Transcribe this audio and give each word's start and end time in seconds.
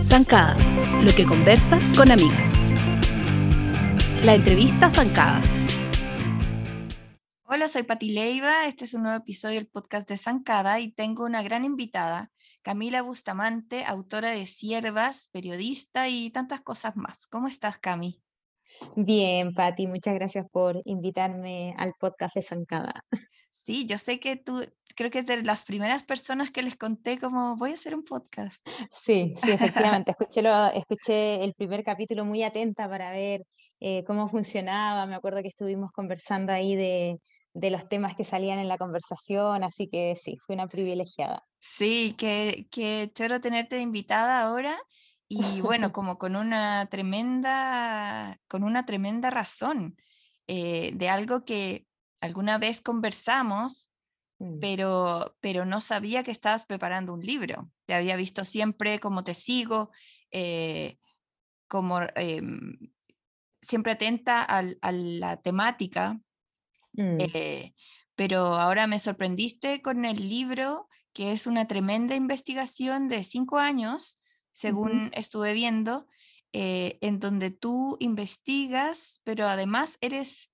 Zancada, 0.00 0.56
lo 1.02 1.10
que 1.16 1.24
conversas 1.26 1.90
con 1.96 2.12
amigas. 2.12 2.64
La 4.22 4.34
entrevista 4.34 4.90
Zancada. 4.90 5.42
Hola, 7.44 7.68
soy 7.68 7.82
Pati 7.82 8.12
Leiva. 8.12 8.66
Este 8.66 8.84
es 8.84 8.94
un 8.94 9.02
nuevo 9.02 9.18
episodio 9.18 9.56
del 9.56 9.66
podcast 9.66 10.08
de 10.08 10.18
Zancada 10.18 10.78
y 10.80 10.92
tengo 10.92 11.24
una 11.24 11.42
gran 11.42 11.64
invitada, 11.64 12.30
Camila 12.62 13.02
Bustamante, 13.02 13.84
autora 13.84 14.30
de 14.30 14.46
Siervas, 14.46 15.30
periodista 15.32 16.08
y 16.08 16.30
tantas 16.30 16.60
cosas 16.60 16.96
más. 16.96 17.26
¿Cómo 17.26 17.48
estás, 17.48 17.78
Cami? 17.78 18.22
Bien, 18.96 19.52
Pati, 19.52 19.86
muchas 19.86 20.14
gracias 20.14 20.46
por 20.50 20.80
invitarme 20.84 21.74
al 21.78 21.92
podcast 21.98 22.34
de 22.36 22.42
Zancada. 22.42 23.04
Sí, 23.54 23.86
yo 23.86 23.98
sé 23.98 24.20
que 24.20 24.36
tú, 24.36 24.62
creo 24.94 25.10
que 25.10 25.20
es 25.20 25.26
de 25.26 25.42
las 25.42 25.64
primeras 25.64 26.02
personas 26.02 26.50
que 26.50 26.62
les 26.62 26.76
conté 26.76 27.18
como 27.18 27.56
voy 27.56 27.70
a 27.70 27.74
hacer 27.74 27.94
un 27.94 28.04
podcast. 28.04 28.66
Sí, 28.90 29.34
sí, 29.36 29.50
efectivamente. 29.94 30.10
Escuché, 30.10 30.42
lo, 30.42 30.66
escuché 30.72 31.42
el 31.42 31.54
primer 31.54 31.84
capítulo 31.84 32.24
muy 32.24 32.42
atenta 32.42 32.88
para 32.88 33.10
ver 33.12 33.46
eh, 33.80 34.04
cómo 34.04 34.28
funcionaba. 34.28 35.06
Me 35.06 35.14
acuerdo 35.14 35.40
que 35.40 35.48
estuvimos 35.48 35.92
conversando 35.92 36.52
ahí 36.52 36.76
de, 36.76 37.20
de 37.54 37.70
los 37.70 37.88
temas 37.88 38.14
que 38.16 38.24
salían 38.24 38.58
en 38.58 38.68
la 38.68 38.76
conversación, 38.76 39.62
así 39.64 39.88
que 39.88 40.16
sí, 40.16 40.36
fui 40.44 40.56
una 40.56 40.66
privilegiada. 40.66 41.42
Sí, 41.60 42.14
qué, 42.18 42.66
qué 42.70 43.10
choro 43.14 43.40
tenerte 43.40 43.78
invitada 43.80 44.42
ahora 44.42 44.76
y 45.28 45.60
bueno, 45.60 45.92
como 45.92 46.18
con 46.18 46.36
una 46.36 46.86
tremenda, 46.90 48.40
con 48.48 48.64
una 48.64 48.84
tremenda 48.84 49.30
razón 49.30 49.96
eh, 50.46 50.90
de 50.94 51.08
algo 51.08 51.42
que 51.42 51.86
alguna 52.24 52.56
vez 52.58 52.80
conversamos, 52.80 53.90
mm. 54.38 54.58
pero, 54.58 55.36
pero 55.40 55.66
no 55.66 55.80
sabía 55.80 56.24
que 56.24 56.30
estabas 56.30 56.64
preparando 56.64 57.12
un 57.12 57.20
libro. 57.20 57.70
Te 57.86 57.94
había 57.94 58.16
visto 58.16 58.44
siempre 58.46 58.98
como 58.98 59.24
te 59.24 59.34
sigo, 59.34 59.90
eh, 60.30 60.98
como 61.68 62.00
em, 62.16 62.78
siempre 63.60 63.92
atenta 63.92 64.42
a 64.42 64.92
la 64.92 65.36
temática, 65.42 66.18
mm. 66.92 67.16
eh, 67.20 67.74
pero 68.14 68.38
ahora 68.54 68.86
me 68.86 68.98
sorprendiste 68.98 69.82
con 69.82 70.04
el 70.06 70.28
libro, 70.28 70.88
que 71.12 71.32
es 71.32 71.46
una 71.46 71.66
tremenda 71.66 72.14
investigación 72.14 73.08
de 73.08 73.22
cinco 73.22 73.58
años, 73.58 74.22
según 74.50 75.10
estuve 75.14 75.52
viendo, 75.52 76.06
eh, 76.52 76.98
en 77.00 77.18
donde 77.18 77.50
tú 77.50 77.96
investigas, 78.00 79.20
pero 79.24 79.46
además 79.46 79.98
eres 80.00 80.52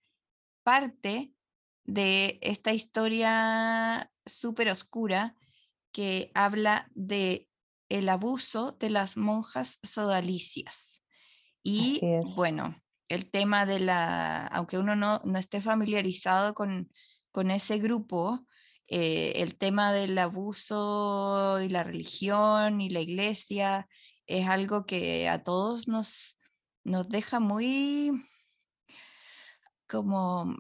parte 0.65 1.33
de 1.85 2.39
esta 2.43 2.73
historia 2.73 4.11
súper 4.27 4.71
oscura 4.71 5.37
que 5.93 6.31
habla 6.35 6.89
de 6.95 7.49
el 7.89 8.09
abuso 8.09 8.77
de 8.79 8.91
las 8.91 9.17
monjas 9.17 9.81
sodalicias. 9.83 11.03
Y 11.63 12.01
bueno, 12.37 12.77
el 13.09 13.29
tema 13.29 13.67
de 13.67 13.81
la, 13.81 14.47
aunque 14.47 14.79
uno 14.79 14.95
no, 14.95 15.21
no 15.25 15.39
esté 15.39 15.61
familiarizado 15.61 16.55
con, 16.55 16.91
con 17.33 17.51
ese 17.51 17.79
grupo, 17.79 18.47
eh, 18.87 19.35
el 19.37 19.57
tema 19.57 19.93
del 19.93 20.17
abuso 20.19 21.61
y 21.61 21.69
la 21.69 21.85
religión 21.85 22.81
y 22.81 22.91
la 22.91 23.01
iglesia 23.01 23.89
es 24.27 24.49
algo 24.49 24.87
que 24.87 25.29
a 25.29 25.43
todos 25.43 25.89
nos, 25.89 26.39
nos 26.85 27.09
deja 27.09 27.41
muy 27.41 28.13
como 29.89 30.57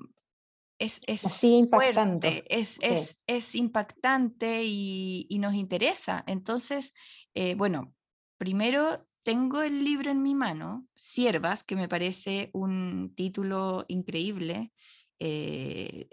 es, 0.80 1.00
es 1.06 1.22
fuerte, 1.68 2.44
es, 2.48 2.78
es, 2.80 3.18
es, 3.26 3.54
impactante 3.54 4.64
y, 4.64 5.26
y, 5.28 5.38
nos 5.38 5.54
interesa. 5.54 6.24
Entonces, 6.26 6.94
eh, 7.34 7.54
bueno, 7.54 7.94
primero 8.38 9.06
tengo 9.22 9.60
el 9.60 9.84
libro 9.84 10.10
en 10.10 10.22
mi 10.22 10.34
mano, 10.34 10.86
Siervas, 10.94 11.62
que 11.62 11.76
me 11.76 11.88
parece 11.88 12.48
un 12.54 13.14
título 13.14 13.84
increíble. 13.88 14.72
Eh, 15.18 16.08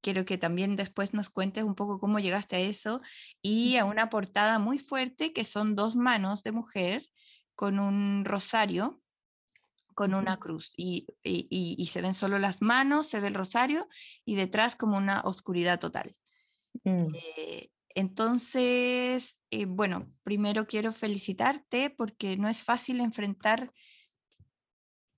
quiero 0.00 0.24
que 0.24 0.38
también 0.38 0.76
después 0.76 1.14
nos 1.14 1.28
cuentes 1.28 1.64
un 1.64 1.74
poco 1.74 1.98
cómo 1.98 2.20
llegaste 2.20 2.56
a 2.56 2.60
eso 2.60 3.00
y 3.42 3.76
a 3.76 3.84
una 3.84 4.08
portada 4.08 4.60
muy 4.60 4.78
fuerte 4.78 5.32
que 5.32 5.42
son 5.42 5.74
dos 5.74 5.96
manos 5.96 6.44
de 6.44 6.52
mujer 6.52 7.04
con 7.56 7.80
un 7.80 8.24
rosario 8.24 9.01
con 9.94 10.14
una 10.14 10.38
cruz 10.38 10.72
y, 10.76 11.06
se 11.88 12.02
ven 12.02 12.14
solo 12.14 12.38
las 12.38 12.62
manos, 12.62 13.08
se 13.08 13.20
ve 13.20 13.28
el 13.28 13.34
rosario 13.34 13.88
y 14.24 14.34
detrás 14.34 14.76
como 14.76 14.96
una 14.96 15.20
oscuridad 15.22 15.78
total. 15.78 16.14
Mm. 16.84 17.14
Eh, 17.14 17.70
entonces, 17.94 19.40
eh, 19.50 19.66
bueno, 19.66 20.10
primero 20.22 20.66
quiero 20.66 20.92
felicitarte 20.92 21.90
porque 21.90 22.36
no 22.36 22.48
es 22.48 22.64
fácil 22.64 23.00
enfrentar 23.00 23.72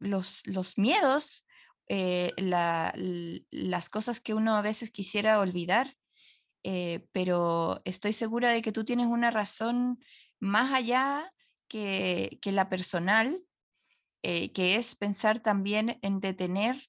los, 0.01 0.41
los 0.45 0.77
miedos, 0.77 1.47
eh, 1.89 2.33
las 2.37 3.89
cosas 3.91 4.21
que 4.21 4.35
uno 4.35 4.57
a 4.57 4.63
veces 4.63 4.91
quisiera 4.91 5.39
olvidar, 5.39 5.97
pero 7.13 7.81
estoy 7.85 8.15
segura 8.15 8.49
de 8.49 8.63
que 8.63 8.73
tú 8.73 8.85
tienes 8.85 9.07
una 9.07 9.31
razón 9.31 10.03
más 10.41 10.73
allá 10.73 11.31
que, 11.69 12.39
que 12.41 12.53
la 12.53 12.71
personal 12.71 13.45
eh, 14.27 14.53
que 14.53 14.77
es 14.77 14.97
pensar 14.97 15.41
también 15.41 15.99
en 16.01 16.19
detener 16.19 16.89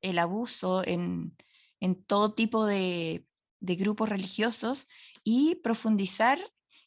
el 0.00 0.18
abuso 0.18 0.82
en, 0.82 1.36
todo 2.06 2.32
tipo 2.32 2.64
de, 2.64 3.26
grupos 3.60 4.08
religiosos 4.08 4.88
y 5.24 5.56
profundizar, 5.56 6.38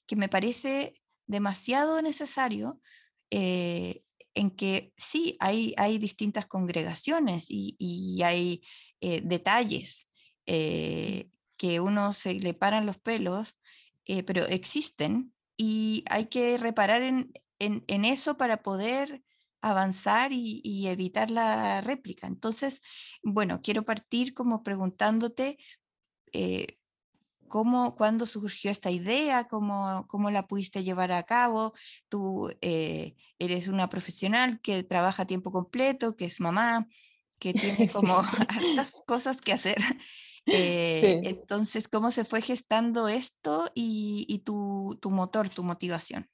que 0.07 0.16
me 0.16 0.29
parece 0.29 0.96
demasiado 1.28 2.01
necesario, 2.01 2.81
eh, 3.29 4.03
en 4.34 4.50
que 4.50 4.94
sí, 4.97 5.38
hay, 5.40 5.75
hay 5.78 6.00
distintas 6.00 6.47
congregaciones 6.47 7.45
y, 7.50 8.19
hay 8.24 8.63
eh, 9.00 9.22
detalles 9.24 10.09
que 10.44 11.80
uno 11.80 12.13
se 12.13 12.34
le 12.34 12.56
paran 12.56 12.88
los 12.88 12.97
pelos, 12.97 13.59
pero 14.25 14.47
existen 14.47 15.35
y 15.56 16.03
hay 16.09 16.25
que 16.25 16.57
reparar 16.57 17.03
en, 17.03 17.31
en, 17.66 18.06
eso 18.06 18.38
para 18.38 18.63
poder 18.63 19.24
avanzar 19.62 20.31
y, 20.34 20.88
evitar 20.88 21.31
la 21.31 21.81
réplica. 21.81 22.28
Entonces, 22.28 22.81
bueno, 23.24 23.62
quiero 23.62 23.84
partir 23.84 24.34
como 24.34 24.63
preguntándote 24.63 25.57
eh, 26.34 26.79
cómo, 27.47 27.96
cuándo 27.96 28.25
surgió 28.25 28.72
esta 28.72 28.91
idea, 28.91 29.47
cómo, 29.47 30.06
cómo 30.07 30.31
la 30.31 30.47
pudiste 30.47 30.84
llevar 30.84 31.12
a 31.12 31.24
cabo. 31.24 31.74
Tú 32.09 32.51
eh, 32.62 33.16
eres 33.40 33.68
una 33.68 33.90
profesional 33.90 34.59
que 34.62 34.84
trabaja 34.84 35.24
a 35.24 35.28
tiempo 35.28 35.51
completo, 35.51 36.16
que 36.18 36.25
es 36.25 36.40
mamá, 36.41 36.88
que 37.40 37.53
tiene 37.85 37.88
como 37.90 38.18
hartas 38.50 39.01
cosas 39.06 39.41
que 39.41 39.53
hacer. 39.53 39.78
Eh, 40.45 41.22
entonces, 41.24 41.88
¿cómo 41.88 42.12
se 42.12 42.25
fue 42.25 42.41
gestando 42.41 43.07
esto 43.07 43.72
y, 43.74 44.41
tu, 44.44 45.00
tu 45.01 45.09
motor, 45.09 45.47
tu 45.47 45.63
motivación? 45.63 46.30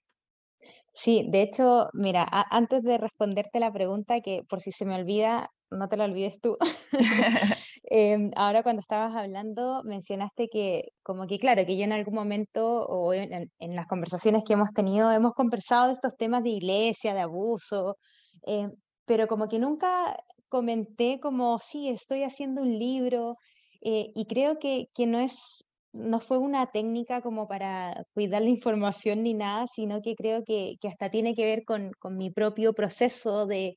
Sí, 1.01 1.25
de 1.29 1.41
hecho, 1.41 1.87
mira, 1.93 2.27
antes 2.51 2.83
de 2.83 2.97
responderte 2.97 3.61
la 3.61 3.71
pregunta, 3.71 4.19
que 4.19 4.43
por 4.49 4.59
si 4.59 4.73
se 4.73 4.83
me 4.83 4.95
olvida, 4.95 5.49
no 5.71 5.87
te 5.87 5.95
la 5.95 6.03
olvides 6.03 6.41
tú. 6.41 6.57
Em, 7.91 8.31
ahora 8.35 8.63
cuando 8.63 8.81
estabas 8.81 9.15
hablando, 9.15 9.81
mencionaste 9.83 10.47
que, 10.49 10.89
como 11.01 11.25
que 11.25 11.39
claro, 11.39 11.65
que 11.65 11.77
yo 11.77 11.85
en 11.85 11.93
algún 11.93 12.13
momento 12.13 12.85
o 12.85 13.13
en, 13.13 13.49
las 13.59 13.87
conversaciones 13.87 14.43
que 14.45 14.53
hemos 14.53 14.71
tenido, 14.73 15.09
hemos 15.11 15.33
conversado 15.33 15.87
de 15.87 15.93
estos 15.93 16.15
temas 16.17 16.43
de 16.43 16.49
iglesia, 16.49 17.13
de 17.13 17.21
abuso, 17.21 17.95
em, 18.43 18.69
pero 19.05 19.27
como 19.27 19.47
que 19.47 19.57
nunca 19.57 20.15
comenté 20.49 21.19
como, 21.21 21.59
sí, 21.59 21.89
estoy 21.89 22.23
haciendo 22.23 22.61
un 22.61 22.77
libro, 22.77 23.37
eh, 23.81 24.07
y 24.13 24.25
creo 24.25 24.59
que, 24.59 24.87
que 24.93 25.07
no 25.07 25.19
es 25.19 25.63
no 25.93 26.19
fue 26.19 26.37
una 26.37 26.67
técnica 26.71 27.21
como 27.21 27.47
para 27.47 28.05
cuidar 28.13 28.41
la 28.43 28.49
información 28.49 29.23
ni 29.23 29.33
nada, 29.33 29.65
sino 29.67 30.01
que 30.01 30.15
creo 30.15 30.43
que, 30.45 30.77
hasta 30.87 31.09
tiene 31.09 31.35
que 31.35 31.45
ver 31.45 31.65
con, 31.65 31.91
mi 32.11 32.31
propio 32.31 32.73
proceso 32.73 33.47
de, 33.47 33.75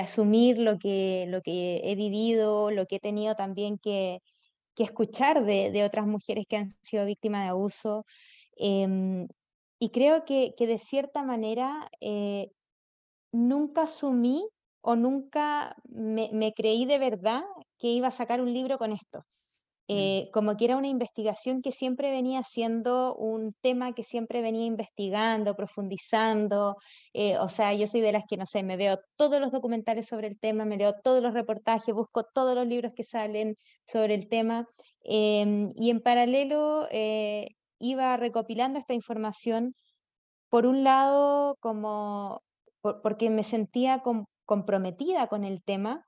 asumir 0.00 0.58
lo 0.58 0.78
que, 0.78 1.26
lo 1.28 1.42
que 1.42 1.80
he 1.84 1.94
vivido, 1.96 2.70
lo 2.70 2.86
que 2.86 2.96
he 2.96 3.00
tenido 3.00 3.34
también 3.34 3.78
que, 3.78 4.20
escuchar 4.78 5.44
de, 5.44 5.84
otras 5.84 6.06
mujeres 6.06 6.46
que 6.48 6.56
han 6.56 6.70
sido 6.82 7.04
víctimas 7.06 7.44
de 7.44 7.50
abuso. 7.50 8.04
Em, 8.56 9.28
y 9.78 9.90
creo 9.90 10.24
que, 10.24 10.54
de 10.58 10.78
cierta 10.78 11.22
manera 11.24 11.88
eh, 12.00 12.50
nunca 13.32 13.84
asumí 13.84 14.48
o 14.82 14.96
nunca 14.96 15.76
me 15.84 16.52
creí 16.54 16.86
de 16.86 16.98
verdad 16.98 17.42
que 17.78 17.88
iba 17.88 18.08
a 18.08 18.10
sacar 18.12 18.40
un 18.40 18.52
libro 18.52 18.78
con 18.78 18.92
esto. 18.92 19.24
Mm. 19.92 19.98
Eh, 19.98 20.30
como 20.32 20.56
que 20.56 20.64
era 20.64 20.76
una 20.76 20.88
investigación 20.88 21.62
que 21.62 21.72
siempre 21.72 22.10
venía 22.10 22.42
siendo 22.44 23.14
un 23.16 23.54
tema 23.60 23.94
que 23.94 24.02
siempre 24.02 24.42
venía 24.42 24.64
investigando, 24.64 25.54
profundizando. 25.54 26.76
Eh, 27.12 27.38
o 27.38 27.48
sea, 27.48 27.74
yo 27.74 27.86
soy 27.86 28.00
de 28.00 28.12
las 28.12 28.24
que, 28.28 28.36
no 28.36 28.46
sé, 28.46 28.62
me 28.62 28.76
veo 28.76 28.98
todos 29.16 29.40
los 29.40 29.52
documentales 29.52 30.06
sobre 30.06 30.28
el 30.28 30.38
tema, 30.38 30.64
me 30.64 30.76
leo 30.76 30.94
todos 31.02 31.22
los 31.22 31.34
reportajes, 31.34 31.94
busco 31.94 32.24
todos 32.24 32.54
los 32.54 32.66
libros 32.66 32.92
que 32.94 33.04
salen 33.04 33.56
sobre 33.86 34.14
el 34.14 34.28
tema. 34.28 34.66
Em, 35.04 35.72
y 35.76 35.90
en 35.90 36.00
paralelo 36.00 36.86
eh, 36.90 37.48
iba 37.78 38.16
recopilando 38.16 38.78
esta 38.78 38.94
información, 38.94 39.72
por 40.48 40.66
un 40.66 40.84
lado, 40.84 41.56
como 41.60 42.42
porque 43.02 43.30
me 43.30 43.44
sentía 43.44 44.02
comprometida 44.44 45.28
con 45.28 45.44
el 45.44 45.62
tema, 45.62 46.04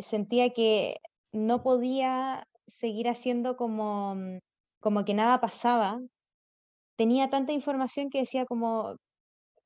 sentía 0.00 0.50
que 0.50 0.96
no 1.32 1.62
podía 1.62 2.46
seguir 2.66 3.08
haciendo 3.08 3.56
como, 3.56 4.14
mm, 4.16 4.38
como 4.80 5.04
que 5.04 5.14
nada 5.14 5.40
pasaba, 5.40 6.00
tenía 6.96 7.30
tanta 7.30 7.52
información 7.52 8.10
que 8.10 8.20
decía 8.20 8.46
como, 8.46 8.96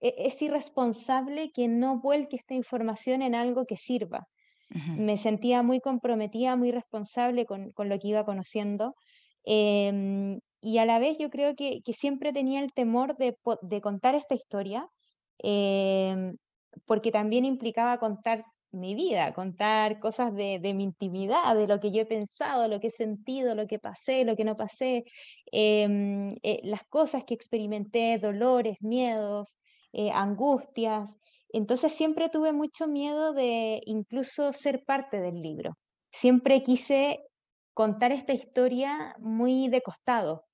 e-, 0.00 0.14
es 0.18 0.40
irresponsable 0.42 1.50
que 1.52 1.68
no 1.68 2.00
vuelque 2.00 2.36
esta 2.36 2.54
información 2.54 3.22
en 3.22 3.34
algo 3.34 3.66
que 3.66 3.76
sirva. 3.76 4.26
Me 4.96 5.16
sentía 5.16 5.64
muy 5.64 5.80
comprometida, 5.80 6.54
muy 6.54 6.70
responsable 6.70 7.44
con, 7.44 7.72
con 7.72 7.88
lo 7.88 7.98
que 7.98 8.06
iba 8.08 8.24
conociendo. 8.24 8.94
Em, 9.44 10.38
y 10.60 10.78
a 10.78 10.84
la 10.86 11.00
vez 11.00 11.18
yo 11.18 11.28
creo 11.28 11.56
que, 11.56 11.80
que 11.84 11.92
siempre 11.92 12.32
tenía 12.32 12.60
el 12.60 12.72
temor 12.72 13.16
de, 13.16 13.36
de 13.62 13.80
contar 13.80 14.14
esta 14.14 14.36
historia, 14.36 14.86
em, 15.38 16.36
porque 16.86 17.10
también 17.10 17.44
implicaba 17.44 17.98
contar 17.98 18.44
mi 18.72 18.94
vida, 18.94 19.32
contar 19.34 19.98
cosas 20.00 20.34
de, 20.34 20.60
mi 20.74 20.84
intimidad, 20.84 21.54
de 21.56 21.66
lo 21.66 21.80
que 21.80 21.90
yo 21.92 22.02
he 22.02 22.06
pensado, 22.06 22.68
lo 22.68 22.80
que 22.80 22.88
he 22.88 22.90
sentido, 22.90 23.54
lo 23.54 23.66
que 23.66 23.78
pasé, 23.78 24.24
lo 24.24 24.36
que 24.36 24.44
no 24.44 24.56
pasé, 24.56 25.04
em, 25.52 26.36
eh, 26.42 26.60
las 26.64 26.82
cosas 26.88 27.24
que 27.24 27.34
experimenté, 27.34 28.18
dolores, 28.18 28.78
miedos, 28.80 29.58
eh, 29.92 30.10
angustias. 30.12 31.18
Entonces 31.52 31.92
siempre 31.92 32.28
tuve 32.28 32.52
mucho 32.52 32.86
miedo 32.86 33.32
de 33.32 33.80
incluso 33.86 34.52
ser 34.52 34.84
parte 34.84 35.20
del 35.20 35.42
libro. 35.42 35.74
Siempre 36.12 36.62
quise 36.62 37.20
contar 37.74 38.12
esta 38.12 38.32
historia 38.32 39.14
muy 39.18 39.68
de 39.68 39.80
costado, 39.82 40.44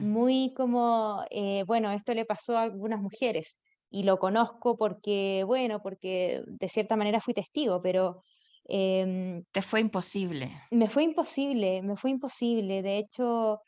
muy 0.00 0.54
como, 0.56 1.24
eh, 1.30 1.64
bueno, 1.66 1.90
esto 1.90 2.14
le 2.14 2.24
pasó 2.24 2.56
a 2.56 2.62
algunas 2.62 3.00
mujeres 3.00 3.58
y 3.90 4.02
lo 4.02 4.18
conozco 4.18 4.76
porque, 4.76 5.44
bueno, 5.46 5.80
porque 5.82 6.42
de 6.46 6.68
cierta 6.68 6.96
manera 6.96 7.20
fui 7.20 7.34
testigo, 7.34 7.80
pero... 7.82 8.22
Em, 8.68 9.44
Te 9.52 9.62
fue 9.62 9.80
imposible. 9.80 10.50
Me 10.70 10.88
fue 10.88 11.04
imposible, 11.04 11.82
me 11.82 11.96
fue 11.96 12.10
imposible. 12.10 12.82
De 12.82 12.98
hecho, 12.98 13.60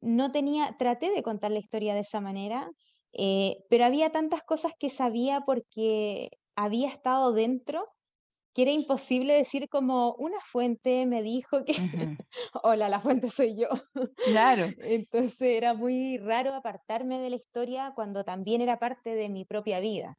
no 0.00 0.32
tenía, 0.32 0.76
traté 0.78 1.10
de 1.10 1.22
contar 1.22 1.50
la 1.50 1.58
historia 1.60 1.94
de 1.94 2.00
esa 2.00 2.20
manera, 2.20 2.70
eh, 3.12 3.58
pero 3.70 3.84
había 3.84 4.10
tantas 4.10 4.42
cosas 4.42 4.72
que 4.78 4.90
sabía 4.90 5.42
porque 5.46 6.30
había 6.56 6.88
estado 6.88 7.32
dentro 7.32 7.84
que 8.54 8.62
era 8.62 8.70
imposible 8.70 9.34
decir 9.34 9.68
como 9.68 10.14
una 10.14 10.38
fuente 10.40 11.04
me 11.06 11.22
dijo 11.22 11.64
que, 11.64 11.74
hola, 12.62 12.88
la 12.88 13.00
fuente 13.00 13.28
soy 13.28 13.56
yo. 13.56 13.68
Claro. 14.24 14.66
Entonces 14.78 15.42
era 15.42 15.74
muy 15.74 16.18
raro 16.18 16.54
apartarme 16.54 17.18
de 17.18 17.30
la 17.30 17.36
historia 17.36 17.92
cuando 17.94 18.24
también 18.24 18.60
era 18.60 18.78
parte 18.78 19.10
de 19.14 19.28
mi 19.28 19.44
propia 19.44 19.80
vida. 19.80 20.16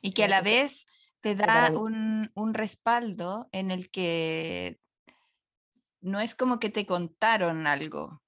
Y 0.00 0.12
que 0.12 0.24
a 0.24 0.28
la 0.28 0.40
vez 0.40 0.86
te 1.20 1.34
da 1.34 1.70
un, 1.74 2.30
un, 2.34 2.54
respaldo 2.54 3.48
en 3.52 3.70
el 3.70 3.90
que 3.90 4.78
no 6.00 6.20
es 6.20 6.34
como 6.34 6.58
que 6.58 6.70
te 6.70 6.86
contaron 6.86 7.66
algo, 7.66 8.22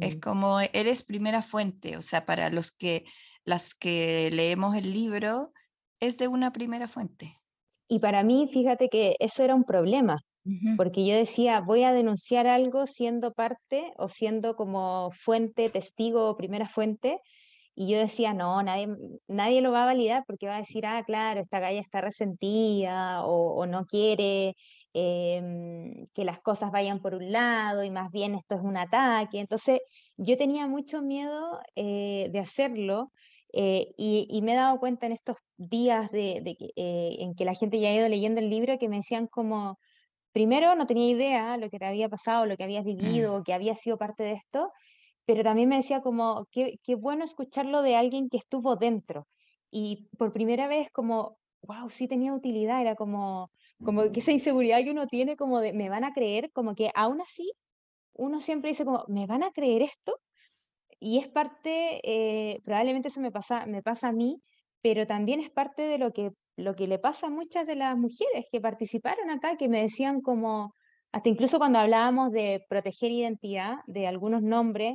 es 0.00 0.16
mm. 0.16 0.20
como 0.20 0.60
eres 0.60 1.02
primera 1.02 1.42
fuente, 1.42 1.96
o 1.96 2.02
sea, 2.02 2.24
para 2.24 2.50
los 2.50 2.70
que 2.70 3.04
las 3.44 3.74
que 3.74 4.30
leemos 4.32 4.76
el 4.76 4.92
libro 4.92 5.52
es 5.98 6.18
de 6.18 6.28
una 6.28 6.52
primera 6.52 6.86
fuente. 6.86 7.41
Y 7.92 7.98
para 7.98 8.22
mí, 8.22 8.48
fíjate 8.50 8.88
que 8.88 9.16
eso 9.18 9.44
era 9.44 9.54
un 9.54 9.64
problema, 9.64 10.16
porque 10.78 11.06
yo 11.06 11.14
decía, 11.14 11.60
voy 11.60 11.84
a 11.84 11.92
denunciar 11.92 12.46
algo 12.46 12.86
siendo 12.86 13.34
parte 13.34 13.92
o 13.98 14.08
siendo 14.08 14.56
como 14.56 15.10
fuente, 15.12 15.68
testigo 15.68 16.30
o 16.30 16.36
primera 16.38 16.70
fuente, 16.70 17.18
y 17.74 17.88
yo 17.88 17.98
decía, 17.98 18.32
no, 18.32 18.62
nadie, 18.62 18.88
nadie 19.28 19.60
lo 19.60 19.72
va 19.72 19.82
a 19.82 19.86
validar 19.86 20.24
porque 20.26 20.46
va 20.46 20.56
a 20.56 20.60
decir, 20.60 20.86
ah, 20.86 21.02
claro, 21.04 21.42
esta 21.42 21.60
galla 21.60 21.80
está 21.82 22.00
resentida 22.00 23.26
o, 23.26 23.66
no 23.66 23.84
quiere 23.84 24.54
em, 24.94 26.06
que 26.14 26.24
las 26.24 26.40
cosas 26.40 26.70
vayan 26.70 26.98
por 27.02 27.14
un 27.14 27.30
lado 27.30 27.84
y 27.84 27.90
más 27.90 28.10
bien 28.10 28.34
esto 28.34 28.54
es 28.54 28.62
un 28.62 28.78
ataque. 28.78 29.38
Entonces 29.38 29.80
yo 30.16 30.38
tenía 30.38 30.66
mucho 30.66 31.02
miedo 31.02 31.60
eh, 31.76 32.28
de 32.32 32.38
hacerlo 32.38 33.12
eh, 33.52 33.88
y, 33.96 34.40
me 34.42 34.52
he 34.52 34.56
dado 34.56 34.78
cuenta 34.78 35.06
en 35.06 35.12
estos 35.12 35.36
días 35.56 36.10
de, 36.10 36.42
eh, 36.76 37.16
en 37.20 37.34
que 37.34 37.44
la 37.44 37.54
gente 37.54 37.78
ya 37.78 37.90
ha 37.90 37.94
ido 37.94 38.08
leyendo 38.08 38.40
el 38.40 38.48
libro 38.48 38.78
que 38.78 38.88
me 38.88 38.96
decían 38.96 39.26
como, 39.26 39.78
primero 40.32 40.74
no 40.74 40.86
tenía 40.86 41.10
idea 41.10 41.56
lo 41.58 41.68
que 41.68 41.78
te 41.78 41.84
había 41.84 42.08
pasado, 42.08 42.46
lo 42.46 42.56
que 42.56 42.64
habías 42.64 42.84
mm. 42.84 42.88
vivido, 42.88 43.42
que 43.44 43.52
había 43.52 43.74
sido 43.76 43.98
parte 43.98 44.22
de 44.22 44.32
esto, 44.32 44.70
pero 45.26 45.42
también 45.42 45.68
me 45.68 45.76
decía 45.76 46.00
como, 46.00 46.46
qué, 46.50 46.78
qué 46.82 46.94
bueno 46.94 47.24
escucharlo 47.24 47.82
de 47.82 47.96
alguien 47.96 48.28
que 48.28 48.38
estuvo 48.38 48.76
dentro. 48.76 49.28
Y 49.70 50.08
por 50.18 50.32
primera 50.32 50.66
vez 50.68 50.88
como, 50.90 51.38
wow, 51.62 51.90
sí 51.90 52.08
tenía 52.08 52.34
utilidad, 52.34 52.80
era 52.80 52.96
como, 52.96 53.50
como 53.84 54.10
que 54.12 54.20
esa 54.20 54.32
inseguridad 54.32 54.82
que 54.82 54.90
uno 54.90 55.06
tiene 55.06 55.36
como 55.36 55.60
de, 55.60 55.72
me 55.72 55.88
van 55.88 56.04
a 56.04 56.12
creer, 56.12 56.50
como 56.52 56.74
que 56.74 56.90
aún 56.94 57.20
así 57.20 57.52
uno 58.14 58.40
siempre 58.40 58.70
dice 58.70 58.84
como, 58.84 59.04
¿me 59.08 59.26
van 59.26 59.42
a 59.42 59.52
creer 59.52 59.82
esto? 59.82 60.18
Y 61.02 61.18
es 61.18 61.28
parte, 61.28 62.00
eh, 62.04 62.60
probablemente 62.64 63.08
eso 63.08 63.20
me 63.20 63.32
pasa, 63.32 63.66
me 63.66 63.82
pasa 63.82 64.08
a 64.08 64.12
mí, 64.12 64.40
pero 64.82 65.04
también 65.04 65.40
es 65.40 65.50
parte 65.50 65.82
de 65.82 65.98
lo 65.98 66.12
que, 66.12 66.30
lo 66.56 66.76
que 66.76 66.86
le 66.86 67.00
pasa 67.00 67.26
a 67.26 67.30
muchas 67.30 67.66
de 67.66 67.74
las 67.74 67.96
mujeres 67.96 68.46
que 68.52 68.60
participaron 68.60 69.28
acá, 69.28 69.56
que 69.56 69.68
me 69.68 69.82
decían 69.82 70.20
como, 70.20 70.74
hasta 71.10 71.28
incluso 71.28 71.58
cuando 71.58 71.80
hablábamos 71.80 72.30
de 72.30 72.64
proteger 72.68 73.10
identidad, 73.10 73.78
de 73.88 74.06
algunos 74.06 74.42
nombres, 74.42 74.94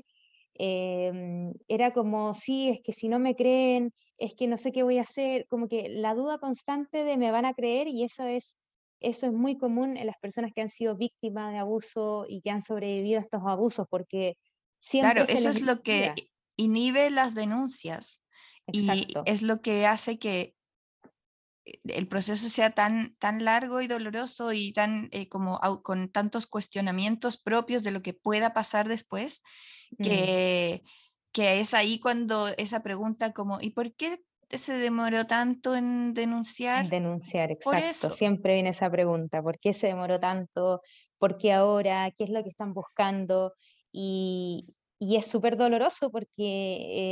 em, 0.53 1.51
era 1.67 1.91
como, 1.91 2.33
sí, 2.33 2.69
es 2.69 2.79
que 2.81 2.93
si 2.93 3.09
no 3.09 3.19
me 3.19 3.35
creen, 3.35 3.91
es 4.17 4.33
que 4.33 4.47
no 4.47 4.55
sé 4.57 4.71
qué 4.71 4.83
voy 4.83 4.99
a 4.99 5.01
hacer, 5.01 5.45
como 5.49 5.67
que 5.67 5.89
la 5.89 6.15
duda 6.15 6.37
constante 6.39 7.03
de 7.03 7.17
me 7.17 7.31
van 7.31 7.45
a 7.45 7.53
creer 7.53 7.87
y 7.89 8.03
eso 8.03 8.23
es, 8.25 8.57
eso 9.01 9.27
es 9.27 9.33
muy 9.33 9.57
común 9.57 9.97
en 9.97 10.07
las 10.07 10.17
personas 10.21 10.51
que 10.55 10.61
han 10.61 10.69
sido 10.69 10.95
víctimas 10.95 11.51
de 11.51 11.59
abuso 11.59 12.25
y 12.29 12.41
que 12.41 12.49
han 12.51 12.61
sobrevivido 12.61 13.19
a 13.19 13.23
estos 13.23 13.41
abusos, 13.45 13.87
porque 13.89 14.35
claro, 14.91 15.23
eso 15.27 15.49
es 15.49 15.61
lo 15.61 15.81
que 15.81 16.13
inhibe 16.55 17.09
las 17.09 17.35
denuncias 17.35 18.21
y 18.71 19.07
es 19.25 19.41
lo 19.41 19.61
que 19.61 19.85
hace 19.85 20.19
que 20.19 20.55
eh, 21.65 21.79
el 21.87 22.07
proceso 22.07 22.49
sea 22.49 22.71
tan, 22.71 23.15
tan 23.19 23.45
largo 23.45 23.81
y 23.81 23.87
doloroso 23.87 24.53
y 24.53 24.73
tan 24.73 25.09
eh, 25.11 25.29
como 25.29 25.59
con 25.83 26.09
tantos 26.09 26.47
cuestionamientos 26.47 27.37
propios 27.37 27.83
de 27.83 27.91
lo 27.91 28.01
que 28.01 28.13
pueda 28.13 28.53
pasar 28.53 28.87
después, 28.87 29.43
mm. 29.97 30.03
que, 30.03 30.83
que 31.31 31.59
es 31.59 31.73
ahí 31.73 31.99
cuando 31.99 32.47
esa 32.57 32.83
pregunta 32.83 33.31
como, 33.31 33.59
¿y 33.61 33.71
por 33.71 33.93
qué 33.95 34.21
se 34.49 34.77
demoró 34.77 35.27
tanto 35.27 35.75
en 35.75 36.13
denunciar? 36.13 36.89
denunciar, 36.89 37.51
exacto. 37.51 38.09
Siempre 38.09 38.53
viene 38.53 38.69
esa 38.69 38.89
pregunta, 38.89 39.41
¿por 39.41 39.59
qué 39.59 39.73
se 39.73 39.87
demoró 39.87 40.19
tanto? 40.19 40.81
¿Por 41.17 41.37
qué 41.37 41.51
ahora? 41.53 42.11
¿Qué 42.11 42.25
es 42.25 42.29
lo 42.29 42.43
que 42.43 42.49
están 42.49 42.73
buscando? 42.73 43.53
Y, 43.91 44.75
y 44.99 45.15
es 45.15 45.27
súper 45.27 45.57
doloroso 45.57 46.09
porque 46.09 46.33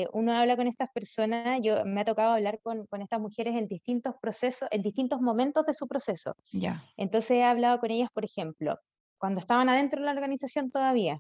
eh, 0.01 0.08
uno 0.13 0.34
habla 0.34 0.56
con 0.56 0.68
estas 0.68 0.89
personas, 0.92 1.60
yo 1.62 1.86
me 1.86 2.01
ha 2.01 2.06
tocado 2.06 2.34
hablar 2.34 2.60
con, 2.62 2.86
con, 2.88 3.01
estas 3.01 3.20
mujeres 3.20 3.56
en 3.56 3.68
distintos 3.68 4.15
procesos, 4.22 4.68
en 4.72 4.82
distintos 4.82 5.22
momentos 5.22 5.65
de 5.65 5.74
su 5.74 5.88
proceso. 5.88 6.36
Ya. 6.51 6.84
Entonces 6.98 7.32
he 7.32 7.44
hablado 7.44 7.80
con 7.80 7.92
ellas, 7.92 8.10
por 8.12 8.25
ejemplo, 8.25 8.80
cuando 9.18 9.39
estaban 9.39 9.70
adentro 9.70 10.00
de 10.00 10.06
la 10.06 10.13
organización 10.13 10.72
todavía, 10.72 11.20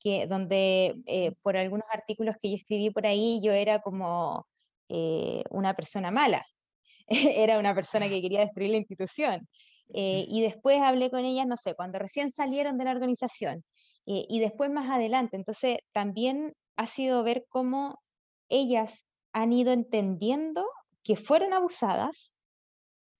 que 0.00 0.26
donde 0.26 0.96
eh, 1.06 1.32
por 1.42 1.56
algunos 1.56 1.86
artículos 1.92 2.36
que 2.40 2.50
yo 2.50 2.56
escribí 2.56 2.90
por 2.90 3.06
ahí 3.06 3.40
yo 3.42 3.52
era 3.52 3.80
como 3.80 4.46
eh, 4.88 5.42
una 5.50 5.74
persona 5.74 6.10
mala, 6.10 6.46
era 7.08 7.58
una 7.58 7.74
persona 7.74 8.08
que 8.08 8.22
quería 8.22 8.40
destruir 8.40 8.70
la 8.70 8.76
institución. 8.78 9.48
Y 9.90 10.42
después 10.42 10.80
hablé 10.82 11.10
con 11.10 11.24
ellas, 11.24 11.46
no 11.46 11.56
sé, 11.56 11.74
cuando 11.74 11.98
recién 11.98 12.30
salieron 12.30 12.76
de 12.76 12.84
la 12.84 12.90
organización 12.90 13.64
eh, 14.10 14.24
y 14.26 14.40
después 14.40 14.70
más 14.70 14.90
adelante. 14.90 15.36
Entonces, 15.36 15.78
también 15.92 16.54
ha 16.76 16.86
sido 16.86 17.22
ver 17.22 17.44
cómo 17.50 18.00
ellas 18.48 19.06
han 19.34 19.52
ido 19.52 19.72
entendiendo 19.72 20.66
que 21.02 21.14
fueron 21.14 21.52
abusadas, 21.52 22.34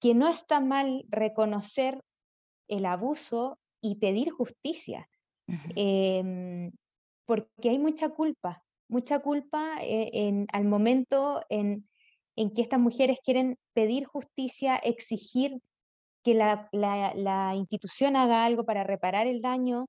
que 0.01 0.15
no 0.15 0.29
está 0.29 0.61
mal 0.61 1.05
reconocer 1.11 2.03
el 2.69 2.87
abuso 2.87 3.59
y 3.83 3.97
pedir 3.97 4.31
justicia, 4.31 5.09
em, 5.77 6.73
porque 7.27 7.69
hay 7.69 7.79
mucha 7.79 8.09
culpa, 8.09 8.63
mucha 8.89 9.19
culpa 9.21 9.79
eh, 9.83 10.11
en, 10.13 10.47
al 10.53 10.65
momento 10.65 11.43
en, 11.51 11.87
en, 12.37 12.51
que 12.51 12.63
estas 12.63 12.81
mujeres 12.81 13.19
quieren 13.23 13.59
pedir 13.75 14.05
justicia, 14.07 14.77
exigir 14.77 15.59
que 16.23 16.35
la, 16.35 16.69
la, 16.73 17.13
la 17.15 17.55
institución 17.57 18.17
haga 18.17 18.45
algo 18.45 18.65
para 18.65 18.85
reparar 18.85 19.27
el 19.27 19.41
daño, 19.41 19.87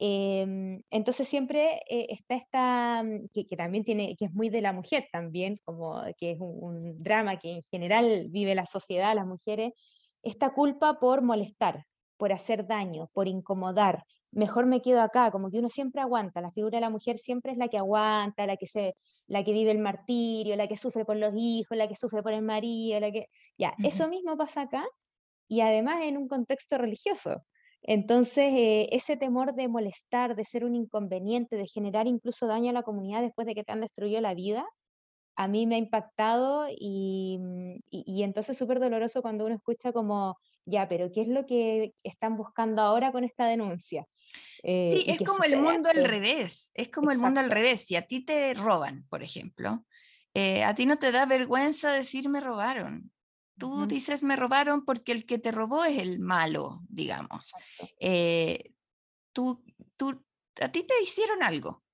Em, 0.00 0.80
entonces 0.90 1.26
siempre 1.26 1.80
eh, 1.90 2.06
está 2.10 2.36
esta, 2.36 3.02
mm, 3.02 3.28
que, 3.32 3.56
también 3.56 3.84
tiene, 3.84 4.14
que 4.16 4.26
es 4.26 4.32
muy 4.32 4.48
de 4.48 4.60
la 4.60 4.72
mujer 4.72 5.08
también, 5.12 5.58
como 5.64 6.00
que 6.16 6.32
es 6.32 6.38
un, 6.40 7.02
drama 7.02 7.36
que 7.36 7.52
en 7.52 7.62
general 7.62 8.28
vive 8.30 8.54
la 8.54 8.66
sociedad, 8.66 9.14
las 9.14 9.26
mujeres, 9.26 9.72
esta 10.22 10.52
culpa 10.54 11.00
por 11.00 11.22
molestar, 11.22 11.84
por 12.16 12.32
hacer 12.32 12.66
daño, 12.66 13.08
por 13.12 13.26
incomodar, 13.28 14.04
mejor 14.30 14.66
me 14.66 14.80
quedo 14.82 15.00
acá, 15.02 15.30
como 15.32 15.50
que 15.50 15.58
uno 15.58 15.68
siempre 15.68 16.00
aguanta, 16.00 16.40
la 16.40 16.52
figura 16.52 16.76
de 16.76 16.82
la 16.82 16.90
mujer 16.90 17.18
siempre 17.18 17.52
es 17.52 17.58
la 17.58 17.68
que 17.68 17.78
aguanta, 17.78 18.46
la 18.46 18.56
que, 18.56 18.66
se, 18.66 18.94
la 19.26 19.42
que 19.44 19.52
vive 19.52 19.72
el 19.72 19.78
martirio, 19.78 20.54
la 20.56 20.68
que 20.68 20.76
sufre 20.76 21.04
por 21.04 21.16
los 21.16 21.32
hijos, 21.36 21.76
la 21.76 21.88
que 21.88 21.96
sufre 21.96 22.22
por 22.22 22.32
el 22.32 22.42
marido, 22.42 23.00
la 23.00 23.10
que... 23.10 23.26
Ya, 23.56 23.74
eso 23.82 24.08
mismo 24.08 24.36
pasa 24.36 24.62
acá 24.62 24.84
y 25.48 25.60
además 25.62 26.02
en 26.02 26.16
un 26.16 26.28
contexto 26.28 26.78
religioso. 26.78 27.44
Entonces, 27.82 28.52
eh, 28.54 28.88
ese 28.92 29.16
temor 29.16 29.54
de 29.54 29.68
molestar, 29.68 30.36
de 30.36 30.44
ser 30.44 30.64
un 30.64 30.74
inconveniente, 30.74 31.56
de 31.56 31.66
generar 31.66 32.06
incluso 32.06 32.46
daño 32.46 32.70
a 32.70 32.72
la 32.74 32.82
comunidad 32.82 33.22
después 33.22 33.46
de 33.46 33.54
que 33.54 33.64
te 33.64 33.72
han 33.72 33.80
destruido 33.80 34.20
la 34.20 34.34
vida, 34.34 34.66
a 35.36 35.46
mí 35.46 35.66
me 35.66 35.76
ha 35.76 35.78
impactado 35.78 36.66
y, 36.68 37.38
mm, 37.40 37.74
y, 37.90 38.04
y 38.06 38.22
entonces 38.24 38.58
súper 38.58 38.80
doloroso 38.80 39.22
cuando 39.22 39.46
uno 39.46 39.54
escucha 39.54 39.92
como, 39.92 40.36
ya, 40.64 40.88
pero 40.88 41.10
¿qué 41.12 41.22
es 41.22 41.28
lo 41.28 41.46
que 41.46 41.94
están 42.02 42.36
buscando 42.36 42.82
ahora 42.82 43.12
con 43.12 43.24
esta 43.24 43.46
denuncia? 43.46 44.04
Eh, 44.62 44.90
sí, 44.90 45.04
es 45.06 45.20
como 45.20 45.44
el 45.44 45.60
mundo 45.60 45.88
al 45.88 46.04
revés, 46.04 46.70
es 46.74 46.88
como 46.88 47.10
el 47.10 47.18
mundo 47.18 47.40
al 47.40 47.50
revés. 47.50 47.86
Si 47.86 47.96
a 47.96 48.06
ti 48.06 48.24
te 48.24 48.52
roban, 48.54 49.06
por 49.08 49.22
ejemplo, 49.22 49.84
eh, 50.34 50.64
a 50.64 50.74
ti 50.74 50.86
no 50.86 50.98
te 50.98 51.12
da 51.12 51.26
vergüenza 51.26 51.92
decir 51.92 52.28
me 52.28 52.40
robaron. 52.40 53.10
Tú 53.58 53.86
dices 53.86 54.22
me 54.22 54.36
robaron 54.36 54.84
porque 54.84 55.12
el 55.12 55.26
que 55.26 55.38
te 55.38 55.52
robó 55.52 55.84
es 55.84 55.98
el 55.98 56.20
malo, 56.20 56.80
digamos. 56.88 57.52
Eh, 58.00 58.72
tú, 59.32 59.64
tú, 59.96 60.24
a 60.60 60.70
ti 60.70 60.84
te 60.84 60.94
hicieron 61.02 61.42
algo, 61.42 61.84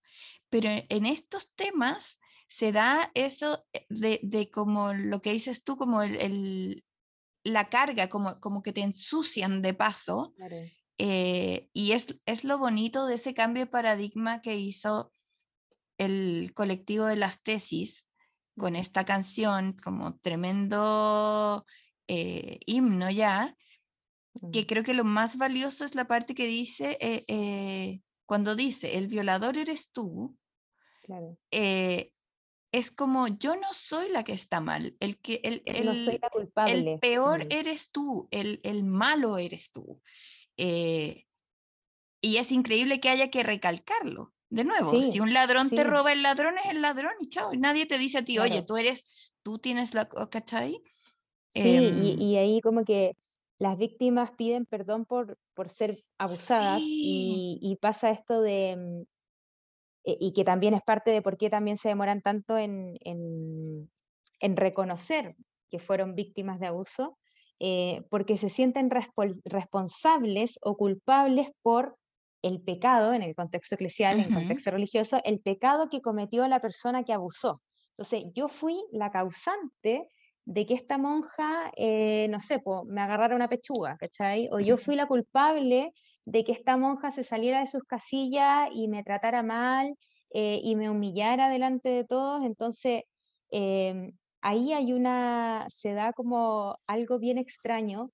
pero 0.50 0.71
en 0.71 1.06
estos 1.06 1.54
temas 1.54 2.21
se 2.47 2.73
da 2.73 3.11
eso 3.14 3.66
de, 3.88 4.21
de 4.23 4.50
como 4.50 4.92
lo 4.92 5.23
que 5.23 5.33
dices 5.33 5.64
tú, 5.64 5.76
como 5.76 6.02
el, 6.02 6.85
la 7.44 7.68
carga, 7.68 8.09
como, 8.09 8.40
como 8.40 8.62
que 8.62 8.73
te 8.73 8.83
ensucian 8.83 9.62
de 9.62 9.75
paso. 9.75 10.35
Eh, 10.99 11.68
y 11.73 11.92
es, 11.92 12.21
es 12.26 12.44
lo 12.44 12.59
bonito 12.59 13.06
de 13.06 13.16
ese 13.16 13.35
cambio 13.35 13.64
de 13.64 13.71
paradigma 13.71 14.40
que 14.40 14.56
hizo 14.56 15.12
el 15.99 16.52
colectivo 16.54 17.06
de 17.06 17.16
las 17.16 17.42
tesis, 17.42 18.09
con 18.56 18.76
esta 18.76 19.04
canción 19.04 19.76
como 19.82 20.16
tremendo 20.18 21.66
eh, 22.06 22.61
himno 22.66 23.11
ya, 23.11 23.56
que 24.52 24.62
mm. 24.62 24.66
creo 24.66 24.84
que 24.84 24.94
lo 24.94 25.04
más 25.04 25.37
valioso 25.37 25.84
es 25.84 25.94
la 25.94 26.06
parte 26.06 26.34
que 26.34 26.46
dice, 26.46 26.99
eh, 27.00 27.25
eh, 27.28 28.00
cuando 28.26 28.54
dice, 28.54 28.99
el 28.99 29.08
violador 29.08 29.58
eres 29.58 29.92
tú, 29.92 30.37
es 31.50 32.90
como 32.90 33.28
yo 33.28 33.54
no 33.56 33.73
soy 33.73 34.11
la 34.11 34.25
que 34.25 34.32
está 34.32 34.61
mal, 34.61 34.96
el, 35.00 35.20
que, 35.20 35.40
el, 35.44 35.62
el, 35.66 36.99
peor 37.00 37.46
eres 37.50 37.90
tú, 37.92 38.28
el, 38.30 38.61
el, 38.64 38.84
malo 38.84 39.38
eres 39.38 39.70
tú. 39.73 40.02
y 40.56 41.26
es 42.23 42.52
increíble 42.52 43.00
que 43.00 43.11
haya 43.11 43.30
que 43.30 43.42
recalcarlo. 43.42 44.33
De 44.54 44.62
nuevo, 44.62 45.02
si 45.02 45.18
un 45.18 45.32
ladrón 45.32 45.68
te 45.68 45.82
roba, 45.82 46.12
el 46.12 46.23
ladrón 46.23 46.54
es 46.58 46.70
el 46.70 46.80
ladrón 46.80 47.14
y 47.18 47.28
chao. 47.28 47.52
Y 47.52 47.56
nadie 47.56 47.87
te 47.87 47.99
dice 47.99 48.18
a 48.18 48.25
ti, 48.25 48.38
oye, 48.38 48.62
tú 48.62 48.76
eres, 48.76 49.04
tú 49.42 49.58
tienes 49.58 49.94
la, 49.94 50.08
¿cachai? 50.30 50.80
Sí, 51.50 51.75
em 51.75 52.20
y, 52.20 52.37
ahí 52.37 52.61
como 52.61 52.84
que 52.84 53.16
las 53.58 53.76
víctimas 53.76 54.30
piden 54.30 54.64
perdón 54.64 55.06
por, 55.06 55.38
por 55.54 55.68
ser 55.68 56.04
abusadas 56.18 56.80
y, 56.84 57.76
pasa 57.80 58.11
esto 58.11 58.42
de, 58.42 58.76
mm, 58.76 59.02
e, 60.04 60.18
y 60.20 60.32
que 60.32 60.44
también 60.44 60.75
es 60.75 60.82
parte 60.82 61.11
de 61.11 61.20
por 61.20 61.37
qué 61.37 61.50
también 61.50 61.76
se 61.76 61.88
demoran 61.88 62.23
tanto 62.23 62.56
en, 62.56 62.96
en, 63.00 63.90
reconocer 64.56 65.34
que 65.68 65.80
fueron 65.80 66.14
víctimas 66.14 66.61
de 66.61 66.68
abuso, 66.68 67.18
eh, 67.58 68.04
porque 68.08 68.37
se 68.37 68.49
sienten 68.49 68.88
responsables 68.90 70.61
o 70.62 70.76
culpables 70.76 71.49
por 71.62 71.96
el 72.44 72.60
pecado, 72.60 73.14
en 73.14 73.22
el 73.22 73.34
contexto 73.34 73.74
eclesial, 73.74 74.20
en 74.20 74.26
el 74.26 74.34
contexto 74.34 74.70
religioso, 74.70 75.18
el 75.24 75.40
pecado 75.40 75.88
que 75.88 76.02
cometió 76.02 76.46
la 76.46 76.60
persona 76.60 77.02
que 77.02 77.12
abusó. 77.12 77.62
Entonces, 77.96 78.24
yo 78.34 78.48
fui 78.48 78.84
la 78.92 79.10
causante 79.10 80.08
de 80.44 80.66
que 80.66 80.74
esta 80.74 80.98
monja, 80.98 81.72
eh, 81.76 82.26
no 82.28 82.40
sé, 82.40 82.62
me 82.86 83.00
agarrara 83.00 83.34
una 83.34 83.48
pechuga, 83.48 83.96
¿cachai? 83.96 84.48
O 84.52 84.60
yo 84.60 84.76
fui 84.76 84.94
la 84.94 85.06
culpable 85.06 85.92
de 86.26 86.44
que 86.44 86.52
esta 86.52 86.76
monja 86.76 87.10
se 87.10 87.22
saliera 87.22 87.60
de 87.60 87.66
sus 87.66 87.82
casillas 87.84 88.68
y 88.72 88.88
me 88.88 89.02
tratara 89.02 89.42
mal 89.42 89.96
eh, 90.30 90.60
y 90.62 90.76
me 90.76 90.90
humillara 90.90 91.48
delante 91.48 91.88
de 91.88 92.04
todos. 92.04 92.44
Entonces, 92.44 93.04
em, 93.50 94.12
ahí 94.42 94.72
hay 94.72 94.92
una, 94.92 95.66
se 95.68 95.94
da 95.94 96.12
como 96.12 96.78
algo 96.86 97.18
bien 97.18 97.38
extraño 97.38 98.10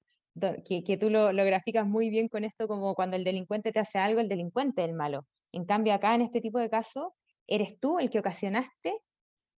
que, 0.64 0.96
tú 0.96 1.10
lo, 1.10 1.32
lo, 1.32 1.44
graficas 1.44 1.86
muy 1.86 2.10
bien 2.10 2.28
con 2.28 2.44
esto, 2.44 2.66
como 2.68 2.94
cuando 2.94 3.16
el 3.16 3.24
delincuente 3.24 3.72
te 3.72 3.80
hace 3.80 3.98
algo, 3.98 4.20
el 4.20 4.28
delincuente 4.28 4.82
es 4.82 4.88
el 4.88 4.94
malo. 4.94 5.26
En 5.52 5.64
cambio, 5.64 5.94
acá 5.94 6.14
en 6.14 6.22
este 6.22 6.40
tipo 6.40 6.58
de 6.58 6.70
casos, 6.70 7.12
eres 7.46 7.78
tú 7.78 7.98
el 7.98 8.10
que 8.10 8.20
ocasionaste 8.20 8.94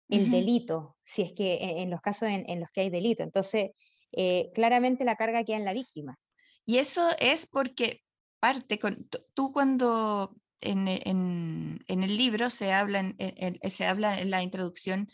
el 0.08 0.30
delito, 0.30 0.96
si 1.04 1.22
es 1.22 1.32
que 1.32 1.54
e, 1.54 1.82
en, 1.82 1.90
los 1.90 2.00
casos 2.00 2.28
en, 2.28 2.60
los 2.60 2.68
que 2.72 2.80
hay 2.80 2.90
delito. 2.90 3.22
Entonces, 3.22 3.70
eh, 4.12 4.50
claramente 4.54 5.04
la 5.04 5.16
carga 5.16 5.44
queda 5.44 5.56
en 5.56 5.64
la 5.64 5.72
víctima. 5.72 6.18
Y 6.64 6.78
eso 6.78 7.10
es 7.18 7.46
porque 7.46 8.02
parte, 8.40 8.78
con, 8.78 9.08
tú 9.34 9.52
cuando 9.52 10.36
en, 10.60 10.88
en, 10.88 11.84
en, 11.86 12.02
el 12.02 12.16
libro 12.16 12.50
se 12.50 12.72
habla 12.72 13.14
en, 13.16 13.70
se 13.70 13.86
habla 13.86 14.20
en 14.20 14.30
la 14.30 14.42
introducción 14.42 15.10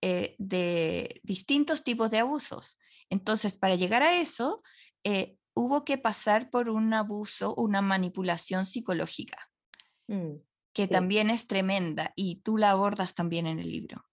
eh, 0.00 0.34
de 0.38 1.20
distintos 1.22 1.84
tipos 1.84 2.10
de 2.10 2.18
abusos. 2.18 2.78
Entonces, 3.10 3.56
para 3.56 3.76
llegar 3.76 4.02
a 4.02 4.20
eso, 4.20 4.62
eh, 5.04 5.36
hubo 5.54 5.84
que 5.84 5.98
pasar 5.98 6.50
por 6.50 6.70
un 6.70 6.94
abuso, 6.94 7.54
una 7.56 7.82
manipulación 7.82 8.66
psicológica, 8.66 9.50
mm, 10.08 10.34
que 10.72 10.88
también 10.88 11.30
es 11.30 11.46
tremenda 11.46 12.12
y 12.16 12.36
tú 12.36 12.56
la 12.56 12.70
abordas 12.70 13.14
también 13.14 13.46
en 13.46 13.58
el 13.58 13.70
libro. 13.70 14.04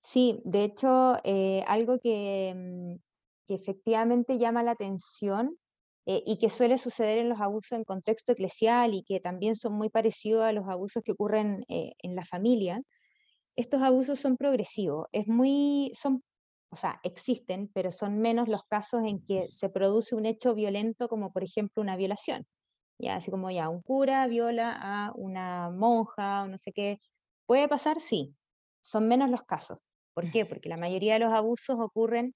Sí, 0.00 0.40
de 0.44 0.64
hecho, 0.64 1.16
eh, 1.24 1.64
algo 1.66 1.98
que, 1.98 2.54
mm, 2.54 2.94
que, 3.46 3.54
efectivamente 3.54 4.38
llama 4.38 4.62
la 4.62 4.72
atención 4.72 5.58
eh, 6.06 6.22
y 6.26 6.38
que 6.38 6.50
suele 6.50 6.78
suceder 6.78 7.18
en 7.18 7.30
los 7.30 7.40
abusos 7.40 7.72
en 7.72 7.84
contexto 7.84 8.32
eclesial 8.32 8.94
y 8.94 9.02
que 9.02 9.20
también 9.20 9.56
son 9.56 9.74
muy 9.74 9.88
parecidos 9.88 10.44
a 10.44 10.52
los 10.52 10.68
abusos 10.68 11.02
que 11.02 11.12
ocurren 11.12 11.64
en 11.68 12.14
la 12.14 12.26
familia, 12.26 12.82
estos 13.56 13.82
abusos 13.82 14.18
son 14.18 14.36
progresivos, 14.36 15.06
es 15.12 15.28
muy, 15.28 15.92
son 15.94 16.22
o 16.74 16.76
sea, 16.76 16.98
existen, 17.04 17.70
pero 17.72 17.92
son 17.92 18.18
menos 18.18 18.48
los 18.48 18.64
casos 18.64 19.04
en 19.04 19.24
que 19.24 19.46
se 19.50 19.68
produce 19.68 20.16
un 20.16 20.26
hecho 20.26 20.56
violento 20.56 21.08
como 21.08 21.32
por 21.32 21.44
ejemplo 21.44 21.80
una 21.80 21.94
violación. 21.94 22.46
Ya, 22.98 23.14
así 23.14 23.30
como 23.30 23.48
ya 23.52 23.68
un 23.68 23.80
cura 23.80 24.26
viola 24.26 24.76
a 24.76 25.12
una 25.14 25.70
monja 25.70 26.42
o 26.42 26.48
no 26.48 26.58
sé 26.58 26.72
qué. 26.72 26.98
¿Puede 27.46 27.68
pasar? 27.68 28.00
Sí. 28.00 28.34
Son 28.82 29.06
menos 29.06 29.30
los 29.30 29.44
casos. 29.44 29.78
¿Por 30.14 30.32
qué? 30.32 30.46
Porque 30.46 30.68
la 30.68 30.76
mayoría 30.76 31.14
de 31.14 31.20
los 31.20 31.32
abusos 31.32 31.78
ocurren 31.78 32.34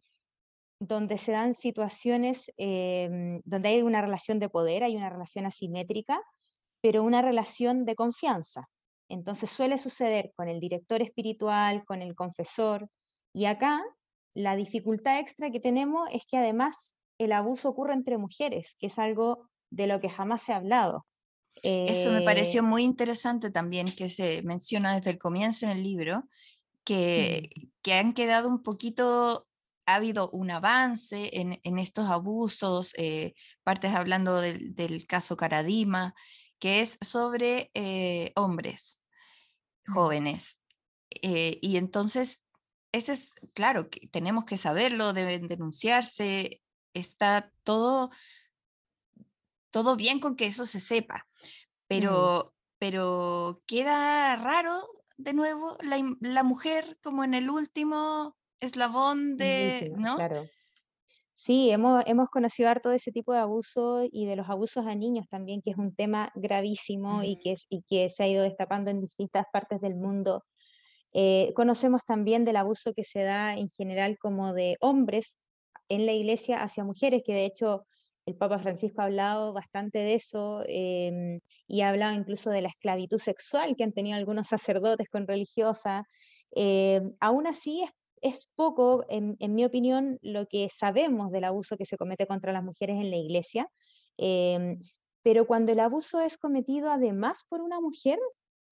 donde 0.81 1.19
se 1.19 1.33
dan 1.33 1.55
situaciones 1.55 2.53
em, 2.57 3.41
donde 3.45 3.69
hay 3.71 3.83
una 3.83 4.01
relación 4.03 4.39
de 4.39 4.49
poder, 4.49 4.85
hay 4.85 4.97
una 4.97 5.11
relación 5.11 5.47
asimétrica, 5.47 6.21
pero 6.81 7.03
una 7.03 7.23
relación 7.23 7.85
de 7.85 7.97
confianza. 7.97 8.69
Entonces 9.09 9.51
suele 9.51 9.79
suceder 9.79 10.33
con 10.37 10.49
el 10.49 10.61
director 10.61 11.03
espiritual, 11.03 11.85
con 11.85 12.03
el 12.03 12.15
confesor, 12.15 12.89
y 13.33 13.47
acá 13.47 13.83
la 14.39 14.55
dificultad 14.55 15.19
extra 15.19 15.51
que 15.51 15.59
tenemos 15.59 16.09
es 16.13 16.25
que 16.25 16.37
además 16.37 16.97
el 17.19 17.33
abuso 17.33 17.71
ocurre 17.71 17.95
entre 17.95 18.19
mujeres, 18.19 18.77
que 18.79 18.87
es 18.87 18.99
algo 18.99 19.49
de 19.71 19.89
lo 19.89 20.01
que 20.01 20.09
jamás 20.09 20.43
se 20.43 20.53
ha 20.53 20.57
hablado. 20.57 21.05
Eso 21.61 22.13
me 22.13 22.23
pareció 22.23 22.61
eh, 22.61 22.65
muy 22.65 22.85
interesante 22.85 23.51
también, 23.51 23.91
que 23.91 24.09
se 24.09 24.43
menciona 24.45 24.95
desde 24.95 25.11
el 25.11 25.19
comienzo 25.19 25.67
en 25.67 25.73
el 25.73 25.83
libro, 25.83 26.23
que, 26.85 27.51
mm. 27.53 27.67
que 27.83 27.95
han 27.95 28.15
quedado 28.15 28.49
un 28.49 28.63
poquito, 28.63 29.49
ha 29.87 29.97
habido 29.97 30.31
un 30.31 30.53
avance 30.53 31.41
en, 31.41 31.59
en 31.65 31.81
estos 31.81 32.09
abusos, 32.09 32.95
eh, 32.97 33.35
partes 33.65 33.93
hablando 33.93 34.41
del, 34.41 34.73
del, 34.77 35.05
caso 35.09 35.37
Caradima, 35.37 36.15
que 36.61 36.81
es 36.81 36.97
sobre 37.01 37.73
eh, 37.75 38.31
hombres 38.37 39.03
mm. 39.89 39.95
jóvenes. 39.95 40.63
y 41.11 41.77
entonces 41.77 42.45
ese 42.93 43.13
es, 43.13 43.35
claro, 43.55 43.91
que 43.91 44.07
tenemos 44.09 44.45
que 44.45 44.57
saberlo, 44.57 45.13
deben 45.13 45.49
denunciarse, 45.49 46.63
está 46.95 47.53
todo, 47.65 48.11
todo 49.71 49.97
bien 49.97 50.21
con 50.21 50.37
que 50.37 50.47
eso 50.47 50.65
se 50.65 50.81
sepa, 50.81 51.27
pero, 51.87 52.55
pero 52.79 53.57
queda 53.67 54.37
raro 54.37 54.89
de 55.17 55.33
nuevo 55.33 55.77
la, 55.81 56.43
mujer 56.43 56.99
como 57.03 57.25
en 57.25 57.35
el 57.35 57.51
último 57.51 58.37
eslabón 58.61 59.37
de, 59.37 59.93
¿no? 59.97 60.17
Claro. 60.17 60.47
Sí, 61.35 61.71
hemos, 61.71 62.03
hemos 62.07 62.29
conocido 62.31 62.69
harto 62.69 62.89
de 62.89 62.97
ese 62.97 63.13
tipo 63.13 63.33
de 63.33 63.39
abuso 63.39 64.03
y 64.11 64.27
de 64.27 64.35
los 64.35 64.49
abusos 64.49 64.89
a 64.89 64.97
niños 64.97 65.29
también, 65.29 65.63
que 65.63 65.71
es 65.71 65.77
un 65.77 65.95
tema 65.95 66.33
gravísimo 66.35 67.23
y, 67.23 67.39
que, 67.39 67.55
y 67.69 67.83
que 67.83 68.11
se 68.11 68.25
ha 68.25 68.29
ido 68.29 68.43
destapando 68.43 68.91
en 68.91 69.01
distintas 69.01 69.47
partes 69.53 69.81
del 69.81 69.95
mundo. 69.95 70.45
Eh, 71.13 71.53
conocemos 71.55 72.05
también 72.05 72.45
del 72.45 72.57
abuso 72.57 72.93
que 72.95 73.05
se 73.05 73.23
da 73.23 73.57
en 73.57 73.69
general 73.69 74.19
como 74.19 74.53
de 74.53 74.77
hombres 74.81 75.39
en 75.89 76.07
la 76.07 76.13
iglesia 76.13 76.63
hacia 76.63 76.85
mujeres, 76.85 77.23
que 77.25 77.35
de 77.35 77.47
hecho 77.47 77.85
el 78.27 78.37
Papa 78.37 78.59
Francisco 78.59 79.01
ha 79.01 79.05
hablado 79.05 79.55
bastante 79.55 80.01
de 80.01 80.15
eso 80.15 80.63
em, 80.67 81.41
y 81.67 81.81
ha 81.81 81.89
hablado 81.89 82.15
incluso 82.15 82.51
de 82.51 82.61
la 82.61 82.69
esclavitud 82.69 83.19
sexual 83.19 83.75
que 83.75 83.85
han 83.85 83.93
tenido 83.93 84.19
algunos 84.19 84.49
sacerdotes 84.49 85.09
con 85.09 85.27
religiosas. 85.27 86.05
Em, 86.51 87.15
aún 87.21 87.47
así 87.47 87.83
es, 87.83 87.91
es 88.21 88.51
poco, 88.55 89.05
en, 89.09 89.37
en, 89.39 89.55
mi 89.55 89.65
opinión, 89.65 90.19
lo 90.23 90.47
que 90.47 90.69
sabemos 90.69 91.31
del 91.31 91.45
abuso 91.45 91.77
que 91.77 91.87
se 91.87 91.97
comete 91.97 92.27
contra 92.27 92.53
las 92.53 92.65
mujeres 92.65 92.97
en 92.97 93.11
la 93.11 93.17
iglesia. 93.17 93.69
Em, 94.19 94.79
pero 95.23 95.47
cuando 95.47 95.73
el 95.73 95.81
abuso 95.81 96.21
es 96.21 96.37
cometido 96.37 96.91
además 96.91 97.45
por 97.49 97.63
una 97.63 97.81
mujer, 97.81 98.19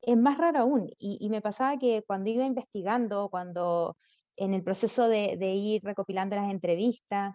es 0.02 0.16
más 0.16 0.38
raro 0.38 0.60
aún. 0.60 0.90
Y, 0.98 1.18
y 1.20 1.28
me 1.30 1.40
pasaba 1.40 1.78
que 1.78 2.02
cuando 2.06 2.30
iba 2.30 2.44
investigando, 2.44 3.28
cuando 3.30 3.96
en 4.36 4.54
el 4.54 4.62
proceso 4.62 5.08
de, 5.08 5.36
de 5.38 5.54
ir 5.54 5.82
recopilando 5.82 6.36
las 6.36 6.50
entrevistas, 6.50 7.34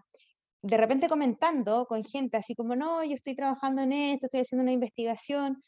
de 0.61 0.77
repente 0.77 1.09
comentando 1.09 1.85
con 1.87 2.03
gente 2.03 2.37
así 2.37 2.55
como, 2.55 2.75
no, 2.75 3.03
yo 3.03 3.15
estoy 3.15 3.35
trabajando 3.35 3.81
en 3.81 3.93
esto, 3.93 4.27
estoy 4.27 4.41
haciendo 4.41 4.63
una 4.63 4.71
investigación, 4.71 5.61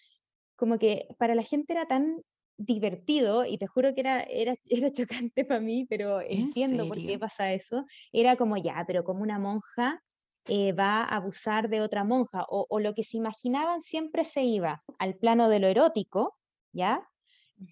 como 0.55 0.77
que 0.77 1.07
para 1.17 1.35
la 1.35 1.43
gente 1.43 1.73
era 1.73 1.85
tan 1.85 2.21
divertido 2.57 3.45
y 3.45 3.57
te 3.57 3.67
juro 3.67 3.93
que 3.93 4.01
era, 4.01 4.21
era, 4.21 4.55
era 4.65 4.91
chocante 4.91 5.45
para 5.45 5.59
mí, 5.59 5.85
pero 5.89 6.21
entiendo 6.21 6.88
por 6.88 6.97
qué 6.97 7.17
pasa 7.17 7.51
eso. 7.53 7.85
Era 8.12 8.35
como 8.35 8.57
ya, 8.57 8.83
pero 8.85 9.03
como 9.03 9.23
una 9.23 9.39
monja 9.39 10.01
eh, 10.45 10.73
va 10.73 11.03
a 11.03 11.15
abusar 11.15 11.69
de 11.69 11.81
otra 11.81 12.03
monja, 12.03 12.45
o, 12.50 12.67
o, 12.69 12.79
lo 12.79 12.93
que 12.93 13.03
se 13.03 13.17
imaginaban 13.17 13.81
siempre 13.81 14.25
se 14.25 14.43
iba 14.43 14.83
al 15.00 15.15
plano 15.15 15.47
de 15.47 15.59
lo 15.59 15.67
erótico, 15.67 16.38
¿ya? 16.74 17.08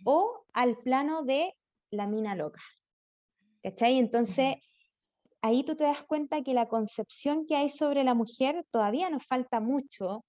O 0.05 0.45
al 0.53 0.77
plano 0.77 1.23
de 1.23 1.53
la 1.89 2.07
mina 2.07 2.35
loca. 2.35 2.61
¿Cachai? 3.61 3.99
Entonces, 3.99 4.55
ahí 5.41 5.63
tú 5.63 5.75
te 5.75 5.83
das 5.83 6.03
cuenta 6.03 6.41
que 6.41 6.53
la 6.53 6.67
concepción 6.67 7.45
que 7.45 7.55
hay 7.55 7.69
sobre 7.69 8.03
la 8.03 8.13
mujer 8.13 8.65
todavía 8.71 9.09
nos 9.09 9.25
falta 9.25 9.59
mucho 9.59 10.25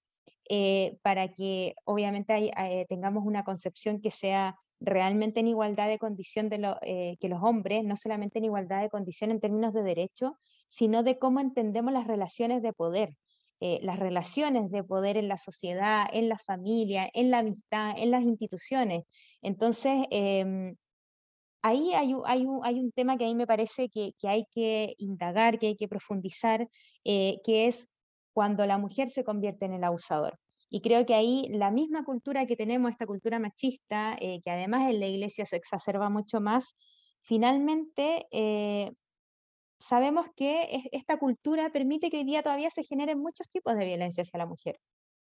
eh, 0.49 0.97
para 1.01 1.33
que 1.33 1.75
obviamente 1.85 2.51
eh, 2.57 2.85
tengamos 2.89 3.23
una 3.25 3.45
concepción 3.45 4.01
que 4.01 4.11
sea 4.11 4.57
realmente 4.81 5.39
en 5.39 5.47
igualdad 5.47 5.87
de 5.87 5.97
condición 5.97 6.49
de 6.49 6.57
lo, 6.57 6.77
eh, 6.81 7.15
que 7.21 7.29
los 7.29 7.41
hombres, 7.41 7.85
no 7.85 7.95
solamente 7.95 8.39
en 8.39 8.45
igualdad 8.45 8.81
de 8.81 8.89
condición 8.89 9.31
en 9.31 9.39
términos 9.39 9.73
de 9.73 9.83
derecho, 9.83 10.37
sino 10.67 11.03
de 11.03 11.17
cómo 11.17 11.39
entendemos 11.39 11.93
las 11.93 12.07
relaciones 12.07 12.61
de 12.61 12.73
poder, 12.73 13.15
las 13.81 13.99
relaciones 13.99 14.71
de 14.71 14.83
poder 14.83 15.17
en 15.17 15.27
la 15.27 15.37
sociedad, 15.37 16.07
en 16.11 16.29
la 16.29 16.37
familia, 16.37 17.09
en 17.13 17.31
la 17.31 17.39
amistad, 17.39 17.93
en 17.97 18.11
las 18.11 18.23
instituciones. 18.23 19.03
Entonces, 19.41 20.05
em, 20.11 20.75
ahí 21.61 21.93
hay, 21.93 22.13
hay, 22.25 22.45
un, 22.45 22.59
hay 22.65 22.79
un 22.79 22.91
tema 22.91 23.17
que 23.17 23.25
a 23.25 23.27
mí 23.27 23.35
me 23.35 23.47
parece 23.47 23.89
que, 23.89 24.11
que 24.19 24.27
hay 24.29 24.45
que 24.51 24.95
indagar, 24.97 25.59
que 25.59 25.67
hay 25.67 25.75
que 25.75 25.87
profundizar, 25.87 26.67
que 27.03 27.41
es 27.45 27.87
cuando 28.33 28.65
la 28.65 28.77
mujer 28.77 29.09
se 29.09 29.23
convierte 29.23 29.65
en 29.65 29.73
el 29.73 29.83
abusador. 29.83 30.39
Y 30.69 30.81
creo 30.81 31.05
que 31.05 31.13
ahí 31.13 31.47
la 31.51 31.69
misma 31.69 32.03
cultura 32.03 32.47
que 32.47 32.55
tenemos, 32.55 32.91
esta 32.91 33.05
cultura 33.05 33.37
machista, 33.37 34.17
eh, 34.19 34.41
que 34.43 34.49
además 34.49 34.89
en 34.89 34.99
la 34.99 35.05
iglesia 35.05 35.45
se 35.45 35.55
exacerba 35.55 36.09
mucho 36.09 36.41
más, 36.41 36.75
finalmente 37.21 38.25
eh, 38.31 38.91
sabemos 39.83 40.27
que 40.35 40.81
esta 40.91 41.17
cultura 41.17 41.69
permite 41.71 42.09
que 42.09 42.17
hoy 42.17 42.23
día 42.23 42.41
todavía 42.41 42.69
se 42.69 42.83
generen 42.83 43.19
muchos 43.19 43.49
tipos 43.49 43.75
de 43.75 43.85
violencia 43.85 44.21
hacia 44.21 44.37
la 44.37 44.45
mujer. 44.45 44.79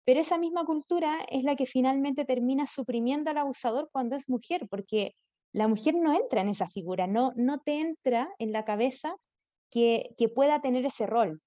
Pero 0.04 0.20
esa 0.20 0.38
misma 0.38 0.64
cultura 0.64 1.18
es 1.30 1.44
la 1.44 1.54
que 1.54 1.66
finalmente 1.66 2.24
termina 2.24 2.66
suprimiendo 2.66 3.30
al 3.30 3.38
abusador 3.38 3.90
cuando 3.92 4.16
es 4.16 4.28
mujer, 4.28 4.66
porque 4.70 5.14
la 5.52 5.68
mujer 5.68 5.94
no 5.96 6.14
entra 6.14 6.40
en 6.40 6.48
esa 6.48 6.68
figura, 6.68 7.06
no, 7.06 7.32
no 7.36 7.60
te 7.60 7.80
entra 7.80 8.30
en 8.38 8.52
la 8.52 8.64
cabeza 8.64 9.16
que, 9.70 10.14
que 10.16 10.28
pueda 10.28 10.60
tener 10.62 10.86
ese 10.86 11.06
rol 11.06 11.42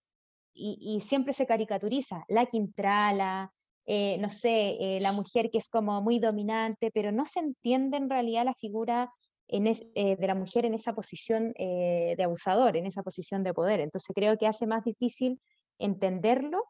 y, 0.54 1.00
siempre 1.02 1.34
se 1.34 1.46
caricaturiza, 1.46 2.26
la 2.28 2.46
quintrala, 2.46 3.52
eh, 3.86 4.18
no 4.20 4.30
sé, 4.30 4.78
eh, 4.80 5.00
la 5.00 5.12
mujer 5.12 5.50
que 5.50 5.58
es 5.58 5.68
como 5.70 6.02
muy 6.02 6.20
dominante, 6.20 6.92
pero 6.92 7.12
no 7.12 7.26
se 7.26 7.40
entiende 7.40 7.98
en 7.98 8.10
realidad 8.10 8.46
la 8.46 8.54
figura 8.54 9.12
en 9.52 9.68
eh, 9.68 10.16
de 10.18 10.28
la 10.28 10.34
mujer 10.34 10.66
en 10.66 10.74
esa 10.74 10.94
posición 10.94 11.54
de 11.54 12.24
abusador, 12.24 12.78
en 12.78 12.88
esa 12.88 13.04
posición 13.04 13.44
de 13.44 13.54
poder. 13.54 13.80
Entonces 13.82 14.12
creo 14.16 14.38
que 14.38 14.48
hace 14.48 14.66
más 14.66 14.84
difícil 14.84 15.40
entenderlo 15.78 16.64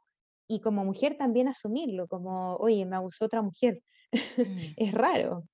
y 0.48 0.60
como 0.60 0.84
mujer 0.84 1.16
también 1.18 1.48
asumirlo, 1.48 2.08
como, 2.08 2.56
oye, 2.58 2.86
me 2.86 2.98
abusó 2.98 3.26
otra 3.26 3.42
mujer. 3.42 3.82
Mm. 4.12 4.12
es 4.78 4.94
raro. 4.94 5.46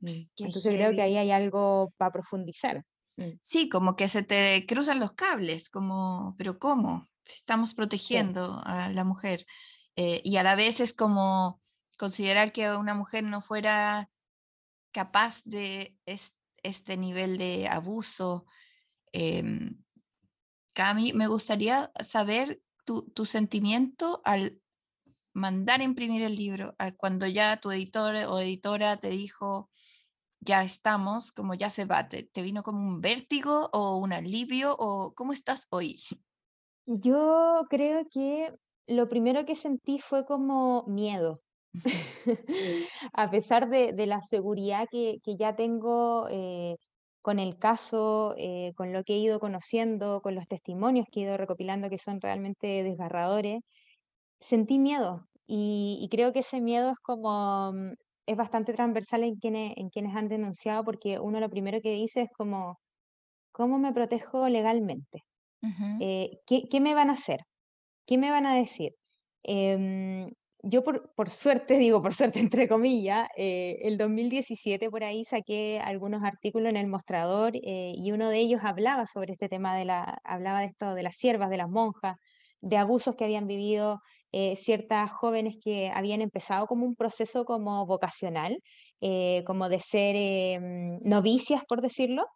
Mm, 0.00 0.28
entonces 0.36 0.72
creo 0.72 0.94
que 0.94 1.02
ahí 1.02 1.16
hay 1.16 1.30
algo 1.32 1.92
para 1.96 2.12
profundizar. 2.12 2.84
Mm. 3.16 3.38
Sí, 3.40 3.68
como 3.68 3.96
que 3.96 4.08
se 4.08 4.22
te 4.22 4.64
cruzan 4.68 5.00
los 5.00 5.12
cables, 5.12 5.68
como, 5.68 6.36
pero 6.38 6.58
¿cómo? 6.58 7.08
Estamos 7.24 7.74
protegiendo 7.74 8.60
a 8.64 8.88
la 8.88 9.04
mujer. 9.04 9.46
Eh, 9.96 10.20
y 10.24 10.36
a 10.36 10.42
la 10.42 10.54
vez 10.54 10.80
es 10.80 10.94
como 10.94 11.60
considerar 11.98 12.52
que 12.52 12.70
una 12.70 12.94
mujer 12.94 13.24
no 13.24 13.42
fuera 13.42 14.08
capaz 14.92 15.42
de 15.44 15.96
este 16.62 16.96
nivel 16.96 17.38
de 17.38 17.68
abuso. 17.68 18.46
Eh, 19.12 19.42
Cami, 20.74 21.12
me 21.12 21.26
gustaría 21.26 21.92
saber 22.00 22.60
tu, 22.84 23.24
sentimiento 23.24 24.20
al 24.24 24.60
mandar 25.32 25.80
imprimir 25.80 26.22
el 26.22 26.34
libro, 26.34 26.74
cuando 26.96 27.26
ya 27.26 27.56
tu 27.58 27.70
editor 27.70 28.14
o 28.28 28.38
editora 28.40 28.96
te 28.96 29.10
dijo, 29.10 29.70
ya 30.40 30.64
estamos, 30.64 31.32
como 31.32 31.54
ya 31.54 31.70
se 31.70 31.84
va, 31.84 32.08
¿te, 32.08 32.28
vino 32.42 32.62
como 32.62 32.78
un 32.78 33.00
vértigo 33.00 33.68
o 33.72 33.96
un 33.98 34.12
alivio 34.12 34.74
o 34.76 35.14
cómo 35.14 35.32
estás 35.32 35.66
hoy? 35.70 36.02
Yo 36.86 37.66
creo 37.68 38.08
que 38.10 38.52
lo 38.86 39.08
primero 39.08 39.44
que 39.44 39.54
sentí 39.54 39.98
fue 39.98 40.24
como 40.24 40.84
miedo. 40.86 41.42
a 43.12 43.30
pesar 43.30 43.68
de, 43.68 44.06
la 44.06 44.22
seguridad 44.22 44.86
que, 44.90 45.18
ya 45.38 45.56
tengo 45.56 46.26
eh, 46.30 46.76
con 47.22 47.38
el 47.38 47.58
caso, 47.58 48.34
eh, 48.38 48.72
con 48.76 48.92
lo 48.92 49.04
que 49.04 49.14
he 49.14 49.18
ido 49.18 49.40
conociendo, 49.40 50.20
con 50.22 50.34
los 50.34 50.46
testimonios 50.48 51.06
que 51.10 51.20
he 51.20 51.22
ido 51.24 51.36
recopilando 51.36 51.90
que 51.90 51.98
son 51.98 52.20
realmente 52.20 52.82
desgarradores, 52.82 53.60
sentí 54.40 54.78
miedo. 54.78 55.26
y 55.46 56.08
creo 56.10 56.32
que 56.32 56.40
ese 56.40 56.60
miedo 56.60 56.90
es 56.92 56.98
como 57.02 57.72
mm, 57.72 57.92
es 58.30 58.36
bastante 58.36 58.72
transversal 58.72 59.24
en 59.24 59.36
quienes, 59.36 59.72
en 59.76 59.90
quienes 59.90 60.14
han 60.16 60.28
denunciado, 60.28 60.84
porque 60.84 61.18
uno 61.18 61.40
lo 61.40 61.50
primero 61.50 61.80
que 61.80 61.92
dice 61.92 62.22
es 62.22 62.30
como, 62.36 62.78
¿cómo 63.52 63.78
me 63.78 63.92
protejo 63.92 64.48
legalmente? 64.48 65.24
Eh, 66.00 66.38
¿qué, 66.46 66.80
me 66.80 66.94
van 66.94 67.10
a 67.10 67.14
hacer? 67.14 67.40
¿Qué 68.06 68.18
me 68.18 68.30
van 68.30 68.46
a 68.46 68.54
decir? 68.56 68.92
Em, 69.44 70.28
yo 70.62 70.82
por, 70.82 71.12
por, 71.14 71.30
suerte, 71.30 71.78
digo 71.78 72.02
por 72.02 72.14
suerte 72.14 72.40
entre 72.40 72.68
comillas, 72.68 73.28
eh, 73.36 73.78
el 73.82 73.96
2017 73.98 74.90
por 74.90 75.04
ahí 75.04 75.24
saqué 75.24 75.80
algunos 75.82 76.22
artículos 76.24 76.70
en 76.70 76.76
el 76.76 76.86
mostrador 76.86 77.56
eh, 77.56 77.92
y 77.94 78.12
uno 78.12 78.28
de 78.30 78.38
ellos 78.38 78.60
hablaba 78.64 79.06
sobre 79.06 79.32
este 79.32 79.48
tema 79.48 79.76
de 79.76 79.84
la, 79.84 80.20
hablaba 80.24 80.60
de 80.60 80.66
esto 80.66 80.94
de 80.94 81.02
las 81.02 81.16
siervas, 81.16 81.50
de 81.50 81.56
las 81.56 81.68
monjas, 81.68 82.16
de 82.60 82.76
abusos 82.76 83.14
que 83.16 83.24
habían 83.24 83.46
vivido 83.46 84.00
eh, 84.32 84.54
ciertas 84.54 85.10
jóvenes 85.10 85.56
que 85.62 85.90
habían 85.90 86.20
empezado 86.20 86.66
como 86.66 86.86
un 86.86 86.94
proceso 86.94 87.44
como 87.44 87.86
vocacional, 87.86 88.58
como 89.46 89.70
de 89.70 89.80
ser 89.80 90.14
em, 90.14 90.98
novicias, 91.02 91.62
por 91.66 91.80
decirlo. 91.80 92.26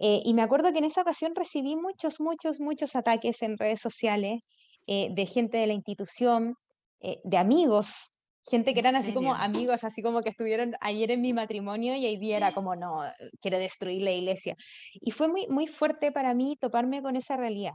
Y 0.00 0.32
me 0.32 0.40
acuerdo 0.40 0.72
que 0.72 0.78
en 0.78 0.86
esa 0.86 1.02
ocasión 1.02 1.34
recibí 1.34 1.76
muchos, 1.76 2.18
muchos, 2.18 2.60
muchos 2.60 2.96
ataques 2.96 3.42
en 3.42 3.58
redes 3.58 3.80
sociales 3.80 4.40
de 4.86 5.26
gente 5.26 5.58
de 5.58 5.66
la 5.66 5.74
institución, 5.74 6.54
de 7.00 7.36
amigos, 7.36 8.12
gente 8.48 8.74
que 8.74 8.80
eran 8.80 8.96
así 8.96 9.12
como 9.12 9.34
amigos, 9.34 9.84
así 9.84 10.02
como 10.02 10.22
que 10.22 10.30
estuvieron 10.30 10.74
ayer 10.80 11.10
en 11.10 11.20
mi 11.20 11.32
matrimonio 11.32 11.94
y 11.96 12.06
hoy 12.06 12.16
día 12.16 12.36
era 12.36 12.52
como, 12.52 12.76
no, 12.76 13.02
quiero 13.40 13.58
destruir 13.58 14.02
la 14.02 14.10
iglesia. 14.10 14.56
Y 14.94 15.10
fue 15.10 15.28
muy, 15.28 15.46
muy 15.48 15.66
fuerte 15.66 16.12
para 16.12 16.34
mí 16.34 16.56
toparme 16.60 17.02
con 17.02 17.16
esa 17.16 17.36
realidad. 17.36 17.72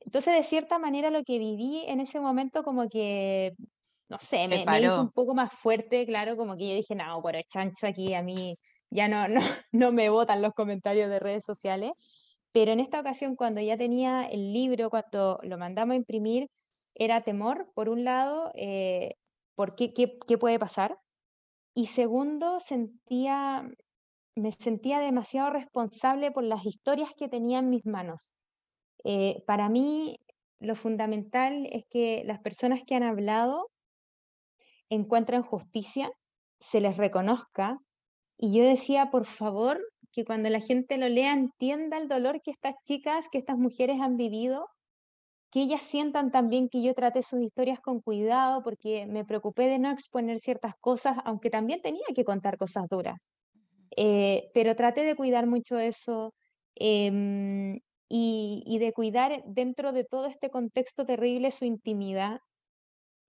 Entonces, 0.00 0.36
de 0.36 0.44
cierta 0.44 0.78
manera, 0.78 1.10
lo 1.10 1.24
que 1.24 1.38
viví 1.38 1.84
en 1.86 2.00
ese 2.00 2.20
momento 2.20 2.62
como 2.62 2.88
que, 2.88 3.54
no 4.08 4.18
sé, 4.20 4.48
me, 4.48 4.64
hizo 4.80 5.00
un 5.00 5.12
poco 5.12 5.34
más 5.34 5.52
fuerte, 5.52 6.06
claro, 6.06 6.36
como 6.36 6.56
que 6.56 6.68
yo 6.68 6.74
dije, 6.74 6.94
no, 6.94 7.20
por 7.20 7.36
el 7.36 7.44
chancho 7.44 7.86
aquí 7.86 8.14
a 8.14 8.22
mí 8.22 8.56
ya 8.90 9.08
no, 9.08 9.28
no, 9.28 9.40
no 9.72 9.92
me 9.92 10.08
votan 10.08 10.42
los 10.42 10.54
comentarios 10.54 11.10
de 11.10 11.18
redes 11.18 11.44
sociales. 11.44 11.92
Pero 12.52 12.72
en 12.72 12.80
esta 12.80 13.00
ocasión, 13.00 13.36
cuando 13.36 13.60
ya 13.60 13.76
tenía 13.76 14.24
el 14.24 14.52
libro, 14.52 14.88
cuando 14.90 15.38
lo 15.42 15.58
mandamos 15.58 15.92
a 15.92 15.96
imprimir, 15.96 16.48
era 16.98 17.22
temor, 17.22 17.70
por 17.74 17.88
un 17.88 18.04
lado, 18.04 18.50
eh, 18.54 19.14
por 19.54 19.74
qué, 19.74 19.92
qué, 19.92 20.38
puede 20.38 20.58
pasar. 20.58 20.98
Y 21.74 21.86
segundo, 21.86 22.60
sentía, 22.60 23.64
me 24.36 24.52
sentía 24.52 25.00
demasiado 25.00 25.50
responsable 25.50 26.30
por 26.32 26.44
las 26.44 26.66
historias 26.66 27.10
que 27.16 27.28
tenía 27.28 27.60
en 27.60 27.70
mis 27.70 27.86
manos. 27.86 28.34
Eh, 29.04 29.42
para 29.46 29.68
mí, 29.68 30.16
lo 30.60 30.74
fundamental 30.74 31.68
es 31.70 31.86
que 31.88 32.22
las 32.24 32.40
personas 32.40 32.80
que 32.86 32.96
han 32.96 33.04
hablado 33.04 33.70
encuentren 34.90 35.42
justicia, 35.42 36.10
se 36.60 36.80
les 36.80 36.96
reconozca. 36.96 37.78
Y 38.36 38.56
yo 38.56 38.64
decía, 38.64 39.10
por 39.10 39.26
favor, 39.26 39.80
que 40.12 40.24
cuando 40.24 40.48
la 40.48 40.60
gente 40.60 40.98
lo 40.98 41.08
lea 41.08 41.32
entienda 41.32 41.98
el 41.98 42.08
dolor 42.08 42.40
que 42.42 42.50
estas 42.50 42.74
chicas, 42.84 43.28
que 43.30 43.38
estas 43.38 43.58
mujeres 43.58 44.00
han 44.00 44.16
vivido, 44.16 44.68
que 45.50 45.62
ellas 45.62 45.82
sientan 45.82 46.30
también 46.30 46.68
que 46.68 46.82
yo 46.82 46.94
traté 46.94 47.22
sus 47.22 47.40
historias 47.40 47.80
con 47.80 48.00
cuidado, 48.00 48.62
porque 48.62 49.06
me 49.06 49.24
preocupé 49.24 49.64
de 49.64 49.78
no 49.78 49.90
exponer 49.90 50.38
ciertas 50.38 50.74
cosas, 50.80 51.16
aunque 51.24 51.50
también 51.50 51.80
tenía 51.82 52.04
que 52.14 52.24
contar 52.24 52.58
cosas 52.58 52.88
duras. 52.88 53.18
Eh, 53.96 54.50
pero 54.54 54.76
traté 54.76 55.04
de 55.04 55.16
cuidar 55.16 55.46
mucho 55.46 55.78
eso 55.78 56.34
em, 56.76 57.80
y, 58.08 58.78
de 58.78 58.92
cuidar 58.92 59.42
dentro 59.46 59.92
de 59.92 60.04
todo 60.04 60.26
este 60.26 60.50
contexto 60.50 61.04
terrible 61.06 61.50
su 61.50 61.64
intimidad. 61.64 62.40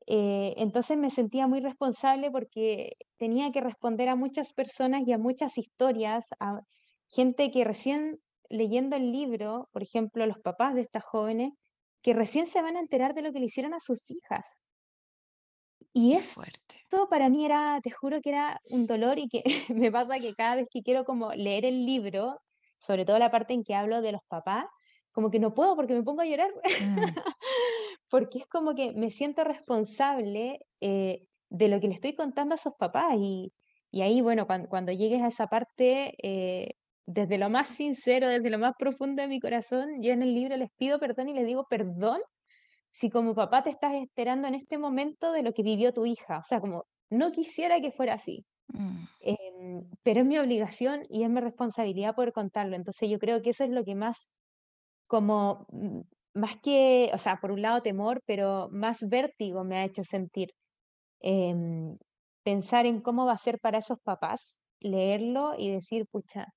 Eh, 0.07 0.55
entonces 0.57 0.97
me 0.97 1.09
sentía 1.09 1.47
muy 1.47 1.59
responsable 1.61 2.31
porque 2.31 2.93
tenía 3.17 3.51
que 3.51 3.61
responder 3.61 4.09
a 4.09 4.15
muchas 4.15 4.53
personas 4.53 5.03
y 5.07 5.13
a 5.13 5.17
muchas 5.17 5.57
historias, 5.57 6.29
a 6.39 6.61
gente 7.09 7.51
que 7.51 7.63
recién 7.63 8.19
leyendo 8.49 8.95
el 8.95 9.11
libro, 9.11 9.69
por 9.71 9.83
ejemplo, 9.83 10.25
los 10.25 10.39
papás 10.39 10.75
de 10.75 10.81
estas 10.81 11.03
jóvenes, 11.03 11.53
que 12.01 12.13
recién 12.13 12.47
se 12.47 12.61
van 12.61 12.77
a 12.77 12.79
enterar 12.79 13.13
de 13.13 13.21
lo 13.21 13.31
que 13.33 13.39
le 13.39 13.45
hicieron 13.45 13.73
a 13.73 13.79
sus 13.79 14.09
hijas. 14.11 14.55
Y 15.93 16.13
es 16.13 16.33
fuerte. 16.33 16.85
Todo 16.89 17.09
para 17.09 17.29
mí 17.29 17.45
era, 17.45 17.79
te 17.81 17.91
juro 17.91 18.21
que 18.21 18.29
era 18.29 18.61
un 18.69 18.85
dolor 18.85 19.19
y 19.19 19.27
que 19.27 19.43
me 19.73 19.91
pasa 19.91 20.19
que 20.19 20.33
cada 20.33 20.55
vez 20.55 20.67
que 20.71 20.81
quiero 20.81 21.03
como 21.05 21.33
leer 21.33 21.65
el 21.65 21.85
libro, 21.85 22.39
sobre 22.79 23.05
todo 23.05 23.19
la 23.19 23.31
parte 23.31 23.53
en 23.53 23.63
que 23.63 23.75
hablo 23.75 24.01
de 24.01 24.11
los 24.11 24.21
papás, 24.27 24.65
como 25.11 25.31
que 25.31 25.39
no 25.39 25.53
puedo 25.53 25.75
porque 25.75 25.93
me 25.93 26.03
pongo 26.03 26.21
a 26.21 26.25
llorar. 26.25 26.51
Mm. 26.81 26.97
porque 28.09 28.39
es 28.39 28.47
como 28.47 28.75
que 28.75 28.93
me 28.93 29.11
siento 29.11 29.43
responsable 29.43 30.59
eh, 30.81 31.25
de 31.49 31.67
lo 31.67 31.79
que 31.79 31.87
le 31.87 31.95
estoy 31.95 32.15
contando 32.15 32.53
a 32.53 32.57
esos 32.57 32.73
papás. 32.77 33.15
Y, 33.17 33.53
y 33.91 34.01
ahí, 34.01 34.21
bueno, 34.21 34.45
cuando, 34.47 34.69
cuando, 34.69 34.91
llegues 34.91 35.21
a 35.21 35.27
esa 35.27 35.47
parte, 35.47 36.15
eh, 36.21 36.75
desde 37.11 37.39
lo 37.39 37.49
más 37.49 37.67
sincero, 37.69 38.27
desde 38.27 38.51
lo 38.51 38.59
más 38.59 38.73
profundo 38.77 39.23
de 39.23 39.27
mi 39.27 39.39
corazón, 39.39 40.01
yo 40.01 40.13
en 40.13 40.21
el 40.21 40.35
libro 40.35 40.55
les 40.57 40.69
pido 40.77 40.99
perdón 40.99 41.29
y 41.29 41.33
les 41.33 41.47
digo 41.47 41.65
perdón 41.67 42.21
si 42.91 43.09
como 43.09 43.33
papá 43.33 43.63
te 43.63 43.71
estás 43.71 43.93
esperando 43.95 44.47
en 44.47 44.53
este 44.53 44.77
momento 44.77 45.31
de 45.31 45.41
lo 45.41 45.51
que 45.53 45.63
vivió 45.63 45.91
tu 45.91 46.05
hija. 46.05 46.37
O 46.37 46.43
sea, 46.43 46.59
como 46.59 46.85
no 47.09 47.31
quisiera 47.31 47.81
que 47.81 47.91
fuera 47.91 48.13
así. 48.13 48.45
Mm. 48.67 49.05
Em, 49.21 49.89
pero 50.03 50.21
es 50.21 50.25
mi 50.27 50.37
obligación 50.37 51.03
y 51.09 51.23
es 51.23 51.29
mi 51.29 51.41
responsabilidad 51.41 52.13
poder 52.15 52.31
contarlo. 52.31 52.75
Entonces 52.75 53.09
yo 53.09 53.17
creo 53.17 53.41
que 53.41 53.51
eso 53.51 53.63
es 53.63 53.71
lo 53.71 53.83
que 53.83 53.95
más, 53.95 54.29
como, 55.07 55.65
mm, 55.71 56.01
más 56.35 56.57
que, 56.57 57.09
o 57.13 57.17
sea, 57.17 57.37
por 57.41 57.51
un 57.51 57.61
lado 57.63 57.81
temor, 57.81 58.21
pero 58.27 58.69
más 58.71 58.99
vértigo 59.09 59.63
me 59.63 59.77
ha 59.77 59.85
hecho 59.85 60.03
sentir. 60.03 60.51
Em, 61.21 61.97
pensar 62.43 62.85
en 62.85 63.01
cómo 63.01 63.25
va 63.25 63.33
a 63.33 63.37
ser 63.37 63.59
para 63.59 63.79
esos 63.79 63.99
papás, 64.03 64.59
leerlo 64.79 65.53
y 65.57 65.71
decir, 65.71 66.05
pucha, 66.11 66.47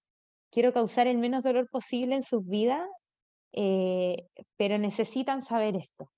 quiero 0.52 0.72
causar 0.72 1.08
el 1.08 1.18
menos 1.18 1.42
dolor 1.42 1.68
posible 1.68 2.14
en 2.14 2.22
sus 2.22 2.46
vidas, 2.46 2.86
eh, 3.52 4.28
pero 4.56 4.78
necesitan 4.78 5.42
saber 5.42 5.74
esto. 5.76 6.12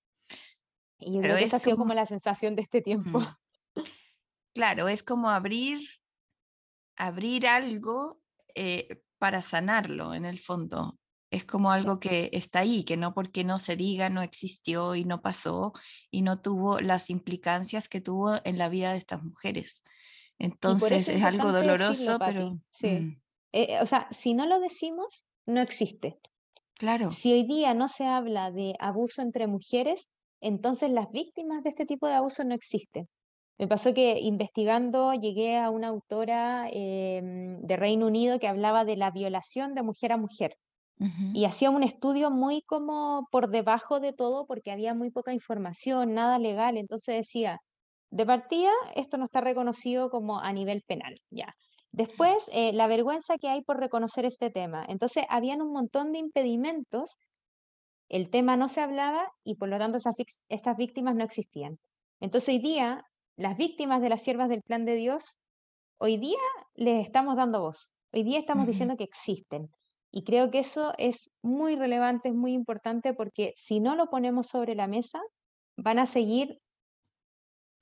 Y 0.98 1.14
yo 1.14 1.20
creo 1.20 1.36
que 1.36 1.44
esa 1.44 1.56
ha 1.56 1.60
sido 1.60 1.76
como 1.76 1.94
la 1.94 2.04
sensación 2.04 2.54
de 2.56 2.62
este 2.62 2.82
tiempo. 2.82 3.20
Claro, 4.54 4.86
es 4.86 5.02
como 5.02 5.30
abrir, 5.30 5.80
abrir 6.96 7.46
algo 7.48 8.20
eh, 8.54 9.02
para 9.18 9.42
sanarlo 9.42 10.14
en 10.14 10.24
el 10.24 10.38
fondo. 10.38 10.96
Es 11.32 11.44
como 11.44 11.72
algo 11.72 11.98
que 11.98 12.30
está 12.32 12.60
ahí, 12.60 12.84
que 12.84 12.96
no 12.96 13.14
porque 13.14 13.42
no 13.42 13.58
se 13.58 13.74
diga, 13.74 14.10
no 14.10 14.22
existió 14.22 14.94
y 14.94 15.04
no 15.04 15.22
pasó 15.22 15.72
y 16.08 16.22
no 16.22 16.40
tuvo 16.40 16.80
las 16.80 17.10
implicancias 17.10 17.88
que 17.88 18.00
tuvo 18.00 18.36
en 18.44 18.58
la 18.58 18.68
vida 18.68 18.92
de 18.92 18.98
estas 18.98 19.24
mujeres. 19.24 19.82
Entonces 20.38 21.08
es, 21.08 21.24
algo 21.24 21.50
doloroso, 21.50 22.18
pero... 22.20 22.60
Sí. 22.70 22.90
Mm. 22.90 23.23
Eh, 23.56 23.78
o 23.80 23.86
sea, 23.86 24.08
si 24.10 24.34
no 24.34 24.46
lo 24.46 24.58
decimos, 24.58 25.24
no 25.46 25.60
existe. 25.60 26.18
Claro. 26.74 27.12
Si 27.12 27.32
hoy 27.32 27.44
día 27.44 27.72
no 27.72 27.86
se 27.86 28.04
habla 28.04 28.50
de 28.50 28.74
abuso 28.80 29.22
entre 29.22 29.46
mujeres, 29.46 30.10
entonces 30.40 30.90
las 30.90 31.08
víctimas 31.12 31.62
de 31.62 31.70
este 31.70 31.86
tipo 31.86 32.08
de 32.08 32.14
abuso 32.14 32.42
no 32.42 32.52
existen. 32.52 33.08
Me 33.56 33.68
pasó 33.68 33.94
que 33.94 34.18
investigando 34.20 35.14
llegué 35.14 35.56
a 35.56 35.70
una 35.70 35.86
autora 35.86 36.68
em, 36.68 37.60
de 37.60 37.76
Reino 37.76 38.08
Unido 38.08 38.40
que 38.40 38.48
hablaba 38.48 38.84
de 38.84 38.96
la 38.96 39.12
violación 39.12 39.74
de 39.74 39.84
mujer 39.84 40.12
a 40.12 40.16
mujer. 40.16 40.56
Y 41.34 41.44
hacía 41.44 41.70
un 41.70 41.82
estudio 41.82 42.30
muy 42.30 42.62
como 42.62 43.26
por 43.30 43.50
debajo 43.50 44.00
de 44.00 44.12
todo 44.12 44.46
porque 44.46 44.70
había 44.70 44.94
muy 44.94 45.10
poca 45.10 45.32
información, 45.34 46.14
nada 46.14 46.38
legal. 46.38 46.76
Entonces 46.78 47.16
decía, 47.16 47.58
de 48.10 48.24
partida, 48.24 48.70
esto 48.94 49.18
no 49.18 49.26
está 49.26 49.40
reconocido 49.40 50.08
como 50.08 50.40
a 50.40 50.52
nivel 50.52 50.82
penal, 50.86 51.20
ya. 51.30 51.54
Después, 51.94 52.50
eh, 52.52 52.72
la 52.72 52.88
vergüenza 52.88 53.38
que 53.38 53.48
hay 53.48 53.62
por 53.62 53.78
reconocer 53.78 54.24
este 54.24 54.50
tema. 54.50 54.84
Entonces, 54.88 55.24
habían 55.28 55.62
un 55.62 55.70
montón 55.72 56.10
de 56.10 56.18
impedimentos, 56.18 57.16
el 58.08 58.30
tema 58.30 58.56
no 58.56 58.68
se 58.68 58.80
hablaba 58.80 59.30
y 59.44 59.54
por 59.54 59.68
lo 59.68 59.78
tanto 59.78 59.98
estas 60.48 60.76
víctimas 60.76 61.14
no 61.14 61.22
existían. 61.22 61.78
Entonces, 62.18 62.48
hoy 62.48 62.58
día, 62.58 63.04
las 63.36 63.56
víctimas 63.56 64.02
de 64.02 64.08
las 64.08 64.24
siervas 64.24 64.48
del 64.48 64.62
plan 64.62 64.84
de 64.84 64.96
Dios, 64.96 65.38
hoy 65.98 66.16
día 66.16 66.40
les 66.74 67.06
estamos 67.06 67.36
dando 67.36 67.60
voz. 67.60 67.92
Hoy 68.12 68.24
día 68.24 68.40
estamos 68.40 68.66
diciendo 68.66 68.96
que 68.96 69.04
existen. 69.04 69.70
Y 70.10 70.24
creo 70.24 70.50
que 70.50 70.58
eso 70.58 70.94
es 70.98 71.30
muy 71.42 71.76
relevante, 71.76 72.30
es 72.30 72.34
muy 72.34 72.54
importante 72.54 73.14
porque 73.14 73.52
si 73.54 73.78
no 73.78 73.94
lo 73.94 74.10
ponemos 74.10 74.48
sobre 74.48 74.74
la 74.74 74.88
mesa, 74.88 75.20
van 75.76 76.00
a 76.00 76.06
seguir 76.06 76.58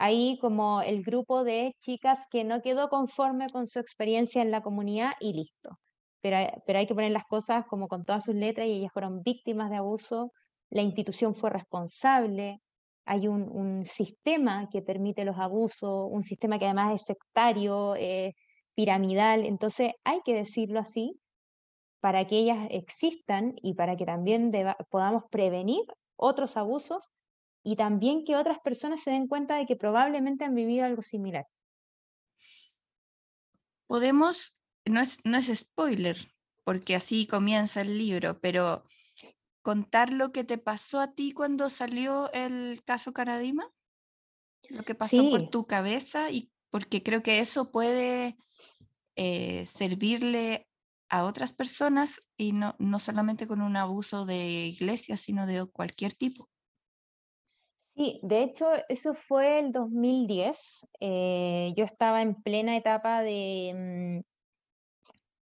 ahí 0.03 0.37
como 0.41 0.83
el 0.83 1.05
grupo 1.05 1.45
de 1.45 1.75
chicas 1.79 2.27
que 2.29 2.43
no 2.43 2.61
quedó 2.61 2.89
conforme 2.89 3.49
con 3.51 3.69
su 3.69 3.79
experiencia 3.79 4.43
en 4.43 4.51
la 4.51 4.61
comunidad 4.61 5.13
y 5.21 5.33
listo. 5.33 5.79
Pero, 6.21 6.39
pero 6.67 6.81
hay 6.81 6.87
que 6.89 6.95
poner 6.95 7.13
las 7.13 7.25
cosas 7.25 7.65
como 7.69 7.87
con 7.87 8.05
todas 8.05 8.25
sus 8.25 8.35
letras 8.35 8.67
y 8.67 8.73
ellas 8.73 8.93
fueron 8.93 9.23
víctimas 9.23 9.71
de 9.71 9.77
abuso, 9.77 10.33
la 10.71 10.83
institución 10.83 11.37
fue 11.37 11.51
responsable, 11.51 12.59
hay 13.05 13.29
un, 13.29 13.85
sistema 13.85 14.69
que 14.73 14.83
permite 14.83 15.25
los 15.25 15.39
abusos, 15.39 16.09
un 16.11 16.23
sistema 16.25 16.59
que 16.59 16.65
además 16.65 16.95
es 16.95 17.05
sectario, 17.05 17.95
eh, 17.97 18.35
piramidal, 18.75 19.47
entonces 19.47 19.93
hay 20.05 20.21
que 20.25 20.35
decirlo 20.35 20.81
así 20.81 21.15
para 22.01 22.27
que 22.27 22.39
ellas 22.39 22.67
existan 22.71 23.55
y 23.63 23.75
para 23.75 23.97
que 23.97 24.05
también 24.05 24.51
podamos 24.91 25.25
prevenir 25.31 25.83
otros 26.17 26.57
abusos 26.57 27.13
y 27.63 27.77
también 27.77 28.25
que 28.25 28.37
otras 28.37 28.59
personas 28.61 29.03
se 29.03 29.11
den 29.11 29.29
cuenta 29.29 29.57
de 29.57 29.67
que 29.67 29.77
probablemente 29.77 30.45
han 30.45 30.55
vivido 30.55 30.85
algo 30.85 31.03
similar. 31.03 31.47
Podemos, 33.87 34.53
no 34.85 35.01
es, 35.01 35.19
no 35.25 35.37
es 35.37 35.47
spoiler, 35.55 36.17
porque 36.65 36.97
así 36.97 37.27
comienza 37.27 37.83
el 37.83 37.99
libro, 37.99 38.41
pero 38.41 38.85
contar 39.63 40.13
lo 40.13 40.33
que 40.33 40.45
te 40.45 40.59
pasó 40.59 41.01
a 41.01 41.13
ti 41.13 41.33
cuando 41.33 41.71
salió 41.71 42.33
el 42.33 42.83
caso 42.85 43.13
Caradima, 43.13 43.71
lo 44.69 44.83
que 44.83 44.95
pasó 44.95 45.31
por 45.31 45.51
tu 45.51 45.67
cabeza, 45.67 46.31
y 46.31 46.51
porque 46.71 47.03
creo 47.03 47.23
que 47.23 47.39
eso 47.39 47.71
puede 47.71 48.37
eh, 49.17 49.67
servirle 49.67 50.69
a 51.11 51.25
otras 51.25 51.53
personas 51.53 52.23
y 52.39 52.53
no, 52.53 52.75
no 52.79 52.99
solamente 52.99 53.47
con 53.47 53.61
un 53.61 53.77
abuso 53.77 54.25
de 54.25 54.67
iglesia, 54.69 55.17
sino 55.17 55.47
de 55.47 55.67
cualquier 55.67 56.15
tipo. 56.15 56.49
Sí, 57.95 58.21
de 58.23 58.43
hecho, 58.43 58.69
eso 58.89 59.15
fue 59.15 59.59
el 59.59 59.73
2010. 59.73 60.87
Eh, 61.01 61.73
yo 61.77 61.85
estaba 61.85 62.23
en 62.23 62.35
plena 62.35 62.77
etapa 62.77 63.23
de, 63.23 64.23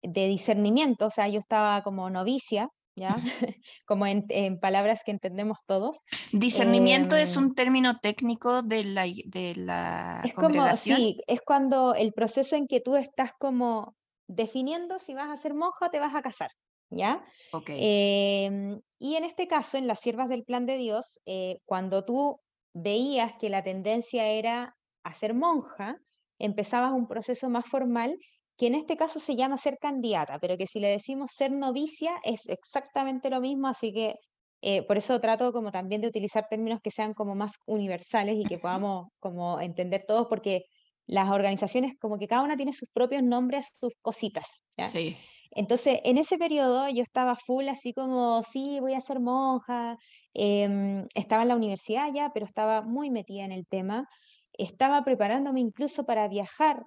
mm, 0.04 0.12
de 0.14 0.28
discernimiento, 0.28 1.08
o 1.08 1.10
sea, 1.10 1.28
yo 1.28 1.40
estaba 1.40 1.82
como 1.84 2.10
novicia, 2.10 2.70
¿ya? 2.96 3.16
como 3.86 4.06
en, 4.06 4.60
palabras 4.60 5.04
que 5.06 5.12
entendemos 5.12 5.60
todos. 5.66 5.98
Discernimiento 6.32 7.16
es 7.16 7.36
em 7.36 7.44
un 7.44 7.56
término 7.56 8.00
técnico 8.00 8.64
de 8.64 8.84
la, 8.84 9.04
de 9.04 9.54
la 9.56 10.22
es 10.24 10.34
como, 10.34 10.74
sí, 10.76 11.20
es 11.28 11.42
cuando 11.42 11.96
el 11.96 12.14
proceso 12.14 12.56
en 12.56 12.68
que 12.68 12.80
tú 12.80 12.96
estás 12.96 13.32
como 13.40 13.96
definiendo 14.28 15.00
si 15.00 15.14
vas 15.14 15.30
a 15.30 15.36
ser 15.36 15.54
monja 15.54 15.88
o 15.88 15.90
te 15.90 16.00
vas 16.00 16.16
a 16.16 16.22
casar. 16.22 16.52
¿Ya? 16.90 17.24
Em, 17.68 18.80
y 19.00 19.16
en 19.16 19.24
este 19.24 19.48
caso, 19.48 19.78
en 19.78 19.88
las 19.88 20.00
siervas 20.00 20.30
del 20.30 20.44
plan 20.44 20.66
de 20.66 20.78
Dios, 20.78 21.20
eh, 21.26 21.58
cuando 21.66 22.06
tú 22.06 22.40
veías 22.74 23.34
que 23.40 23.50
la 23.50 23.64
tendencia 23.64 24.28
era 24.28 24.76
a 25.04 25.14
ser 25.14 25.34
monja, 25.34 25.98
empezabas 26.40 26.92
un 26.92 27.08
proceso 27.08 27.50
más 27.50 27.66
formal 27.66 28.18
que 28.58 28.68
en 28.68 28.76
este 28.76 28.98
caso 28.98 29.20
se 29.20 29.36
llama 29.36 29.58
ser 29.58 29.78
candidata, 29.80 30.40
pero 30.40 30.58
que 30.58 30.66
si 30.66 30.80
le 30.80 30.88
decimos 30.88 31.32
ser 31.32 31.52
novicia 31.52 32.14
es 32.24 32.48
exactamente 32.48 33.30
lo 33.30 33.40
mismo, 33.40 33.68
así 33.68 33.94
que 33.94 34.16
eh, 34.62 34.82
por 34.82 34.98
eso 34.98 35.20
trato 35.22 35.54
como 35.54 35.72
también 35.72 36.02
de 36.02 36.08
utilizar 36.08 36.48
términos 36.50 36.80
que 36.84 36.90
sean 36.90 37.14
como 37.14 37.36
más 37.36 37.54
universales 37.68 38.36
y 38.40 38.46
que 38.46 38.58
podamos 38.60 39.10
como 39.20 39.62
entender 39.62 40.04
todos, 40.08 40.28
porque 40.28 40.66
las 41.06 41.30
organizaciones 41.30 41.94
como 42.00 42.18
que 42.18 42.28
cada 42.28 42.42
una 42.42 42.58
tiene 42.58 42.74
sus 42.74 42.90
propios 42.90 43.24
nombres, 43.24 43.68
sus 43.74 43.94
cositas. 44.02 44.64
¿ya? 44.76 44.90
Sí. 44.90 45.16
Entonces, 45.52 46.00
en 46.04 46.18
ese 46.18 46.38
periodo 46.38 46.88
yo 46.90 47.02
estaba 47.02 47.36
full, 47.36 47.68
así 47.68 47.94
como, 47.94 48.44
sí, 48.44 48.80
voy 48.80 48.94
a 48.94 49.02
ser 49.02 49.20
monja. 49.20 49.98
Em, 50.34 51.06
estaba 51.16 51.44
en 51.44 51.50
la 51.50 51.56
universidad 51.56 52.10
ya, 52.14 52.32
pero 52.34 52.46
estaba 52.46 52.82
muy 52.82 53.10
metida 53.10 53.44
en 53.44 53.52
el 53.52 53.68
tema. 53.68 54.08
Estaba 54.54 55.04
preparándome 55.04 55.62
incluso 55.62 56.06
para 56.06 56.28
viajar 56.28 56.84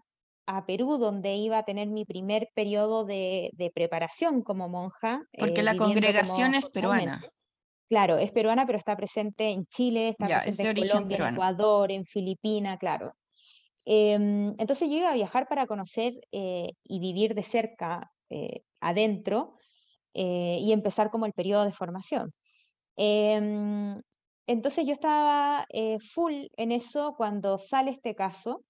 a 0.46 0.66
Perú, 0.66 0.98
donde 0.98 1.36
iba 1.36 1.58
a 1.58 1.62
tener 1.62 1.88
mi 1.88 2.04
primer 2.04 2.48
periodo 2.54 3.04
de, 3.04 3.52
preparación 3.74 4.42
como 4.42 4.68
monja. 4.68 5.22
Porque 5.38 5.62
la 5.62 5.76
congregación 5.76 6.54
es 6.54 6.68
peruana. 6.68 7.22
Claro, 7.88 8.18
es 8.18 8.30
peruana, 8.30 8.66
pero 8.66 8.78
está 8.78 8.96
presente 8.96 9.50
en 9.50 9.66
Chile, 9.66 10.10
está 10.10 10.26
presente 10.26 10.80
en 10.80 10.88
Colombia, 10.88 11.16
en 11.16 11.34
Ecuador, 11.34 11.90
en 11.90 12.04
Filipinas, 12.04 12.78
claro. 12.78 13.12
Em, 13.84 14.54
entonces 14.58 14.88
yo 14.88 14.96
iba 14.96 15.10
a 15.10 15.14
viajar 15.14 15.48
para 15.48 15.66
conocer 15.66 16.12
eh, 16.30 16.68
y 16.84 17.00
vivir 17.00 17.34
de 17.34 17.42
cerca 17.42 18.12
eh, 18.30 18.62
adentro 18.80 19.54
eh, 20.14 20.58
y 20.60 20.72
empezar 20.72 21.10
como 21.10 21.26
el 21.26 21.32
periodo 21.32 21.64
de 21.64 21.72
formación. 21.72 22.30
Em, 22.96 24.00
entonces 24.46 24.86
yo 24.86 24.92
estaba 24.92 25.66
full 26.00 26.46
en 26.56 26.72
eso 26.72 27.14
cuando 27.16 27.58
sale 27.58 27.90
este 27.92 28.14
caso. 28.14 28.64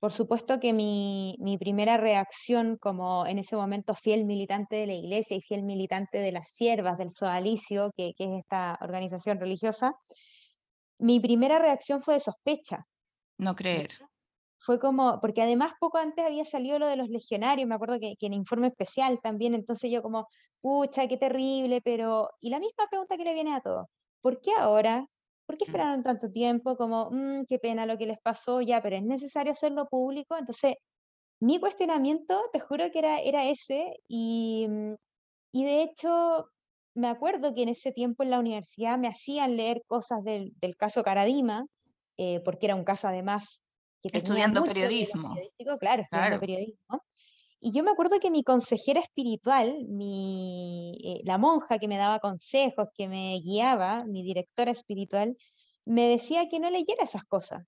Por 0.00 0.12
supuesto 0.12 0.58
que 0.58 0.72
mi, 0.72 1.36
mi, 1.40 1.58
primera 1.58 1.98
reacción 1.98 2.78
como 2.80 3.26
en 3.26 3.38
ese 3.38 3.54
momento 3.54 3.94
fiel 3.94 4.24
militante 4.24 4.76
de 4.76 4.86
la 4.86 4.94
iglesia 4.94 5.36
y 5.36 5.42
fiel 5.42 5.62
militante 5.62 6.18
de 6.18 6.32
las 6.32 6.48
siervas 6.48 6.96
del 6.98 7.10
Sodalicio, 7.10 7.92
que, 7.96 8.12
que 8.16 8.24
es 8.24 8.40
esta 8.40 8.78
organización 8.80 9.38
religiosa, 9.38 9.92
mi 10.98 11.20
primera 11.20 11.58
reacción 11.58 12.00
fue 12.00 12.14
de 12.14 12.20
sospecha. 12.20 12.86
No 13.38 13.54
creer 13.54 13.90
fue 14.60 14.78
como, 14.78 15.20
porque 15.20 15.42
además 15.42 15.72
poco 15.80 15.98
antes 15.98 16.24
había 16.24 16.44
salido 16.44 16.78
lo 16.78 16.86
de 16.86 16.96
los 16.96 17.08
legionarios, 17.08 17.66
me 17.66 17.74
acuerdo 17.74 17.98
que, 17.98 18.14
que, 18.18 18.26
en 18.26 18.34
informe 18.34 18.68
especial 18.68 19.18
también, 19.22 19.54
entonces 19.54 19.90
yo 19.90 20.02
como, 20.02 20.28
pucha, 20.60 21.08
qué 21.08 21.16
terrible, 21.16 21.80
pero, 21.80 22.30
y 22.40 22.50
la 22.50 22.60
misma 22.60 22.86
pregunta 22.88 23.16
que 23.16 23.24
le 23.24 23.32
viene 23.32 23.54
a 23.54 23.62
todos, 23.62 23.86
¿por 24.20 24.40
qué 24.40 24.52
ahora? 24.58 25.06
¿Por 25.46 25.56
qué 25.56 25.64
mm. 25.64 25.68
esperaron 25.68 26.02
tanto 26.02 26.30
tiempo? 26.30 26.76
Como, 26.76 27.10
mmm, 27.10 27.44
qué 27.48 27.58
pena 27.58 27.86
lo 27.86 27.96
que 27.96 28.06
les 28.06 28.20
pasó, 28.20 28.60
ya, 28.60 28.82
pero 28.82 28.96
es 28.96 29.02
necesario 29.02 29.52
hacerlo 29.52 29.88
público, 29.88 30.36
entonces 30.36 30.74
mi 31.40 31.58
cuestionamiento, 31.58 32.38
te 32.52 32.60
juro 32.60 32.90
que 32.92 32.98
era, 32.98 33.18
era 33.20 33.46
ese, 33.46 33.96
y, 34.08 34.66
mm, 34.68 34.94
y 35.52 35.64
de 35.64 35.82
hecho 35.82 36.46
me 36.94 37.08
acuerdo 37.08 37.54
que 37.54 37.62
en 37.62 37.70
ese 37.70 37.92
tiempo 37.92 38.22
en 38.22 38.30
la 38.30 38.38
universidad 38.38 38.98
me 38.98 39.08
hacían 39.08 39.56
leer 39.56 39.82
cosas 39.86 40.22
del, 40.22 40.52
del 40.60 40.76
caso 40.76 41.02
Caradima, 41.02 41.64
eh, 42.18 42.40
porque 42.44 42.66
era 42.66 42.74
un 42.74 42.84
caso 42.84 43.08
además 43.08 43.62
estudiando 44.02 44.64
periodismo. 44.64 45.36
Claro, 45.78 46.02
estudiando 46.02 46.40
periodismo. 46.40 47.04
Y 47.62 47.72
yo 47.72 47.84
me 47.84 47.90
acuerdo 47.90 48.18
que 48.20 48.30
mi 48.30 48.42
consejera 48.42 49.00
espiritual, 49.00 49.84
mi, 49.86 50.98
eh, 51.04 51.20
la 51.24 51.36
monja 51.36 51.78
que 51.78 51.88
me 51.88 51.98
daba 51.98 52.18
consejos, 52.18 52.88
que 52.94 53.06
me 53.06 53.38
guiaba, 53.40 54.04
mi 54.06 54.22
directora 54.22 54.70
espiritual, 54.70 55.36
me 55.84 56.08
decía 56.08 56.48
que 56.48 56.58
no 56.58 56.70
leyera 56.70 57.04
esas 57.04 57.24
cosas, 57.24 57.66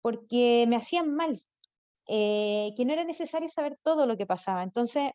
porque 0.00 0.64
me 0.68 0.76
hacían 0.76 1.14
mal, 1.14 1.38
eh, 2.08 2.72
que 2.76 2.86
no 2.86 2.94
era 2.94 3.04
necesario 3.04 3.50
saber 3.50 3.78
todo 3.82 4.06
lo 4.06 4.16
que 4.16 4.24
pasaba. 4.24 4.62
Entonces, 4.62 5.10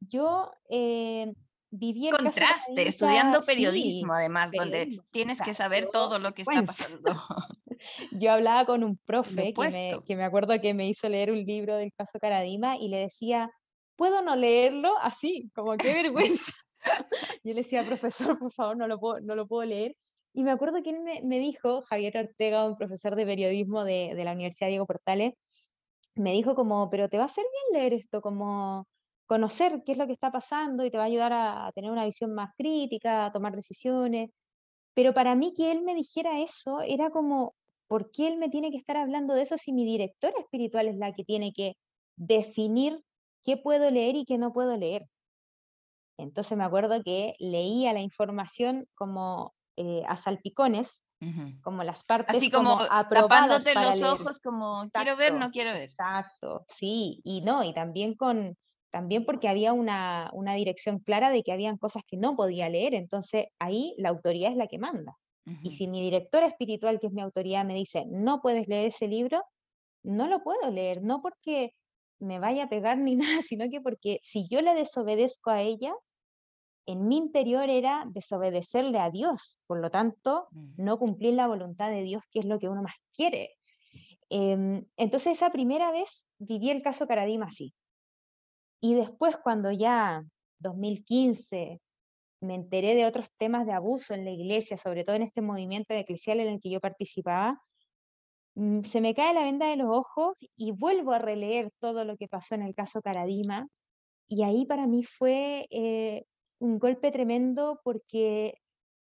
yo 0.00 0.50
eh, 0.70 1.30
viví 1.70 2.08
el 2.08 2.16
Contraste, 2.16 2.88
estudiando 2.88 3.42
periodismo, 3.42 4.14
además, 4.14 4.50
donde 4.50 4.98
tienes 5.10 5.42
que 5.42 5.52
saber 5.52 5.90
todo 5.92 6.18
lo 6.18 6.32
que 6.32 6.42
está 6.42 6.62
pasando. 6.62 7.02
Yo 8.12 8.32
hablaba 8.32 8.64
con 8.66 8.84
un 8.84 8.98
profe 9.04 9.52
que 9.52 9.68
me, 9.70 9.90
que 10.06 10.16
me, 10.16 10.24
acuerdo 10.24 10.60
que 10.60 10.74
me 10.74 10.88
hizo 10.88 11.08
leer 11.08 11.30
un 11.30 11.44
libro 11.44 11.76
del 11.76 11.92
caso 11.92 12.18
Caradima 12.18 12.76
y 12.76 12.88
le 12.88 12.98
decía, 12.98 13.50
¿puedo 13.96 14.22
no 14.22 14.36
leerlo? 14.36 14.94
Así, 15.00 15.50
como 15.54 15.76
qué 15.76 15.94
vergüenza. 15.94 16.52
Yo 17.44 17.52
le 17.52 17.54
decía, 17.54 17.84
profesor, 17.84 18.38
por 18.38 18.52
favor, 18.52 18.76
no 18.76 18.88
lo 18.88 18.98
puedo, 18.98 19.20
no 19.20 19.34
lo 19.34 19.46
puedo 19.46 19.68
leer. 19.68 19.96
Y 20.32 20.42
me 20.42 20.50
acuerdo 20.50 20.82
que 20.82 20.90
él 20.90 21.00
me, 21.00 21.22
me 21.22 21.38
dijo, 21.38 21.82
Javier 21.82 22.16
Ortega, 22.18 22.66
un 22.66 22.76
profesor 22.76 23.16
de 23.16 23.24
periodismo 23.24 23.84
de, 23.84 24.12
de 24.14 24.24
la 24.24 24.32
Universidad 24.32 24.68
Diego 24.68 24.86
Portales, 24.86 25.34
me 26.14 26.32
dijo 26.32 26.54
como, 26.54 26.90
pero 26.90 27.08
te 27.08 27.16
va 27.16 27.24
a 27.24 27.26
hacer 27.26 27.44
bien 27.44 27.82
leer 27.82 27.94
esto, 27.94 28.20
como 28.20 28.86
conocer 29.26 29.82
qué 29.84 29.92
es 29.92 29.98
lo 29.98 30.06
que 30.06 30.12
está 30.12 30.30
pasando 30.30 30.84
y 30.84 30.90
te 30.90 30.98
va 30.98 31.04
a 31.04 31.06
ayudar 31.06 31.32
a, 31.32 31.66
a 31.66 31.72
tener 31.72 31.90
una 31.90 32.04
visión 32.04 32.34
más 32.34 32.50
crítica, 32.56 33.26
a 33.26 33.32
tomar 33.32 33.54
decisiones. 33.54 34.30
Pero 34.94 35.14
para 35.14 35.34
mí 35.34 35.52
que 35.54 35.72
él 35.72 35.82
me 35.82 35.94
dijera 35.94 36.40
eso 36.40 36.80
era 36.82 37.10
como, 37.10 37.54
¿por 37.88 38.10
qué 38.10 38.28
él 38.28 38.38
me 38.38 38.48
tiene 38.48 38.70
que 38.70 38.76
estar 38.76 38.96
hablando 38.96 39.34
de 39.34 39.42
eso 39.42 39.56
si 39.56 39.72
mi 39.72 39.84
directora 39.84 40.38
espiritual 40.40 40.88
es 40.88 40.96
la 40.96 41.12
que 41.12 41.24
tiene 41.24 41.52
que 41.52 41.74
definir 42.16 43.00
qué 43.42 43.56
puedo 43.56 43.90
leer 43.90 44.16
y 44.16 44.24
qué 44.24 44.38
no 44.38 44.52
puedo 44.52 44.76
leer? 44.76 45.06
Entonces 46.18 46.56
me 46.56 46.64
acuerdo 46.64 47.02
que 47.02 47.34
leía 47.38 47.92
la 47.92 48.00
información 48.00 48.86
como 48.94 49.54
eh, 49.76 50.02
a 50.06 50.16
salpicones, 50.16 51.04
como 51.62 51.82
las 51.82 52.04
partes 52.04 52.36
Así 52.36 52.50
como, 52.50 52.78
tapándote 53.10 53.74
los 53.74 54.02
ojos 54.02 54.38
como 54.38 54.88
quiero 54.92 55.16
ver, 55.16 55.34
no 55.34 55.50
quiero 55.50 55.72
ver. 55.72 55.82
Exacto, 55.82 56.64
sí, 56.68 57.20
y 57.24 57.40
no, 57.40 57.64
y 57.64 57.72
también 57.72 58.14
con 58.14 58.56
también 58.90 59.26
porque 59.26 59.48
había 59.48 59.74
una, 59.74 60.30
una 60.32 60.54
dirección 60.54 61.00
clara 61.00 61.28
de 61.28 61.42
que 61.42 61.52
habían 61.52 61.76
cosas 61.76 62.02
que 62.06 62.16
no 62.16 62.34
podía 62.36 62.70
leer, 62.70 62.94
entonces 62.94 63.46
ahí 63.58 63.94
la 63.98 64.08
autoridad 64.08 64.50
es 64.50 64.56
la 64.56 64.68
que 64.68 64.78
manda. 64.78 65.16
Y 65.62 65.70
si 65.70 65.86
mi 65.86 66.00
directora 66.00 66.46
espiritual, 66.46 66.98
que 66.98 67.06
es 67.06 67.12
mi 67.12 67.22
autoridad, 67.22 67.64
me 67.64 67.74
dice, 67.74 68.04
no 68.06 68.40
puedes 68.40 68.66
leer 68.66 68.86
ese 68.86 69.06
libro, 69.06 69.44
no 70.02 70.26
lo 70.26 70.42
puedo 70.42 70.70
leer, 70.70 71.02
no 71.02 71.22
porque 71.22 71.72
me 72.18 72.38
vaya 72.38 72.64
a 72.64 72.68
pegar 72.68 72.98
ni 72.98 73.14
nada, 73.16 73.42
sino 73.42 73.70
que 73.70 73.80
porque 73.80 74.18
si 74.22 74.48
yo 74.48 74.60
le 74.60 74.74
desobedezco 74.74 75.50
a 75.50 75.62
ella, 75.62 75.92
en 76.86 77.08
mi 77.08 77.16
interior 77.16 77.68
era 77.68 78.04
desobedecerle 78.08 78.98
a 78.98 79.10
Dios, 79.10 79.58
por 79.66 79.80
lo 79.80 79.90
tanto, 79.90 80.48
mm. 80.52 80.74
no 80.76 80.98
cumplir 80.98 81.34
la 81.34 81.48
voluntad 81.48 81.90
de 81.90 82.02
Dios, 82.02 82.22
que 82.30 82.40
es 82.40 82.44
lo 82.44 82.58
que 82.58 82.68
uno 82.68 82.82
más 82.82 82.94
quiere. 83.12 83.50
Em, 84.30 84.84
entonces 84.96 85.32
esa 85.32 85.50
primera 85.50 85.90
vez 85.90 86.26
viví 86.38 86.70
el 86.70 86.82
caso 86.82 87.06
Caradima 87.06 87.46
así. 87.46 87.74
Y 88.80 88.94
después 88.94 89.36
cuando 89.36 89.70
ya 89.70 90.24
2015, 90.58 91.80
me 92.46 92.54
enteré 92.54 92.94
de 92.94 93.06
otros 93.06 93.28
temas 93.38 93.66
de 93.66 93.72
abuso 93.72 94.14
en 94.14 94.24
la 94.24 94.30
iglesia, 94.30 94.76
sobre 94.76 95.04
todo 95.04 95.16
en 95.16 95.22
este 95.22 95.42
movimiento 95.42 95.94
eclesial 95.94 96.40
en 96.40 96.48
el 96.48 96.60
que 96.60 96.70
yo 96.70 96.80
participaba, 96.80 97.60
mm, 98.54 98.82
se 98.82 99.00
me 99.00 99.14
cae 99.14 99.34
la 99.34 99.44
venda 99.44 99.68
de 99.68 99.76
los 99.76 99.88
ojos 99.90 100.36
y 100.56 100.72
vuelvo 100.72 101.12
a 101.12 101.18
releer 101.18 101.70
todo 101.80 102.04
lo 102.04 102.16
que 102.16 102.28
pasó 102.28 102.54
en 102.54 102.62
el 102.62 102.74
caso 102.74 103.02
Caradima. 103.02 103.68
Y 104.28 104.42
ahí 104.44 104.66
para 104.66 104.86
mí 104.86 105.04
fue 105.04 105.66
eh, 105.70 106.24
un 106.60 106.78
golpe 106.78 107.12
tremendo 107.12 107.80
porque 107.84 108.58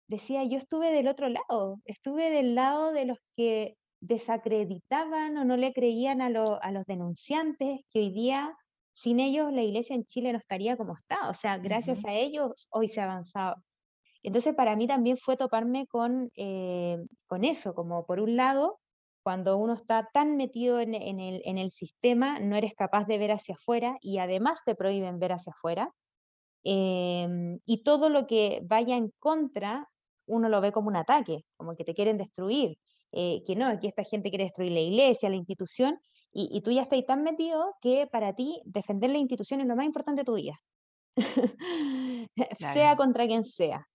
decía, 0.09 0.45
yo 0.45 0.59
estuve 0.59 0.93
del 0.93 1.09
otro 1.09 1.29
lado, 1.29 1.81
estuve 1.85 2.31
del 2.31 2.55
lado 2.55 2.93
de 2.93 3.07
los 3.07 3.19
que 3.37 3.77
desacreditaban 4.01 5.37
o 5.39 5.45
no 5.45 5.57
le 5.57 5.73
creían 5.73 6.21
a, 6.21 6.27
a 6.27 6.73
los 6.73 6.85
denunciantes 6.87 7.81
que 7.91 8.01
hoy 8.01 8.11
día 8.11 8.57
sin 8.97 9.21
ellos 9.21 9.53
la 9.53 9.63
iglesia 9.63 9.95
en 9.95 10.07
Chile 10.07 10.33
no 10.33 10.39
estaría 10.39 10.75
como 10.79 10.97
está, 10.97 11.29
o 11.29 11.35
sea, 11.35 11.59
gracias 11.59 12.07
a 12.07 12.15
ellos 12.15 12.67
hoy 12.71 12.89
se 12.89 13.03
ha 13.03 13.05
avanzado. 13.05 13.57
Entonces 14.23 14.55
para 14.55 14.75
mí 14.75 14.87
también 14.87 15.19
fue 15.19 15.37
toparme 15.37 15.87
con, 15.87 16.31
eh, 16.35 16.97
con 17.27 17.45
eso, 17.45 17.75
como 17.75 18.07
por 18.07 18.21
un 18.21 18.37
lado, 18.37 18.81
cuando 19.23 19.59
uno 19.59 19.75
está 19.75 20.09
tan 20.15 20.39
metido 20.39 20.81
en, 20.81 20.95
el, 20.95 21.43
en 21.45 21.59
el 21.59 21.71
sistema, 21.71 22.39
no 22.39 22.57
eres 22.57 22.73
capaz 22.75 23.07
de 23.07 23.19
ver 23.19 23.33
hacia 23.33 23.57
afuera 23.57 23.99
y 24.01 24.17
además 24.17 24.63
te 24.65 24.75
prohíben 24.75 25.19
ver 25.19 25.33
hacia 25.33 25.53
afuera. 25.53 25.93
Em, 26.65 27.59
y 27.67 27.83
todo 27.83 28.09
lo 28.09 28.27
que 28.27 28.63
vaya 28.65 28.97
en 28.97 29.13
contra, 29.19 29.91
uno 30.27 30.49
lo 30.49 30.63
ve 30.63 30.73
como 30.73 30.89
un 30.89 30.97
ataque, 30.97 31.45
como 31.59 31.77
que 31.77 31.85
te 31.85 31.95
quieren 31.95 32.17
destruir, 32.17 32.79
eh, 33.13 33.43
que 33.47 33.57
no, 33.57 33.67
aquí 33.67 33.89
esta 33.89 34.05
gente 34.05 34.31
quiere 34.31 34.45
destruir 34.45 34.73
la 34.73 34.81
iglesia, 34.81 35.29
la 35.29 35.37
institución, 35.37 36.01
y, 36.39 36.61
tú 36.61 36.71
ya 36.71 36.83
estás 36.83 37.03
tan 37.07 37.23
metido 37.23 37.75
que 37.81 38.07
para 38.07 38.35
ti 38.35 38.61
defender 38.67 39.11
la 39.11 39.17
institución 39.17 39.63
es 39.63 39.67
lo 39.67 39.75
más 39.75 39.87
importante 39.87 40.21
de 40.21 40.27
tu 40.27 40.35
vida, 40.35 40.61
sea 42.59 42.95
contra 42.97 43.27
quien 43.27 43.43
sea. 43.43 43.89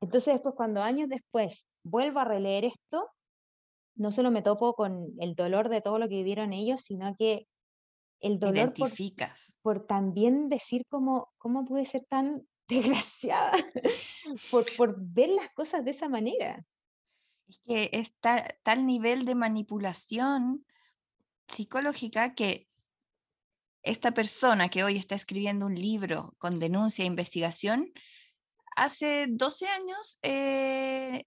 Entonces 0.00 0.34
después, 0.34 0.54
cuando 0.56 0.82
años 0.82 1.10
después 1.10 1.66
vuelvo 1.84 2.20
a 2.20 2.24
releer 2.24 2.64
esto, 2.64 3.10
no 3.96 4.12
solo 4.12 4.30
me 4.30 4.40
topo 4.40 4.72
con 4.72 5.12
el 5.18 5.34
dolor 5.34 5.68
de 5.68 5.82
todo 5.82 5.98
lo 5.98 6.08
que 6.08 6.16
vivieron 6.16 6.54
ellos, 6.54 6.80
sino 6.80 7.14
que 7.16 7.46
el 8.20 8.38
dolor 8.38 8.72
Por, 9.60 9.86
también 9.86 10.48
decir 10.48 10.86
cómo, 10.88 11.32
cómo 11.36 11.66
pude 11.66 11.84
ser 11.84 12.06
tan 12.06 12.48
desgraciada 12.68 13.52
por, 14.50 14.64
por 14.78 14.96
ver 14.98 15.28
las 15.28 15.52
cosas 15.52 15.84
de 15.84 15.90
esa 15.90 16.08
manera. 16.08 16.64
Es 17.46 17.60
que 17.66 17.90
está 17.92 18.56
tal 18.62 18.86
nivel 18.86 19.26
de 19.26 19.34
manipulación 19.34 20.64
psicológica 21.48 22.34
que 22.34 22.68
esta 23.82 24.12
persona 24.12 24.68
que 24.68 24.82
hoy 24.82 24.96
está 24.96 25.14
escribiendo 25.14 25.66
un 25.66 25.74
libro 25.74 26.34
con 26.38 26.58
denuncia 26.58 27.02
e 27.04 27.06
investigación, 27.06 27.92
hace 28.76 29.26
12 29.28 29.68
años 29.68 30.18
eh, 30.22 31.26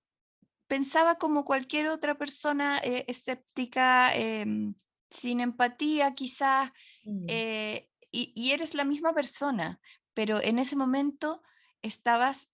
pensaba 0.67 1.15
como 1.15 1.45
cualquier 1.45 1.87
otra 1.87 2.15
persona 2.15 2.79
eh, 2.83 3.05
escéptica, 3.07 4.13
em, 4.15 4.75
sin 5.09 5.39
empatía 5.39 6.13
quizás, 6.13 6.71
mm. 7.05 7.25
eh, 7.27 7.89
y, 8.11 8.51
eres 8.51 8.73
la 8.73 8.83
misma 8.83 9.13
persona, 9.13 9.79
pero 10.13 10.41
en 10.41 10.59
ese 10.59 10.75
momento 10.75 11.43
estabas 11.81 12.51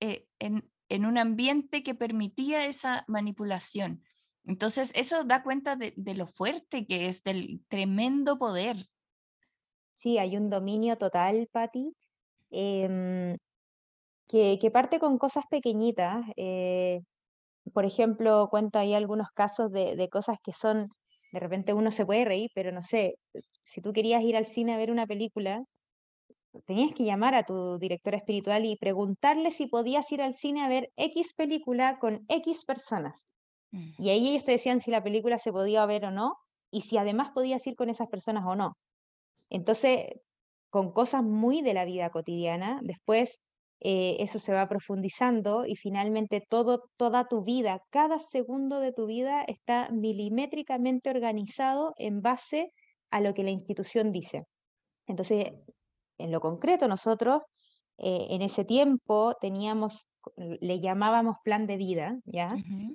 eh, 0.00 0.26
en, 0.38 0.70
en, 0.88 1.06
un 1.06 1.16
ambiente 1.18 1.82
que 1.82 1.94
permitía 1.94 2.66
esa 2.66 3.04
manipulación. 3.08 4.04
Entonces, 4.44 4.92
eso 4.94 5.24
da 5.24 5.42
cuenta 5.42 5.76
de, 5.76 5.92
lo 6.14 6.26
fuerte 6.26 6.86
que 6.86 7.06
es, 7.06 7.22
del 7.22 7.64
tremendo 7.68 8.38
poder. 8.38 8.76
Sí, 9.94 10.18
hay 10.18 10.36
un 10.36 10.50
dominio 10.50 10.96
total, 10.96 11.48
Patti, 11.52 11.92
que, 12.50 13.36
que, 14.28 14.70
parte 14.70 14.98
con 14.98 15.18
cosas 15.18 15.44
pequeñitas. 15.50 16.24
Eh, 16.36 17.00
por 17.74 17.84
ejemplo, 17.84 18.48
cuento 18.50 18.78
ahí 18.78 18.94
algunos 18.94 19.28
casos 19.34 19.70
de, 19.70 19.96
de, 19.96 20.08
cosas 20.08 20.38
que 20.42 20.52
son, 20.52 20.88
de 21.32 21.40
repente 21.40 21.74
uno 21.74 21.90
se 21.90 22.06
puede 22.06 22.24
reír, 22.24 22.50
pero 22.54 22.72
no 22.72 22.82
sé, 22.82 23.16
si 23.64 23.80
tú 23.82 23.92
querías 23.92 24.22
ir 24.22 24.36
al 24.36 24.46
cine 24.46 24.74
a 24.74 24.78
ver 24.78 24.90
una 24.90 25.06
película, 25.06 25.62
tenías 26.66 26.94
que 26.94 27.04
llamar 27.04 27.34
a 27.34 27.44
tu 27.44 27.78
directora 27.78 28.16
espiritual 28.16 28.64
y 28.64 28.76
preguntarle 28.76 29.50
si 29.50 29.66
podías 29.66 30.10
ir 30.12 30.22
al 30.22 30.34
cine 30.34 30.62
a 30.62 30.68
ver 30.68 30.90
X 30.96 31.34
película 31.34 31.98
con 31.98 32.24
X 32.28 32.64
personas. 32.64 33.24
Mm. 33.72 33.90
Y 33.98 34.10
ahí 34.10 34.28
ellos 34.30 34.44
te 34.44 34.52
decían 34.52 34.80
si 34.80 34.90
la 34.90 35.02
película 35.02 35.38
se 35.38 35.52
podía 35.52 35.86
ver 35.86 36.04
o 36.06 36.10
no, 36.10 36.34
y 36.70 36.82
si 36.82 36.98
además 36.98 37.30
podías 37.34 37.66
ir 37.66 37.76
con 37.76 37.90
esas 37.90 38.08
personas 38.08 38.44
o 38.46 38.54
no. 38.54 38.76
Entonces, 39.50 40.06
con 40.70 40.92
cosas 40.92 41.22
muy 41.24 41.62
de 41.62 41.74
la 41.74 41.84
vida 41.84 42.10
cotidiana, 42.10 42.80
después 42.82 43.40
eh, 43.80 44.16
eso 44.20 44.38
se 44.38 44.52
va 44.52 44.68
profundizando 44.68 45.66
y 45.66 45.76
finalmente 45.76 46.42
todo, 46.48 46.84
toda 46.96 47.26
tu 47.26 47.42
vida, 47.42 47.80
cada 47.90 48.18
segundo 48.18 48.78
de 48.80 48.92
tu 48.92 49.06
vida 49.06 49.42
está 49.42 49.90
milimétricamente 49.90 51.10
organizado 51.10 51.94
en 51.96 52.20
base 52.22 52.72
a 53.10 53.20
lo 53.20 53.34
que 53.34 53.42
la 53.42 53.50
institución 53.50 54.12
dice. 54.12 54.44
Entonces, 55.06 55.52
en 56.18 56.32
lo 56.32 56.40
concreto, 56.40 56.88
nosotros 56.88 57.42
eh, 58.02 58.28
en 58.30 58.42
ese 58.42 58.64
tiempo 58.64 59.34
teníamos, 59.40 60.06
le 60.36 60.80
llamábamos 60.80 61.36
plan 61.44 61.66
de 61.66 61.76
vida, 61.76 62.18
¿ya? 62.24 62.48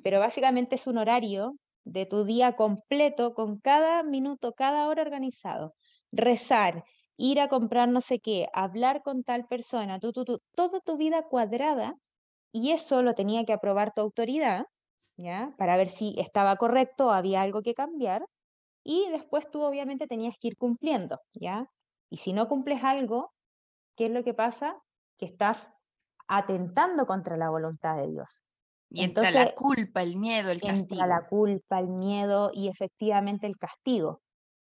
Pero 0.03 0.19
básicamente 0.19 0.75
es 0.75 0.87
un 0.87 0.97
horario 0.97 1.55
de 1.83 2.05
tu 2.05 2.25
día 2.25 2.55
completo 2.55 3.33
con 3.33 3.59
cada 3.59 4.03
minuto, 4.03 4.53
cada 4.53 4.87
hora 4.87 5.03
organizado. 5.03 5.75
Rezar, 6.11 6.83
ir 7.17 7.39
a 7.39 7.47
comprar 7.49 7.87
no 7.89 8.01
sé 8.01 8.19
qué, 8.19 8.47
hablar 8.53 9.03
con 9.03 9.23
tal 9.23 9.45
persona, 9.47 9.99
tú, 9.99 10.11
tú, 10.11 10.25
tú, 10.25 10.39
toda 10.55 10.79
tu 10.79 10.97
vida 10.97 11.23
cuadrada 11.29 11.95
y 12.51 12.71
eso 12.71 13.03
lo 13.03 13.13
tenía 13.13 13.45
que 13.45 13.53
aprobar 13.53 13.93
tu 13.93 14.01
autoridad, 14.01 14.65
¿ya? 15.17 15.53
Para 15.57 15.77
ver 15.77 15.87
si 15.87 16.15
estaba 16.17 16.55
correcto 16.55 17.07
o 17.07 17.11
había 17.11 17.41
algo 17.41 17.61
que 17.61 17.73
cambiar. 17.73 18.25
Y 18.83 19.09
después 19.09 19.49
tú 19.51 19.61
obviamente 19.63 20.07
tenías 20.07 20.35
que 20.39 20.49
ir 20.49 20.57
cumpliendo, 20.57 21.19
¿ya? 21.33 21.67
Y 22.09 22.17
si 22.17 22.33
no 22.33 22.47
cumples 22.47 22.83
algo, 22.83 23.33
¿qué 23.95 24.05
es 24.05 24.11
lo 24.11 24.23
que 24.23 24.33
pasa? 24.33 24.77
Que 25.17 25.25
estás 25.25 25.69
atentando 26.27 27.05
contra 27.05 27.37
la 27.37 27.49
voluntad 27.49 27.97
de 27.97 28.07
Dios. 28.07 28.41
Y 28.89 29.03
entra 29.03 29.31
la 29.31 29.53
culpa, 29.53 30.03
el 30.03 30.17
miedo, 30.17 30.51
el 30.51 30.61
castigo. 30.61 31.03
Entra 31.03 31.07
la 31.07 31.27
culpa, 31.27 31.79
el 31.79 31.87
miedo 31.87 32.51
y 32.53 32.67
efectivamente 32.67 33.47
el 33.47 33.57
castigo. 33.57 34.21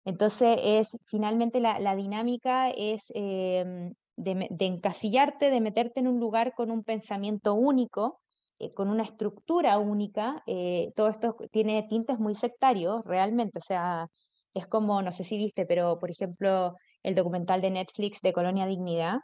Entonces, 0.04 0.58
es 0.62 0.98
finalmente 1.06 1.61
la, 1.61 1.94
dinámica 1.94 2.70
es 2.70 3.12
em, 3.14 3.92
de, 4.16 4.48
encasillarte, 4.61 5.50
de 5.50 5.61
meterte 5.61 6.00
en 6.00 6.08
un 6.08 6.18
lugar 6.18 6.54
con 6.54 6.70
un 6.70 6.82
pensamiento 6.82 7.54
único, 7.54 8.20
eh, 8.58 8.72
con 8.72 8.88
una 8.88 9.02
estructura 9.02 9.78
única. 9.78 10.42
Eh, 10.46 10.92
todo 10.96 11.08
esto 11.08 11.37
tiene 11.50 11.82
tintes 11.88 12.18
muy 12.18 12.34
sectarios, 12.34 13.04
realmente. 13.04 13.58
O 13.58 13.62
sea, 13.62 14.08
es 14.54 14.66
como, 14.66 15.02
no 15.02 15.12
sé 15.12 15.24
si 15.24 15.37
viste, 15.37 15.66
pero 15.66 15.98
por 15.98 16.11
ejemplo, 16.11 16.74
el 17.02 17.14
documental 17.14 17.61
de 17.61 17.70
Netflix 17.70 18.20
de 18.22 18.32
Colonia 18.32 18.66
Dignidad. 18.66 19.18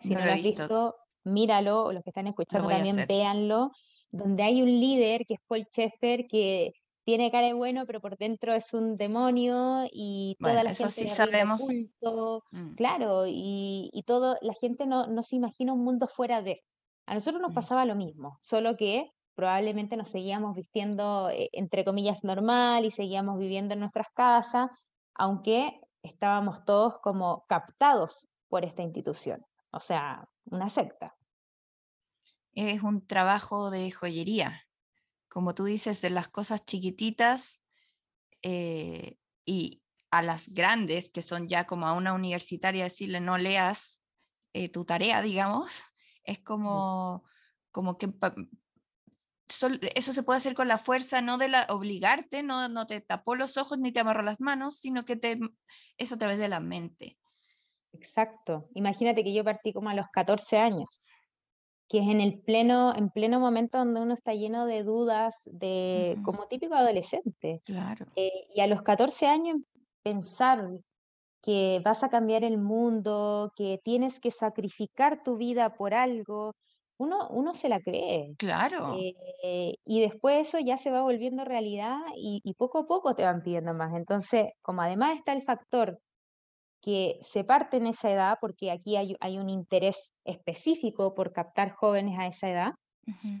Si 0.00 0.14
no, 0.14 0.24
lo 0.24 0.30
has 0.30 0.42
visto. 0.42 0.96
míralo, 1.24 1.92
los 1.92 2.02
que 2.02 2.10
están 2.10 2.26
escuchando 2.26 2.68
también 2.68 3.04
véanlo, 3.08 3.72
donde 4.10 4.42
hay 4.42 4.62
un 4.62 4.68
líder 4.68 5.26
que 5.26 5.34
es 5.34 5.40
Paul 5.46 5.66
Schaeffer 5.70 6.26
que 6.26 6.72
tiene 7.04 7.30
cara 7.30 7.46
de 7.46 7.54
bueno, 7.54 7.86
pero 7.86 8.00
por 8.02 8.18
dentro 8.18 8.54
es 8.54 8.74
un 8.74 8.98
demonio 8.98 9.84
y 9.90 10.36
toda 10.40 10.62
la 10.62 10.74
gente 10.74 10.90
sí 10.90 11.08
sabemos. 11.08 11.64
Mm. 12.50 12.74
Claro, 12.74 13.26
y, 13.26 13.90
y, 13.94 14.02
todo, 14.02 14.36
la 14.42 14.52
gente 14.52 14.86
no, 14.86 15.06
no 15.06 15.22
se 15.22 15.36
imagina 15.36 15.72
un 15.72 15.84
mundo 15.84 16.06
fuera 16.06 16.42
de. 16.42 16.62
A 17.06 17.14
nosotros 17.14 17.40
nos 17.40 17.52
mm. 17.52 17.54
pasaba 17.54 17.86
lo 17.86 17.94
mismo, 17.94 18.38
solo 18.42 18.76
que 18.76 19.10
probablemente 19.34 19.96
nos 19.96 20.08
seguíamos 20.08 20.54
vistiendo, 20.54 21.30
eh, 21.30 21.48
entre 21.52 21.84
comillas, 21.84 22.24
normal 22.24 22.84
y 22.84 22.90
seguíamos 22.90 23.38
viviendo 23.38 23.72
en 23.72 23.80
nuestras 23.80 24.08
casas, 24.12 24.68
aunque 25.14 25.80
estábamos 26.02 26.64
todos 26.64 26.98
como 26.98 27.46
captados 27.48 28.28
por 28.48 28.64
esta 28.64 28.82
institución, 28.82 29.46
o 29.70 29.80
sea, 29.80 30.28
una 30.44 30.68
secta. 30.68 31.16
Es 32.54 32.82
un 32.82 33.06
trabajo 33.06 33.70
de 33.70 33.90
joyería, 33.90 34.66
como 35.28 35.54
tú 35.54 35.64
dices, 35.64 36.00
de 36.00 36.10
las 36.10 36.28
cosas 36.28 36.64
chiquititas 36.64 37.62
eh, 38.42 39.16
y 39.44 39.82
a 40.10 40.22
las 40.22 40.48
grandes, 40.48 41.10
que 41.10 41.22
son 41.22 41.48
ya 41.48 41.66
como 41.66 41.86
a 41.86 41.92
una 41.92 42.14
universitaria 42.14 42.84
decirle 42.84 43.20
no 43.20 43.38
leas 43.38 44.02
eh, 44.54 44.68
tu 44.68 44.84
tarea, 44.84 45.20
digamos, 45.20 45.82
es 46.24 46.40
como, 46.40 47.24
como 47.70 47.98
que 47.98 48.12
eso 49.94 50.12
se 50.12 50.22
puede 50.22 50.36
hacer 50.36 50.54
con 50.54 50.68
la 50.68 50.78
fuerza, 50.78 51.22
no 51.22 51.38
de 51.38 51.48
la, 51.48 51.66
obligarte, 51.70 52.42
no, 52.42 52.68
no 52.68 52.86
te 52.86 53.00
tapó 53.00 53.34
los 53.34 53.56
ojos 53.56 53.78
ni 53.78 53.92
te 53.92 54.00
amarró 54.00 54.22
las 54.22 54.40
manos, 54.40 54.78
sino 54.78 55.04
que 55.04 55.16
te, 55.16 55.38
es 55.96 56.12
a 56.12 56.18
través 56.18 56.38
de 56.38 56.48
la 56.48 56.60
mente. 56.60 57.18
Exacto. 57.92 58.68
Imagínate 58.74 59.24
que 59.24 59.32
yo 59.32 59.44
partí 59.44 59.72
como 59.72 59.88
a 59.88 59.94
los 59.94 60.06
14 60.12 60.58
años, 60.58 61.02
que 61.88 61.98
es 62.00 62.08
en 62.08 62.20
el 62.20 62.38
pleno, 62.40 62.94
en 62.94 63.10
pleno 63.10 63.40
momento 63.40 63.78
donde 63.78 64.00
uno 64.00 64.14
está 64.14 64.34
lleno 64.34 64.66
de 64.66 64.82
dudas, 64.82 65.48
de, 65.52 66.18
como 66.24 66.46
típico 66.46 66.74
adolescente. 66.74 67.60
Claro. 67.64 68.06
Eh, 68.16 68.46
y 68.54 68.60
a 68.60 68.66
los 68.66 68.82
14 68.82 69.26
años 69.26 69.56
pensar 70.02 70.68
que 71.42 71.80
vas 71.84 72.04
a 72.04 72.08
cambiar 72.08 72.44
el 72.44 72.58
mundo, 72.58 73.52
que 73.56 73.80
tienes 73.82 74.20
que 74.20 74.30
sacrificar 74.30 75.22
tu 75.22 75.36
vida 75.36 75.74
por 75.74 75.94
algo, 75.94 76.54
uno, 76.98 77.28
uno 77.30 77.54
se 77.54 77.68
la 77.68 77.80
cree. 77.80 78.34
Claro. 78.38 78.96
Eh, 79.42 79.76
y 79.84 80.00
después 80.00 80.48
eso 80.48 80.58
ya 80.58 80.76
se 80.76 80.90
va 80.90 81.00
volviendo 81.00 81.44
realidad 81.44 81.96
y, 82.16 82.54
poco 82.58 82.78
a 82.78 82.86
poco 82.86 83.14
te 83.14 83.22
van 83.22 83.42
pidiendo 83.42 83.72
más. 83.72 83.94
Entonces, 83.94 84.48
como 84.62 84.82
además 84.82 85.16
está 85.16 85.32
el 85.32 85.42
factor 85.42 86.00
que 86.80 87.18
se 87.22 87.44
parte 87.44 87.76
en 87.78 87.86
esa 87.86 88.10
edad, 88.10 88.38
porque 88.40 88.70
aquí 88.70 88.96
hay, 88.96 89.16
hay 89.20 89.38
un 89.38 89.50
interés 89.50 90.14
específico 90.24 91.14
por 91.14 91.32
captar 91.32 91.72
jóvenes 91.72 92.18
a 92.18 92.26
esa 92.26 92.50
edad, 92.50 92.72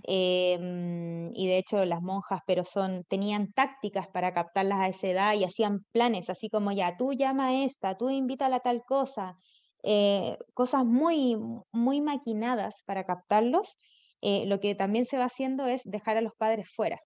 em, 0.04 1.30
y 1.34 1.46
de 1.46 1.58
hecho 1.58 1.84
las 1.84 2.00
monjas, 2.02 2.40
pero 2.46 2.64
son, 2.64 3.04
tenían 3.08 3.52
tácticas 3.52 4.08
para 4.08 4.32
captarlas 4.32 4.80
a 4.80 4.88
esa 4.88 5.08
edad 5.08 5.34
y 5.34 5.44
hacían 5.44 5.80
planes, 5.92 6.30
así 6.30 6.48
como 6.48 6.72
ya, 6.72 6.96
tú 6.96 7.12
llama 7.12 7.48
a 7.48 7.64
esta, 7.64 7.96
tú 7.96 8.10
invita 8.10 8.46
a 8.46 8.48
la 8.48 8.60
tal 8.60 8.82
cosa, 8.86 9.36
eh, 9.82 10.36
cosas 10.54 10.84
muy, 10.84 11.36
muy 11.72 12.00
maquinadas 12.00 12.82
para 12.86 13.04
captarlos, 13.04 13.76
eh, 14.20 14.46
lo 14.46 14.60
que 14.60 14.74
también 14.74 15.04
se 15.04 15.18
va 15.18 15.26
haciendo 15.26 15.66
es 15.66 15.82
dejar 15.84 16.16
a 16.16 16.22
los 16.22 16.34
padres 16.34 16.68
fuera. 16.74 16.98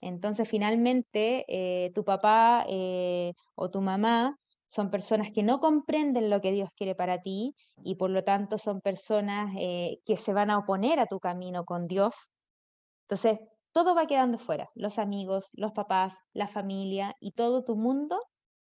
Entonces, 0.00 0.48
finalmente, 0.48 1.44
eh, 1.48 1.90
tu 1.94 2.04
papá 2.04 2.66
o 3.54 3.70
tu 3.70 3.80
mamá 3.80 4.36
son 4.68 4.90
personas 4.90 5.30
que 5.30 5.42
no 5.42 5.60
comprenden 5.60 6.30
lo 6.30 6.40
que 6.40 6.52
Dios 6.52 6.70
quiere 6.76 6.94
para 6.94 7.22
ti 7.22 7.54
y 7.84 7.94
por 7.96 8.10
lo 8.10 8.24
tanto 8.24 8.58
son 8.58 8.80
personas 8.80 9.54
que 9.54 10.16
se 10.16 10.32
van 10.32 10.50
a 10.50 10.58
oponer 10.58 10.98
a 10.98 11.06
tu 11.06 11.20
camino 11.20 11.64
con 11.64 11.86
Dios. 11.86 12.32
Entonces, 13.02 13.38
todo 13.72 13.94
va 13.94 14.06
quedando 14.06 14.38
fuera, 14.38 14.68
los 14.74 14.98
amigos, 14.98 15.50
los 15.52 15.72
papás, 15.72 16.18
la 16.32 16.48
familia 16.48 17.14
y 17.20 17.32
todo 17.32 17.64
tu 17.64 17.76
mundo 17.76 18.20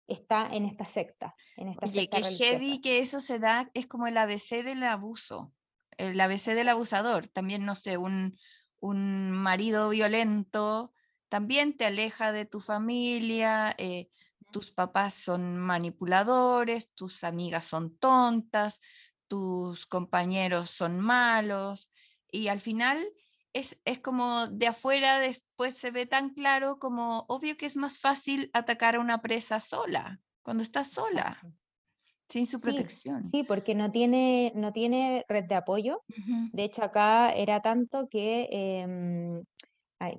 está 0.07 0.48
en 0.50 0.64
esta 0.64 0.87
secta. 0.87 1.35
En 1.57 1.68
esta 1.68 1.87
Oye, 1.87 2.09
que 2.09 2.22
heavy 2.22 2.81
que 2.81 2.98
eso 3.00 3.20
se 3.20 3.38
da, 3.38 3.70
es 3.74 3.87
como 3.87 4.07
el 4.07 4.16
ABC 4.16 4.62
del 4.62 4.83
abuso, 4.85 5.52
el 5.98 6.20
ABC 6.20 6.55
del 6.55 6.68
abusador. 6.68 7.28
También, 7.28 7.64
no 7.64 7.74
sé, 7.74 7.98
un, 7.98 8.38
un 8.81 9.31
marido 9.31 9.90
violento 9.90 10.92
también 11.33 11.74
te 11.78 11.87
aleja 11.87 12.31
de 12.31 12.44
tu 12.44 12.61
familia, 12.61 13.74
eh, 13.78 14.11
tus 14.52 14.70
papás 14.70 15.14
son 15.14 15.58
manipuladores, 15.58 16.94
tus 16.94 17.24
amigas 17.24 17.66
son 17.66 17.96
tontas, 17.96 18.80
tus 19.26 19.86
compañeros 19.86 20.70
son 20.70 21.00
malos, 21.00 21.90
y 22.30 22.48
al 22.48 22.60
final 22.60 23.04
es, 23.52 23.81
como 24.02 24.46
de 24.46 24.66
afuera 24.68 25.18
después 25.18 25.74
se 25.74 25.90
ve 25.90 26.06
tan 26.06 26.31
claro 26.31 26.79
como 26.79 27.24
obvio 27.29 27.56
que 27.56 27.66
es 27.66 27.77
más 27.77 27.98
fácil 27.98 28.50
atacar 28.52 28.96
a 28.96 29.00
una 29.00 29.20
presa 29.20 29.60
sola, 29.60 30.20
cuando 30.42 30.62
está 30.62 30.85
sola, 30.85 31.40
sin 32.29 32.46
su 32.46 32.60
protección. 32.60 33.29
Sí, 33.31 33.42
porque 33.42 33.74
no 33.74 33.90
tiene, 33.90 34.52
no 34.54 34.72
tiene 34.72 35.24
red 35.29 35.44
de 35.44 35.54
apoyo. 35.54 36.02
De 36.52 36.64
hecho, 36.64 36.83
acá 36.83 37.31
era 37.31 37.60
tanto 37.60 38.08
que 38.08 38.48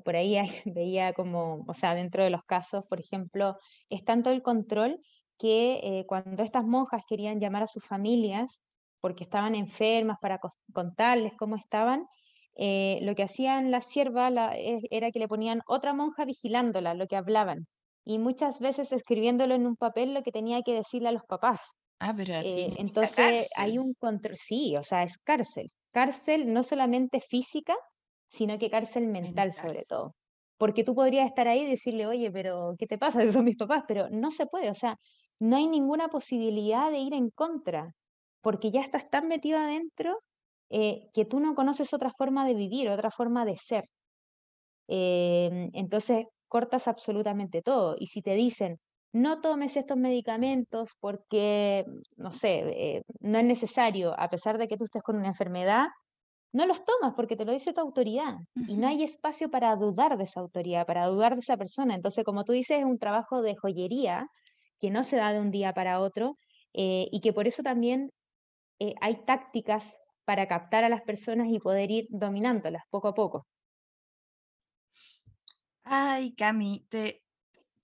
por 0.03 0.15
ahí 0.15 0.37
veía 0.65 1.13
como, 1.13 1.63
o 1.67 1.73
sea, 1.73 1.95
dentro 1.95 2.23
de 2.23 2.29
los 2.29 2.43
casos, 2.43 2.83
por 2.89 2.99
ejemplo, 2.99 3.57
es 3.89 4.03
tanto 4.03 4.29
el 4.29 4.41
control 4.41 4.99
que 5.37 5.79
eh, 5.83 6.05
cuando 6.07 6.43
estas 6.43 6.65
monjas 6.65 7.03
querían 7.07 7.39
llamar 7.39 7.63
a 7.63 7.67
sus 7.67 7.85
familias, 7.85 8.61
porque 9.01 9.23
estaban 9.23 9.55
enfermas, 9.55 10.17
para 10.21 10.39
contarles 10.71 11.33
cómo 11.37 11.55
estaban, 11.57 12.05
eh, 12.55 12.99
lo 13.01 13.15
que 13.15 13.23
hacían 13.23 13.71
las 13.71 13.87
siervas 13.87 14.31
era 14.91 15.11
que 15.11 15.19
le 15.19 15.27
ponían 15.27 15.61
otra 15.67 15.93
monja 15.93 16.23
vigilándola, 16.23 16.93
lo 16.93 17.07
que 17.07 17.15
hablaban, 17.15 17.67
y 18.05 18.19
muchas 18.19 18.59
veces 18.59 18.91
escribiéndolo 18.91 19.55
en 19.55 19.65
un 19.65 19.75
papel 19.75 20.13
lo 20.13 20.23
que 20.23 20.31
tenía 20.31 20.61
que 20.61 20.73
decirle 20.73 21.09
a 21.09 21.13
los 21.13 21.23
papás. 21.23 21.77
Ah, 21.99 22.13
pero. 22.15 22.33
Eh, 22.33 22.73
entonces 22.77 23.49
hay 23.55 23.77
un 23.77 23.93
control, 23.93 24.35
sí, 24.35 24.75
o 24.77 24.83
sea, 24.83 25.03
es 25.03 25.17
cárcel. 25.17 25.71
Cárcel 25.91 26.51
no 26.51 26.63
solamente 26.63 27.19
física, 27.21 27.75
sino 28.33 28.57
que 28.57 28.71
cárcel 28.71 29.07
mental, 29.07 29.53
sobre 29.53 29.85
todo. 29.85 30.15
Porque 30.57 30.83
tú 30.83 30.95
podrías 30.95 31.27
estar 31.27 31.47
ahí 31.47 31.61
y 31.61 31.69
decirle, 31.69 32.07
oye, 32.07 32.31
pero 32.31 32.73
¿qué 32.79 32.87
te 32.87 32.97
pasa? 32.97 33.19
Esos 33.23 33.35
son 33.35 33.45
mis 33.45 33.57
papás, 33.57 33.83
pero 33.87 34.09
no 34.09 34.31
se 34.31 34.47
puede, 34.47 34.71
o 34.71 34.75
sea, 34.75 34.97
no 35.39 35.57
hay 35.57 35.67
ninguna 35.67 36.07
posibilidad 36.09 36.91
de 36.91 36.99
ir 36.99 37.13
en 37.13 37.29
contra, 37.29 37.93
porque 38.41 38.71
ya 38.71 38.81
estás 38.81 39.09
tan 39.09 39.27
metido 39.27 39.59
adentro 39.59 40.17
eh, 40.69 41.09
que 41.13 41.25
tú 41.25 41.39
no 41.39 41.55
conoces 41.55 41.93
otra 41.93 42.11
forma 42.17 42.47
de 42.47 42.55
vivir, 42.55 42.89
otra 42.89 43.11
forma 43.11 43.45
de 43.45 43.57
ser. 43.57 43.85
Em, 44.87 45.69
entonces, 45.73 46.25
cortas 46.47 46.87
absolutamente 46.87 47.61
todo. 47.61 47.95
Y 47.99 48.07
si 48.07 48.21
te 48.21 48.33
dicen, 48.35 48.79
no 49.13 49.41
tomes 49.41 49.77
estos 49.77 49.97
medicamentos 49.97 50.91
porque, 50.99 51.85
no 52.17 52.31
sé, 52.31 52.59
eh, 52.97 53.03
no 53.19 53.37
es 53.39 53.45
necesario, 53.45 54.19
a 54.19 54.29
pesar 54.29 54.57
de 54.57 54.67
que 54.67 54.77
tú 54.77 54.85
estés 54.85 55.03
con 55.03 55.17
una 55.17 55.27
enfermedad, 55.27 55.87
no 56.53 56.67
los 56.67 56.85
tomas 56.85 57.13
porque 57.15 57.35
te 57.35 57.45
lo 57.45 57.51
dice 57.51 57.73
tu 57.73 57.81
autoridad 57.81 58.37
y 58.67 58.77
no 58.77 58.87
hay 58.87 59.03
espacio 59.03 59.49
para 59.49 59.75
dudar 59.75 60.17
de 60.17 60.23
esa 60.23 60.39
autoridad, 60.39 60.85
para 60.85 61.07
dudar 61.07 61.33
de 61.33 61.41
esa 61.41 61.57
persona. 61.57 61.95
Entonces, 61.95 62.23
como 62.23 62.45
tú 62.45 62.53
dices, 62.53 62.77
es 62.77 62.85
un 62.85 62.99
trabajo 62.99 63.41
de 63.41 63.55
joyería 63.55 64.27
que 64.79 64.91
no 64.91 65.03
se 65.03 65.17
da 65.17 65.33
de 65.33 65.41
un 65.41 65.49
día 65.49 65.73
para 65.73 65.99
otro 65.99 66.37
eh, 66.73 67.07
y 67.11 67.21
que 67.21 67.33
por 67.33 67.47
eso 67.47 67.63
también 67.63 68.11
eh, 68.79 68.93
hay 69.01 69.25
tácticas 69.25 69.97
para 70.25 70.47
captar 70.47 70.83
a 70.83 70.89
las 70.89 71.01
personas 71.01 71.47
y 71.49 71.59
poder 71.59 71.89
ir 71.89 72.07
dominándolas 72.09 72.83
poco 72.89 73.07
a 73.07 73.13
poco. 73.15 73.47
Ay, 75.83 76.33
Cami, 76.35 76.85
te, 76.89 77.23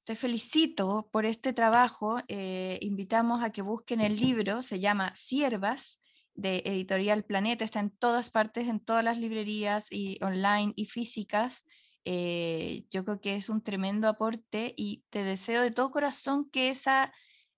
te 0.03 0.15
felicito 0.15 1.09
por 1.11 1.25
este 1.25 1.53
trabajo. 1.53 2.19
Eh, 2.27 2.77
invitamos 2.81 3.43
a 3.43 3.51
que 3.51 3.61
busquen 3.61 3.99
el 3.99 4.15
libro, 4.15 4.61
se 4.61 4.79
llama 4.79 5.11
Siervas, 5.15 5.98
de 6.39 6.61
Editorial 6.65 7.25
Planeta, 7.25 7.65
está 7.65 7.79
en 7.79 7.91
todas 7.91 8.31
partes, 8.31 8.67
en 8.67 8.79
todas 8.79 9.03
las 9.03 9.17
librerías 9.17 9.91
y 9.91 10.17
online 10.23 10.73
y 10.75 10.85
físicas. 10.85 11.63
Eh, 12.05 12.85
yo 12.89 13.03
creo 13.03 13.19
que 13.19 13.35
es 13.35 13.49
un 13.49 13.61
tremendo 13.61 14.07
aporte 14.07 14.73
y 14.77 15.03
te 15.09 15.23
deseo 15.23 15.61
de 15.61 15.71
todo 15.71 15.91
corazón 15.91 16.49
que 16.49 16.69
esa, 16.69 17.13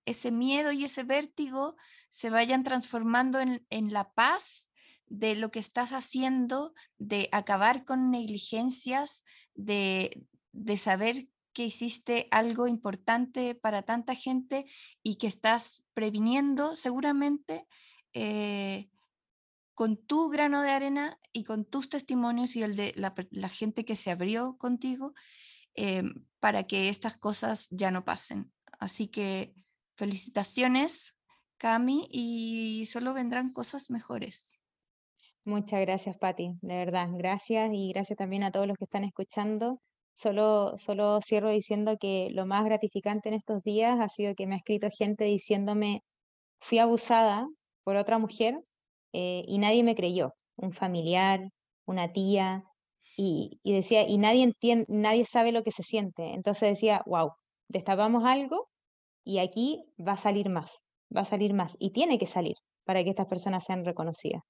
ese 0.05 0.31
miedo 0.31 0.71
y 0.71 0.83
ese 0.83 1.03
vértigo 1.03 1.75
se 2.09 2.31
vayan 2.31 2.63
transformando 2.63 3.39
en, 3.39 3.65
en 3.69 3.93
la 3.93 4.11
paz 4.13 4.69
de 5.05 5.35
lo 5.35 5.51
que 5.51 5.59
estás 5.59 5.91
haciendo, 5.91 6.73
de 6.97 7.29
acabar 7.31 7.85
con 7.85 8.09
negligencias, 8.09 9.23
de, 9.53 10.25
de 10.53 10.77
saber 10.77 11.27
que 11.53 11.65
hiciste 11.65 12.27
algo 12.31 12.67
importante 12.67 13.53
para 13.53 13.83
tanta 13.83 14.15
gente 14.15 14.65
y 15.03 15.15
que 15.15 15.27
estás 15.27 15.83
previniendo 15.93 16.75
seguramente 16.75 17.67
eh, 18.13 18.89
con 19.73 19.97
tu 19.97 20.29
grano 20.29 20.61
de 20.61 20.69
arena 20.69 21.19
y 21.33 21.43
con 21.43 21.65
tus 21.65 21.89
testimonios 21.89 22.55
y 22.55 22.63
el 22.63 22.75
de 22.75 22.93
la, 22.95 23.49
gente 23.49 23.85
que 23.85 23.95
se 23.95 24.11
abrió 24.11 24.57
contigo 24.57 25.13
em, 25.73 26.25
para 26.39 26.63
que 26.63 26.89
estas 26.89 27.17
cosas 27.17 27.67
ya 27.71 27.89
no 27.91 28.05
pasen. 28.05 28.51
Así 28.79 29.07
que 29.07 29.55
felicitaciones, 29.95 31.15
Cami, 31.57 32.07
y 32.11 32.85
solo 32.85 33.13
vendrán 33.13 33.53
cosas 33.53 33.89
mejores. 33.89 34.59
Muchas 35.43 35.81
gracias, 35.81 36.17
Patti, 36.17 36.51
de 36.61 36.75
verdad. 36.75 37.07
Gracias 37.13 37.71
y 37.73 37.91
gracias 37.91 38.17
también 38.17 38.43
a 38.43 38.51
todos 38.51 38.67
los 38.67 38.77
que 38.77 38.85
están 38.85 39.03
escuchando. 39.03 39.81
Solo, 40.13 40.77
solo 40.77 41.19
cierro 41.21 41.49
diciendo 41.49 41.97
que 41.99 42.29
lo 42.31 42.45
más 42.45 42.63
gratificante 42.65 43.29
en 43.29 43.35
estos 43.35 43.63
días 43.63 43.99
ha 43.99 44.09
sido 44.09 44.35
que 44.35 44.45
me 44.45 44.53
ha 44.53 44.57
escrito 44.57 44.89
gente 44.95 45.23
diciéndome, 45.23 46.03
fui 46.59 46.77
abusada 46.77 47.47
por 47.83 47.95
otra 47.95 48.17
mujer 48.17 48.59
eh, 49.13 49.43
y 49.47 49.57
nadie 49.57 49.83
me 49.83 49.95
creyó, 49.95 50.33
un 50.55 50.73
familiar, 50.73 51.49
una 51.85 52.11
tía, 52.13 52.63
y, 53.17 53.59
decía, 53.63 54.07
y 54.07 54.17
nadie 54.17 54.43
entiende, 54.43 54.85
nadie 54.87 55.25
sabe 55.25 55.51
lo 55.51 55.63
que 55.63 55.71
se 55.71 55.83
siente. 55.83 56.33
Entonces 56.33 56.69
decía, 56.69 57.03
wow, 57.05 57.33
destapamos 57.67 58.23
algo 58.25 58.69
y 59.23 59.39
aquí 59.39 59.83
va 59.99 60.13
a 60.13 60.17
salir 60.17 60.49
más, 60.49 60.83
va 61.15 61.21
a 61.21 61.25
salir 61.25 61.53
más, 61.53 61.75
y 61.79 61.91
tiene 61.91 62.17
que 62.17 62.25
salir 62.25 62.55
para 62.85 63.03
que 63.03 63.09
estas 63.09 63.27
personas 63.27 63.63
sean 63.63 63.85
reconocidas. 63.85 64.41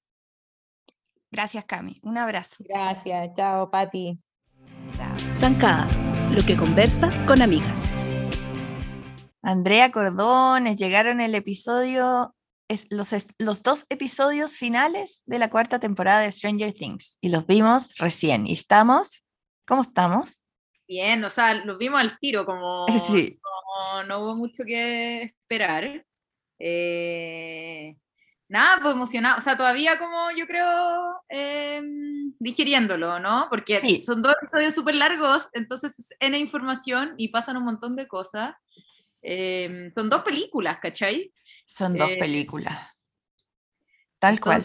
Gracias, 1.31 1.65
Cami. 1.65 1.97
Un 2.03 2.17
abrazo. 2.17 2.57
Gracias. 2.59 3.33
Chao, 3.35 3.69
Patti. 3.69 4.13
Chao. 4.95 5.17
Zancada, 5.33 5.87
lo 6.31 6.41
que 6.45 6.57
conversas 6.57 7.23
con 7.23 7.41
amigas. 7.41 7.95
Andrea 9.41 9.91
Cordones, 9.91 10.75
llegaron 10.75 11.19
el 11.19 11.33
episodio 11.33 12.35
los, 12.89 13.63
dos 13.63 13.85
episodios 13.89 14.57
finales 14.57 15.23
de 15.25 15.39
la 15.39 15.49
cuarta 15.49 15.79
temporada 15.79 16.21
de 16.21 16.31
Stranger 16.31 16.73
Things 16.73 17.17
y 17.21 17.29
los 17.29 17.45
vimos 17.47 17.95
recién. 17.97 18.47
¿Y 18.47 18.53
estamos? 18.53 19.25
¿Cómo 19.65 19.81
estamos? 19.81 20.43
Bien, 20.87 21.23
o 21.23 21.29
sea, 21.29 21.53
los 21.53 21.77
vimos 21.77 22.01
al 22.01 22.17
tiro, 22.19 22.45
como, 22.45 22.85
no 24.07 24.19
hubo 24.19 24.35
mucho 24.35 24.63
que 24.65 25.23
esperar. 25.23 26.05
Eh, 26.59 27.95
nada, 28.47 28.79
pues 28.81 28.93
emocionado, 28.93 29.37
o 29.37 29.41
sea, 29.41 29.57
todavía 29.57 29.97
como 29.97 30.29
yo 30.31 30.45
creo 30.45 31.21
em, 31.29 32.33
digiriéndolo, 32.39 33.19
¿no? 33.19 33.47
Porque 33.49 34.03
son 34.03 34.21
dos 34.21 34.35
episodios 34.41 34.75
súper 34.75 34.95
largos, 34.95 35.49
entonces 35.53 35.97
es 35.97 36.09
N 36.19 36.37
información 36.37 37.13
y 37.17 37.29
pasan 37.29 37.57
un 37.57 37.63
montón 37.63 37.95
de 37.95 38.07
cosas. 38.07 38.55
Em, 39.21 39.93
son 39.93 40.09
dos 40.09 40.21
películas, 40.21 40.79
¿cachai? 40.79 41.31
Son 41.71 41.97
dos 41.97 42.11
eh, 42.11 42.17
películas. 42.19 43.15
Tal 44.19 44.39
cual. 44.39 44.63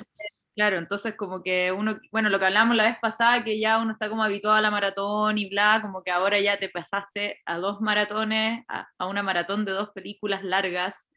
Claro, 0.57 0.79
entonces 0.79 1.15
como 1.15 1.43
que 1.43 1.71
uno, 1.71 2.01
bueno, 2.11 2.31
lo 2.31 2.39
que 2.39 2.47
hablamos 2.47 2.77
la 2.77 2.85
vez 2.85 2.97
pasada, 3.01 3.45
que 3.45 3.61
ya 3.61 3.79
uno 3.79 3.93
está 3.93 4.09
como 4.09 4.25
habituado 4.25 4.57
a 4.57 4.61
la 4.61 4.71
maratón 4.71 5.37
y 5.39 5.49
bla, 5.49 5.81
como 5.83 6.03
que 6.03 6.11
ahora 6.11 6.41
ya 6.41 6.59
te 6.59 6.71
pasaste 6.71 7.41
a 7.45 7.59
dos 7.59 7.81
maratones, 7.81 8.65
a, 8.69 9.07
una 9.07 9.23
maratón 9.23 9.65
de 9.67 9.73
dos 9.73 9.91
películas 9.91 10.43
largas, 10.43 11.09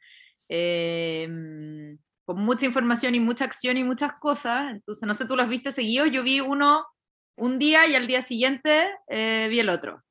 em, 0.50 1.98
con 2.26 2.40
mucha 2.40 2.66
información 2.66 3.16
y 3.16 3.20
mucha 3.22 3.46
acción 3.46 3.78
y 3.78 3.84
muchas 3.84 4.14
cosas. 4.20 4.72
Entonces, 4.72 5.08
no 5.08 5.14
sé, 5.14 5.26
tú 5.26 5.36
los 5.36 5.48
viste 5.48 5.72
seguidos, 5.72 6.12
yo 6.12 6.22
vi 6.22 6.42
uno 6.42 6.86
un 7.38 7.58
día 7.60 7.88
y 7.88 7.96
al 7.96 8.08
día 8.08 8.22
siguiente 8.22 8.90
eh, 9.08 9.48
vi 9.50 9.60
el 9.60 9.70
otro. 9.70 10.04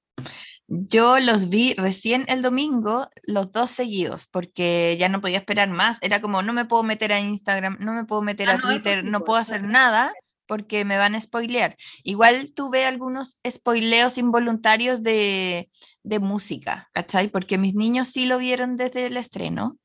Yo 0.70 1.18
los 1.18 1.48
vi 1.48 1.72
recién 1.74 2.26
el 2.28 2.42
domingo, 2.42 3.08
los 3.22 3.52
dos 3.52 3.70
seguidos, 3.70 4.26
porque 4.26 4.96
ya 5.00 5.08
no 5.08 5.22
podía 5.22 5.38
esperar 5.38 5.70
más. 5.70 5.96
Era 6.02 6.20
como, 6.20 6.42
no 6.42 6.52
me 6.52 6.66
puedo 6.66 6.82
meter 6.82 7.10
a 7.10 7.20
Instagram, 7.20 7.78
no 7.80 7.94
me 7.94 8.04
puedo 8.04 8.20
meter 8.20 8.50
ah, 8.50 8.54
a 8.54 8.60
Twitter, 8.60 9.02
no 9.02 9.24
puedo 9.24 9.38
hacer 9.40 9.62
nada 9.62 10.12
porque 10.46 10.84
me 10.84 10.98
van 10.98 11.14
a 11.14 11.20
spoilear. 11.20 11.76
Igual 12.02 12.52
tuve 12.52 12.84
algunos 12.84 13.38
spoileos 13.48 14.18
involuntarios 14.18 15.02
de, 15.02 15.70
de 16.02 16.18
música, 16.18 16.90
¿cachai? 16.92 17.28
Porque 17.28 17.56
mis 17.56 17.74
niños 17.74 18.08
sí 18.08 18.26
lo 18.26 18.36
vieron 18.38 18.76
desde 18.76 19.06
el 19.06 19.16
estreno. 19.16 19.78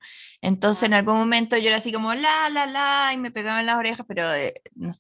Entonces 0.44 0.84
en 0.84 0.94
algún 0.94 1.16
momento 1.16 1.56
yo 1.56 1.68
era 1.68 1.78
así 1.78 1.94
como 1.94 2.14
la, 2.14 2.50
la, 2.50 2.66
la, 2.66 3.12
y 3.14 3.18
me 3.18 3.32
pegaban 3.32 3.66
las 3.66 3.78
orejas, 3.78 4.06
pero 4.06 4.32
eh, 4.34 4.54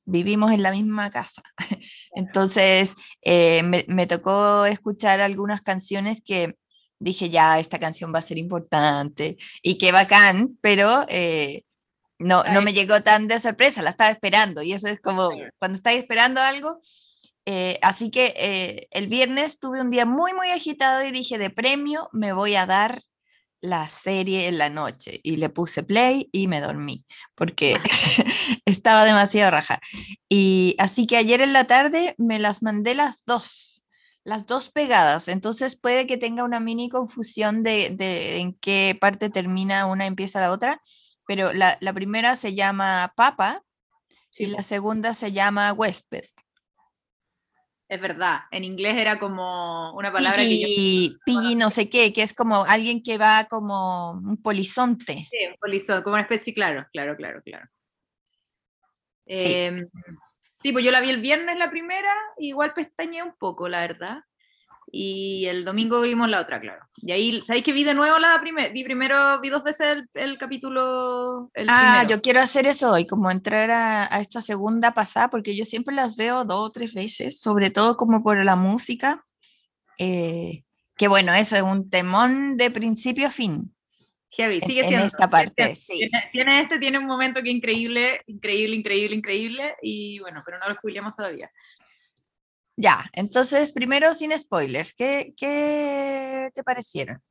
vivimos 0.05 0.53
en 0.53 0.63
la 0.63 0.71
misma 0.71 1.11
casa. 1.11 1.43
Entonces 2.15 2.95
eh, 3.21 3.61
me, 3.61 4.07
tocó 4.07 4.65
escuchar 4.65 5.19
algunas 5.19 5.61
canciones 5.61 6.21
que 6.23 6.57
dije, 6.97 7.29
ya, 7.29 7.59
esta 7.59 7.77
canción 7.77 8.13
va 8.15 8.19
a 8.19 8.21
ser 8.21 8.37
importante 8.37 9.35
y 9.61 9.77
qué 9.77 9.91
bacán, 9.91 10.57
pero 10.61 11.05
eh, 11.09 11.63
no, 12.19 12.45
no 12.45 12.61
me 12.61 12.71
llegó 12.71 13.03
tan 13.03 13.27
de 13.27 13.37
sorpresa, 13.37 13.81
la 13.81 13.89
estaba 13.89 14.11
esperando 14.11 14.63
y 14.63 14.71
eso 14.71 14.87
es 14.87 15.01
como 15.01 15.29
cuando 15.59 15.75
estáis 15.75 15.99
esperando 15.99 16.39
algo. 16.39 16.79
así 17.81 18.11
que 18.11 18.87
el 18.91 19.09
viernes 19.09 19.59
tuve 19.59 19.81
un 19.81 19.89
día 19.89 20.05
muy, 20.05 20.33
muy 20.33 20.51
agitado 20.51 21.03
y 21.03 21.11
dije, 21.11 21.37
de 21.37 21.49
premio 21.49 22.07
me 22.13 22.31
voy 22.31 22.55
a 22.55 22.65
dar 22.65 23.01
la 23.63 23.87
serie 23.87 24.49
en 24.49 24.57
la 24.57 24.69
noche 24.69 25.21
y 25.23 25.37
le 25.37 25.47
puse 25.47 25.83
play 25.83 26.27
y 26.33 26.49
me 26.49 26.59
dormí 26.59 27.05
porque 27.33 27.79
estaba 28.65 29.05
demasiado 29.05 29.51
raja. 29.51 29.79
Y 30.27 30.75
así 30.79 31.07
que 31.07 31.15
ayer 31.15 31.39
en 31.39 31.53
la 31.53 31.65
tarde 31.65 32.13
me 32.17 32.39
las 32.39 32.61
mandé 32.61 32.93
las 32.93 33.15
dos, 33.25 33.85
las 34.25 34.47
dos 34.47 34.69
pegadas. 34.69 35.29
Entonces 35.29 35.79
puede 35.79 36.05
que 36.07 36.17
tenga 36.17 36.43
una 36.43 36.59
mini 36.59 36.89
confusión 36.89 37.63
de, 37.63 38.37
en 38.37 38.53
qué 38.55 38.97
parte 38.99 39.29
termina 39.29 39.85
una, 39.85 40.07
empieza 40.07 40.41
la 40.41 40.51
otra, 40.51 40.81
pero 41.25 41.53
la, 41.53 41.77
primera 41.93 42.35
se 42.35 42.55
llama 42.55 43.13
Papa 43.15 43.63
y 44.37 44.47
la 44.47 44.61
segunda 44.61 45.13
se 45.13 45.31
llama 45.31 45.71
Huésped 45.71 46.25
es 47.93 48.01
verdad. 48.01 48.41
En 48.51 48.63
inglés 48.63 48.95
era 48.97 49.19
como 49.19 49.93
una 49.93 50.11
palabra 50.11 50.39
que 50.39 50.59
yo... 50.59 51.17
Piggy 51.25 51.55
no 51.55 51.69
sé 51.69 51.89
qué, 51.89 52.11
que 52.11 52.23
es 52.23 52.33
como 52.33 52.63
alguien 52.63 53.03
que 53.03 53.17
va 53.17 53.45
como 53.49 54.11
un 54.11 54.41
polizonte. 54.41 55.27
Sí, 55.29 55.47
un 55.47 55.55
polizonte, 55.59 56.03
como 56.03 56.15
una 56.15 56.23
especie, 56.23 56.53
claro, 56.53 56.87
claro, 56.91 57.15
claro, 57.15 57.41
claro. 57.43 57.67
Em, 59.25 59.87
sí. 60.61 60.71
pues 60.71 60.83
yo 60.83 60.91
la 60.91 60.99
vi 60.99 61.09
el 61.09 61.21
viernes 61.21 61.57
la 61.57 61.69
primera, 61.69 62.13
igual 62.37 62.73
pestañeé 62.73 63.23
un 63.23 63.35
poco, 63.37 63.69
la 63.69 63.81
verdad. 63.81 64.23
Y 64.95 65.47
el 65.47 65.65
domingo 65.65 66.01
vimos 66.01 66.29
la 66.29 66.39
otra, 66.39 66.61
claro. 66.61 66.85
Y 66.97 67.11
ahí, 67.11 67.43
¿sabéis 67.47 67.65
que 67.65 67.73
vi 67.73 67.83
de 67.83 67.95
nuevo 67.95 68.19
la 68.19 68.39
primera? 68.39 68.71
Vi 68.71 68.83
primero, 68.83 69.41
vi 69.41 69.49
dos 69.49 69.63
veces 69.63 70.03
el, 70.13 70.37
capítulo. 70.37 71.49
ah, 71.67 72.05
yo 72.07 72.21
quiero 72.21 72.41
hacer 72.41 72.67
eso 72.67 72.91
hoy, 72.91 73.07
como 73.07 73.31
entrar 73.31 73.71
a, 73.71 74.21
esta 74.21 74.39
segunda 74.39 74.93
pasada, 74.93 75.31
porque 75.31 75.55
yo 75.55 75.65
siempre 75.65 75.95
las 75.95 76.15
veo 76.15 76.45
dos 76.45 76.67
o 76.67 76.71
tres 76.71 76.93
veces, 76.93 77.39
sobre 77.39 77.71
todo 77.71 77.97
como 77.97 78.21
por 78.21 78.45
la 78.45 78.55
música. 78.55 79.25
Eh, 79.97 80.61
que 80.95 81.07
bueno, 81.07 81.33
eso 81.33 81.55
es 81.55 81.63
un 81.63 81.89
temón 81.89 82.55
de 82.55 82.69
principio 82.69 83.29
a 83.29 83.31
fin. 83.31 83.73
Heavy, 84.29 84.61
sigue 84.61 84.81
siendo. 84.81 84.99
En 84.99 85.07
esta 85.07 85.27
parte, 85.27 85.73
sí. 85.73 86.07
Tiene, 86.31 86.61
este, 86.61 86.77
tiene 86.77 86.99
un 86.99 87.07
momento 87.07 87.41
que 87.41 87.49
increíble, 87.49 88.21
increíble, 88.27 88.75
increíble, 88.75 89.15
increíble, 89.15 89.75
y 89.81 90.19
bueno, 90.19 90.43
pero 90.45 90.59
no 90.59 90.69
lo 90.69 90.75
spoilemos 90.75 91.15
todavía. 91.15 91.49
Ya, 92.75 93.05
entonces, 93.13 93.71
primero 93.71 94.13
sin 94.13 94.37
spoilers, 94.37 94.93
¿qué, 94.95 95.33
qué 95.37 96.49
te 96.53 96.63
parecieron? 96.63 97.21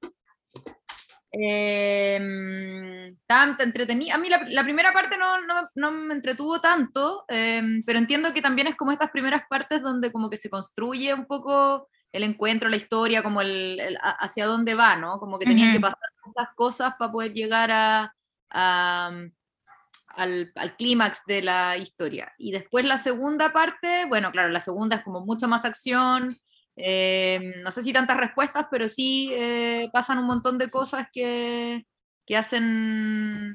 Eh, 1.33 3.15
tanto 3.27 3.65
entretenida. 3.65 4.15
A 4.15 4.19
mí 4.19 4.29
la, 4.29 4.63
primera 4.65 4.93
parte 4.93 5.17
no, 5.17 5.41
no, 5.41 5.69
no, 5.75 5.91
me 5.91 6.15
entretuvo 6.15 6.61
tanto, 6.61 7.25
em, 7.29 7.83
pero 7.85 7.99
entiendo 7.99 8.35
que 8.35 8.43
también 8.43 8.67
es 8.67 8.77
como 8.77 8.93
estas 8.93 9.11
primeras 9.11 9.43
partes 9.49 9.83
donde 9.83 10.13
como 10.13 10.29
que 10.29 10.37
se 10.37 10.51
construye 10.51 11.15
un 11.15 11.27
poco 11.27 11.89
el 12.13 12.25
encuentro, 12.25 12.69
la 12.69 12.77
historia, 12.77 13.23
como 13.23 13.41
el, 13.41 13.81
hacia 14.03 14.45
dónde 14.47 14.75
va, 14.75 14.97
¿no? 14.97 15.19
Como 15.19 15.39
que 15.39 15.47
tenían 15.47 15.73
que 15.73 15.81
pasar 15.81 15.99
muchas 16.27 16.55
cosas 16.55 16.95
para 16.99 17.11
poder 17.11 17.33
llegar 17.33 17.71
a, 17.73 18.15
al, 20.17 20.53
al 20.55 20.77
clímax 20.77 21.23
de 21.27 21.43
la 21.43 21.77
historia. 21.77 22.33
Y 22.39 22.53
después 22.53 22.85
la 22.85 22.99
segunda 22.99 23.53
parte, 23.53 24.07
bueno, 24.07 24.31
claro, 24.33 24.49
la 24.51 24.61
segunda 24.61 24.97
es 24.97 25.03
como 25.03 25.25
mucho 25.25 25.49
más 25.49 25.65
acción, 25.65 26.39
eh, 26.77 27.55
no 27.63 27.71
sé 27.71 27.83
si 27.83 27.93
tantas 27.93 28.17
respuestas, 28.17 28.67
pero 28.71 28.89
sí 28.89 29.31
eh, 29.35 29.91
pasan 29.93 30.19
un 30.19 30.27
montón 30.27 30.59
de 30.59 30.71
cosas 30.71 31.07
que, 31.13 31.87
que, 32.27 32.37
hacen 32.37 33.55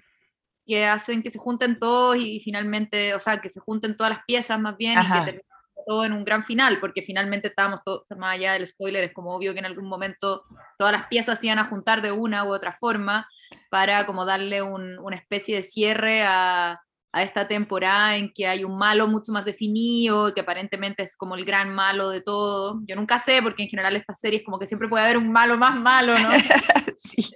que 0.65 0.85
hacen 0.85 1.23
que 1.23 1.31
se 1.31 1.39
junten 1.39 1.79
todos 1.79 2.17
y, 2.17 2.39
finalmente, 2.39 3.15
o 3.15 3.19
sea, 3.19 3.39
que 3.39 3.49
se 3.49 3.59
junten 3.59 3.97
todas 3.97 4.13
las 4.13 4.25
piezas 4.25 4.59
más 4.59 4.77
bien 4.77 4.99
y 4.99 5.25
que 5.25 5.41
todo 5.85 6.03
en 6.03 6.13
un 6.13 6.25
gran 6.25 6.43
final, 6.43 6.79
porque 6.79 7.01
finalmente 7.01 7.47
estábamos 7.47 7.79
todos, 7.83 8.03
más 8.17 8.35
allá 8.35 8.53
del 8.53 8.67
spoiler, 8.67 9.05
es 9.05 9.13
como 9.13 9.33
obvio 9.33 9.53
que 9.53 9.59
en 9.59 9.65
algún 9.65 9.87
momento 9.87 10.43
todas 10.77 10.91
las 10.91 11.07
piezas 11.07 11.39
se 11.39 11.47
iban 11.47 11.59
a 11.59 11.65
juntar 11.65 12.01
de 12.01 12.11
una 12.11 12.43
u 12.43 12.53
otra 12.53 12.73
forma 12.73 13.27
para 13.69 14.05
como 14.05 14.25
darle 14.25 14.61
un, 14.61 14.97
una 14.99 15.17
especie 15.17 15.57
de 15.57 15.63
cierre 15.63 16.23
a, 16.23 16.79
a, 17.11 17.23
esta 17.23 17.47
temporada 17.47 18.17
en 18.17 18.31
que 18.33 18.47
hay 18.47 18.63
un 18.63 18.77
malo 18.77 19.07
mucho 19.07 19.31
más 19.31 19.45
definido, 19.45 20.33
que 20.33 20.41
aparentemente 20.41 21.03
es 21.03 21.15
como 21.15 21.35
el 21.35 21.45
gran 21.45 21.73
malo 21.73 22.09
de 22.09 22.21
todo. 22.21 22.81
Yo 22.87 22.95
nunca 22.95 23.19
sé, 23.19 23.41
porque 23.41 23.63
en 23.63 23.69
general 23.69 23.95
estas 23.95 24.19
series 24.19 24.43
como 24.43 24.59
que 24.59 24.65
siempre 24.65 24.87
puede 24.87 25.03
haber 25.05 25.17
un 25.17 25.31
malo 25.31 25.57
más 25.57 25.79
malo, 25.79 26.17
¿no? 26.17 26.29
sí. 26.97 27.31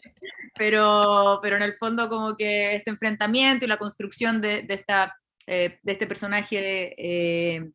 Pero, 0.57 1.39
pero 1.41 1.55
en 1.55 1.64
el 1.64 1.76
fondo 1.78 2.09
como 2.09 2.36
que 2.36 2.76
este 2.76 2.91
enfrentamiento 2.91 3.66
y 3.66 3.68
la 3.68 3.78
construcción 3.78 4.41
de, 4.41 4.64
de 4.64 4.74
esta, 4.76 5.16
eh, 5.47 5.80
de 5.82 5.91
este 5.91 6.07
personaje 6.07 6.62
de... 6.62 6.95
Eh, 6.97 7.72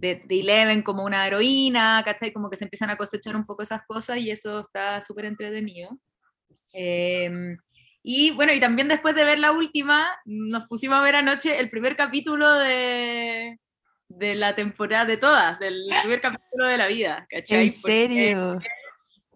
de, 0.00 0.22
Eleven 0.28 0.82
como 0.82 1.04
una 1.04 1.26
heroína, 1.26 2.02
¿cachai? 2.04 2.32
Como 2.32 2.50
que 2.50 2.56
se 2.56 2.64
empiezan 2.64 2.90
a 2.90 2.96
cosechar 2.96 3.36
un 3.36 3.46
poco 3.46 3.62
esas 3.62 3.82
cosas 3.86 4.18
y 4.18 4.30
eso 4.30 4.60
está 4.60 5.00
súper 5.02 5.26
entretenido. 5.26 5.98
Em, 6.72 7.56
y 8.08 8.30
bueno, 8.30 8.52
y 8.52 8.60
también 8.60 8.86
después 8.86 9.16
de 9.16 9.24
ver 9.24 9.40
la 9.40 9.50
última, 9.50 10.06
nos 10.26 10.66
pusimos 10.66 10.96
a 10.96 11.02
ver 11.02 11.16
anoche 11.16 11.58
el 11.58 11.68
primer 11.68 11.96
capítulo 11.96 12.54
de, 12.54 13.58
de 14.06 14.34
la 14.36 14.54
temporada 14.54 15.06
de 15.06 15.16
todas, 15.16 15.58
del 15.58 15.88
primer 16.02 16.20
capítulo 16.20 16.68
de 16.68 16.78
la 16.78 16.86
vida, 16.86 17.26
¿cachai? 17.28 17.66
¿En 17.66 17.72
serio? 17.72 18.60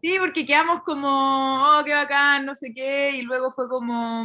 sí, 0.00 0.14
porque 0.20 0.46
quedamos 0.46 0.84
como, 0.84 1.08
oh, 1.08 1.82
qué 1.84 1.94
bacán, 1.94 2.46
no 2.46 2.54
sé 2.54 2.72
qué, 2.72 3.10
y 3.16 3.22
luego 3.22 3.50
fue 3.50 3.68
como, 3.68 4.24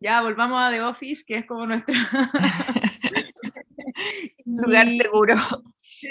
ya, 0.00 0.20
volvamos 0.20 0.60
a 0.60 0.72
The 0.72 0.82
Office, 0.82 1.22
que 1.24 1.36
es 1.36 1.46
como 1.46 1.64
nuestra... 1.64 1.94
lugar 4.46 4.88
seguro. 4.88 5.36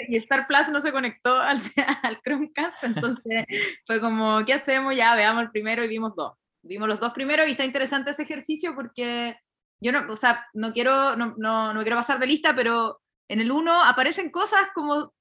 Y 0.08 0.16
Star 0.16 0.46
Plus 0.46 0.70
no 0.70 0.80
se 0.80 0.92
conectó 0.92 1.38
al, 1.38 1.60
al 2.04 2.22
Chromecast, 2.22 2.82
entonces 2.84 3.44
fue 3.86 4.00
como, 4.00 4.46
¿qué 4.46 4.54
hacemos? 4.54 4.96
Ya 4.96 5.14
veamos 5.14 5.42
el 5.42 5.50
primero 5.50 5.84
y 5.84 5.88
vimos 5.88 6.16
dos. 6.16 6.40
Vimos 6.62 6.88
los 6.88 7.00
dos 7.00 7.12
primeros 7.12 7.48
y 7.48 7.52
está 7.52 7.64
interesante 7.64 8.10
ese 8.10 8.22
ejercicio 8.22 8.74
porque 8.74 9.36
yo 9.80 9.92
no, 9.92 10.12
o 10.12 10.16
sea, 10.16 10.46
no 10.52 10.72
quiero, 10.72 11.16
no, 11.16 11.34
no, 11.38 11.72
no 11.72 11.80
quiero 11.82 11.96
pasar 11.96 12.18
de 12.18 12.26
lista, 12.26 12.54
pero 12.54 13.00
en 13.28 13.40
el 13.40 13.50
uno 13.50 13.82
aparecen 13.82 14.30
cosas 14.30 14.68
como, 14.74 15.14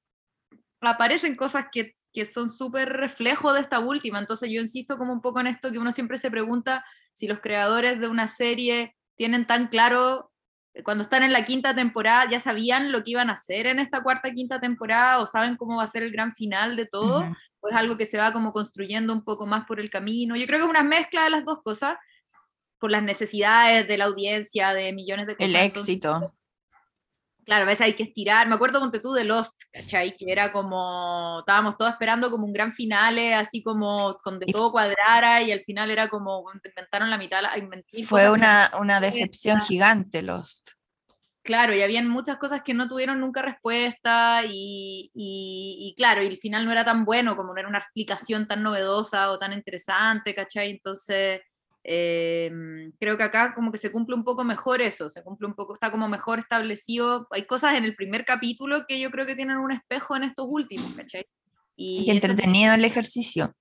aparecen 0.82 1.36
cosas 1.36 1.68
que, 1.72 1.96
que 2.12 2.26
son 2.26 2.50
súper 2.50 2.90
reflejo 2.90 3.54
de 3.54 3.62
esta 3.62 3.80
última, 3.80 4.20
entonces 4.20 4.50
yo 4.52 4.62
insisto 4.62 4.98
como 4.98 5.14
un 5.14 5.22
poco 5.22 5.40
en 5.40 5.48
esto 5.48 5.72
que 5.72 5.80
uno 5.80 5.92
siempre 5.92 6.18
se 6.18 6.32
pregunta 6.32 6.84
si 7.14 7.28
los 7.28 7.40
creadores 7.40 8.00
de 8.00 8.08
una 8.08 8.28
serie 8.28 8.96
tienen 9.16 9.48
tan 9.48 9.68
claro 9.68 10.32
cuando 10.84 11.04
están 11.04 11.24
en 11.24 11.34
la 11.34 11.46
quinta 11.46 11.76
temporada, 11.76 12.30
ya 12.30 12.40
sabían 12.40 12.92
lo 12.92 13.04
que 13.04 13.12
iban 13.12 13.30
a 13.30 13.34
hacer 13.34 13.68
en 13.68 13.80
esta 13.80 14.02
cuarta, 14.02 14.32
quinta 14.32 14.60
temporada 14.60 15.20
o 15.20 15.26
saben 15.26 15.58
cómo 15.58 15.78
va 15.78 15.84
a 15.84 15.88
ser 15.88 16.04
el 16.04 16.12
gran 16.12 16.34
final 16.34 16.76
de 16.76 16.86
todo, 16.86 17.36
pues 17.60 17.76
algo 17.76 17.98
que 17.98 18.06
se 18.06 18.18
va 18.18 18.34
como 18.34 18.54
construyendo 18.54 19.14
un 19.14 19.24
poco 19.24 19.46
más 19.46 19.66
por 19.66 19.80
el 19.80 19.90
camino. 19.90 20.36
Yo 20.36 20.46
creo 20.46 20.60
que 20.60 20.66
es 20.66 20.70
una 20.70 20.84
mezcla 20.84 21.24
de 21.24 21.30
las 21.30 21.46
dos 21.46 21.60
cosas, 21.64 21.98
por 22.80 22.92
las 22.92 23.04
necesidades 23.04 23.88
de 23.88 23.98
la 23.98 24.06
audiencia, 24.06 24.74
de 24.74 24.94
millones 24.94 25.28
de 25.28 25.36
cosas. 25.36 25.50
El 25.50 25.56
éxito. 25.56 26.34
Claro, 27.46 27.64
a 27.64 27.66
veces 27.66 27.82
hay 27.82 27.94
que 27.94 28.04
estirar. 28.04 28.48
Me 28.48 28.56
acuerdo, 28.56 28.80
con 28.80 28.92
tú, 28.92 29.12
de 29.12 29.24
Lost, 29.24 29.64
¿cachai? 29.74 30.16
Que 30.16 30.32
era 30.32 30.52
como, 30.52 31.40
estábamos 31.40 31.78
todos 31.78 31.92
esperando 31.92 32.30
como 32.30 32.46
un 32.46 32.54
gran 32.54 32.74
final, 32.74 33.18
así 33.34 33.64
como 33.64 34.18
con 34.24 34.38
de 34.38 34.46
todo 34.46 34.72
cuadrara, 34.72 35.42
y 35.42 35.52
al 35.52 35.62
final 35.62 35.90
era 35.90 36.10
como, 36.10 36.44
inventaron 36.54 37.10
la 37.10 37.18
mitad. 37.18 37.42
Fue 38.06 38.30
una, 38.30 38.70
una 38.80 39.00
decepción 39.00 39.62
gigante 39.62 40.22
Lost. 40.22 40.79
Claro, 41.50 41.74
y 41.74 41.82
habían 41.82 42.08
muchas 42.08 42.38
cosas 42.38 42.62
que 42.64 42.76
no 42.76 42.88
tuvieron 42.88 43.20
nunca 43.20 43.42
respuesta, 43.42 44.44
y, 44.48 45.10
y, 45.16 45.78
y, 45.80 45.96
claro, 45.96 46.22
y 46.22 46.28
el 46.28 46.38
final 46.38 46.66
no 46.66 46.72
era 46.72 46.86
tan 46.86 47.06
bueno, 47.06 47.36
como 47.36 47.54
no 47.54 47.60
era 47.60 47.68
una 47.68 47.80
explicación 47.80 48.48
tan 48.48 48.62
novedosa 48.62 49.32
o 49.32 49.40
tan 49.40 49.54
interesante, 49.54 50.36
¿cachai? 50.36 50.70
Entonces 50.70 51.42
Em, 51.84 52.92
creo 53.00 53.18
que 53.18 53.24
acá 53.24 53.54
como 53.56 53.72
que 53.72 53.78
se 53.78 53.92
cumple 53.92 54.14
un 54.16 54.24
poco 54.24 54.44
mejor 54.44 54.82
eso, 54.82 55.10
se 55.10 55.24
cumple 55.24 55.48
un 55.48 55.54
poco, 55.54 55.74
está 55.74 55.90
como 55.92 56.08
mejor 56.08 56.40
establecido. 56.40 57.28
Hay 57.32 57.46
cosas 57.46 57.76
en 57.76 57.86
el 57.86 57.96
primer 57.96 58.26
capítulo 58.26 58.86
que 58.88 59.00
yo 59.00 59.10
creo 59.10 59.26
que 59.26 59.36
tienen 59.36 59.58
un 59.58 59.72
espejo 59.72 60.16
en 60.16 60.24
estos 60.24 60.46
últimos, 60.50 60.94
¿cachai? 60.94 61.26
Y, 61.76 62.12
entretenido 62.12 62.74
el 62.74 62.84
ejercicio. 62.84 63.56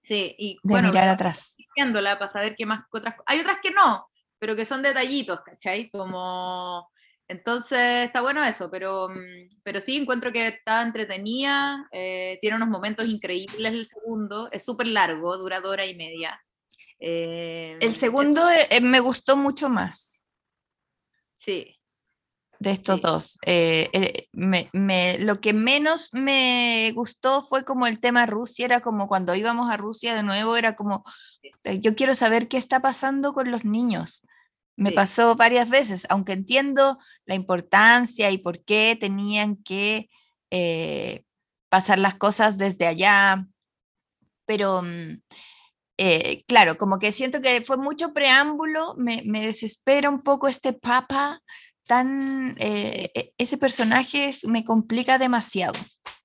Sí, 0.00 0.34
y 0.38 0.58
de 0.62 0.82
mirar 0.82 1.08
atrás. 1.08 1.56
Viéndola 1.74 2.18
para 2.18 2.30
saber 2.30 2.54
qué 2.54 2.66
más 2.66 2.84
otras 2.92 3.16
Hay 3.24 3.40
otras 3.40 3.58
que 3.62 3.70
no, 3.70 4.06
pero 4.38 4.54
que 4.54 4.64
son 4.64 4.82
detallitos, 4.82 5.40
¿cachai? 5.44 5.90
Como. 5.90 6.88
Entonces 7.28 8.06
está 8.06 8.20
bueno 8.20 8.44
eso, 8.44 8.70
pero, 8.70 9.08
mm, 9.08 9.48
pero 9.62 9.80
sí 9.80 9.96
encuentro 9.96 10.32
que 10.32 10.46
está 10.46 10.82
entretenida, 10.82 11.88
eh, 11.92 12.38
tiene 12.40 12.56
unos 12.56 12.68
momentos 12.68 13.06
increíbles 13.06 13.72
el 13.72 13.86
segundo, 13.86 14.48
es 14.52 14.64
súper 14.64 14.86
largo, 14.86 15.36
dura 15.36 15.60
dos 15.60 15.72
horas 15.72 15.88
y 15.90 15.94
media, 15.94 16.40
el 16.98 17.78
em, 17.80 17.92
segundo 17.92 18.48
eh, 18.50 18.66
eh, 18.70 18.80
me 18.80 19.00
gustó 19.00 19.36
mucho 19.36 19.68
más. 19.68 20.24
Sí. 21.34 21.76
De 22.58 22.70
estos 22.70 23.00
dos. 23.02 23.38
Eh, 23.44 24.28
lo 24.32 25.40
que 25.42 25.52
menos 25.52 26.14
me 26.14 26.90
gustó 26.94 27.42
fue 27.42 27.66
como 27.66 27.86
el 27.86 28.00
tema 28.00 28.24
Rusia, 28.24 28.64
era 28.64 28.80
como 28.80 29.08
cuando 29.08 29.34
íbamos 29.34 29.70
a 29.70 29.76
Rusia 29.76 30.14
de 30.14 30.22
nuevo, 30.22 30.56
era 30.56 30.74
como, 30.74 31.04
yo 31.80 31.94
quiero 31.94 32.14
saber 32.14 32.48
qué 32.48 32.56
está 32.56 32.80
pasando 32.80 33.34
con 33.34 33.50
los 33.50 33.66
niños. 33.66 34.25
Me 34.76 34.92
pasó 34.92 35.36
varias 35.36 35.70
veces, 35.70 36.06
aunque 36.10 36.32
entiendo 36.32 36.98
la 37.24 37.34
importancia 37.34 38.30
y 38.30 38.38
por 38.38 38.62
qué 38.64 38.96
tenían 39.00 39.56
que 39.56 40.10
pasar 41.68 41.98
las 41.98 42.14
cosas 42.14 42.58
desde 42.58 42.86
allá, 42.86 43.46
pero 44.46 44.82
mm, 44.82 45.20
eh, 45.98 46.44
claro, 46.46 46.76
como 46.76 46.98
que 46.98 47.12
siento 47.12 47.40
que 47.40 47.62
fue 47.62 47.76
mucho 47.76 48.12
preámbulo, 48.12 48.94
me, 48.96 49.22
desespera 49.24 50.10
un 50.10 50.22
poco 50.22 50.48
este 50.48 50.72
papa, 50.72 51.40
tan, 51.86 52.56
eh, 52.58 53.10
e, 53.14 53.32
ese 53.38 53.56
personaje 53.58 54.30
me 54.48 54.64
complica 54.64 55.18
demasiado. 55.18 55.78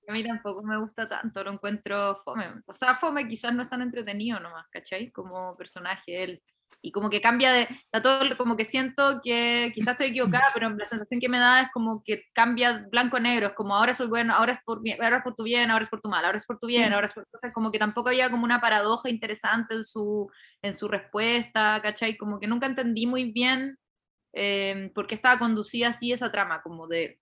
A 0.08 0.12
mí 0.12 0.24
tampoco 0.24 0.64
me 0.64 0.78
gusta 0.78 1.08
tanto, 1.08 1.44
lo 1.44 1.52
encuentro 1.52 2.18
fome. 2.26 2.46
O 2.66 2.74
sea, 2.74 2.96
fome 2.96 3.28
quizás 3.28 3.54
no 3.54 3.64
es 3.64 3.70
tan 3.70 3.82
entretenido 3.82 4.40
nomás, 4.40 4.68
¿cachai? 4.70 5.12
Como 5.12 5.56
personaje 5.56 6.24
él 6.24 6.44
y 6.82 6.92
como 6.92 7.10
que 7.10 7.22
cambia 7.22 7.52
de, 7.52 7.68
todo, 8.02 8.36
como 8.38 8.58
que 8.58 8.66
siento 8.66 9.22
que 9.24 9.72
quizás 9.76 9.92
estoy 9.92 10.08
equivocada, 10.08 10.46
pero 10.54 10.70
la 10.70 10.86
sensación 10.86 11.20
que 11.20 11.30
me 11.30 11.38
da 11.38 11.62
es 11.62 11.70
como 11.72 12.04
que 12.04 12.24
cambia 12.34 12.88
blanco-negro, 12.92 13.48
es 13.48 13.54
como 13.54 13.76
ahora 13.76 13.94
soy 13.94 14.08
bueno, 14.08 14.34
ahora 14.34 14.54
es, 14.54 14.60
por, 14.66 14.82
ahora 15.00 15.18
es 15.18 15.24
por 15.24 15.36
tu 15.36 15.44
bien, 15.44 15.70
ahora 15.70 15.84
es 15.84 15.90
por 15.90 16.02
tu 16.02 16.10
mal, 16.10 16.26
ahora 16.26 16.38
es 16.38 16.46
por 16.46 16.58
tu 16.58 16.68
bien, 16.68 16.92
ahora 16.92 17.06
es 17.06 17.14
por... 17.14 17.24
Entonces 17.24 17.52
como 17.54 17.72
que 17.72 17.78
tampoco 17.78 18.10
había 18.10 18.32
como 18.32 18.46
una 18.46 18.60
paradoja 18.60 19.10
interesante 19.10 19.76
en 19.76 19.84
su, 19.84 20.30
en 20.64 20.74
su 20.74 20.88
respuesta, 20.88 21.80
¿cachai? 21.84 22.18
Como 22.18 22.40
que 22.40 22.48
nunca 22.48 22.66
entendí 22.66 23.06
muy 23.06 23.32
bien 23.32 23.78
eh, 24.34 24.92
por 24.96 25.06
qué 25.06 25.16
estaba 25.16 25.38
conducida 25.38 25.90
así 25.90 26.12
esa 26.12 26.32
trama, 26.32 26.64
como 26.64 26.88
de, 26.88 27.20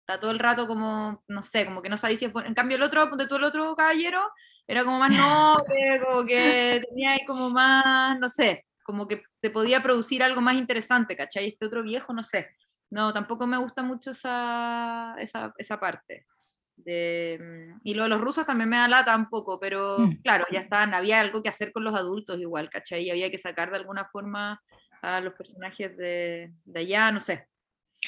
está 0.00 0.20
todo 0.20 0.30
el 0.30 0.38
rato 0.38 0.68
como, 0.68 1.24
no 1.26 1.42
sé, 1.42 1.66
como 1.66 1.82
que 1.82 1.88
no 1.88 1.96
sabía 1.96 2.16
si 2.16 2.26
es 2.26 2.32
En 2.44 2.54
cambio 2.54 2.76
el 2.76 2.82
otro, 2.84 3.08
ponte 3.08 3.26
tú 3.26 3.36
el 3.36 3.44
otro 3.44 3.74
caballero, 3.74 4.22
era 4.68 4.84
como 4.84 5.00
más 5.00 5.08
noble, 5.66 6.00
como 6.04 6.24
que 6.26 6.82
tenía 6.88 7.12
ahí 7.12 7.24
como 7.26 7.50
más, 7.50 8.18
no 8.20 8.28
sé, 8.28 8.64
como 8.82 9.08
que 9.08 9.22
te 9.40 9.50
podía 9.50 9.82
producir 9.82 10.22
algo 10.22 10.40
más 10.40 10.54
interesante, 10.54 11.16
¿cachai? 11.16 11.48
Este 11.48 11.66
otro 11.66 11.82
viejo, 11.82 12.12
no 12.12 12.24
sé. 12.24 12.48
No, 12.90 13.12
tampoco 13.12 13.46
me 13.46 13.58
gusta 13.58 13.82
mucho 13.82 14.10
esa, 14.10 15.14
esa, 15.18 15.54
esa 15.58 15.78
parte. 15.78 16.26
De, 16.76 17.38
mm, 17.40 17.80
y 17.84 17.94
lo 17.94 18.04
de 18.04 18.08
los 18.08 18.20
rusos 18.20 18.46
también 18.46 18.68
me 18.68 18.78
da 18.78 18.88
lata 18.88 19.14
un 19.14 19.28
poco, 19.28 19.60
pero 19.60 19.98
mm. 19.98 20.22
claro, 20.22 20.46
ya 20.50 20.60
estaban, 20.60 20.94
había 20.94 21.20
algo 21.20 21.42
que 21.42 21.48
hacer 21.48 21.72
con 21.72 21.84
los 21.84 21.94
adultos 21.94 22.38
igual, 22.40 22.68
¿cachai? 22.70 23.04
Y 23.04 23.10
había 23.10 23.30
que 23.30 23.38
sacar 23.38 23.70
de 23.70 23.76
alguna 23.76 24.06
forma 24.06 24.60
a 25.02 25.20
los 25.20 25.34
personajes 25.34 25.96
de, 25.96 26.52
de 26.64 26.80
allá, 26.80 27.12
no 27.12 27.20
sé. 27.20 27.46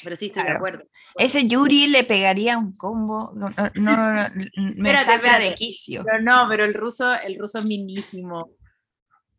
Pero 0.03 0.15
sí, 0.15 0.27
estoy 0.27 0.43
de 0.43 0.51
acuerdo. 0.51 0.85
Ese 1.15 1.45
Yuri 1.47 1.87
le 1.87 2.03
pegaría 2.03 2.57
un 2.57 2.75
combo, 2.75 3.31
no, 3.35 3.49
no, 3.49 3.69
no 3.75 4.29
me 4.75 4.97
saca 4.97 5.39
de 5.39 5.53
quicio. 5.53 6.03
Pero 6.03 6.21
no, 6.21 6.47
pero 6.49 6.65
el 6.65 6.73
ruso, 6.73 7.13
el 7.21 7.37
ruso 7.37 7.59
es 7.59 7.65
minísimo. 7.65 8.51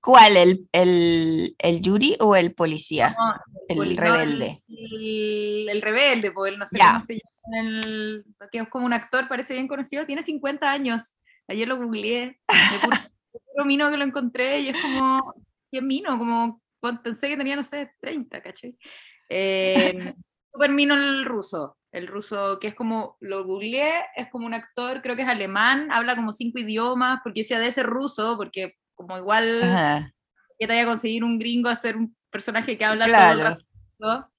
¿Cuál? 0.04 0.36
¿El, 0.36 0.68
el, 0.72 1.56
el 1.58 1.80
Yuri 1.80 2.14
o 2.20 2.36
el 2.36 2.54
policía? 2.54 3.16
el, 3.68 3.96
rebelde. 3.96 4.62
El, 4.68 5.80
rebelde, 5.80 6.30
pues 6.30 6.58
no 6.58 6.66
sé 6.66 6.78
cómo 6.78 7.00
se 7.00 7.14
llama. 7.14 7.70
El, 7.70 8.24
que 8.52 8.58
es 8.58 8.68
como 8.68 8.84
un 8.84 8.92
actor, 8.92 9.28
parece 9.28 9.54
bien 9.54 9.66
conocido, 9.66 10.04
tiene 10.04 10.22
50 10.22 10.70
años. 10.70 11.16
Ayer 11.48 11.66
lo 11.66 11.78
googleé. 11.78 12.38
Puro, 13.54 13.64
mino 13.64 13.90
que 13.90 13.96
lo 13.96 14.04
encontré 14.04 14.60
y 14.60 14.68
es 14.68 14.76
como. 14.82 15.34
¿Qué 15.72 15.80
mino? 15.80 16.18
Como 16.18 16.60
pensé 17.02 17.28
que 17.28 17.38
tenía, 17.38 17.56
no 17.56 17.62
sé, 17.62 17.90
30, 18.00 18.42
¿cachai? 18.42 18.76
Eh, 19.30 20.14
Super 20.52 20.70
mino 20.70 20.94
el 20.94 21.24
ruso. 21.24 21.78
El 21.90 22.08
ruso, 22.08 22.58
que 22.60 22.68
es 22.68 22.74
como, 22.74 23.16
lo 23.20 23.44
googleé, 23.44 24.04
es 24.16 24.28
como 24.30 24.46
un 24.46 24.54
actor, 24.54 25.00
creo 25.00 25.16
que 25.16 25.22
es 25.22 25.28
alemán, 25.28 25.90
habla 25.90 26.14
como 26.14 26.32
cinco 26.32 26.58
idiomas, 26.58 27.20
porque 27.24 27.40
decía 27.40 27.58
de 27.58 27.68
ese 27.68 27.84
ruso, 27.84 28.36
porque 28.36 28.74
como 28.94 29.16
igual 29.16 29.60
que 30.58 30.66
te 30.66 30.72
vaya 30.72 30.82
a 30.82 30.86
conseguir 30.86 31.24
un 31.24 31.38
gringo 31.38 31.68
hacer 31.68 31.96
un 31.96 32.16
personaje 32.30 32.78
que 32.78 32.84
habla 32.84 33.06
claro. 33.06 33.58
todo 33.98 34.30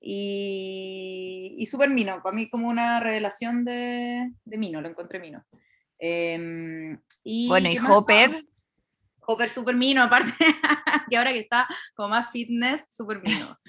Y, 0.00 1.56
y 1.58 1.66
súper 1.66 1.90
Mino, 1.90 2.22
para 2.22 2.34
mí 2.34 2.48
como 2.48 2.68
una 2.68 3.00
revelación 3.00 3.64
de, 3.64 4.32
de 4.44 4.58
Mino, 4.58 4.80
lo 4.80 4.88
encontré 4.88 5.20
Mino. 5.20 5.44
Em, 5.98 7.00
y 7.24 7.48
bueno, 7.48 7.68
y 7.68 7.78
Hopper. 7.78 8.44
Hopper 9.26 9.50
súper 9.50 9.74
Mino, 9.74 10.02
aparte, 10.04 10.32
que 11.10 11.16
ahora 11.16 11.32
que 11.32 11.40
está 11.40 11.68
como 11.94 12.10
más 12.10 12.30
fitness, 12.30 12.88
súper 12.90 13.20
Mino. 13.22 13.58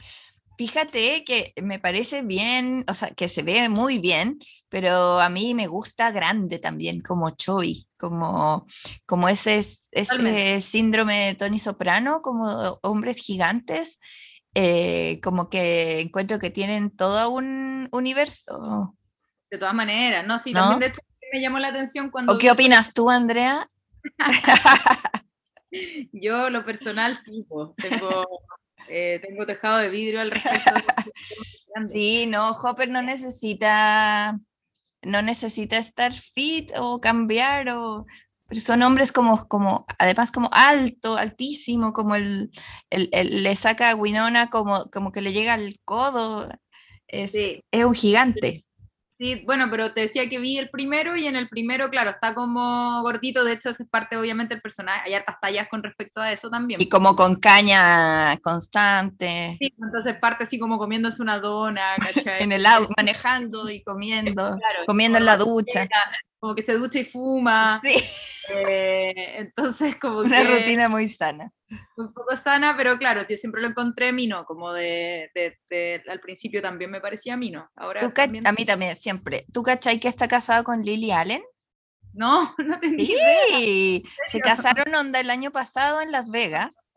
Fíjate 0.60 1.24
que 1.24 1.54
me 1.64 1.80
parece 1.80 2.22
bien, 2.22 2.84
o 2.90 2.94
sea, 2.94 3.12
que 3.12 3.30
se 3.30 3.44
ve 3.44 3.70
muy 3.70 3.98
bien, 3.98 4.40
pero 4.68 5.22
a 5.22 5.30
mí 5.30 5.54
me 5.54 5.68
gusta 5.68 6.12
grande 6.12 6.60
también, 6.60 7.00
como 7.00 7.30
Choi, 7.30 7.88
como, 7.98 8.68
como 9.06 9.30
ese, 9.30 9.58
ese 9.92 10.60
síndrome 10.60 11.28
de 11.28 11.36
Tony 11.36 11.60
Soprano, 11.60 12.22
como 12.22 12.78
hombres 12.84 13.16
gigantes, 13.20 14.02
eh, 14.54 15.22
como 15.24 15.50
que 15.50 16.02
encuentro 16.02 16.40
que 16.40 16.50
tienen 16.50 16.94
todo 16.94 17.30
un 17.30 17.88
universo. 17.94 18.98
De 19.50 19.60
todas 19.60 19.74
maneras, 19.74 20.28
no, 20.28 20.40
sí, 20.40 20.52
también 20.52 20.82
de 20.82 20.88
hecho 20.88 21.02
me 21.32 21.40
llamó 21.40 21.60
la 21.60 21.70
atención 21.70 22.10
cuando... 22.12 22.34
¿O 22.34 22.38
qué 22.38 22.52
opinas 22.52 22.94
tú, 22.94 23.10
Andrea? 23.10 23.72
Yo, 26.12 26.50
lo 26.50 26.66
personal, 26.66 27.16
sí, 27.16 27.48
tengo, 27.78 28.26
eh, 28.90 29.22
tengo 29.26 29.46
tejado 29.46 29.78
de 29.78 29.90
vidrio 29.90 30.22
al 30.22 30.32
respecto. 30.32 30.74
sí, 31.92 32.26
no, 32.28 32.52
Hopper 32.52 32.90
no 32.90 33.02
necesita 33.02 34.40
no 35.02 35.22
necesita 35.22 35.78
estar 35.78 36.14
fit 36.14 36.72
o 36.78 37.00
cambiar, 37.00 37.70
o, 37.70 38.06
pero 38.48 38.62
son 38.62 38.82
hombres 38.82 39.12
como, 39.12 39.48
como, 39.48 39.86
además 39.98 40.32
como 40.32 40.50
alto, 40.52 41.18
altísimo, 41.18 41.94
como 41.94 42.16
el, 42.16 42.52
el, 42.90 43.44
le 43.44 43.56
saca 43.56 43.92
a 43.92 43.96
Winona 43.96 44.50
como, 44.50 44.90
como 44.92 45.12
que 45.12 45.22
le 45.22 45.34
llega 45.34 45.54
al 45.54 45.80
codo, 45.86 46.50
es, 47.08 47.34
es 47.34 47.86
un 47.86 47.94
gigante. 47.94 48.66
Sí, 49.20 49.44
bueno, 49.46 49.68
pero 49.70 49.92
te 49.92 50.00
decía 50.00 50.30
que 50.30 50.40
vi 50.40 50.58
el 50.58 50.70
primero 50.70 51.18
y 51.18 51.28
en 51.28 51.36
el 51.36 51.50
primero, 51.50 51.90
claro, 51.90 52.10
está 52.10 52.34
como 52.34 53.02
gordito, 53.02 53.44
de 53.44 53.52
hecho, 53.52 53.70
eso 53.70 53.84
es 53.84 53.90
parte 53.90 54.16
obviamente 54.16 54.54
del 54.54 54.62
personaje, 54.62 55.02
hay 55.08 55.14
hartas 55.14 55.42
tallas 55.42 55.68
con 55.68 55.84
respecto 55.84 56.22
a 56.22 56.32
eso 56.32 56.50
también. 56.50 56.80
Y 56.82 56.88
como 56.88 57.18
con 57.18 57.36
caña 57.36 58.38
constante. 58.38 59.58
Sí, 59.60 59.74
entonces 59.78 60.16
parte 60.22 60.46
así 60.46 60.58
como 60.58 60.78
comiéndose 60.78 61.22
una 61.22 61.38
dona, 61.38 61.98
¿cachai? 61.98 62.44
en 62.44 62.54
el 62.54 62.66
auto, 62.66 62.94
manejando 62.96 63.70
y 63.70 63.84
comiendo, 63.84 64.58
comiendo 64.88 65.18
en 65.18 65.26
la 65.26 65.36
ducha. 65.36 65.90
Como 66.40 66.56
que 66.56 66.62
se 66.62 66.74
ducha 66.74 67.00
y 67.00 67.06
fuma. 67.06 67.82
Sí. 67.84 67.96
Eh, 68.52 69.36
entonces, 69.38 69.96
como 69.98 70.20
Una 70.20 70.44
rutina 70.44 70.90
muy 70.90 71.08
sana 71.08 71.54
un 71.98 72.14
poco 72.14 72.36
sana, 72.36 72.76
pero 72.78 72.98
claro, 72.98 73.26
yo 73.28 73.38
siempre 73.38 73.62
lo 73.62 73.68
encontré 73.68 74.12
mino, 74.12 74.46
como 74.46 74.74
de, 74.74 75.30
de, 75.34 76.04
al 76.08 76.20
principio 76.20 76.62
también 76.62 76.92
me 76.92 77.02
parecía 77.02 77.38
mino. 77.38 77.70
Ahora 77.76 78.02
A 78.02 78.52
mí 78.52 78.66
también, 78.66 78.96
siempre. 78.96 79.46
¿Tú 79.54 79.64
cachai 79.64 80.00
que 80.00 80.08
está 80.08 80.28
casado 80.28 80.64
con 80.64 80.84
Lily 80.84 81.12
Allen? 81.12 81.44
No, 82.14 82.56
no 82.58 82.80
te 82.80 82.90
sí, 82.90 84.04
se 84.28 84.40
casaron 84.40 84.94
onda 84.96 85.20
el 85.20 85.30
año 85.30 85.52
pasado 85.52 86.02
en 86.02 86.12
Las 86.12 86.30
Vegas. 86.30 86.92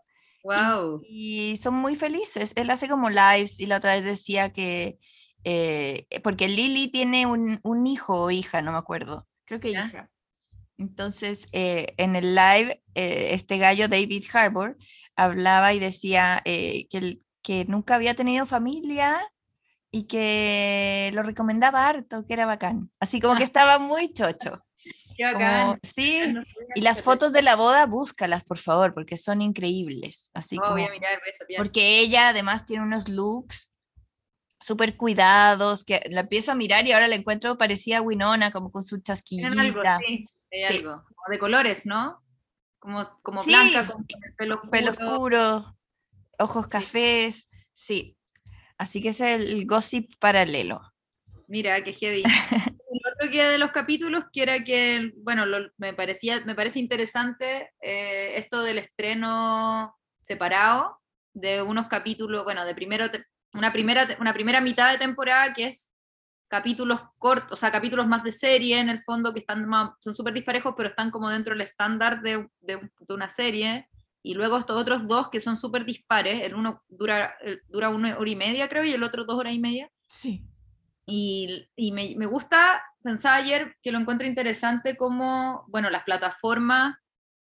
Wow. 0.45 1.03
Y, 1.09 1.57
son 1.59 1.75
muy 1.75 1.95
felices. 1.95 2.53
Él 2.57 2.71
hace 2.71 2.89
como 2.89 3.11
lives 3.11 3.61
y 3.61 3.67
la 3.67 3.77
otra 3.77 3.95
vez 3.95 4.05
decía 4.05 4.53
que, 4.53 4.99
eh, 5.45 6.07
porque 6.23 6.49
Lily 6.49 6.89
tiene 6.89 7.27
un, 7.27 7.61
un, 7.63 7.87
hijo 7.87 8.23
o 8.23 8.31
hija, 8.31 8.63
no 8.63 8.73
me 8.73 8.79
acuerdo, 8.79 9.29
creo 9.45 9.61
que 9.61 9.71
hija. 9.71 10.11
Entonces, 10.79 11.49
eh, 11.53 11.95
en 11.97 12.17
el 12.17 12.35
live, 12.35 12.83
eh, 12.95 13.31
este 13.33 13.59
gallo 13.59 13.89
David 13.89 14.25
Harbour 14.33 14.77
hablaba 15.15 15.73
y 15.75 15.79
decía 15.79 16.41
eh, 16.45 16.89
que, 16.89 17.21
que 17.43 17.65
nunca 17.67 17.95
había 17.95 18.15
tenido 18.15 18.47
familia 18.47 19.21
y 19.91 20.05
que 20.05 21.11
lo 21.15 21.23
recomendaba 21.23 21.87
harto, 21.87 22.27
que 22.27 22.33
era 22.33 22.47
bacán. 22.47 22.91
Así 22.99 23.21
como 23.21 23.37
que 23.37 23.45
estaba 23.45 23.79
muy 23.79 24.13
chocho. 24.13 24.65
Qué 25.17 25.25
bacán. 25.25 25.79
sí, 25.83 26.35
y 26.75 26.81
las 26.81 27.03
fotos 27.03 27.33
de 27.35 27.43
la 27.43 27.55
boda, 27.55 27.85
búscalas, 27.85 28.45
por 28.45 28.59
favor, 28.59 28.95
porque 28.95 29.19
son 29.19 29.43
increíbles. 29.43 30.31
Así 30.33 30.57
oh, 30.59 30.71
voy 30.71 30.85
a 30.85 30.91
mirar 30.91 31.21
eso, 31.31 31.45
Porque 31.59 32.01
ella 32.01 32.29
además 32.29 32.65
tiene 32.65 32.83
unos 32.83 33.11
looks 33.11 33.72
súper 34.63 34.97
cuidados, 34.97 35.85
que 35.85 36.01
la 36.11 36.23
empiezo 36.23 36.53
a 36.53 36.55
mirar 36.55 36.87
y 36.87 36.93
ahora 36.93 37.09
la 37.09 37.17
encuentro 37.17 37.59
parecía 37.59 37.99
a 37.99 38.03
Winona, 38.03 38.51
como 38.51 38.71
con 38.71 38.85
su 38.85 39.01
chasquillita. 39.01 39.99
sí 39.99 40.27
algo, 40.69 41.05
de 41.29 41.39
colores, 41.39 41.87
¿no? 41.87 42.23
Como, 42.79 43.05
como 43.23 43.43
blanca, 43.45 43.87
con 43.87 44.07
pelo 44.37 44.57
oscuro. 44.57 44.71
Pelo 44.71 44.91
oscuro, 44.91 45.79
ojos 46.39 46.67
cafés, 46.67 47.49
sí. 47.73 48.17
Así 48.77 49.01
que 49.01 49.11
es 49.11 49.21
el 49.21 49.67
gossip 49.67 50.13
paralelo. 50.19 50.81
Mira, 51.47 51.83
qué 51.85 51.93
heavy. 51.93 52.23
el 52.93 53.01
otro 53.15 53.31
que 53.31 53.45
de 53.45 53.59
los 53.59 53.71
capítulos, 53.71 54.25
que 54.33 54.43
era 54.43 54.65
que, 54.65 55.13
bueno, 55.19 55.45
me, 55.77 55.95
parecía, 55.95 56.41
me 56.45 56.55
parece 56.55 56.81
interesante 56.81 57.71
eh, 57.81 58.33
esto 58.37 58.63
del 58.63 58.79
estreno 58.79 59.95
separado 60.23 60.99
de 61.35 61.63
unos 61.63 61.87
capítulos, 61.87 62.45
bueno, 62.45 62.65
de 62.65 62.75
primero, 62.75 63.07
una 63.53 63.73
primera, 63.73 64.17
una 64.21 64.33
primera 64.33 64.61
mitad 64.61 64.91
de 64.91 64.99
temporada 64.99 65.53
que 65.53 65.69
es 65.69 65.93
capítulos 66.49 67.01
cortos, 67.17 67.53
o 67.53 67.57
sea, 67.57 67.73
capítulos 67.73 68.07
más 68.07 68.23
de 68.23 68.31
serie 68.31 68.79
en 68.79 68.91
el 68.91 68.99
fondo 68.99 69.33
que 69.33 69.39
están 69.39 69.67
son 70.01 70.15
súper 70.15 70.35
disparejos, 70.35 70.75
pero 70.77 70.91
están 70.91 71.11
como 71.11 71.31
dentro 71.31 71.55
del 71.55 71.63
estándar 71.63 72.21
de, 72.21 72.47
de, 72.61 72.79
una 73.09 73.31
serie. 73.31 73.89
Y 74.23 74.35
luego 74.35 74.59
estos 74.59 74.79
otros 74.79 75.09
dos 75.09 75.31
que 75.31 75.41
son 75.41 75.57
súper 75.57 75.87
dispares, 75.87 76.43
el 76.43 76.55
uno 76.55 76.83
dura, 76.89 77.35
dura 77.69 77.89
una 77.89 78.19
hora 78.19 78.31
y 78.31 78.37
media, 78.37 78.69
creo, 78.69 78.85
y 78.85 78.93
el 78.93 79.03
otro 79.03 79.25
dos 79.25 79.39
horas 79.39 79.55
y 79.55 79.59
media. 79.59 79.91
Sí. 80.09 80.45
Y, 81.07 81.69
y 81.75 81.91
me, 81.93 82.15
me, 82.19 82.27
gusta, 82.27 82.83
pensaba 83.03 83.37
ayer 83.37 83.75
que 83.83 83.91
lo 83.91 83.99
encuentro 83.99 84.27
interesante 84.27 84.97
como, 84.97 85.65
bueno, 85.69 85.89
las 85.89 86.05
plataformas 86.05 86.97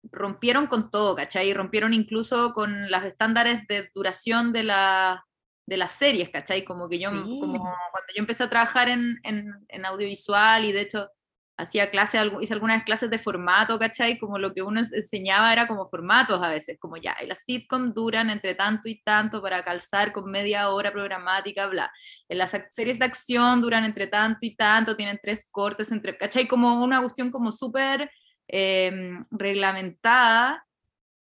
rompieron 0.03 0.67
con 0.67 0.91
todo, 0.91 1.15
¿cachai? 1.15 1.53
Rompieron 1.53 1.93
incluso 1.93 2.55
con 2.55 2.91
los 2.91 3.05
estándares 3.05 3.67
de 3.69 3.91
duración 3.95 4.55
de 4.55 4.65
la, 4.65 5.25
de 5.67 5.77
las 5.77 5.93
series, 5.93 6.31
¿cachai? 6.31 6.65
Como 6.65 6.89
que 6.89 6.99
yo, 6.99 7.11
como 7.11 7.59
cuando 7.59 8.13
yo 8.15 8.21
empecé 8.21 8.45
a 8.45 8.51
trabajar 8.51 8.89
en, 8.89 9.19
en, 9.23 9.85
audiovisual 9.85 10.65
y 10.65 10.73
de 10.73 10.83
hecho 10.83 11.09
hacía 11.57 11.91
clases, 11.91 12.23
hice 12.41 12.53
algunas 12.53 12.83
clases 12.85 13.11
de 13.11 13.19
formato, 13.19 13.79
¿cachai? 13.79 14.19
Como 14.19 14.39
lo 14.39 14.53
que 14.53 14.63
uno 14.63 14.81
enseñaba 14.81 15.53
era 15.53 15.67
como 15.67 15.89
formatos 15.89 16.43
a 16.43 16.51
veces, 16.51 16.79
como 16.81 16.97
ya, 16.97 17.17
las 17.27 17.45
sitcoms 17.47 17.95
duran 17.95 18.29
entre 18.29 18.55
tanto 18.55 18.89
y 18.89 19.01
tanto 19.03 19.41
para 19.41 19.65
calzar 19.65 20.13
con 20.13 20.31
media 20.31 20.69
hora 20.71 20.93
programática, 20.93 21.67
bla. 21.67 21.91
En 22.29 22.39
las 22.39 22.53
series 22.71 22.99
de 22.99 23.05
acción 23.07 23.63
duran 23.63 23.85
entre 23.85 24.09
tanto 24.09 24.41
y 24.43 24.57
tanto, 24.57 24.97
tienen 24.97 25.19
tres 25.23 25.47
cortes, 25.51 25.93
entre, 25.93 26.17
¿cachai? 26.19 26.47
Como 26.49 26.83
una 26.83 27.01
cuestión 27.01 27.31
como 27.31 27.53
súper 27.53 28.11
em, 28.49 29.25
reglamentada 29.31 30.64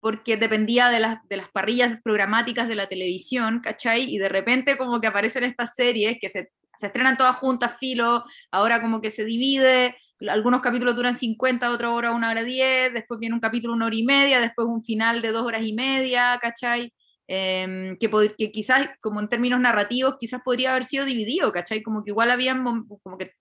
porque 0.07 0.37
dependía 0.37 0.87
de 0.87 1.01
las, 1.01 1.27
de 1.27 1.35
las 1.35 1.49
parrillas 1.49 1.99
programáticas 2.01 2.69
de 2.69 2.75
la 2.75 2.87
televisión, 2.87 3.59
¿cachai? 3.59 4.03
Y 4.09 4.17
de 4.19 4.29
repente 4.29 4.77
como 4.77 5.01
que 5.01 5.07
aparecen 5.07 5.43
estas 5.43 5.75
series 5.75 6.17
que 6.21 6.29
se, 6.29 6.53
se 6.77 6.87
estrenan 6.87 7.17
todas 7.17 7.35
juntas, 7.35 7.73
filo, 7.77 8.23
ahora 8.49 8.81
como 8.81 9.01
que 9.01 9.11
se 9.11 9.25
divide, 9.25 9.97
algunos 10.29 10.61
capítulos 10.61 10.95
duran 10.95 11.13
50, 11.13 11.69
otra 11.71 11.89
hora, 11.89 12.11
una 12.11 12.31
hora 12.31 12.45
10, 12.45 12.93
después 12.93 13.19
viene 13.19 13.35
un 13.35 13.41
capítulo 13.41 13.73
una 13.73 13.87
hora 13.87 13.97
y 13.97 14.03
media, 14.03 14.39
después 14.39 14.65
un 14.65 14.81
final 14.81 15.21
de 15.21 15.33
dos 15.33 15.45
horas 15.45 15.61
y 15.65 15.73
media, 15.73 16.39
¿cachai? 16.41 16.93
Em, 17.27 17.97
que, 17.97 18.09
que, 18.37 18.49
quizás, 18.53 18.87
como 19.01 19.19
en 19.19 19.27
términos 19.27 19.59
narrativos, 19.59 20.15
quizás 20.17 20.41
podría 20.41 20.71
haber 20.71 20.85
sido 20.85 21.03
dividido, 21.03 21.51
¿cachai? 21.51 21.83
Como 21.83 22.05
que 22.05 22.11
igual 22.11 22.31
habían, 22.31 22.63
como 22.63 23.17
que 23.17 23.33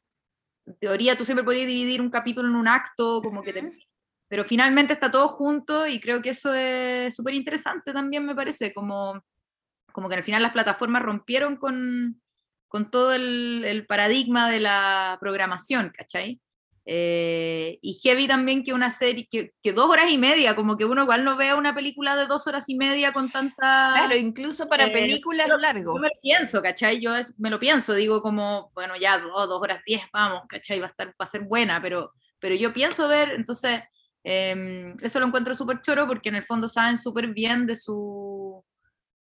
en 0.67 0.77
teoría 0.81 1.17
tú 1.17 1.25
siempre 1.25 1.45
podías 1.45 1.69
dividir 1.69 2.01
un 2.01 2.11
capítulo 2.11 2.49
en 2.49 2.57
un 2.57 2.67
acto, 2.67 3.23
como 3.23 3.45
que 3.45 3.53
pero 4.29 4.45
finalmente 4.45 4.93
está 4.93 5.11
todo 5.11 5.29
junto 5.29 5.87
y 5.87 6.01
creo 6.01 6.23
que 6.23 6.31
eso 6.31 6.53
es 6.55 7.15
súper 7.15 7.35
interesante 7.35 7.93
también, 7.93 8.25
me 8.25 8.35
parece, 8.35 8.73
como, 8.73 9.23
como 9.93 10.09
que 10.09 10.17
al 10.17 10.25
final 10.25 10.43
las 10.43 10.53
plataformas 10.53 11.03
rompieron 11.03 11.57
con, 11.57 12.21
con 12.69 12.91
todo 12.91 13.13
el, 13.13 13.65
el 13.65 13.87
paradigma 13.87 14.51
de 14.51 14.61
la 14.61 15.17
programación, 15.21 15.93
¿cachai? 15.97 16.41
Eh, 16.89 17.81
y 17.83 17.95
heavy 17.95 18.29
también 18.29 18.63
que 18.63 18.73
una 18.73 18.93
serie, 18.93 19.27
que, 19.29 19.53
que, 19.61 19.73
dos 19.73 19.91
horas 19.91 20.09
y 20.09 20.19
media, 20.19 20.55
como 20.55 20.77
que 20.77 20.85
uno 20.85 21.03
igual 21.03 21.25
no 21.25 21.37
vea 21.37 21.57
una 21.57 21.75
película 21.75 22.15
de 22.15 22.27
dos 22.27 22.47
horas 22.47 22.69
y 22.69 22.77
media 22.77 23.13
con 23.13 23.29
tanta... 23.29 23.93
Claro, 23.93 24.17
incluso 24.17 24.69
para 24.69 24.87
eh, 24.87 24.93
películas 24.93 25.49
largas. 25.61 25.85
Yo 25.85 25.95
me 25.95 26.07
lo 26.07 26.21
pienso, 26.23 26.63
¿cachai? 26.63 27.01
Yo 27.01 27.13
me 27.39 27.51
lo 27.51 27.59
pienso, 27.59 27.93
digo 27.93 28.23
como, 28.23 28.71
bueno, 28.73 28.95
ya 28.97 29.19
dos, 29.19 29.49
dos 29.49 29.61
horas 29.61 29.83
diez, 29.85 30.03
vamos, 30.13 30.43
¿cachai? 30.49 30.79
Va 30.79 30.87
a, 30.87 30.91
estar, 30.91 31.09
va 31.09 31.25
a 31.25 31.27
ser 31.27 31.43
buena, 31.43 31.83
pero, 31.83 32.13
pero 32.39 32.55
yo 32.55 32.73
pienso 32.73 33.09
ver, 33.09 33.31
entonces, 33.31 33.83
em, 34.29 34.97
eso 35.01 35.21
lo 35.21 35.27
encuentro 35.27 35.55
súper 35.55 35.81
choro 35.81 36.07
porque 36.07 36.31
en 36.31 36.35
el 36.35 36.45
fondo 36.45 36.67
saben 36.67 36.99
súper 36.99 37.29
bien 37.29 37.67
de 37.67 37.77
su, 37.77 38.65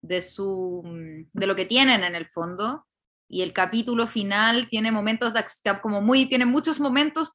de 0.00 0.22
su, 0.22 0.82
de 1.32 1.46
lo 1.46 1.54
que 1.54 1.66
tienen 1.66 2.04
en 2.04 2.14
el 2.14 2.24
fondo 2.24 2.86
y 3.28 3.42
el 3.42 3.52
capítulo 3.52 4.06
final 4.06 4.68
tiene 4.68 4.90
momentos 4.90 5.34
de 5.34 5.44
como 5.82 6.00
muy 6.00 6.26
tiene 6.26 6.46
muchos 6.46 6.80
momentos 6.80 7.34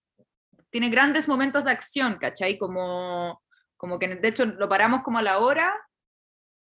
tiene 0.72 0.90
grandes 0.90 1.28
momentos 1.28 1.64
de 1.64 1.72
acción, 1.72 2.18
¿cachai? 2.20 2.58
Como, 2.58 3.42
como 3.78 4.00
que 4.00 4.08
de 4.08 4.28
hecho 4.28 4.46
lo 4.46 4.70
paramos 4.70 5.02
como 5.04 5.18
a 5.18 5.24
la 5.24 5.40
hora, 5.40 5.74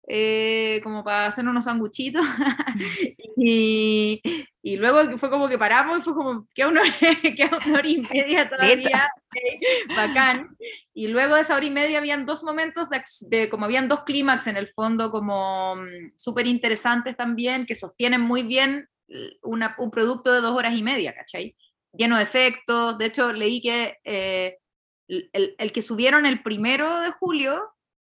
eh, 0.09 0.80
como 0.82 1.05
para 1.05 1.26
hacer 1.26 1.46
unos 1.46 1.64
sanguchitos, 1.64 2.24
y, 3.36 4.20
y, 4.62 4.76
luego 4.76 5.16
fue 5.18 5.30
como 5.30 5.48
que 5.48 5.59
paramos 5.59 5.98
y 5.98 6.03
fue 6.03 6.14
como, 6.14 6.46
que 6.55 6.66
una, 6.66 6.82
una 7.66 7.78
hora 7.78 7.88
y 7.88 8.00
media 8.00 8.48
todavía, 8.48 9.09
bacán, 9.96 10.57
y 10.92 11.09
luego 11.09 11.36
de 11.36 11.42
esa 11.42 11.57
hora 11.57 11.66
y 11.66 11.70
media 11.70 11.98
habían 11.98 12.26
dos 12.26 12.42
momentos 12.42 12.88
de, 12.90 13.03
de 13.28 13.48
como 13.48 13.64
habían 13.64 13.88
dos 13.88 14.03
clímax 14.05 14.46
en 14.46 14.57
el 14.57 14.68
fondo 14.68 15.11
como 15.11 15.76
mm, 15.76 16.11
súper 16.16 16.46
interesantes 16.46 17.16
también, 17.16 17.66
que 17.66 17.74
sostienen 17.74 18.20
muy 18.20 18.42
bien 18.42 18.88
una, 19.42 19.74
un 19.78 19.90
producto 19.90 20.32
de 20.32 20.40
dos 20.40 20.57
horas 20.57 20.74
y 20.76 20.82
media, 20.82 21.14
¿cachai? 21.14 21.55
lleno 21.92 22.16
de 22.16 22.22
efectos. 22.22 22.98
De 22.98 23.07
hecho, 23.07 23.32
leí 23.32 23.61
que 23.61 23.98
eh, 24.05 24.59
el, 25.09 25.72
que 25.72 25.82
subieron 25.82 26.26
el 26.26 26.42
primero 26.42 27.00
de 27.00 27.11
julio 27.12 27.62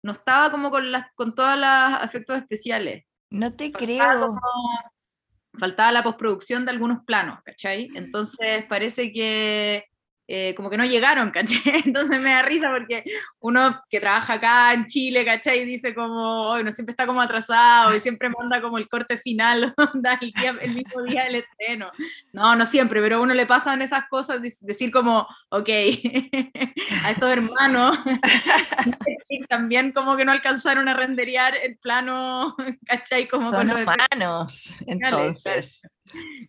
no 0.03 0.13
estaba 0.13 0.51
como 0.51 0.71
con, 0.71 0.91
las, 0.91 1.07
con 1.15 1.35
todos 1.35 1.59
los 1.59 2.05
efectos 2.05 2.37
especiales. 2.39 3.05
No 3.31 3.55
te 3.55 3.73
creo. 3.73 4.39
faltaba 5.59 5.93
la 5.93 6.03
postproducción 6.03 6.65
de 6.65 6.73
algunos 6.73 7.05
planos, 7.05 7.41
¿cachai? 7.45 7.89
Entonces 7.95 8.65
parece 8.69 9.13
que 9.13 9.85
eh, 10.35 10.55
como 10.55 10.71
que 10.71 10.79
no 10.79 10.87
llegaron, 10.87 11.31
¿cachai? 11.31 11.61
Entonces 11.85 12.19
me 12.19 12.31
da 12.31 12.41
risa 12.41 12.71
porque 12.71 13.05
uno 13.41 13.83
que 13.91 14.01
trabaja 14.01 14.33
acá 14.33 14.73
en 14.73 14.87
Chile, 14.87 15.27
¿cachai? 15.27 15.67
Dice 15.67 15.95
como, 15.95 16.49
hoy 16.49 16.65
no 16.65 16.73
siempre 16.73 16.93
está 16.93 17.07
como 17.07 17.21
atrasado 17.21 17.95
y 17.95 18.01
siempre 18.01 18.31
manda 18.31 18.63
como 18.63 18.79
el 18.79 18.89
corte 18.89 19.19
final, 19.19 19.75
el, 20.23 20.33
día, 20.33 20.57
el 20.59 20.75
mismo 20.75 21.03
día 21.03 21.25
del 21.25 21.35
estreno. 21.35 21.93
No, 22.33 22.57
no 22.57 22.65
siempre, 22.65 23.03
pero 23.03 23.17
a 23.17 23.21
uno 23.21 23.35
le 23.35 23.45
pasan 23.45 23.83
esas 23.83 24.09
cosas, 24.09 24.41
decir 24.41 24.91
como, 24.91 25.27
ok, 25.51 25.69
a 27.05 27.11
estos 27.11 27.31
hermanos 27.31 27.99
también 29.51 29.93
como 29.93 30.17
que 30.17 30.25
no 30.25 30.33
alcanzaron 30.33 30.89
a 30.89 30.95
renderear 30.95 31.55
el 31.63 31.77
plano, 31.77 32.57
¿cachai? 32.87 33.27
Como 33.27 33.51
Son 33.51 33.71
humanos, 33.71 34.73
entonces. 34.87 35.83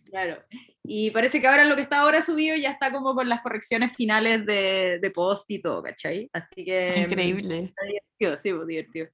Claro. 0.08 0.42
Y 0.86 1.10
parece 1.10 1.40
que 1.40 1.46
ahora 1.46 1.64
lo 1.64 1.76
que 1.76 1.82
está 1.82 2.00
ahora 2.00 2.20
subido 2.20 2.56
ya 2.56 2.70
está 2.70 2.92
como 2.92 3.14
con 3.14 3.28
las 3.28 3.40
correcciones 3.40 3.96
finales 3.96 4.44
de, 4.44 4.98
de 5.00 5.10
post 5.10 5.50
y 5.50 5.60
todo, 5.60 5.82
¿cachai? 5.82 6.28
Así 6.32 6.64
que... 6.64 7.06
Increíble. 7.08 7.64
Está 7.64 7.82
divertido, 7.86 8.36
sí, 8.36 8.52
pues, 8.52 8.66
divertido. 8.66 9.08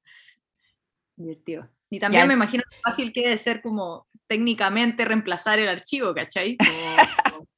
Divertido. 1.17 1.69
Y 1.89 2.01
también 2.01 2.27
me 2.27 2.35
imagino 2.35 2.65
que 2.69 2.77
fácil 2.83 3.13
que 3.13 3.23
debe 3.23 3.39
ser 3.39 3.63
como 3.63 4.09
técnicamente 4.27 5.05
reemplazar 5.05 5.61
el 5.61 5.69
archivo, 5.69 6.13
¿cachai? 6.13 6.57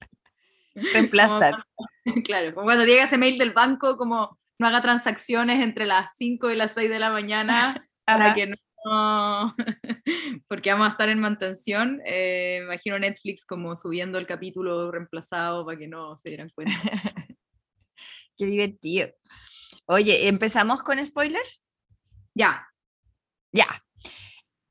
reemplazar. 0.75 1.55
claro, 2.25 2.55
como 2.55 2.67
cuando 2.67 2.85
llega 2.85 3.05
ese 3.05 3.19
mail 3.19 3.39
del 3.39 3.53
banco, 3.53 3.97
como 3.97 4.39
no 4.59 4.67
haga 4.67 4.83
transacciones 4.83 5.63
entre 5.63 5.87
las 5.87 6.15
5 6.17 6.51
y 6.51 6.57
las 6.57 6.73
6 6.73 6.89
de 6.89 6.99
la 6.99 7.11
mañana 7.11 7.89
para 8.05 8.35
que 8.35 8.47
no 8.47 8.57
porque 10.49 10.70
vamos 10.70 10.89
a 10.89 10.91
estar 10.91 11.09
en 11.09 11.20
mantención. 11.20 12.01
Eh, 12.05 12.61
imagino 12.64 12.99
Netflix 12.99 13.45
como 13.45 13.76
subiendo 13.76 14.18
el 14.18 14.26
capítulo 14.26 14.91
reemplazado 14.91 15.64
para 15.64 15.78
que 15.78 15.89
no 15.89 16.16
se 16.16 16.30
dieran 16.30 16.51
cuenta. 16.55 16.74
Qué 18.37 18.47
divertido. 18.47 19.09
Oye, 19.87 20.28
¿empezamos 20.28 20.83
con 20.83 21.05
spoilers? 21.05 21.66
Ya. 22.35 22.66
Ya. 23.53 23.66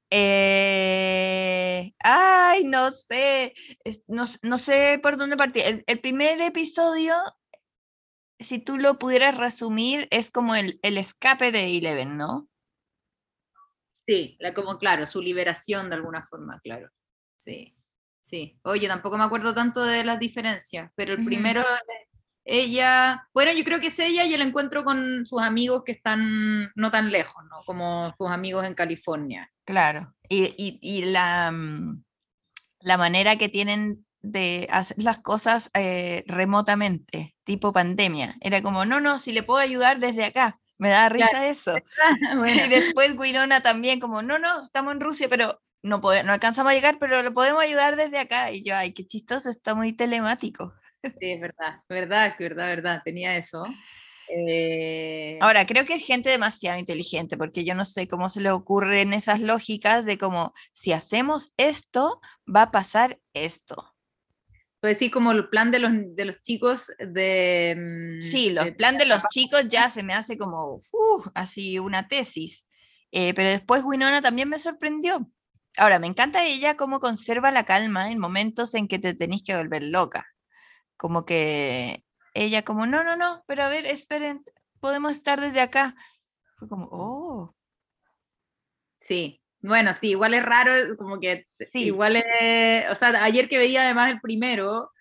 Eh, 0.09 1.93
ay, 1.99 2.65
no 2.65 2.91
sé, 2.91 3.53
no, 4.07 4.25
no, 4.41 4.57
sé 4.57 4.99
por 5.01 5.15
dónde 5.15 5.37
partir. 5.37 5.63
El, 5.63 5.83
el, 5.87 5.99
primer 6.01 6.41
episodio, 6.41 7.15
si 8.37 8.59
tú 8.59 8.77
lo 8.77 8.99
pudieras 8.99 9.37
resumir, 9.37 10.09
es 10.11 10.29
como 10.29 10.53
el, 10.55 10.79
el 10.81 10.97
escape 10.97 11.53
de 11.53 11.77
Eleven, 11.77 12.17
¿no? 12.17 12.49
Sí, 14.11 14.35
la, 14.41 14.53
como 14.53 14.77
claro, 14.77 15.07
su 15.07 15.21
liberación 15.21 15.89
de 15.89 15.95
alguna 15.95 16.21
forma, 16.21 16.59
claro. 16.59 16.89
Sí, 17.37 17.73
sí. 18.19 18.59
Oye, 18.63 18.89
tampoco 18.89 19.17
me 19.17 19.23
acuerdo 19.23 19.53
tanto 19.53 19.85
de 19.85 20.03
las 20.03 20.19
diferencias, 20.19 20.91
pero 20.95 21.13
el 21.13 21.23
primero, 21.23 21.63
ella, 22.43 23.25
bueno, 23.33 23.53
yo 23.53 23.63
creo 23.63 23.79
que 23.79 23.87
es 23.87 23.97
ella 23.99 24.25
y 24.25 24.33
el 24.33 24.41
encuentro 24.41 24.83
con 24.83 25.25
sus 25.25 25.41
amigos 25.41 25.83
que 25.85 25.93
están 25.93 26.69
no 26.75 26.91
tan 26.91 27.09
lejos, 27.09 27.41
¿no? 27.49 27.59
Como 27.65 28.13
sus 28.17 28.29
amigos 28.29 28.65
en 28.65 28.73
California. 28.73 29.49
Claro, 29.63 30.13
y, 30.27 30.77
y, 30.81 31.05
la, 31.05 31.49
mm, 31.49 32.03
la 32.81 32.97
manera 32.97 33.37
que 33.37 33.47
tienen 33.47 34.05
de 34.21 34.67
hacer 34.71 35.01
las 35.01 35.19
cosas 35.19 35.71
eh, 35.73 36.25
remotamente, 36.27 37.37
tipo 37.45 37.71
pandemia. 37.71 38.35
Era 38.41 38.61
como, 38.61 38.83
no, 38.83 38.99
no, 38.99 39.19
si 39.19 39.31
le 39.31 39.43
puedo 39.43 39.61
ayudar 39.61 39.99
desde 39.99 40.25
acá. 40.25 40.59
Me 40.81 40.89
da 40.89 41.09
risa 41.09 41.47
eso. 41.47 41.75
Y 42.65 42.69
después 42.69 43.15
Winona 43.15 43.61
también, 43.61 43.99
como, 43.99 44.23
no, 44.23 44.39
no, 44.39 44.61
estamos 44.61 44.95
en 44.95 44.99
Rusia, 44.99 45.27
pero 45.29 45.61
no, 45.83 45.99
no 45.99 46.31
alcanzamos 46.31 46.71
a 46.71 46.73
llegar, 46.73 46.97
pero 46.99 47.21
lo 47.21 47.35
podemos 47.35 47.61
ayudar 47.61 47.95
desde 47.95 48.17
acá. 48.17 48.51
Y 48.51 48.63
yo, 48.63 48.75
ay, 48.75 48.91
qué 48.91 49.05
chistoso, 49.05 49.51
está 49.51 49.75
muy 49.75 49.93
telemático. 49.93 50.73
Sí, 51.19 51.31
es 51.31 51.41
verdad, 51.41 51.79
verdad, 51.89 52.35
verdad, 52.37 52.67
verdad, 52.67 53.01
tenía 53.03 53.35
eso. 53.35 53.65
Eh, 54.27 55.39
Ahora, 55.41 55.65
creo 55.65 55.83
que 55.83 55.95
es 55.95 56.05
gente 56.05 56.29
demasiado 56.29 56.77
inteligente, 56.77 57.37
porque 57.37 57.63
yo 57.63 57.73
no 57.73 57.85
sé 57.85 58.07
cómo 58.07 58.29
se 58.29 58.39
le 58.39 58.51
ocurren 58.51 59.13
esas 59.13 59.39
lógicas 59.39 60.05
de 60.05 60.19
como, 60.19 60.53
si 60.71 60.93
hacemos 60.93 61.53
esto, 61.57 62.21
va 62.45 62.63
a 62.63 62.71
pasar 62.71 63.19
esto. 63.33 63.90
Pues 64.81 64.97
sí, 64.97 65.11
como 65.11 65.31
el 65.31 65.47
plan 65.47 65.69
de 65.69 65.77
los, 65.77 65.91
de 65.93 66.25
los 66.25 66.41
chicos 66.41 66.91
de... 66.97 67.75
Mm, 67.77 68.21
sí, 68.23 68.55
el 68.57 68.75
plan 68.75 68.97
de 68.97 69.05
los 69.05 69.21
chicos 69.29 69.67
ya 69.69 69.89
se 69.89 70.01
me 70.01 70.15
hace 70.15 70.39
como, 70.39 70.79
así 71.35 71.77
una 71.77 72.07
tesis. 72.07 72.67
Eh, 73.11 73.35
pero 73.35 73.49
después 73.49 73.83
Winona 73.83 74.23
también 74.23 74.49
me 74.49 74.57
sorprendió. 74.57 75.29
Ahora, 75.77 75.99
me 75.99 76.07
encanta 76.07 76.43
ella 76.43 76.77
cómo 76.77 76.99
conserva 76.99 77.51
la 77.51 77.63
calma 77.63 78.11
en 78.11 78.17
momentos 78.17 78.73
en 78.73 78.87
que 78.87 78.97
te 78.97 79.13
tenés 79.13 79.43
que 79.43 79.55
volver 79.55 79.83
loca. 79.83 80.25
Como 80.97 81.25
que 81.25 82.03
ella 82.33 82.63
como, 82.63 82.87
no, 82.87 83.03
no, 83.03 83.15
no, 83.15 83.43
pero 83.45 83.63
a 83.63 83.69
ver, 83.69 83.85
esperen, 83.85 84.43
podemos 84.79 85.11
estar 85.11 85.39
desde 85.39 85.61
acá. 85.61 85.95
Fue 86.57 86.67
como, 86.67 86.89
oh. 86.91 87.55
Sí, 88.97 89.40
bueno, 89.61 89.93
sí, 89.93 90.11
igual 90.11 90.33
es 90.33 90.43
raro, 90.43 90.71
como 90.97 91.19
que 91.19 91.45
igual 91.73 92.15
es, 92.17 92.85
o 92.89 92.95
sea, 92.95 93.23
ayer 93.23 93.47
que 93.47 93.57
veía 93.57 93.83
además 93.83 94.11
el 94.11 94.19
primero, 94.19 94.91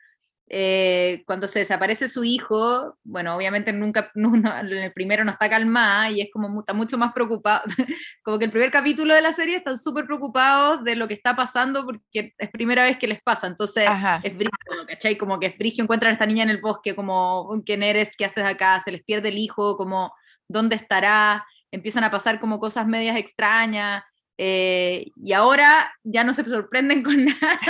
eh, 0.52 1.22
cuando 1.26 1.46
se 1.46 1.61
desaparece 1.61 2.08
su 2.08 2.24
hijo, 2.24 2.98
bueno, 3.04 3.36
obviamente 3.36 3.72
nunca, 3.72 4.11
en 4.14 4.46
el 4.68 4.92
primero 4.92 5.24
no 5.24 5.30
está 5.30 5.48
calmada 5.48 6.11
y 6.11 6.20
es 6.20 6.28
como 6.32 6.61
está 6.61 6.74
mucho 6.74 6.98
más 6.98 7.12
preocupado, 7.14 7.62
como 8.22 8.38
que 8.38 8.46
el 8.46 8.50
primer 8.50 8.70
capítulo 8.70 9.14
de 9.14 9.22
la 9.22 9.32
serie 9.32 9.56
están 9.56 9.78
súper 9.78 10.06
preocupados 10.06 10.84
de 10.84 10.96
lo 10.96 11.08
que 11.08 11.14
está 11.14 11.34
pasando 11.36 11.86
porque 11.86 12.34
es 12.36 12.50
primera 12.50 12.82
vez 12.82 12.98
que 12.98 13.06
les 13.06 13.22
pasa, 13.22 13.46
entonces 13.46 13.84
es 14.22 14.32
frigio, 14.32 14.86
¿cachai? 14.88 15.16
Como 15.16 15.38
que 15.38 15.52
frigio 15.52 15.84
encuentran 15.84 16.11
a 16.11 16.14
esta 16.14 16.26
niña 16.26 16.42
en 16.42 16.50
el 16.50 16.61
bosque, 16.61 16.94
como, 16.94 17.62
¿quién 17.64 17.82
eres? 17.82 18.11
¿Qué 18.18 18.24
haces 18.24 18.44
acá? 18.44 18.80
Se 18.80 18.92
les 18.92 19.04
pierde 19.04 19.28
el 19.28 19.38
hijo, 19.38 19.76
como, 19.76 20.12
¿dónde 20.48 20.76
estará? 20.76 21.46
empiezan 21.72 22.04
a 22.04 22.11
pasar 22.11 22.40
como 22.40 22.58
cosas 22.58 22.86
medias 22.86 23.16
extrañas. 23.16 24.02
Eh, 24.43 25.12
y 25.22 25.34
ahora 25.34 25.95
ya 26.03 26.24
no 26.24 26.32
se 26.32 26.47
sorprenden 26.47 27.03
con 27.03 27.24
nada. 27.26 27.61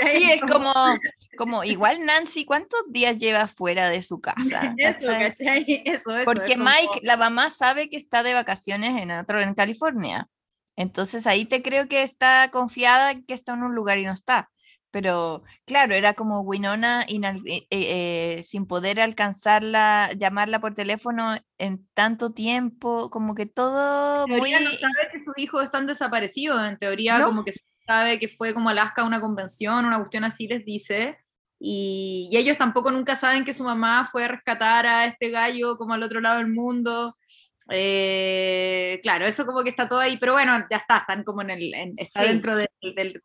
Sí, 0.00 0.30
es 0.30 0.40
como, 0.40 0.72
como 1.36 1.64
igual 1.64 2.02
Nancy, 2.06 2.46
¿cuántos 2.46 2.80
días 2.88 3.18
lleva 3.18 3.46
fuera 3.46 3.90
de 3.90 4.00
su 4.00 4.22
casa? 4.22 4.74
Eso, 4.78 5.10
Eso, 5.10 6.16
eso, 6.16 6.24
Porque 6.24 6.56
Mike, 6.56 7.00
la 7.02 7.18
mamá 7.18 7.50
sabe 7.50 7.90
que 7.90 7.98
está 7.98 8.22
de 8.22 8.32
vacaciones 8.32 9.02
en 9.02 9.10
otro 9.10 9.38
en 9.42 9.52
California. 9.52 10.26
Entonces 10.76 11.26
ahí 11.26 11.44
te 11.44 11.62
creo 11.62 11.88
que 11.88 12.02
está 12.02 12.50
confiada 12.50 13.20
que 13.20 13.34
está 13.34 13.52
en 13.52 13.62
un 13.62 13.74
lugar 13.74 13.98
y 13.98 14.06
no 14.06 14.12
está. 14.12 14.50
Pero 14.94 15.42
claro, 15.66 15.92
era 15.92 16.14
como 16.14 16.42
Winona 16.42 17.04
eh, 17.08 17.66
eh, 17.68 18.42
sin 18.44 18.64
poder 18.64 19.00
alcanzarla, 19.00 20.12
llamarla 20.16 20.60
por 20.60 20.76
teléfono 20.76 21.34
en 21.58 21.84
tanto 21.94 22.32
tiempo, 22.32 23.10
como 23.10 23.34
que 23.34 23.46
todo... 23.46 24.24
En 24.28 24.36
teoría 24.36 24.60
no 24.60 24.70
sabe 24.70 25.08
que 25.10 25.18
sus 25.18 25.36
hijos 25.36 25.64
están 25.64 25.88
desaparecidos, 25.88 26.64
en 26.64 26.78
teoría 26.78 27.24
como 27.24 27.44
que 27.44 27.50
sabe 27.84 28.20
que 28.20 28.28
fue 28.28 28.54
como 28.54 28.68
Alaska 28.68 29.02
a 29.02 29.06
una 29.06 29.20
convención, 29.20 29.84
una 29.84 29.98
cuestión 29.98 30.22
así 30.22 30.46
les 30.46 30.64
dice, 30.64 31.18
y, 31.58 32.28
y, 32.30 32.36
ellos 32.36 32.56
tampoco 32.56 32.92
nunca 32.92 33.16
saben 33.16 33.44
que 33.44 33.52
su 33.52 33.64
mamá 33.64 34.04
fue 34.04 34.26
a 34.26 34.28
rescatar 34.28 34.86
a 34.86 35.06
este 35.06 35.30
gallo 35.30 35.76
como 35.76 35.94
al 35.94 36.04
otro 36.04 36.20
lado 36.20 36.38
del 36.38 36.52
mundo, 36.52 37.16
eh, 37.70 39.00
claro, 39.02 39.26
eso 39.26 39.46
como 39.46 39.62
que 39.62 39.70
está 39.70 39.88
todo 39.88 40.00
ahí, 40.00 40.18
pero 40.18 40.32
bueno, 40.34 40.66
ya 40.70 40.76
está, 40.76 40.98
están 40.98 41.24
como 41.24 41.42
en 41.42 41.50
el, 41.50 41.74
está 41.96 42.22
dentro 42.22 42.54
de, 42.56 42.68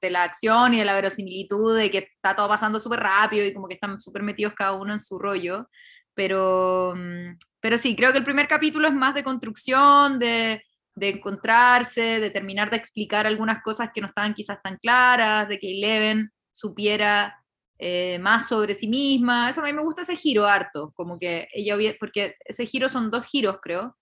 la 0.09 0.23
acción 0.23 0.73
y 0.73 0.79
de 0.79 0.85
la 0.85 0.93
verosimilitud, 0.93 1.77
de 1.77 1.91
que 1.91 1.97
está 1.97 2.35
todo 2.35 2.47
pasando 2.47 2.79
súper 2.79 3.01
rápido 3.01 3.45
y 3.45 3.53
como 3.53 3.67
que 3.67 3.73
están 3.73 3.99
súper 3.99 4.23
metidos 4.23 4.53
cada 4.53 4.73
uno 4.73 4.93
en 4.93 4.99
su 4.99 5.19
rollo, 5.19 5.69
pero, 6.13 6.93
mm, 6.95 7.37
pero 7.59 7.77
sí, 7.77 7.95
creo 7.95 8.11
que 8.11 8.19
el 8.19 8.23
primer 8.23 8.47
capítulo 8.47 8.87
es 8.87 8.93
más 8.93 9.13
de 9.13 9.23
construcción, 9.23 10.19
de, 10.19 10.63
de 10.95 11.09
encontrarse, 11.09 12.19
de 12.19 12.31
terminar 12.31 12.69
de 12.69 12.77
explicar 12.77 13.27
algunas 13.27 13.61
cosas 13.61 13.89
que 13.93 14.01
no 14.01 14.07
estaban 14.07 14.33
quizás 14.33 14.61
tan 14.61 14.77
claras, 14.77 15.49
de 15.49 15.59
que 15.59 15.71
Eleven 15.71 16.31
supiera 16.53 17.35
eh, 17.77 18.19
más 18.19 18.47
sobre 18.47 18.75
sí 18.75 18.87
misma, 18.87 19.49
eso 19.49 19.61
a 19.61 19.65
mí 19.65 19.73
me 19.73 19.81
gusta 19.81 20.01
ese 20.01 20.15
giro 20.17 20.45
harto, 20.45 20.91
como 20.95 21.17
que 21.17 21.47
ella, 21.53 21.75
porque 21.99 22.35
ese 22.45 22.65
giro 22.65 22.89
son 22.89 23.09
dos 23.11 23.25
giros 23.25 23.57
creo, 23.61 23.95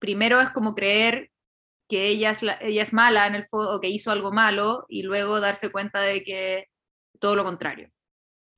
primero 0.00 0.40
es 0.40 0.50
como 0.50 0.74
creer 0.74 1.30
que 1.88 2.08
ella 2.08 2.30
es, 2.30 2.42
ella 2.42 2.82
es 2.82 2.92
mala 2.92 3.26
en 3.26 3.34
el 3.34 3.44
fondo, 3.44 3.74
o 3.74 3.80
que 3.80 3.88
hizo 3.88 4.10
algo 4.10 4.32
malo, 4.32 4.86
y 4.88 5.02
luego 5.02 5.40
darse 5.40 5.70
cuenta 5.70 6.00
de 6.00 6.22
que 6.22 6.66
todo 7.18 7.36
lo 7.36 7.44
contrario. 7.44 7.90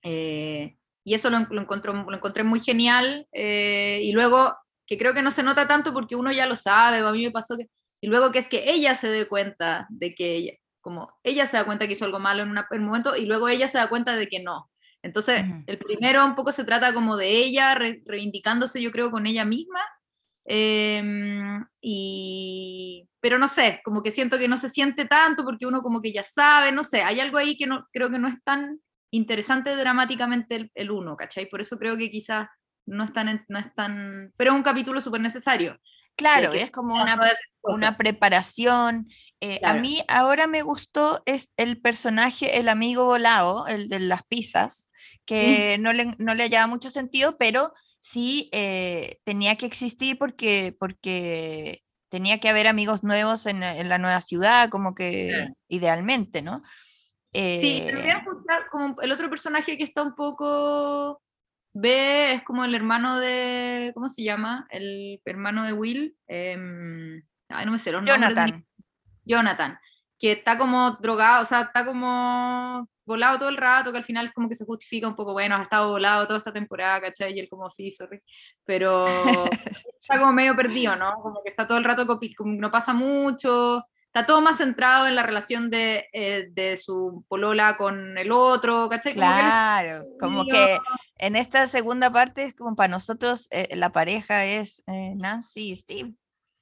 Eh, 0.03 0.77
y 1.05 1.15
eso 1.15 1.31
lo, 1.31 1.41
lo, 1.51 1.67
lo, 1.67 2.15
encontré 2.15 2.45
muy 2.45 2.61
genial, 2.61 3.27
eh, 3.33 4.01
y 4.03 4.13
luego, 4.13 4.55
que 4.87 4.99
creo 4.99 5.15
que 5.15 5.23
no 5.23 5.31
se 5.31 5.43
nota 5.43 5.67
tanto 5.67 5.93
porque 5.93 6.15
uno 6.17 6.31
ya 6.31 6.47
lo 6.47 6.57
sabe, 6.57 7.03
o 7.03 7.09
a 7.09 7.13
mí 7.13 7.25
me 7.25 7.31
pasó 7.31 7.57
que, 7.57 7.69
y 8.01 8.07
luego 8.07 8.33
que 8.33 8.39
es 8.39 8.49
que 8.49 8.71
ella 8.71 8.95
se 8.95 9.09
dé 9.09 9.27
cuenta 9.27 9.87
de 9.91 10.15
que 10.15 10.35
ella, 10.35 10.53
como 10.81 11.13
ella 11.23 11.47
se 11.47 11.57
da 11.57 11.65
cuenta 11.65 11.87
que 11.87 11.93
hizo 11.93 12.05
algo 12.05 12.19
malo 12.19 12.43
en, 12.43 12.51
un 12.51 12.85
momento, 12.85 13.17
y 13.17 13.25
luego 13.25 13.49
ella 13.49 13.67
se 13.67 13.79
da 13.79 13.89
cuenta 13.89 14.15
de 14.15 14.29
que 14.29 14.41
no. 14.41 14.71
Entonces, 15.03 15.45
el 15.67 15.79
primero 15.79 16.25
un 16.25 16.37
poco 16.37 16.53
se 16.53 16.65
trata 16.65 16.95
como 16.95 17.17
de 17.17 17.31
ella 17.31 17.75
reivindicándose, 17.75 18.81
yo 18.81 18.93
creo, 18.93 19.11
con 19.11 19.27
ella 19.27 19.45
misma, 19.45 19.81
Em, 20.45 21.65
y, 21.81 23.09
pero 23.21 23.39
no 23.39 23.47
sé, 23.49 23.81
como 23.85 24.03
que 24.03 24.11
siento 24.11 24.39
que 24.39 24.49
no 24.49 24.57
se 24.57 24.69
siente 24.69 25.05
tanto 25.05 25.45
porque 25.45 25.67
uno 25.67 25.83
como 25.83 26.03
que 26.03 26.13
ya 26.13 26.23
sabe, 26.23 26.73
no 26.73 26.83
sé, 26.83 27.03
hay 27.03 27.21
algo 27.21 27.39
ahí 27.39 27.57
que 27.57 27.67
no, 27.67 27.87
creo 27.93 28.11
que 28.11 28.19
no 28.19 28.29
es 28.29 28.43
tan 28.43 28.81
interesante 29.13 29.77
dramáticamente 29.77 30.71
el, 30.75 30.91
uno, 30.91 31.17
¿cachai? 31.17 31.47
Por 31.49 31.61
eso 31.61 31.79
creo 31.79 31.97
que 31.97 32.11
quizás 32.11 32.49
no 32.87 33.05
es 33.05 33.13
tan, 33.13 33.45
no 33.49 33.59
es 33.59 33.73
tan, 33.75 34.33
pero 34.37 34.51
es 34.51 34.57
un 34.57 34.63
capítulo 34.63 35.01
súper 35.01 35.21
necesario. 35.21 35.79
Claro, 36.17 36.53
es 36.53 36.71
como 36.71 36.95
una, 36.95 37.19
una 37.63 37.97
preparación. 37.97 39.09
Eh, 39.41 39.61
a 39.65 39.75
mí 39.75 40.03
ahora 40.09 40.47
me 40.47 40.63
gustó 40.63 41.23
es 41.25 41.53
el 41.57 41.81
personaje, 41.81 42.59
el 42.59 42.69
amigo 42.69 43.07
volado, 43.07 43.67
el 43.67 43.89
de 43.89 44.01
las 44.01 44.23
pizzas, 44.25 44.91
que 45.25 45.79
no, 45.79 45.93
le, 45.93 46.15
no 46.19 46.35
le 46.35 46.45
hallaba 46.45 46.67
mucho 46.67 46.91
sentido, 46.91 47.37
pero 47.39 47.73
sí 48.03 48.51
eh, 48.53 49.21
tenía 49.25 49.57
que 49.57 49.65
existir 49.65 50.19
porque, 50.19 50.77
porque 50.79 51.83
tenía 52.11 52.41
que 52.41 52.49
haber 52.49 52.67
amigos 52.67 53.05
nuevos 53.05 53.47
en, 53.47 53.61
la 53.61 53.99
nueva 53.99 54.21
ciudad, 54.21 54.69
como 54.69 54.95
que 54.95 55.49
idealmente, 55.69 56.43
¿no? 56.43 56.63
sí, 57.33 57.85
eh, 57.87 58.15
como 58.71 59.01
el 59.01 59.13
otro 59.13 59.31
personaje 59.31 59.79
que 59.79 59.85
está 59.85 60.03
un 60.03 60.15
poco 60.15 61.23
ve 61.73 62.35
es 62.35 62.43
como 62.43 62.65
el 62.65 62.75
hermano 62.75 63.19
de, 63.19 63.93
¿cómo 63.95 64.09
se 64.09 64.23
llama? 64.25 64.67
El 64.69 65.21
hermano 65.25 65.65
de 65.65 65.73
Will. 65.73 66.17
Em, 66.27 67.23
ay, 67.49 67.65
no 67.65 67.73
me 67.73 67.79
sé 67.79 67.93
Jonathan. 67.93 68.67
Jonathan, 69.25 69.79
que 70.19 70.33
está 70.33 70.59
como 70.59 70.91
drogado, 71.01 71.43
o 71.43 71.47
sea, 71.47 71.63
está 71.63 71.87
como 71.87 72.89
volado 73.13 73.39
todo 73.39 73.49
el 73.49 73.57
rato, 73.57 73.93
que 73.93 73.99
al 73.99 74.05
final 74.05 74.27
es 74.27 74.33
como 74.33 74.49
que 74.49 74.55
se 74.55 74.65
justifica 74.65 75.07
un 75.07 75.15
poco, 75.15 75.33
bueno, 75.33 75.55
has 75.57 75.63
estado 75.63 75.91
volado 75.91 76.27
toda 76.27 76.39
esta 76.39 76.53
temporada, 76.53 77.01
¿cachai? 77.01 77.35
Y 77.35 77.41
él 77.41 77.49
como, 77.49 77.69
sí, 77.69 77.91
sorry, 77.91 78.23
pero 78.65 79.05
está 80.01 80.19
como 80.19 80.33
medio 80.33 80.57
perdido, 80.57 80.97
¿no? 80.97 81.15
Como 81.23 81.43
que 81.43 81.51
está 81.51 81.67
todo 81.67 81.79
el 81.79 81.85
rato, 81.85 82.07
como 82.07 82.53
no 82.53 82.71
pasa 82.71 82.95
mucho, 82.95 83.85
está 84.07 84.27
todo 84.27 84.41
más 84.41 84.59
centrado 84.59 85.07
en 85.07 85.15
la 85.15 85.23
relación 85.23 85.71
de, 85.71 86.07
eh, 86.13 86.49
de 86.53 86.77
su 86.77 87.25
polola 87.29 87.77
con 87.77 88.17
el 88.17 88.33
otro, 88.33 88.89
¿cachai? 88.89 89.13
Claro, 89.13 90.05
como 90.19 90.45
que, 90.45 90.79
en 91.19 91.37
esta 91.37 91.67
segunda 91.67 92.11
parte 92.11 92.45
es 92.45 92.55
como 92.55 92.75
para 92.75 92.89
nosotros 92.89 93.47
eh, 93.51 93.77
la 93.77 93.91
pareja 93.91 94.45
es 94.45 94.83
eh, 94.87 95.15
Nancy 95.17 95.71
y 95.71 95.77
Steve. 95.77 96.15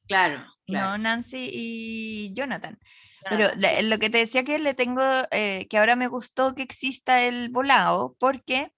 Claro, 0.06 0.44
claro. 0.66 0.90
No 0.90 0.98
Nancy 0.98 1.48
y 1.52 2.32
Jonathan. 2.34 2.78
Pero 3.28 3.48
lo 3.82 3.98
que 3.98 4.10
te 4.10 4.18
decía 4.18 4.44
que 4.44 4.58
le 4.58 4.74
tengo, 4.74 5.02
eh, 5.30 5.66
que 5.68 5.78
ahora 5.78 5.96
me 5.96 6.08
gustó 6.08 6.54
que 6.54 6.62
exista 6.62 7.22
el 7.22 7.50
volado, 7.50 8.16
porque 8.18 8.72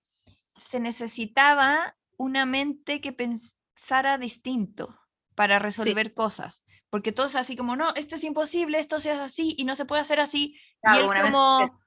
se 0.57 0.81
necesitaba 0.81 1.97
una 2.17 2.47
mente 2.47 3.01
que 3.01 3.13
pensara 3.13 4.19
distinto 4.19 4.99
para 5.35 5.59
resolver 5.59 6.15
cosas. 6.15 6.65
Porque 6.91 7.13
todos 7.13 7.37
así 7.37 7.57
como, 7.57 7.77
no, 7.77 7.95
esto 7.95 8.17
es 8.17 8.25
imposible, 8.25 8.79
esto 8.79 9.01
se 9.01 9.13
hace 9.13 9.23
así 9.23 9.55
y 9.57 9.65
no 9.65 9.77
se 9.77 9.85
puede 9.85 10.03
hacer 10.03 10.21
así. 10.21 10.57
y 10.83 10.97
él 10.97 11.07
como, 11.07 11.79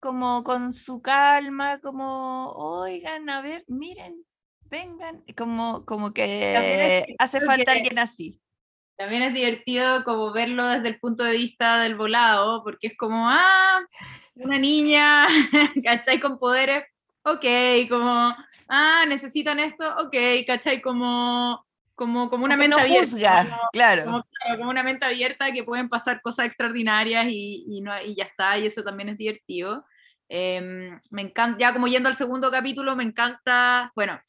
como 0.00 0.42
con 0.42 0.72
su 0.72 1.00
calma, 1.02 1.80
como, 1.80 2.50
oigan, 2.52 3.28
a 3.30 3.42
ver, 3.42 3.64
miren, 3.68 4.24
vengan, 4.62 5.24
como, 5.36 5.84
como 5.84 6.12
que 6.12 7.16
hace 7.18 7.40
falta 7.42 7.72
alguien 7.72 7.98
así 7.98 8.40
también 9.00 9.22
es 9.22 9.32
divertido 9.32 10.04
como 10.04 10.30
verlo 10.30 10.66
desde 10.66 10.88
el 10.88 11.00
punto 11.00 11.24
de 11.24 11.32
vista 11.32 11.80
del 11.80 11.94
volado, 11.94 12.62
porque 12.62 12.88
es 12.88 12.98
como, 12.98 13.30
ah, 13.30 13.80
una 14.34 14.58
niña, 14.58 15.26
¿cachai? 15.86 16.20
Con 16.20 16.38
poderes, 16.38 16.84
ok, 17.22 17.46
como, 17.88 18.36
ah, 18.68 19.04
necesitan 19.08 19.58
esto, 19.58 19.88
ok, 20.04 20.14
¿cachai? 20.46 20.82
Como, 20.82 21.64
como, 21.94 22.28
como 22.28 22.44
una 22.44 22.58
mente 22.58 22.78
abierta. 22.78 23.58
claro. 23.72 24.22
Como, 24.58 24.70
una 24.70 24.82
mente 24.82 25.06
abierta 25.06 25.50
que 25.50 25.64
pueden 25.64 25.88
pasar 25.88 26.20
cosas 26.20 26.44
extraordinarias 26.44 27.24
y, 27.30 27.64
y, 27.68 27.80
no, 27.80 27.92
y 28.02 28.14
ya 28.14 28.24
está, 28.24 28.58
y 28.58 28.66
eso 28.66 28.84
también 28.84 29.08
es 29.08 29.16
divertido. 29.16 29.82
Em, 30.28 31.00
me 31.08 31.22
encanta, 31.22 31.58
ya 31.58 31.72
como 31.72 31.88
yendo 31.88 32.10
al 32.10 32.14
segundo 32.14 32.50
capítulo, 32.50 32.94
me 32.96 33.04
encanta, 33.04 33.92
bueno, 33.96 34.20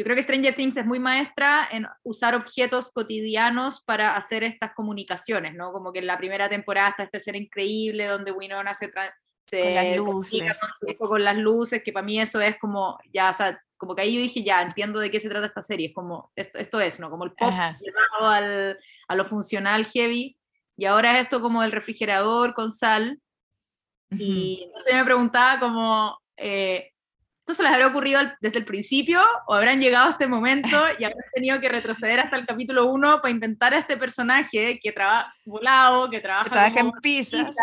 yo 0.00 0.04
creo 0.04 0.16
que 0.16 0.22
Stranger 0.22 0.56
Things 0.56 0.78
es 0.78 0.86
muy 0.86 0.98
maestra 0.98 1.68
en 1.70 1.86
usar 2.04 2.34
objetos 2.34 2.90
cotidianos 2.90 3.82
para 3.82 4.16
hacer 4.16 4.42
estas 4.44 4.72
comunicaciones, 4.72 5.54
¿no? 5.54 5.74
Como 5.74 5.92
que 5.92 5.98
en 5.98 6.06
la 6.06 6.16
primera 6.16 6.48
temporada 6.48 6.88
está 6.88 7.02
este 7.02 7.20
ser 7.20 7.36
increíble 7.36 8.06
donde 8.06 8.32
Winona 8.32 8.72
se, 8.72 8.90
se 9.44 9.60
con 9.60 9.74
las 9.74 9.96
luces. 9.98 10.58
Con, 10.98 11.22
las 11.22 11.36
luces, 11.36 11.82
que 11.82 11.92
para 11.92 12.06
mí 12.06 12.18
eso 12.18 12.40
es 12.40 12.58
como, 12.58 12.98
ya, 13.12 13.28
o 13.28 13.34
sea, 13.34 13.62
como 13.76 13.94
que 13.94 14.00
ahí 14.00 14.14
yo 14.14 14.22
dije, 14.22 14.42
ya, 14.42 14.62
entiendo 14.62 15.00
de 15.00 15.10
qué 15.10 15.20
se 15.20 15.28
trata 15.28 15.48
esta 15.48 15.60
serie, 15.60 15.88
es 15.88 15.94
como, 15.94 16.32
esto, 16.34 16.58
esto 16.58 16.80
es, 16.80 16.98
¿no? 16.98 17.10
Como 17.10 17.24
el 17.24 17.32
pop 17.32 17.50
llevado 17.50 18.32
al, 18.32 18.78
a 19.06 19.14
lo 19.14 19.26
funcional 19.26 19.84
heavy, 19.84 20.34
y 20.78 20.86
ahora 20.86 21.12
es 21.12 21.26
esto 21.26 21.42
como 21.42 21.62
el 21.62 21.72
refrigerador 21.72 22.54
con 22.54 22.72
sal, 22.72 23.20
y 24.12 24.62
entonces 24.64 24.94
me 24.94 25.04
preguntaba 25.04 25.60
como, 25.60 26.18
eh, 26.38 26.89
se 27.54 27.62
les 27.62 27.72
habrá 27.72 27.88
ocurrido 27.88 28.20
desde 28.40 28.58
el 28.58 28.64
principio 28.64 29.22
o 29.46 29.54
habrán 29.54 29.80
llegado 29.80 30.08
a 30.08 30.10
este 30.10 30.26
momento 30.28 30.76
y 30.98 31.04
habrán 31.04 31.24
tenido 31.32 31.60
que 31.60 31.68
retroceder 31.68 32.20
hasta 32.20 32.36
el 32.36 32.46
capítulo 32.46 32.86
1 32.86 33.20
para 33.20 33.30
inventar 33.30 33.74
a 33.74 33.78
este 33.78 33.96
personaje 33.96 34.78
que 34.82 34.92
trabaja 34.92 35.34
volado, 35.44 36.10
que 36.10 36.20
trabaja, 36.20 36.68
en 36.68 36.92
pizzas, 37.02 37.54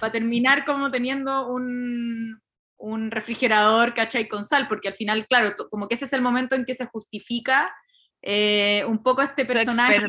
para 0.00 0.12
terminar 0.12 0.64
como 0.64 0.90
teniendo 0.90 1.48
un, 1.48 2.40
un 2.78 3.10
refrigerador, 3.10 3.94
¿cachai? 3.94 4.28
Con 4.28 4.44
sal, 4.44 4.68
porque 4.68 4.88
al 4.88 4.94
final, 4.94 5.26
claro, 5.26 5.54
como 5.70 5.88
que 5.88 5.94
ese 5.94 6.04
es 6.04 6.12
el 6.12 6.22
momento 6.22 6.54
en 6.54 6.64
que 6.64 6.74
se 6.74 6.86
justifica 6.86 7.74
eh, 8.22 8.84
un 8.86 9.02
poco 9.02 9.22
este 9.22 9.44
personaje 9.44 10.00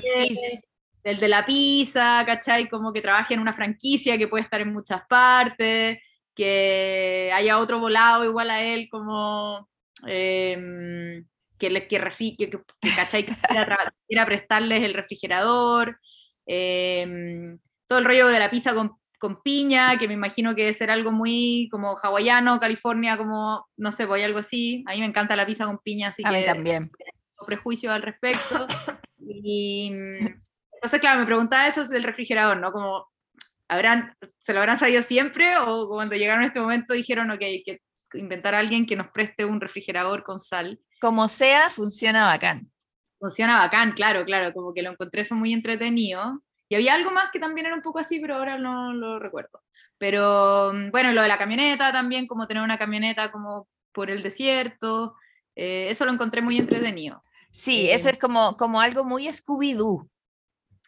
el 1.07 1.19
de 1.19 1.27
la 1.29 1.45
pizza, 1.45 2.23
¿cachai? 2.25 2.67
Como 2.67 2.91
que 2.91 3.01
trabaja 3.01 3.33
en 3.33 3.39
una 3.39 3.53
franquicia 3.53 4.17
que 4.17 4.27
puede 4.27 4.43
estar 4.43 4.59
en 4.59 4.73
muchas 4.73 5.01
partes, 5.07 5.99
que 6.37 7.31
haya 7.33 7.57
otro 7.57 7.79
volado 7.79 8.23
igual 8.23 8.51
a 8.51 8.61
él, 8.61 8.87
como 8.91 9.67
eh, 10.05 11.23
que, 11.57 11.69
le, 11.71 11.87
que, 11.87 11.99
que, 12.37 12.49
que, 12.49 12.95
¿cachai? 12.95 13.23
que 13.25 13.33
quiera, 14.07 14.25
prestarles 14.27 14.83
el 14.83 14.93
refrigerador. 14.93 15.99
Em, 16.45 17.57
todo 17.87 17.97
el 17.97 18.05
rollo 18.05 18.27
de 18.27 18.37
la 18.37 18.51
pizza 18.51 18.75
con, 18.75 18.99
con, 19.17 19.41
piña, 19.41 19.97
que 19.97 20.07
me 20.07 20.13
imagino 20.13 20.53
que 20.53 20.61
debe 20.61 20.73
ser 20.73 20.91
algo 20.91 21.11
muy 21.11 21.67
como 21.71 21.97
hawaiano, 21.97 22.59
California, 22.59 23.17
como, 23.17 23.67
no 23.75 23.91
sé, 23.91 24.05
voy 24.05 24.21
algo 24.21 24.37
así. 24.37 24.83
A 24.85 24.91
mí 24.91 24.99
me 24.99 25.07
encanta 25.07 25.35
la 25.35 25.47
pizza 25.47 25.65
con 25.65 25.79
piña, 25.79 26.09
así 26.09 26.21
a 26.23 26.29
que... 26.29 26.37
Mí 26.37 26.45
también. 26.45 26.91
No 27.41 27.47
prejuicio 27.47 27.91
al 27.91 28.03
respecto. 28.03 28.67
Y 29.19 29.91
entonces, 30.77 30.99
claro, 31.01 31.19
me 31.19 31.25
preguntaba 31.25 31.67
eso 31.67 31.85
del 31.87 32.03
refrigerador, 32.03 32.57
¿no? 32.57 32.71
Como, 32.71 33.07
¿habrán, 33.67 34.15
¿se 34.39 34.53
lo 34.53 34.59
habrán 34.59 34.77
sabido 34.77 35.01
siempre 35.01 35.57
o 35.57 35.87
cuando 35.87 36.15
llegaron 36.15 36.43
a 36.43 36.47
este 36.47 36.59
momento 36.59 36.93
dijeron, 36.93 37.31
ok, 37.31 37.39
que 37.39 37.79
inventar 38.13 38.55
a 38.55 38.59
alguien 38.59 38.85
que 38.85 38.95
nos 38.95 39.07
preste 39.11 39.45
un 39.45 39.61
refrigerador 39.61 40.23
con 40.23 40.39
sal? 40.39 40.79
Como 40.99 41.27
sea, 41.27 41.69
funciona 41.69 42.25
bacán. 42.25 42.71
Funciona 43.19 43.59
bacán, 43.59 43.91
claro, 43.93 44.25
claro, 44.25 44.53
como 44.53 44.73
que 44.73 44.81
lo 44.81 44.91
encontré 44.91 45.21
eso 45.21 45.35
muy 45.35 45.53
entretenido. 45.53 46.41
Y 46.69 46.75
había 46.75 46.93
algo 46.93 47.11
más 47.11 47.29
que 47.31 47.39
también 47.39 47.67
era 47.67 47.75
un 47.75 47.81
poco 47.81 47.99
así, 47.99 48.19
pero 48.19 48.35
ahora 48.35 48.57
no 48.57 48.93
lo 48.93 49.19
recuerdo. 49.19 49.61
Pero 49.97 50.71
mm, 50.73 50.91
bueno, 50.91 51.11
lo 51.13 51.21
de 51.21 51.27
la 51.27 51.37
camioneta 51.37 51.91
también, 51.91 52.27
como 52.27 52.47
tener 52.47 52.63
una 52.63 52.77
camioneta 52.77 53.31
como 53.31 53.67
por 53.91 54.11
el 54.11 54.21
desierto, 54.21 55.15
eh, 55.55 55.87
eso 55.89 56.05
lo 56.05 56.11
encontré 56.11 56.41
muy 56.41 56.57
entretenido. 56.57 57.23
Sí, 57.51 57.89
eso 57.89 58.09
es 58.09 58.19
como, 58.19 58.55
como 58.57 58.79
algo 58.79 59.03
muy 59.03 59.27
Scooby-Doo. 59.27 60.07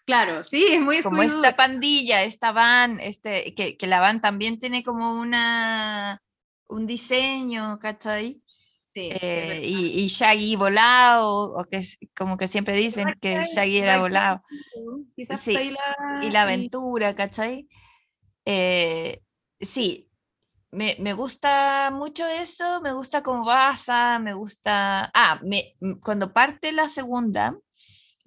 Claro, 0.09 0.43
sí, 0.43 0.65
es 0.71 0.81
muy 0.81 1.03
Como 1.03 1.21
esta 1.21 1.55
pandilla, 1.55 2.23
esta 2.23 2.51
van, 2.51 2.99
este, 2.99 3.53
que, 3.53 3.77
que, 3.77 3.85
la 3.85 3.99
van 3.99 4.21
también 4.21 4.59
tiene 4.59 4.83
como 4.83 5.13
una, 5.13 6.19
un 6.67 6.87
diseño, 6.87 7.77
¿cachai? 7.77 8.41
Sí. 8.87 9.09
Eh, 9.11 9.61
y, 9.63 10.03
y, 10.03 10.07
Shaggy 10.07 10.55
volado, 10.55 11.53
o 11.53 11.63
que 11.65 11.77
es, 11.77 11.99
como 12.17 12.37
que 12.37 12.47
siempre 12.47 12.73
dicen 12.73 13.13
que 13.21 13.43
Shaggy 13.43 13.77
era 13.77 13.99
volado. 13.99 14.41
Quizás 15.15 15.41
sí. 15.41 15.69
la, 15.69 16.25
y 16.25 16.31
la 16.31 16.41
aventura, 16.41 17.13
¿cachai? 17.13 17.67
Eh, 18.45 19.21
sí, 19.61 20.09
me, 20.71 20.95
me, 20.97 21.13
gusta 21.13 21.91
mucho 21.93 22.25
eso, 22.25 22.81
me 22.81 22.93
gusta 22.93 23.21
cómo 23.21 23.45
pasa, 23.45 24.17
me 24.17 24.33
gusta... 24.33 25.11
Ah, 25.13 25.39
me, 25.43 25.75
cuando 26.01 26.33
parte 26.33 26.71
la 26.71 26.87
segunda, 26.89 27.55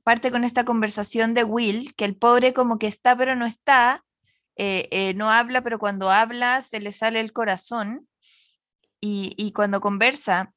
parte 0.02 0.30
con 0.30 0.44
esta 0.44 0.64
conversación 0.64 1.34
de 1.34 1.44
Will, 1.44 1.94
que 1.96 2.04
el 2.04 2.16
pobre 2.16 2.52
como 2.52 2.78
que 2.78 2.86
está 2.86 3.16
pero 3.16 3.36
no 3.36 3.46
está, 3.46 4.04
eh, 4.56 4.88
eh, 4.90 5.14
no 5.14 5.30
habla, 5.30 5.62
pero 5.62 5.78
cuando 5.78 6.10
habla 6.10 6.60
se 6.60 6.80
le 6.80 6.92
sale 6.92 7.20
el 7.20 7.32
corazón. 7.32 8.08
Y, 9.00 9.34
y, 9.36 9.52
cuando 9.52 9.80
conversa 9.80 10.54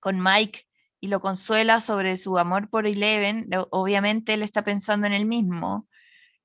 con 0.00 0.20
Mike 0.20 0.64
y 1.00 1.06
lo 1.06 1.20
consuela 1.20 1.80
sobre 1.80 2.16
su 2.16 2.36
amor 2.36 2.68
por 2.68 2.86
Eleven, 2.86 3.48
obviamente 3.70 4.34
él 4.34 4.42
está 4.42 4.64
pensando 4.64 5.06
en 5.06 5.12
él 5.12 5.24
mismo, 5.24 5.88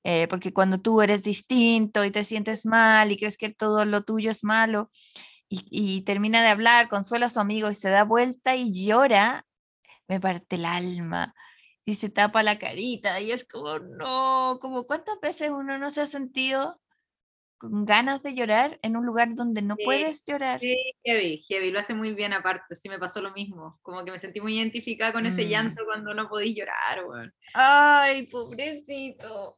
eh, 0.04 0.28
porque 0.28 0.52
cuando 0.52 0.80
tú 0.80 1.02
eres 1.02 1.24
distinto 1.24 2.04
y 2.04 2.12
te 2.12 2.22
sientes 2.22 2.64
mal 2.64 3.10
y 3.10 3.16
crees 3.16 3.36
que 3.38 3.50
todo 3.52 3.84
lo 3.84 4.02
tuyo 4.04 4.30
es 4.30 4.44
malo, 4.44 4.90
y, 5.48 5.66
y 5.70 6.02
termina 6.02 6.42
de 6.42 6.48
hablar, 6.48 6.88
consuela 6.88 7.26
a 7.26 7.30
su 7.30 7.40
amigo 7.40 7.70
y 7.70 7.74
se 7.74 7.90
da 7.90 8.04
vuelta 8.04 8.54
y 8.54 8.72
llora, 8.86 9.44
me 10.06 10.20
parte 10.20 10.56
el 10.56 10.64
alma 10.64 11.34
y 11.86 11.94
se 11.94 12.10
tapa 12.10 12.42
la 12.42 12.58
carita 12.58 13.20
y 13.20 13.30
es 13.30 13.46
como, 13.46 13.78
no, 13.78 14.58
como 14.60 14.84
cuántas 14.84 15.20
veces 15.20 15.50
uno 15.50 15.78
no 15.78 15.90
se 15.92 16.00
ha 16.02 16.06
sentido 16.06 16.80
con 17.58 17.86
ganas 17.86 18.22
de 18.22 18.34
llorar 18.34 18.78
en 18.82 18.96
un 18.96 19.06
lugar 19.06 19.34
donde 19.34 19.62
no 19.62 19.76
Sí, 19.76 19.84
puedes 19.84 20.24
llorar. 20.26 20.60
Sí, 20.60 20.74
heavy, 21.04 21.38
heavy, 21.48 21.70
lo 21.70 21.78
hace 21.78 21.94
muy 21.94 22.12
bien 22.12 22.32
aparte, 22.32 22.74
sí 22.74 22.88
me 22.88 22.98
pasó 22.98 23.22
lo 23.22 23.30
mismo, 23.32 23.78
como 23.82 24.04
que 24.04 24.10
me 24.10 24.18
sentí 24.18 24.40
muy 24.40 24.58
identificada 24.58 25.12
con 25.12 25.26
ese 25.26 25.44
Mm. 25.44 25.48
llanto 25.48 25.84
cuando 25.86 26.12
no 26.12 26.28
podí 26.28 26.54
llorar, 26.54 27.04
weón. 27.06 27.32
Ay, 27.54 28.26
pobrecito. 28.26 29.56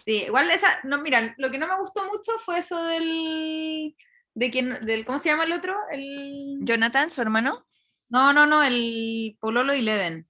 Sí, 0.00 0.24
igual 0.24 0.50
esa, 0.50 0.80
no, 0.82 0.98
mira, 1.00 1.34
lo 1.38 1.50
que 1.50 1.58
no 1.58 1.68
me 1.68 1.78
gustó 1.78 2.04
mucho 2.06 2.32
fue 2.44 2.58
eso 2.58 2.82
del, 2.84 3.94
de 4.34 4.50
quién, 4.50 4.80
del, 4.84 5.04
¿cómo 5.04 5.18
se 5.18 5.28
llama 5.28 5.44
el 5.44 5.52
otro? 5.52 5.76
El, 5.92 6.58
Jonathan, 6.62 7.10
su 7.10 7.22
hermano, 7.22 7.66
no, 8.08 8.32
no, 8.32 8.46
no, 8.46 8.64
el 8.64 9.36
Pololo 9.38 9.74
y 9.74 9.82
Leven. 9.82 10.29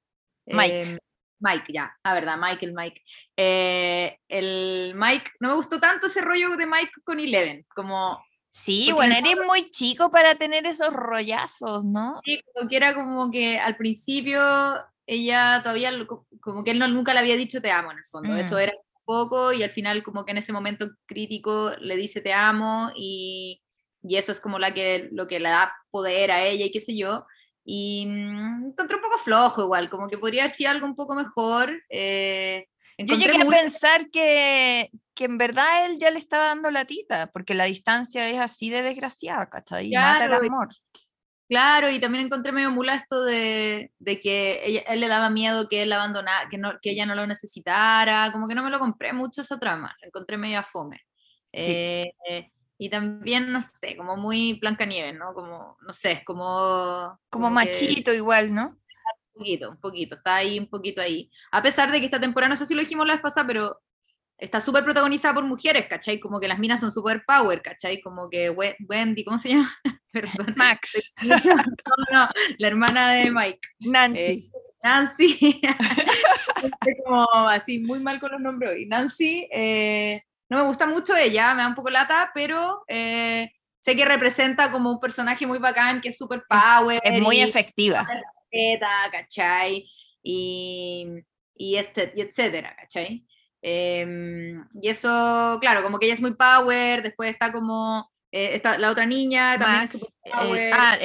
Mike. 0.55 0.82
Eh, 0.82 0.98
Mike, 1.42 1.72
ya, 1.72 1.96
la 2.05 2.14
verdad, 2.14 2.36
Mike, 2.38 2.66
el 2.66 2.72
Mike. 2.74 3.03
Eh, 3.36 4.18
el 4.28 4.92
Mike, 4.94 5.30
no 5.40 5.48
me 5.51 5.55
gustó 5.55 5.80
tanto 5.80 6.07
ese 6.07 6.20
rollo 6.20 6.57
de 6.57 6.66
Mike 6.66 6.92
con 7.05 7.18
Eleven, 7.18 7.64
como 7.74 8.22
Sí, 8.53 8.90
bueno, 8.92 9.14
en 9.16 9.24
eres 9.26 9.46
muy 9.46 9.70
chico 9.70 10.11
para 10.11 10.36
tener 10.36 10.66
esos 10.66 10.92
rollazos, 10.92 11.84
¿no? 11.84 12.20
Sí, 12.24 12.42
como 12.53 12.68
que 12.68 12.76
era 12.76 12.94
como 12.94 13.30
que 13.30 13.59
al 13.59 13.76
principio 13.76 14.42
ella 15.07 15.61
todavía, 15.62 15.92
como 16.40 16.64
que 16.64 16.72
él 16.72 16.78
no, 16.78 16.88
nunca 16.88 17.14
le 17.14 17.20
había 17.20 17.36
dicho 17.36 17.62
te 17.62 17.70
amo 17.70 17.92
en 17.92 17.98
el 17.98 18.05
fondo, 18.05 18.36
eso 18.36 18.57
Mm. 18.57 18.59
era 18.59 18.72
un 18.74 19.05
poco 19.05 19.53
y 19.53 19.62
al 19.62 19.70
final 19.70 20.03
como 20.03 20.24
que 20.24 20.32
en 20.32 20.38
ese 20.38 20.53
momento 20.53 20.88
crítico 21.07 21.70
le 21.78 21.96
dice 21.96 22.20
te 22.20 22.32
amo 22.32 22.90
y, 22.96 23.62
y 24.03 24.16
eso 24.16 24.32
es 24.32 24.40
como 24.40 24.59
la 24.59 24.74
que, 24.74 25.09
lo 25.12 25.26
que 25.28 25.40
le 25.40 25.48
da 25.48 25.72
poder 25.90 26.30
a 26.32 26.44
ella 26.44 26.66
y 26.66 26.72
qué 26.72 26.80
sé 26.80 26.96
yo. 26.96 27.26
Y 27.65 28.07
mm, 28.07 28.67
encontré 28.71 28.97
un 28.97 29.03
poco 29.03 29.19
flojo 29.19 29.63
igual, 29.63 29.89
como 29.91 30.09
que 30.09 30.19
podría 30.19 30.43
haber 30.43 30.51
sido 30.57 30.71
algo 30.71 30.87
un 30.87 30.97
poco 30.97 31.15
mejor. 31.15 31.71
eh, 31.89 32.67
Yo 32.99 33.17
llegué 33.17 33.41
a 33.41 33.45
muy- 33.45 33.55
pensar 33.55 34.11
que, 34.11 34.91
que 35.15 35.25
en 35.25 35.39
verdad 35.39 35.87
él 35.87 35.99
ya 35.99 36.11
le 36.11 36.19
estaba 36.19 36.47
dando 36.47 36.71
la 36.71 36.85
tita, 36.85 37.31
porque 37.33 37.55
la 37.55 37.65
distancia 37.65 38.29
es 38.29 38.39
así 38.41 38.71
de 38.71 38.83
desgraciada, 38.83 39.49
¿cachai? 39.49 39.87
Y 39.93 39.97
mata 39.97 40.25
el 40.25 40.31
Claro, 40.31 40.47
amor. 40.47 40.69
Claro, 41.49 41.91
y 41.91 41.99
también 41.99 42.27
encontré 42.27 42.53
medio 42.53 42.71
mula 42.71 42.95
esto 42.95 43.25
de, 43.25 43.91
de 43.99 44.21
que 44.21 44.61
ella- 44.65 44.83
él 44.87 45.01
le 45.01 45.09
daba 45.09 45.31
miedo 45.31 45.69
que 45.69 45.83
él 45.83 45.93
abandonara, 45.93 46.49
que, 46.49 46.59
no, 46.59 46.79
que 46.81 46.91
ella 46.93 47.07
no 47.07 47.17
lo 47.17 47.27
necesitara, 47.27 48.31
como 48.33 48.47
que 48.47 48.55
no 48.55 48.63
me 48.63 48.71
lo 48.71 48.79
compré 48.79 49.13
mucho 49.13 49.41
esa 49.41 49.59
trama, 49.59 49.97
la 50.01 50.07
encontré 50.07 50.39
medio 50.39 50.61
a 50.61 50.63
fome. 50.63 51.01
Sí. 51.53 51.73
Eh, 51.73 52.13
y 52.83 52.89
también, 52.89 53.53
no 53.53 53.61
sé, 53.61 53.95
como 53.95 54.16
muy 54.16 54.55
Blancanieves, 54.55 55.14
¿no? 55.14 55.35
Como, 55.35 55.76
no 55.83 55.93
sé, 55.93 56.22
como... 56.24 57.18
Como 57.28 57.49
que- 57.49 57.55
machito 57.55 58.14
igual, 58.14 58.55
¿no? 58.55 58.68
Un 59.35 59.39
poquito, 59.45 59.70
un 59.70 59.76
poquito, 59.81 60.14
está 60.14 60.37
ahí, 60.37 60.59
un 60.59 60.66
poquito 60.66 61.03
ahí. 61.03 61.31
A 61.53 61.62
pesar 61.62 61.93
de 61.93 61.99
que 62.01 62.07
esta 62.07 62.18
temporada, 62.18 62.49
no 62.49 62.57
sé 62.57 62.64
si 62.64 62.72
lo 62.72 62.81
dijimos 62.81 63.07
la 63.07 63.12
vez 63.14 63.22
pasada, 63.22 63.47
pero 63.47 63.78
está 64.39 64.62
súper 64.62 64.83
protagonizada 64.83 65.35
por 65.35 65.45
mujeres, 65.45 65.87
¿cachai? 65.89 66.18
Como 66.18 66.41
que 66.41 66.49
las 66.49 66.59
minas 66.59 66.81
son 66.81 66.91
súper 66.91 67.22
power, 67.26 67.61
¿cachai? 67.61 68.01
Como 68.01 68.31
que 68.31 68.49
We- 68.49 68.76
Wendy, 68.89 69.24
¿cómo 69.24 69.37
se 69.37 69.51
llama? 69.51 69.70
Perdón. 70.12 70.55
Max, 70.57 71.12
No, 71.22 71.37
no, 72.12 72.28
la 72.59 72.66
hermana 72.66 73.12
de 73.12 73.31
Mike, 73.31 73.61
Nancy. 73.81 74.51
Nancy, 74.83 75.61
Estoy 76.62 76.95
como 77.05 77.28
así 77.51 77.78
muy 77.81 78.01
mal 78.01 78.18
con 78.20 78.33
los 78.33 78.41
nombres 78.41 78.70
hoy. 78.72 78.87
Nancy, 78.87 79.47
eh, 79.53 80.22
no 80.51 80.59
me 80.59 80.64
gusta 80.64 80.86
mucho 80.86 81.16
ella, 81.16 81.55
me 81.55 81.62
da 81.62 81.68
un 81.68 81.74
poco 81.74 81.88
lata, 81.90 82.30
pero 82.34 82.82
eh, 82.88 83.51
sé 83.80 83.96
que 83.96 84.05
representa 84.05 84.70
como 84.70 84.90
un 84.90 85.01
personaje 85.01 85.46
muy 85.46 85.59
bacán, 85.59 86.01
que 86.01 86.11
es 86.11 86.18
súper 86.18 86.42
power. 86.48 87.01
es 87.03 87.22
muy 87.22 87.36
y- 87.38 87.42
efectiva. 87.42 88.07
respeta, 88.07 88.90
¿cachai? 89.11 89.88
Y, 90.22 91.07
y, 91.55 91.76
este, 91.76 92.12
y 92.14 92.20
etcétera, 92.20 92.76
¿cachai? 92.76 93.24
Em, 93.62 94.64
y 94.82 94.88
eso, 94.88 95.59
claro, 95.61 95.82
como 95.82 95.98
que 95.98 96.07
ella 96.07 96.14
es 96.14 96.20
muy 96.20 96.34
power, 96.34 97.03
después 97.03 97.30
está 97.30 97.53
como 97.53 98.11
eh, 98.32 98.55
está 98.55 98.78
la 98.78 98.90
otra 98.90 99.07
niña, 99.07 99.59
también 99.59 99.84
es 99.84 99.92
Max, 99.94 99.98
super 99.98 100.20
eh, 100.24 100.32
power. 100.32 100.70
ah, 100.74 100.96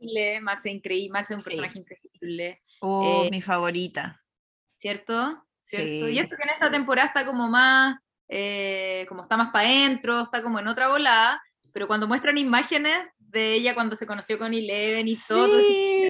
increíble, 0.00 0.40
Max 0.40 0.66
es 0.66 0.72
increíble, 0.72 1.10
Max 1.12 1.30
es 1.30 1.36
un 1.36 1.40
Sí. 1.40 1.50
personaje 1.50 1.78
increíble, 1.78 2.62
oh, 2.80 3.26
mi 3.30 3.40
favorita. 3.40 4.22
¿cierto? 4.74 5.42
¿Cierto? 5.62 5.86
Sí. 5.86 6.12
Y 6.12 6.18
esto 6.18 6.36
que 6.36 6.42
en 6.42 6.50
esta 6.50 6.70
temporada 6.70 7.08
está 7.08 7.26
como 7.26 7.48
más, 7.48 7.96
eh, 8.28 9.06
como 9.08 9.22
está 9.22 9.36
más 9.36 9.50
para 9.50 9.68
adentro, 9.68 10.20
está 10.20 10.42
como 10.42 10.58
en 10.58 10.68
otra 10.68 10.88
volada, 10.88 11.42
pero 11.72 11.86
cuando 11.86 12.06
muestran 12.08 12.38
imágenes 12.38 12.96
de 13.18 13.54
ella 13.54 13.74
cuando 13.74 13.96
se 13.96 14.06
conoció 14.06 14.38
con 14.38 14.54
Eleven 14.54 15.06
y 15.08 15.16
todo, 15.28 15.48
tú 15.48 15.58
Sí, 15.66 16.08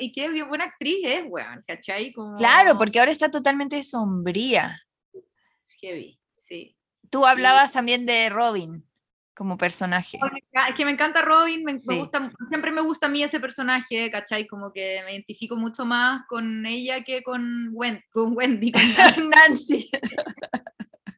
y 0.00 0.12
qué 0.12 0.28
bien 0.30 0.48
buena 0.48 0.64
actriz 0.64 0.98
es, 1.04 1.24
weón, 1.26 1.62
¿cachai? 1.66 2.12
Como... 2.12 2.36
claro, 2.36 2.76
porque 2.78 2.98
ahora 2.98 3.10
está 3.12 3.30
totalmente 3.30 3.82
sombría. 3.82 4.80
Heavy, 5.80 6.18
sí. 6.36 6.76
Tú 7.10 7.26
hablabas 7.26 7.72
también 7.72 8.06
de 8.06 8.28
Robin 8.30 8.84
como 9.34 9.56
personaje. 9.58 10.18
Me 10.22 10.68
Es 10.68 10.74
que 10.76 10.84
me 10.84 10.90
encanta 10.90 11.22
Robin, 11.22 11.64
me, 11.64 11.74
me 11.74 11.78
Sí. 11.80 11.98
gusta, 11.98 12.30
siempre 12.48 12.72
me 12.72 12.82
gusta 12.82 13.06
a 13.06 13.08
mí 13.08 13.22
ese 13.22 13.40
personaje, 13.40 14.10
¿cachai? 14.10 14.46
Como 14.46 14.72
que 14.72 15.02
me 15.04 15.12
identifico 15.12 15.56
mucho 15.56 15.84
más 15.84 16.26
con 16.28 16.64
ella 16.66 17.02
que 17.04 17.22
con, 17.22 17.70
Wen- 17.72 18.04
con 18.10 18.36
Wendy. 18.36 18.72
con 18.72 18.82
Nancy. 19.30 19.90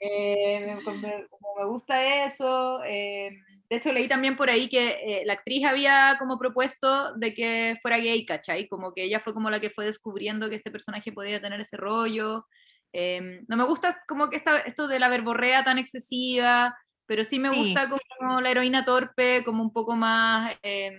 Eh, 0.05 0.61
me, 0.67 0.77
me- 0.77 1.65
gusta 1.67 2.25
eso. 2.27 2.83
eh, 2.85 3.31
de 3.71 3.77
hecho, 3.77 3.93
leí 3.93 4.09
también 4.09 4.37
por 4.37 4.51
ahí 4.51 4.69
que 4.69 4.99
eh, 5.21 5.23
la 5.25 5.35
actriz 5.35 5.65
había 5.65 6.17
como 6.19 6.39
propuesto 6.39 7.15
de 7.15 7.35
que 7.35 7.79
fuera 7.81 7.99
gay, 7.99 8.27
¿cachai? 8.27 8.69
Como 8.69 8.93
que 8.93 9.05
ella 9.05 9.21
fue 9.21 9.33
como 9.33 9.49
la 9.51 9.61
que 9.61 9.71
fue 9.71 9.85
descubriendo 9.87 10.49
que 10.51 10.57
este 10.57 10.71
personaje 10.73 11.13
podía 11.13 11.41
tener 11.41 11.61
ese 11.61 11.77
rollo. 11.77 12.47
Eh, 12.93 13.43
no 13.49 13.57
me 13.57 13.65
gusta 13.65 13.99
como 14.09 14.29
que 14.29 14.37
esta, 14.37 14.59
esto 14.59 14.89
de 14.89 14.99
la 14.99 15.09
verborrea 15.09 15.65
tan 15.65 15.79
excesiva, 15.79 16.77
pero 17.07 17.23
sí 17.25 17.39
me 17.39 17.51
Sí. 17.51 17.57
gusta 17.57 17.89
como 17.89 18.41
la 18.41 18.51
heroína 18.51 18.85
torpe, 18.85 19.45
como 19.45 19.63
un 19.63 19.73
poco 19.73 19.95
más 19.97 20.57
eh, 20.63 20.91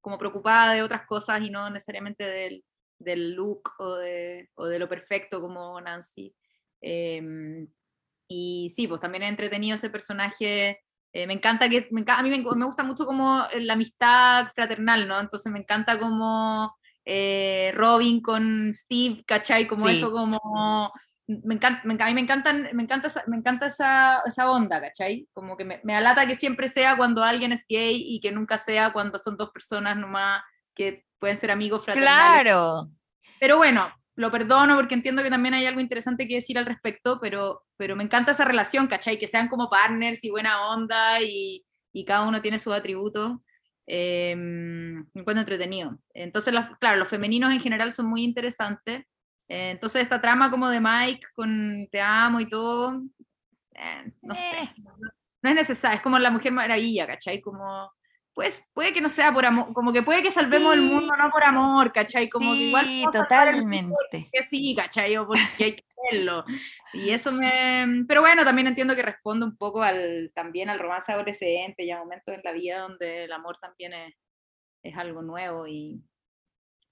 como 0.00 0.18
preocupada 0.18 0.72
de 0.74 0.82
otras 0.82 1.06
cosas 1.06 1.42
y 1.42 1.50
no 1.50 1.68
necesariamente 1.70 2.24
del, 2.24 2.64
del 2.98 3.34
look 3.34 3.70
o 3.78 3.96
de, 3.96 4.48
o 4.54 4.66
de 4.66 4.78
lo 4.78 4.88
perfecto 4.88 5.40
como 5.40 5.80
Nancy. 5.80 6.34
Em, 6.80 7.68
y 8.30 8.72
sí, 8.74 8.86
pues 8.86 9.00
también 9.00 9.24
he 9.24 9.28
entretenido 9.28 9.74
ese 9.74 9.90
personaje. 9.90 10.80
Eh, 11.12 11.26
me 11.26 11.34
encanta 11.34 11.68
que, 11.68 11.88
a 12.06 12.22
mí 12.22 12.30
me, 12.30 12.38
me, 12.38 12.64
gusta 12.64 12.84
mucho 12.84 13.04
como 13.04 13.44
la 13.56 13.72
amistad 13.72 14.46
fraternal, 14.54 15.08
¿no? 15.08 15.18
Entonces 15.18 15.50
me 15.50 15.58
encanta 15.58 15.98
como 15.98 16.72
eh, 17.04 17.72
Robin 17.74 18.22
con 18.22 18.72
Steve, 18.72 19.24
¿cachai? 19.26 19.66
Como 19.66 19.88
eso, 19.88 20.12
como... 20.12 20.92
Me 21.26 21.54
encanta, 21.54 21.82
me, 21.84 21.94
a 21.94 22.06
mí 22.06 22.14
me, 22.14 22.20
encantan, 22.20 22.68
me 22.72 22.82
encanta, 22.82 23.06
esa, 23.08 23.22
me 23.26 23.36
encanta 23.36 23.66
esa, 23.66 24.20
esa 24.26 24.50
onda, 24.50 24.80
¿cachai? 24.80 25.28
Como 25.32 25.56
que 25.56 25.64
me, 25.64 25.80
me, 25.84 25.94
alata 25.94 26.26
que 26.26 26.34
siempre 26.34 26.68
sea 26.68 26.96
cuando 26.96 27.22
alguien 27.22 27.52
es 27.52 27.64
gay 27.68 28.02
y 28.04 28.20
que 28.20 28.32
nunca 28.32 28.58
sea 28.58 28.92
cuando 28.92 29.18
son 29.18 29.36
dos 29.36 29.50
personas 29.50 29.96
nomás 29.96 30.42
que 30.74 31.04
pueden 31.20 31.36
ser 31.36 31.52
amigos 31.52 31.84
fraternales. 31.84 32.42
Claro. 32.42 32.90
Pero 33.38 33.58
bueno, 33.58 33.92
lo 34.20 34.30
perdono 34.30 34.76
porque 34.76 34.94
entiendo 34.94 35.22
que 35.22 35.30
también 35.30 35.54
hay 35.54 35.64
algo 35.64 35.80
interesante 35.80 36.28
que 36.28 36.34
decir 36.34 36.58
al 36.58 36.66
respecto, 36.66 37.18
pero, 37.22 37.64
pero 37.78 37.96
me 37.96 38.04
encanta 38.04 38.32
esa 38.32 38.44
relación, 38.44 38.86
¿cachai? 38.86 39.18
Que 39.18 39.26
sean 39.26 39.48
como 39.48 39.70
partners 39.70 40.22
y 40.24 40.30
buena 40.30 40.68
onda 40.68 41.22
y, 41.22 41.64
y 41.92 42.04
cada 42.04 42.28
uno 42.28 42.42
tiene 42.42 42.58
sus 42.58 42.74
atributos. 42.74 43.38
Eh, 43.86 44.36
me 44.36 45.06
encuentro 45.14 45.40
entretenido. 45.40 45.98
Entonces, 46.12 46.52
los, 46.52 46.66
claro, 46.78 46.98
los 46.98 47.08
femeninos 47.08 47.50
en 47.50 47.60
general 47.60 47.92
son 47.92 48.06
muy 48.06 48.22
interesantes. 48.22 49.06
Eh, 49.48 49.70
entonces, 49.70 50.02
esta 50.02 50.20
trama 50.20 50.50
como 50.50 50.68
de 50.68 50.80
Mike 50.80 51.26
con 51.34 51.88
te 51.90 52.02
amo 52.02 52.40
y 52.40 52.46
todo, 52.46 53.02
eh, 53.72 54.12
no 54.20 54.34
sé, 54.34 54.64
eh. 54.64 54.74
no 55.42 55.48
es 55.48 55.54
necesario, 55.54 55.96
es 55.96 56.02
como 56.02 56.18
la 56.18 56.30
Mujer 56.30 56.52
Maravilla, 56.52 57.06
¿cachai? 57.06 57.40
Como 57.40 57.90
pues 58.40 58.66
puede 58.72 58.94
que 58.94 59.02
no 59.02 59.10
sea 59.10 59.34
por 59.34 59.44
amor, 59.44 59.70
como 59.74 59.92
que 59.92 60.00
puede 60.00 60.22
que 60.22 60.30
salvemos 60.30 60.72
el 60.72 60.80
mundo 60.80 61.14
no 61.14 61.30
por 61.30 61.44
amor, 61.44 61.92
¿cachai? 61.92 62.30
Como 62.30 62.54
que 62.54 62.60
igual 62.60 63.04
totalmente. 63.12 64.30
Que 64.32 64.44
sí, 64.48 64.74
¿cachai? 64.74 65.14
O 65.18 65.26
porque 65.26 65.62
hay 65.62 65.76
que 65.76 65.84
hacerlo. 66.06 66.46
Y 66.94 67.10
eso 67.10 67.32
me... 67.32 68.06
Pero 68.08 68.22
bueno, 68.22 68.42
también 68.42 68.66
entiendo 68.66 68.96
que 68.96 69.02
responde 69.02 69.44
un 69.44 69.58
poco 69.58 69.82
al, 69.82 70.32
también 70.34 70.70
al 70.70 70.78
romance 70.78 71.12
adolescente 71.12 71.84
y 71.84 71.90
a 71.90 71.98
momentos 71.98 72.34
en 72.34 72.40
la 72.42 72.52
vida 72.52 72.78
donde 72.78 73.24
el 73.24 73.32
amor 73.32 73.58
también 73.60 73.92
es, 73.92 74.14
es 74.84 74.96
algo 74.96 75.20
nuevo 75.20 75.66
y, 75.66 76.02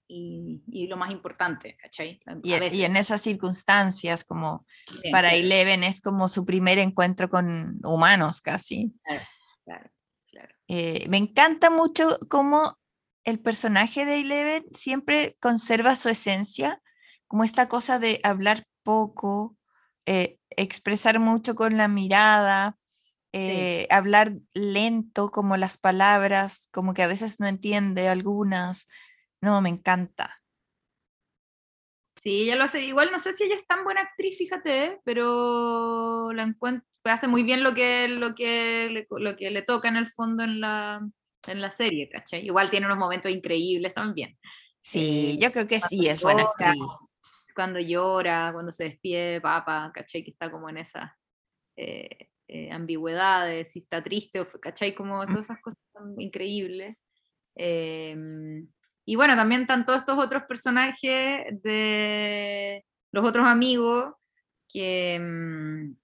y, 0.07 0.61
y, 0.67 0.85
lo 0.85 0.97
más 0.97 1.09
importante, 1.09 1.75
¿cachai? 1.77 2.19
Y, 2.43 2.53
y, 2.53 2.83
en 2.83 2.95
esas 2.95 3.21
circunstancias, 3.21 4.23
como 4.23 4.67
para 5.11 5.33
Eleven 5.33 5.83
es 5.83 5.99
como 5.99 6.29
su 6.29 6.45
primer 6.45 6.77
encuentro 6.77 7.27
con 7.27 7.79
humanos 7.83 8.39
casi. 8.39 8.93
Claro, 9.03 9.23
claro. 9.65 9.89
Eh, 10.69 11.07
me 11.09 11.17
encanta 11.17 11.71
mucho 11.71 12.19
cómo 12.29 12.77
el 13.23 13.39
personaje 13.39 14.05
de 14.05 14.21
Eleven 14.21 14.65
siempre 14.71 15.35
conserva 15.41 15.95
su 15.95 16.09
esencia, 16.09 16.81
como 17.27 17.43
esta 17.43 17.67
cosa 17.67 17.97
de 17.97 18.21
hablar 18.23 18.65
poco, 18.83 19.57
eh, 20.05 20.39
expresar 20.51 21.19
mucho 21.19 21.55
con 21.55 21.75
la 21.75 21.87
mirada, 21.87 22.77
eh, 23.33 23.87
hablar 23.89 24.33
lento 24.53 25.29
como 25.29 25.57
las 25.57 25.77
palabras, 25.79 26.69
como 26.71 26.93
que 26.93 27.03
a 27.03 27.07
veces 27.07 27.39
no 27.39 27.47
entiende 27.47 28.07
algunas. 28.07 28.87
No, 29.41 29.61
me 29.61 29.69
encanta. 29.69 30.38
Sí, 32.21 32.43
ella 32.43 32.55
lo 32.55 32.65
hace. 32.65 32.83
Igual 32.83 33.09
no 33.11 33.19
sé 33.19 33.33
si 33.33 33.45
ella 33.45 33.55
es 33.55 33.65
tan 33.65 33.83
buena 33.83 34.01
actriz, 34.01 34.37
fíjate, 34.37 34.99
pero 35.05 36.31
la 36.33 36.43
encuentro, 36.43 36.85
hace 37.05 37.27
muy 37.27 37.43
bien 37.43 37.63
lo 37.63 37.73
que, 37.73 38.07
lo 38.09 38.35
que, 38.35 38.89
le, 38.89 39.07
lo 39.09 39.35
que 39.37 39.51
le 39.51 39.61
toca 39.61 39.87
en 39.87 39.95
el 39.95 40.07
fondo 40.07 40.43
en 40.43 40.59
la, 40.59 41.01
en 41.47 41.61
la 41.61 41.69
serie, 41.69 42.09
¿cachai? 42.09 42.45
Igual 42.45 42.69
tiene 42.69 42.85
unos 42.85 42.97
momentos 42.97 43.31
increíbles 43.31 43.93
también. 43.93 44.37
Sí, 44.81 45.31
eh, 45.31 45.37
yo 45.39 45.51
creo 45.51 45.67
que 45.67 45.79
sí, 45.79 46.07
es 46.07 46.21
buena 46.21 46.43
actriz. 46.43 46.83
Cuando 47.55 47.79
llora, 47.79 48.51
cuando 48.53 48.71
se 48.71 48.85
despide 48.85 49.41
papá, 49.41 49.91
¿cachai? 49.93 50.23
Que 50.23 50.31
está 50.31 50.51
como 50.51 50.69
en 50.69 50.77
esas 50.77 51.11
eh, 51.75 52.29
eh, 52.47 52.69
ambigüedades, 52.71 53.71
si 53.71 53.79
está 53.79 54.03
triste, 54.03 54.45
¿cachai? 54.61 54.93
Como 54.93 55.25
todas 55.25 55.45
esas 55.45 55.61
cosas 55.61 55.79
son 55.93 56.19
increíbles. 56.19 56.97
Em, 57.55 58.67
y 59.09 59.15
bueno, 59.15 59.35
también 59.35 59.61
están 59.61 59.87
todos 59.87 60.01
estos 60.01 60.19
otros 60.19 60.43
personajes 60.43 61.43
de 61.63 62.85
los 63.11 63.27
otros 63.27 63.47
amigos 63.47 64.13
que, 64.71 65.15
em, 65.15 65.95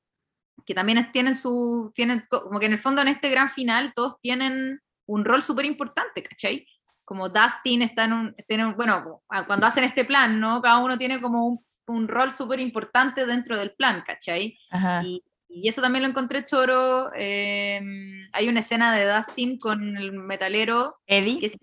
que 0.65 0.73
también 0.73 1.11
tienen 1.11 1.35
su, 1.35 1.91
tienen, 1.93 2.25
como 2.27 2.59
que 2.59 2.65
en 2.65 2.71
el 2.71 2.79
fondo 2.79 3.03
en 3.03 3.09
este 3.09 3.29
gran 3.29 3.51
final 3.51 3.93
todos 3.93 4.19
tienen 4.21 4.81
un 5.05 5.23
rol 5.23 5.43
súper 5.43 5.65
importante, 5.65 6.23
¿cachai? 6.23 6.65
Como 7.03 7.29
Dustin 7.29 7.83
está 7.83 8.05
en 8.05 8.13
un, 8.13 8.35
tiene, 8.47 8.73
bueno, 8.73 9.21
cuando 9.45 9.67
hacen 9.67 9.83
este 9.83 10.03
plan, 10.03 10.39
¿no? 10.39 10.59
Cada 10.59 10.79
uno 10.79 10.97
tiene 10.97 11.21
como 11.21 11.45
un, 11.45 11.65
un 11.85 12.07
rol 12.07 12.31
súper 12.31 12.59
importante 12.59 13.27
dentro 13.27 13.55
del 13.55 13.75
plan, 13.75 14.01
¿cachai? 14.03 14.57
Y, 15.03 15.23
y, 15.47 15.69
eso 15.69 15.79
también 15.79 16.01
lo 16.01 16.09
encontré 16.09 16.43
choro. 16.43 17.11
Em, 17.13 18.27
hay 18.33 18.49
una 18.49 18.61
escena 18.61 18.95
de 18.95 19.05
Dustin 19.05 19.59
con 19.59 19.95
el 19.95 20.11
metalero. 20.11 20.97
Eddie. 21.05 21.39
Que 21.39 21.55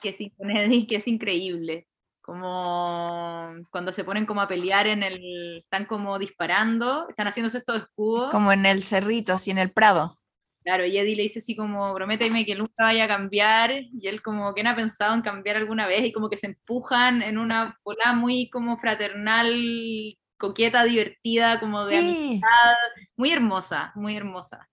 que 0.00 0.12
Eddie, 0.50 0.86
que 0.86 0.96
es 0.96 1.08
increíble 1.08 1.86
como 2.22 3.52
cuando 3.70 3.92
se 3.92 4.04
ponen 4.04 4.24
como 4.24 4.40
a 4.40 4.48
pelear 4.48 4.86
en 4.86 5.02
el, 5.02 5.58
están 5.58 5.84
como 5.84 6.18
disparando, 6.18 7.08
están 7.08 7.26
haciéndose 7.26 7.58
estos 7.58 7.82
escudos. 7.82 8.30
Como 8.30 8.52
en 8.52 8.64
el 8.64 8.84
cerrito, 8.84 9.34
así 9.34 9.50
en 9.50 9.58
el 9.58 9.72
prado. 9.72 10.18
Claro, 10.62 10.86
y 10.86 10.96
Eddie 10.96 11.16
le 11.16 11.24
dice 11.24 11.40
así 11.40 11.56
como, 11.56 11.92
prométeme 11.92 12.46
que 12.46 12.54
nunca 12.54 12.84
vaya 12.84 13.04
a 13.04 13.08
cambiar, 13.08 13.72
y 13.72 14.06
él 14.06 14.22
como 14.22 14.52
no 14.52 14.70
ha 14.70 14.76
pensado 14.76 15.14
en 15.14 15.22
cambiar 15.22 15.56
alguna 15.56 15.88
vez, 15.88 16.04
y 16.04 16.12
como 16.12 16.30
que 16.30 16.36
se 16.36 16.46
empujan 16.46 17.20
en 17.22 17.36
una 17.36 17.76
bola 17.84 18.12
muy 18.12 18.48
como 18.48 18.78
fraternal, 18.78 20.16
coqueta, 20.38 20.84
divertida, 20.84 21.58
como 21.58 21.84
de 21.84 21.96
amistad, 21.96 22.74
muy 23.16 23.32
hermosa, 23.32 23.90
muy 23.96 24.16
hermosa. 24.16 24.68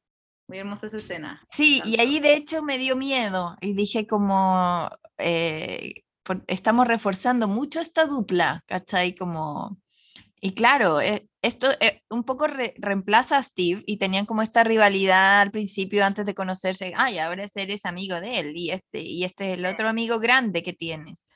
Muy 0.50 0.58
hermosa 0.58 0.88
esa 0.88 0.98
escena. 0.98 1.46
Sí, 1.48 1.80
y 1.86 2.02
ahí 2.02 2.20
de 2.20 2.34
hecho 2.34 2.64
me 2.64 2.80
dio 2.80 2.96
miedo 2.96 3.56
y 3.62 3.74
dije 3.74 4.08
como, 4.08 4.90
eh, 5.20 5.94
estamos 6.48 6.88
reforzando 6.88 7.48
mucho 7.48 7.80
esta 7.80 8.08
dupla, 8.08 8.64
¿cachai? 8.66 9.14
Como, 9.14 9.80
y 10.42 10.56
claro, 10.56 11.02
eh, 11.02 11.30
esto 11.44 11.70
eh, 11.80 12.02
un 12.10 12.24
poco 12.24 12.48
reemplaza 12.48 13.38
a 13.38 13.44
Steve 13.44 13.84
y 13.86 13.98
tenían 13.98 14.26
como 14.26 14.42
esta 14.42 14.64
rivalidad 14.64 15.42
al 15.42 15.52
principio 15.52 16.04
antes 16.04 16.26
de 16.26 16.34
conocerse, 16.34 16.94
ay, 16.98 17.20
ahora 17.20 17.46
eres 17.54 17.86
amigo 17.86 18.20
de 18.20 18.40
él 18.40 18.58
y 18.58 18.72
este, 18.72 19.02
y 19.02 19.26
este 19.26 19.52
es 19.52 19.60
el 19.60 19.68
otro 19.68 19.88
amigo 19.88 20.18
grande 20.18 20.64
que 20.64 20.74
tienes. 20.74 21.28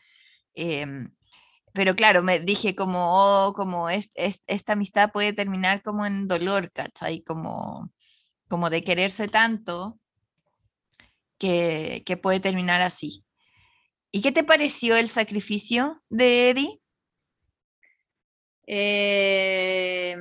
Em, 0.55 1.11
pero 1.72 1.95
claro, 1.95 2.24
me 2.24 2.39
dije 2.39 2.76
como, 2.76 3.45
oh, 3.47 3.53
como 3.53 3.91
es, 3.91 4.09
esta 4.16 4.74
amistad 4.74 5.11
puede 5.11 5.34
terminar 5.34 5.84
como 5.84 6.03
en 6.03 6.28
dolor, 6.28 6.72
¿cachai? 6.72 7.22
Como, 7.24 7.91
como 8.54 8.70
de 8.70 8.84
quererse 8.84 9.28
tanto 9.28 9.99
que, 11.39 12.04
que 12.06 12.18
puede 12.18 12.39
terminar 12.39 12.84
así. 12.84 13.26
¿Y 14.12 14.22
qué 14.22 14.32
te 14.32 14.43
pareció 14.43 14.95
el 14.95 15.10
sacrificio 15.10 16.04
de 16.08 16.51
Eddie? 16.51 16.80
Em, 18.68 20.14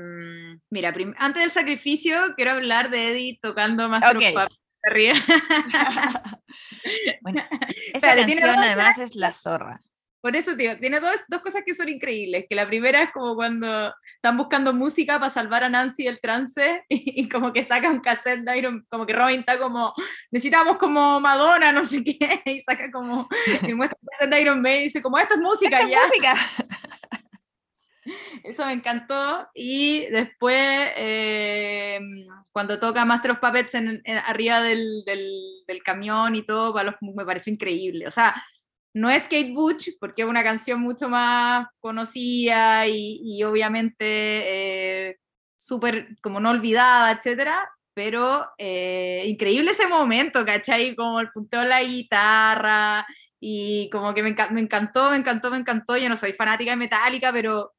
mira, 0.70 0.94
antes 1.18 1.42
del 1.42 1.50
sacrificio 1.50 2.32
quiero 2.34 2.52
hablar 2.52 2.88
de 2.88 3.10
Eddie 3.10 3.38
tocando 3.42 3.90
más 3.90 4.02
okay. 4.02 4.34
arriba. 4.82 5.18
bueno, 7.20 7.42
esa 7.92 8.14
canción 8.16 8.48
además 8.48 8.98
es 8.98 9.14
la 9.14 9.34
zorra. 9.34 9.78
Por 10.22 10.36
eso, 10.36 10.56
tío, 10.56 10.78
tiene 10.78 11.00
dos, 11.00 11.16
dos, 11.26 11.42
cosas 11.42 11.64
que 11.66 11.74
son 11.74 11.88
increíbles. 11.88 12.46
Que 12.48 12.54
la 12.54 12.68
primera 12.68 13.02
es 13.02 13.10
como 13.10 13.34
cuando 13.34 13.92
están 14.14 14.36
buscando 14.36 14.72
música 14.72 15.18
para 15.18 15.30
salvar 15.30 15.64
a 15.64 15.68
Nancy 15.68 16.04
del 16.04 16.20
trance 16.20 16.84
y, 16.88 17.28
como 17.28 17.52
que 17.52 17.64
saca 17.64 17.90
un 17.90 17.98
cassette 17.98 18.44
de 18.44 18.56
Iron, 18.56 18.86
como 18.88 19.04
que 19.04 19.14
Robin 19.14 19.40
está 19.40 19.58
como, 19.58 19.92
necesitamos 20.30 20.76
como 20.76 21.18
Madonna, 21.18 21.72
no 21.72 21.84
sé 21.84 22.04
qué, 22.04 22.40
y 22.44 22.60
saca 22.62 22.92
como, 22.92 23.28
y 23.66 23.74
muestra 23.74 23.98
un 24.00 24.08
cassette 24.12 24.30
de 24.30 24.40
Iron 24.40 24.62
Maiden 24.62 24.82
y 24.82 24.84
dice 24.84 25.02
como, 25.02 25.18
esto 25.18 25.34
es 25.34 25.40
música 25.40 25.80
ya. 25.88 26.00
música. 26.04 26.36
Eso 28.44 28.64
me 28.66 28.72
encantó. 28.72 29.48
Y 29.54 30.06
después, 30.06 30.56
eh, 30.96 31.98
cuando 32.52 32.78
toca 32.78 33.04
Master 33.04 33.32
of 33.32 33.38
Puppets 33.38 33.74
en, 33.74 34.02
arriba 34.06 34.60
del, 34.60 35.04
del, 35.04 35.32
del, 35.66 35.82
camión 35.82 36.36
y 36.36 36.46
todo, 36.46 36.74
me 37.00 37.24
pareció 37.24 37.52
increíble. 37.52 38.06
O 38.06 38.10
sea, 38.10 38.34
no 38.94 39.10
es 39.10 39.24
Kate 39.24 39.52
Bush, 39.52 39.90
porque 40.00 40.22
es 40.22 40.28
una 40.28 40.42
canción 40.42 40.80
mucho 40.80 41.08
más 41.08 41.66
conocida 41.80 42.86
y, 42.86 43.42
obviamente 43.44 44.04
eh, 45.08 45.16
súper 45.56 46.08
como 46.22 46.40
no 46.40 46.50
olvidada, 46.50 47.12
etcétera, 47.12 47.70
pero 47.94 48.46
eh, 48.58 49.24
increíble 49.26 49.70
ese 49.70 49.86
momento, 49.86 50.44
¿cachai? 50.44 50.94
Como 50.96 51.20
el 51.20 51.30
punteo 51.30 51.60
de 51.60 51.68
la 51.68 51.82
guitarra 51.82 53.06
y 53.40 53.88
como 53.90 54.14
que 54.14 54.22
me, 54.22 54.34
me, 54.50 54.60
encantó, 54.60 55.10
me 55.10 55.16
encantó, 55.16 55.50
me 55.50 55.58
encantó. 55.58 55.96
Yo 55.96 56.08
no 56.08 56.16
soy 56.16 56.32
fanática 56.32 56.70
de 56.72 56.76
Metallica, 56.76 57.32
pero, 57.32 57.72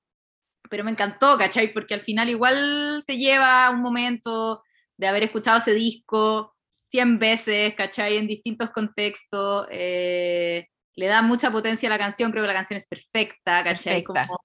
pero 0.70 0.84
me 0.84 0.92
encantó, 0.92 1.38
¿cachai? 1.38 1.74
Porque 1.74 1.94
al 1.94 2.02
final 2.02 2.30
igual 2.30 3.04
te 3.08 3.18
lleva 3.18 3.70
un 3.70 3.82
momento 3.82 4.64
de 4.98 5.08
haber 5.08 5.24
escuchado 5.24 5.60
ese 5.60 5.74
disco 5.74 6.56
100 6.90 7.20
veces, 7.20 7.76
¿cachai? 7.76 8.18
En 8.18 8.28
distintos 8.28 8.70
contextos. 8.72 9.68
Eh, 9.72 10.68
le 10.96 11.08
da 11.08 11.22
mucha 11.22 11.52
potencia 11.52 11.90
a 11.90 11.92
la 11.92 11.98
canción, 11.98 12.32
creo 12.32 12.44
que 12.44 12.48
la 12.48 12.54
canción 12.54 12.78
es 12.78 12.86
perfecta, 12.86 13.64
¿cachai? 13.64 14.04
Como 14.04 14.40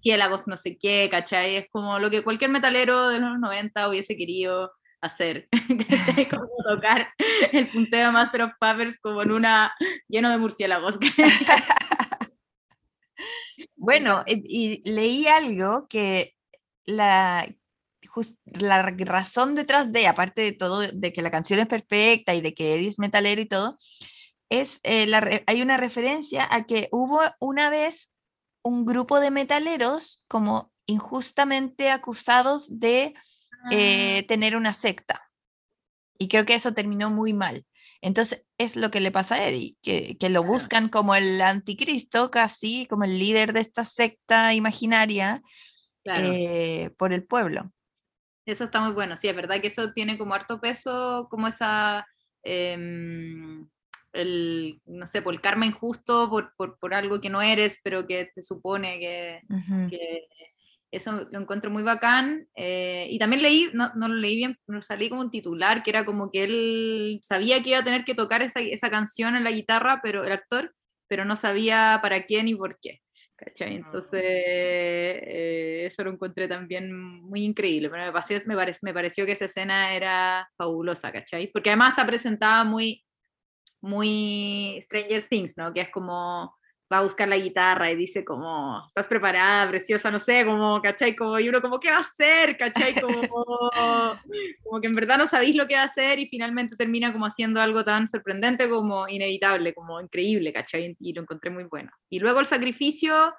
ciélagos, 0.00 0.46
no 0.46 0.56
sé 0.56 0.78
qué, 0.78 1.08
¿cachai? 1.10 1.56
Es 1.56 1.66
como 1.70 1.98
lo 1.98 2.10
que 2.10 2.22
cualquier 2.22 2.50
metalero 2.50 3.08
de 3.08 3.20
los 3.20 3.38
90 3.38 3.88
hubiese 3.88 4.16
querido 4.16 4.72
hacer, 5.02 5.48
¿cachai? 5.88 6.28
Como 6.28 6.48
tocar 6.68 7.12
el 7.52 7.68
punteo 7.68 8.06
de 8.06 8.12
Master 8.12 8.42
of 8.42 8.52
Puppets 8.58 8.98
como 9.00 9.22
en 9.22 9.32
una 9.32 9.74
lleno 10.08 10.30
de 10.30 10.38
murciélagos. 10.38 10.98
bueno, 13.76 14.24
y, 14.26 14.90
leí 14.90 15.26
algo 15.26 15.86
que 15.88 16.34
la, 16.86 17.46
la 18.44 18.82
razón 18.82 19.54
detrás 19.54 19.92
de, 19.92 20.06
aparte 20.06 20.40
de 20.42 20.52
todo, 20.52 20.80
de 20.80 21.12
que 21.12 21.20
la 21.20 21.30
canción 21.30 21.60
es 21.60 21.66
perfecta 21.66 22.34
y 22.34 22.40
de 22.40 22.54
que 22.54 22.74
Eddie 22.74 22.88
es 22.88 22.98
metalero 22.98 23.42
y 23.42 23.46
todo, 23.46 23.78
es, 24.50 24.80
eh, 24.82 25.06
la, 25.06 25.42
hay 25.46 25.62
una 25.62 25.76
referencia 25.76 26.46
a 26.50 26.64
que 26.64 26.88
hubo 26.92 27.22
una 27.38 27.70
vez 27.70 28.12
un 28.62 28.84
grupo 28.84 29.20
de 29.20 29.30
metaleros 29.30 30.24
como 30.28 30.70
injustamente 30.86 31.90
acusados 31.90 32.78
de 32.78 33.14
eh, 33.70 34.20
ah. 34.20 34.26
tener 34.28 34.56
una 34.56 34.74
secta. 34.74 35.30
Y 36.18 36.28
creo 36.28 36.44
que 36.44 36.54
eso 36.54 36.74
terminó 36.74 37.08
muy 37.08 37.32
mal. 37.32 37.64
Entonces 38.02 38.44
es 38.58 38.76
lo 38.76 38.90
que 38.90 39.00
le 39.00 39.10
pasa 39.10 39.36
a 39.36 39.48
Eddie, 39.48 39.76
que, 39.82 40.16
que 40.18 40.28
lo 40.28 40.42
buscan 40.42 40.88
como 40.88 41.14
el 41.14 41.40
anticristo, 41.40 42.30
casi 42.30 42.86
como 42.86 43.04
el 43.04 43.18
líder 43.18 43.52
de 43.52 43.60
esta 43.60 43.84
secta 43.84 44.54
imaginaria 44.54 45.42
eh, 46.04 46.90
por 46.96 47.12
el 47.12 47.24
pueblo. 47.24 47.72
Eso 48.46 48.64
está 48.64 48.80
muy 48.80 48.92
bueno, 48.92 49.16
sí, 49.16 49.28
es 49.28 49.36
verdad 49.36 49.60
que 49.60 49.68
eso 49.68 49.92
tiene 49.92 50.18
como 50.18 50.34
harto 50.34 50.60
peso, 50.60 51.28
como 51.30 51.46
esa, 51.46 52.06
em, 52.42 53.68
el, 54.12 54.80
no 54.86 55.06
sé, 55.06 55.22
por 55.22 55.34
el 55.34 55.40
karma 55.40 55.66
injusto, 55.66 56.28
por, 56.28 56.52
por, 56.56 56.78
por, 56.78 56.94
algo 56.94 57.20
que 57.20 57.30
no 57.30 57.42
eres, 57.42 57.80
pero 57.82 58.06
que 58.06 58.30
te 58.34 58.42
supone 58.42 58.98
que, 58.98 59.40
que 59.88 60.26
eso 60.90 61.28
lo 61.30 61.40
encuentro 61.40 61.70
muy 61.70 61.82
bacán. 61.82 62.48
Eh, 62.54 63.06
y 63.10 63.18
también 63.18 63.42
leí, 63.42 63.70
no, 63.72 63.92
no, 63.94 64.08
lo 64.08 64.14
leí 64.14 64.36
bien, 64.36 64.58
pero 64.66 64.82
salí 64.82 65.08
como 65.08 65.22
un 65.22 65.30
titular, 65.30 65.82
que 65.82 65.90
era 65.90 66.04
como 66.04 66.30
que 66.30 66.44
él 66.44 67.20
sabía 67.22 67.62
que 67.62 67.70
iba 67.70 67.78
a 67.78 67.84
tener 67.84 68.04
que 68.04 68.14
tocar 68.14 68.42
esa, 68.42 68.60
esa 68.60 68.90
canción 68.90 69.36
en 69.36 69.44
la 69.44 69.50
guitarra, 69.50 70.00
pero 70.02 70.24
el 70.24 70.32
actor, 70.32 70.74
pero 71.08 71.24
no 71.24 71.36
sabía 71.36 71.98
para 72.02 72.26
quién 72.26 72.48
y 72.48 72.54
por 72.54 72.78
qué. 72.80 73.00
¿cachai? 73.40 73.76
Entonces, 73.76 74.22
eh, 74.22 75.84
eso 75.86 76.04
lo 76.04 76.12
encontré 76.12 76.46
también 76.46 76.92
muy 76.92 77.42
increíble, 77.42 77.88
pero 77.88 78.04
me 78.04 78.12
pareció, 78.12 78.40
me, 78.44 78.54
me 78.82 78.94
pareció 78.94 79.24
que 79.24 79.32
esa 79.32 79.46
escena 79.46 79.94
era 79.94 80.48
fabulosa, 80.58 81.10
¿cachai? 81.10 81.50
Porque 81.50 81.70
además 81.70 81.90
está 81.90 82.06
presentada 82.06 82.64
muy, 82.64 83.02
muy 83.80 84.78
Stranger 84.82 85.28
Things, 85.28 85.56
¿no? 85.56 85.72
Que 85.72 85.82
es 85.82 85.88
como 85.90 86.54
va 86.92 86.98
a 86.98 87.02
buscar 87.02 87.28
la 87.28 87.38
guitarra 87.38 87.90
y 87.92 87.96
dice 87.96 88.24
como, 88.24 88.84
estás 88.84 89.06
preparada, 89.06 89.68
preciosa, 89.68 90.10
no 90.10 90.18
sé, 90.18 90.44
como, 90.44 90.82
¿cachai? 90.82 91.14
Como, 91.14 91.38
y 91.38 91.48
uno 91.48 91.62
como, 91.62 91.78
¿qué 91.78 91.88
va 91.88 91.98
a 91.98 92.00
hacer? 92.00 92.56
¿cachai? 92.56 93.00
Como, 93.00 93.20
como 94.64 94.80
que 94.80 94.88
en 94.88 94.94
verdad 94.96 95.18
no 95.18 95.28
sabéis 95.28 95.54
lo 95.54 95.68
que 95.68 95.76
va 95.76 95.82
a 95.82 95.84
hacer 95.84 96.18
y 96.18 96.26
finalmente 96.26 96.74
termina 96.76 97.12
como 97.12 97.26
haciendo 97.26 97.60
algo 97.60 97.84
tan 97.84 98.08
sorprendente 98.08 98.68
como 98.68 99.08
inevitable, 99.08 99.72
como 99.72 100.00
increíble, 100.00 100.52
¿cachai? 100.52 100.96
Y 100.98 101.12
lo 101.12 101.22
encontré 101.22 101.50
muy 101.50 101.64
bueno. 101.64 101.92
Y 102.08 102.18
luego 102.18 102.40
el 102.40 102.46
sacrificio, 102.46 103.34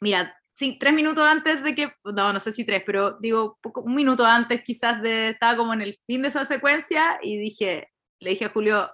mira, 0.00 0.36
sí, 0.52 0.78
tres 0.78 0.94
minutos 0.94 1.26
antes 1.26 1.60
de 1.64 1.74
que, 1.74 1.92
no, 2.04 2.32
no 2.32 2.38
sé 2.38 2.52
si 2.52 2.64
tres, 2.64 2.84
pero 2.86 3.18
digo, 3.20 3.58
un 3.82 3.94
minuto 3.96 4.24
antes 4.24 4.62
quizás 4.62 5.02
de, 5.02 5.30
estaba 5.30 5.56
como 5.56 5.74
en 5.74 5.82
el 5.82 5.98
fin 6.06 6.22
de 6.22 6.28
esa 6.28 6.44
secuencia 6.44 7.18
y 7.20 7.36
dije, 7.36 7.88
le 8.20 8.30
dije 8.30 8.44
a 8.44 8.50
Julio, 8.50 8.92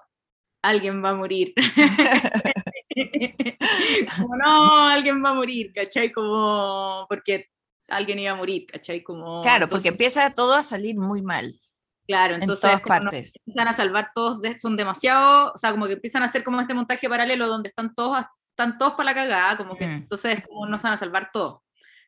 alguien 0.61 1.03
va 1.03 1.09
a 1.09 1.15
morir. 1.15 1.53
como 4.17 4.35
no, 4.35 4.87
alguien 4.87 5.23
va 5.23 5.29
a 5.29 5.33
morir, 5.33 5.71
¿cachai? 5.73 6.11
Como 6.11 7.05
porque 7.09 7.49
alguien 7.87 8.19
iba 8.19 8.31
a 8.31 8.35
morir, 8.35 8.65
¿cachai? 8.65 9.03
Como, 9.03 9.41
claro, 9.41 9.69
porque 9.69 9.89
empieza 9.89 10.33
todo 10.33 10.55
a 10.55 10.63
salir 10.63 10.97
muy 10.97 11.21
mal. 11.21 11.59
Claro, 12.07 12.35
entonces 12.35 12.63
en 12.63 12.79
todas 12.79 12.81
partes. 12.81 13.33
empiezan 13.45 13.67
a 13.67 13.75
salvar 13.75 14.11
todos, 14.13 14.39
son 14.59 14.75
demasiado, 14.75 15.51
o 15.53 15.57
sea, 15.57 15.71
como 15.71 15.87
que 15.87 15.93
empiezan 15.93 16.23
a 16.23 16.25
hacer 16.25 16.43
como 16.43 16.59
este 16.59 16.73
montaje 16.73 17.07
paralelo 17.07 17.47
donde 17.47 17.69
están 17.69 17.93
todos, 17.93 18.25
están 18.49 18.77
todos 18.77 18.93
para 18.93 19.11
la 19.11 19.13
cagada, 19.13 19.57
como 19.57 19.75
que 19.75 19.85
mm. 19.85 19.91
entonces 19.91 20.43
como 20.45 20.65
no 20.65 20.77
se 20.77 20.83
van 20.83 20.93
a 20.93 20.97
salvar 20.97 21.29
todos, 21.31 21.61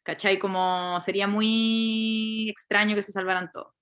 ¿cachai? 0.04 0.40
Como 0.40 1.00
sería 1.00 1.28
muy 1.28 2.50
extraño 2.50 2.96
que 2.96 3.02
se 3.02 3.12
salvaran 3.12 3.52
todos. 3.54 3.74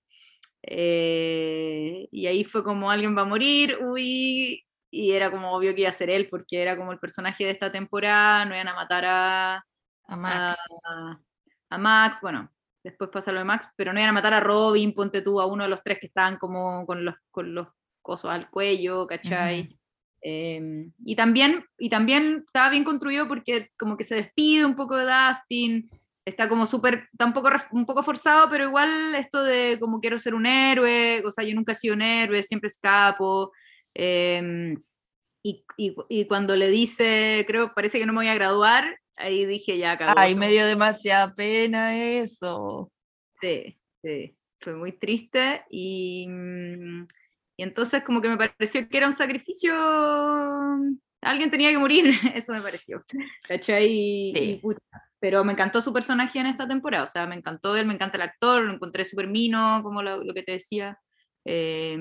Eh, 0.63 2.07
y 2.11 2.27
ahí 2.27 2.43
fue 2.43 2.63
como 2.63 2.91
alguien 2.91 3.17
va 3.17 3.21
a 3.21 3.25
morir, 3.25 3.79
uy, 3.81 4.63
y 4.91 5.11
era 5.11 5.31
como 5.31 5.51
obvio 5.51 5.73
que 5.73 5.81
iba 5.81 5.89
a 5.89 5.93
ser 5.93 6.09
él, 6.09 6.27
porque 6.29 6.61
era 6.61 6.77
como 6.77 6.91
el 6.91 6.99
personaje 6.99 7.45
de 7.45 7.51
esta 7.51 7.71
temporada, 7.71 8.45
no 8.45 8.53
iban 8.53 8.67
a 8.67 8.75
matar 8.75 9.05
a, 9.05 9.65
a 10.07 10.15
Max. 10.15 10.59
A, 11.69 11.77
Max, 11.77 12.19
bueno, 12.21 12.51
después 12.83 13.09
pasa 13.11 13.31
lo 13.31 13.39
de 13.39 13.45
Max, 13.45 13.69
pero 13.75 13.93
no 13.93 13.99
iban 13.99 14.09
a 14.09 14.13
matar 14.13 14.33
a 14.33 14.39
Robin, 14.41 14.93
ponte 14.93 15.21
tú, 15.21 15.39
a 15.39 15.45
uno 15.45 15.63
de 15.63 15.69
los 15.69 15.83
tres 15.83 15.99
que 15.99 16.07
estaban 16.07 16.37
como 16.37 16.85
con 16.85 17.05
los, 17.05 17.15
con 17.31 17.55
los 17.55 17.67
cosos 18.01 18.29
al 18.29 18.49
cuello, 18.49 19.07
¿cachai? 19.07 19.77
Em, 20.21 20.91
y, 21.03 21.15
también, 21.15 21.65
y 21.79 21.89
también 21.89 22.43
estaba 22.45 22.69
bien 22.69 22.83
construido 22.83 23.27
porque 23.27 23.71
como 23.77 23.97
que 23.97 24.03
se 24.03 24.15
despide 24.15 24.65
un 24.65 24.75
poco 24.75 24.95
de 24.97 25.05
Dustin, 25.05 25.89
está 26.25 26.47
como 26.47 26.65
súper, 26.65 27.07
está 27.11 27.25
un 27.25 27.33
poco, 27.85 28.03
forzado, 28.03 28.49
pero 28.49 28.65
igual 28.65 29.15
esto 29.15 29.43
de 29.43 29.77
como 29.79 29.99
quiero 29.99 30.19
ser 30.19 30.35
un 30.35 30.45
héroe, 30.45 31.23
o 31.25 31.31
sea, 31.31 31.43
yo 31.43 31.55
nunca 31.55 31.71
he 31.71 31.75
sido 31.75 31.95
un 31.95 32.01
héroe, 32.01 32.43
siempre 32.43 32.67
escapo, 32.67 33.51
Em, 33.93 34.81
y, 35.43 35.65
y, 35.77 36.25
cuando 36.25 36.55
le 36.55 36.69
dice, 36.69 37.43
creo, 37.47 37.73
parece 37.73 37.99
que 37.99 38.05
no 38.05 38.13
me 38.13 38.19
voy 38.19 38.27
a 38.27 38.35
graduar, 38.35 38.99
ahí 39.15 39.45
dije 39.45 39.77
ya, 39.77 39.97
cagó. 39.97 40.13
Ay, 40.15 40.35
me 40.35 40.49
dio 40.49 40.65
demasiada 40.65 41.33
pena 41.33 41.97
eso. 41.97 42.91
Sí, 43.41 43.79
sí, 44.03 44.37
fue 44.59 44.75
muy 44.75 44.91
triste 44.91 45.63
y, 45.69 46.27
mm, 46.29 47.07
y 47.57 47.63
entonces 47.63 48.03
como 48.03 48.21
que 48.21 48.29
me 48.29 48.37
pareció 48.37 48.87
que 48.87 48.97
era 48.97 49.07
un 49.07 49.15
sacrificio, 49.15 49.73
alguien 51.21 51.49
tenía 51.49 51.71
que 51.71 51.79
morir, 51.79 52.05
eso 52.35 52.53
me 52.53 52.61
pareció, 52.61 53.03
¿cachai? 53.47 54.61
Pero 55.21 55.45
me 55.45 55.53
encantó 55.53 55.81
su 55.81 55.93
personaje 55.93 56.39
en 56.39 56.47
esta 56.47 56.67
temporada, 56.67 57.05
o 57.05 57.07
sea, 57.07 57.25
me 57.27 57.35
encantó 57.35 57.77
él, 57.77 57.85
me 57.85 57.93
encanta 57.93 58.17
el 58.17 58.23
actor, 58.23 58.63
lo 58.63 58.73
encontré 58.73 59.05
súper 59.05 59.27
mino, 59.27 59.81
como 59.83 60.01
lo, 60.01 60.23
lo, 60.23 60.33
que 60.33 60.43
te 60.43 60.53
decía. 60.53 60.99
Eh, 61.45 61.95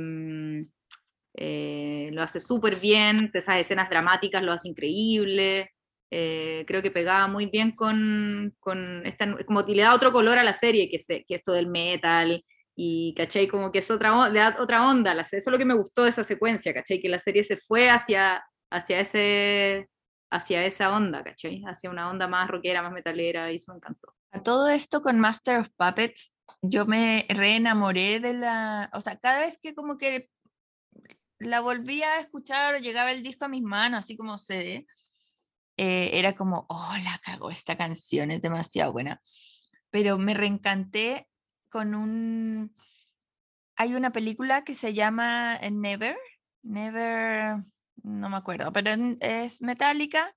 eh, 1.35 2.11
lo 2.13 2.23
hace 2.23 2.41
súper 2.41 2.77
bien, 2.81 3.31
esas 3.35 3.59
escenas 3.59 3.89
dramáticas 3.89 4.43
lo 4.43 4.53
hace 4.53 4.69
increíble, 4.69 5.71
eh, 6.11 6.65
creo 6.67 6.83
que 6.83 6.91
pegaba 6.91 7.29
muy 7.29 7.47
bien 7.47 7.73
con, 7.73 8.55
con 8.59 9.07
esta, 9.07 9.37
como 9.47 9.63
le 9.63 9.83
da 9.83 9.95
otro 9.95 10.13
color 10.13 10.39
a 10.39 10.45
la 10.45 10.55
serie, 10.55 10.91
que, 10.91 10.99
se, 10.99 11.25
que 11.25 11.37
esto 11.37 11.53
del 11.53 11.69
metal, 11.69 12.45
y 12.75 13.15
caché 13.17 13.47
como 13.49 13.71
que 13.71 13.79
es 13.79 13.91
otra, 13.91 14.29
le 14.29 14.41
da 14.41 14.57
otra 14.61 14.89
onda, 14.89 15.13
eso 15.21 15.37
es 15.37 15.47
lo 15.47 15.59
que 15.59 15.65
me 15.65 15.75
gustó 15.75 16.05
de 16.05 16.11
esa 16.11 16.25
secuencia, 16.25 16.75
caché 16.75 17.01
que 17.01 17.09
la 17.09 17.19
serie 17.19 17.45
se 17.45 17.57
fue 17.57 17.91
hacia, 17.91 18.43
hacia, 18.71 19.01
ese, 19.01 19.89
hacia 20.31 20.65
esa 20.65 20.95
onda, 20.95 21.23
caché 21.25 21.63
hacia 21.67 21.91
una 21.91 22.09
onda 22.09 22.29
más 22.29 22.49
rockera, 22.49 22.83
más 22.83 22.93
metalera, 22.93 23.53
y 23.53 23.57
eso 23.57 23.73
me 23.73 23.77
encantó. 23.77 24.15
A 24.33 24.43
todo 24.43 24.69
esto 24.69 25.03
con 25.03 25.19
Master 25.19 25.59
of 25.59 25.71
Puppets, 25.77 26.37
yo 26.63 26.87
me 26.87 27.27
reenamoré 27.29 28.21
de 28.21 28.35
la, 28.35 28.91
o 28.93 29.01
sea, 29.01 29.19
cada 29.19 29.41
vez 29.41 29.59
que 29.61 29.75
como 29.75 29.99
que 29.99 30.31
la 31.39 31.61
volví 31.61 32.03
a 32.03 32.19
escuchar, 32.19 32.81
llegaba 32.81 33.11
el 33.11 33.23
disco 33.23 33.47
a 33.47 33.49
mis 33.49 33.63
manos, 33.63 34.01
así 34.01 34.17
como 34.17 34.39
CD, 34.39 34.87
eh, 35.77 36.11
era 36.13 36.35
como, 36.35 36.67
oh, 36.69 36.95
la 37.03 37.19
cago, 37.25 37.51
esta 37.51 37.77
canción 37.77 38.31
es 38.31 38.43
demasiado 38.43 38.93
buena. 38.93 39.21
Pero 39.91 40.19
me 40.19 40.35
reencanté 40.35 41.27
con 41.69 41.95
un... 41.95 42.77
Hay 43.77 43.95
una 43.95 44.13
película 44.13 44.63
que 44.63 44.75
se 44.75 44.93
llama 44.93 45.59
Never, 45.71 46.19
Never, 46.63 47.65
no 48.03 48.29
me 48.29 48.37
acuerdo, 48.37 48.73
pero 48.73 48.91
es 49.21 49.63
metálica 49.63 50.35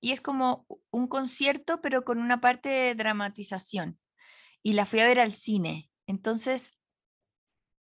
y 0.00 0.12
es 0.12 0.20
como 0.20 0.66
un 0.90 1.08
concierto, 1.08 1.80
pero 1.80 2.04
con 2.04 2.18
una 2.18 2.40
parte 2.40 2.68
de 2.68 2.94
dramatización. 2.94 3.98
Y 4.62 4.74
la 4.74 4.86
fui 4.86 5.00
a 5.00 5.06
ver 5.06 5.20
al 5.20 5.32
cine. 5.32 5.90
Entonces 6.06 6.78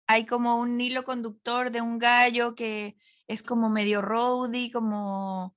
hay 0.06 0.26
como 0.26 0.56
un 0.56 0.80
hilo 0.80 1.04
conductor 1.04 1.70
de 1.70 1.80
un 1.80 1.98
gallo 1.98 2.54
que 2.54 2.96
es 3.28 3.42
como 3.42 3.70
medio 3.70 4.02
roadie, 4.02 4.70
como, 4.70 5.56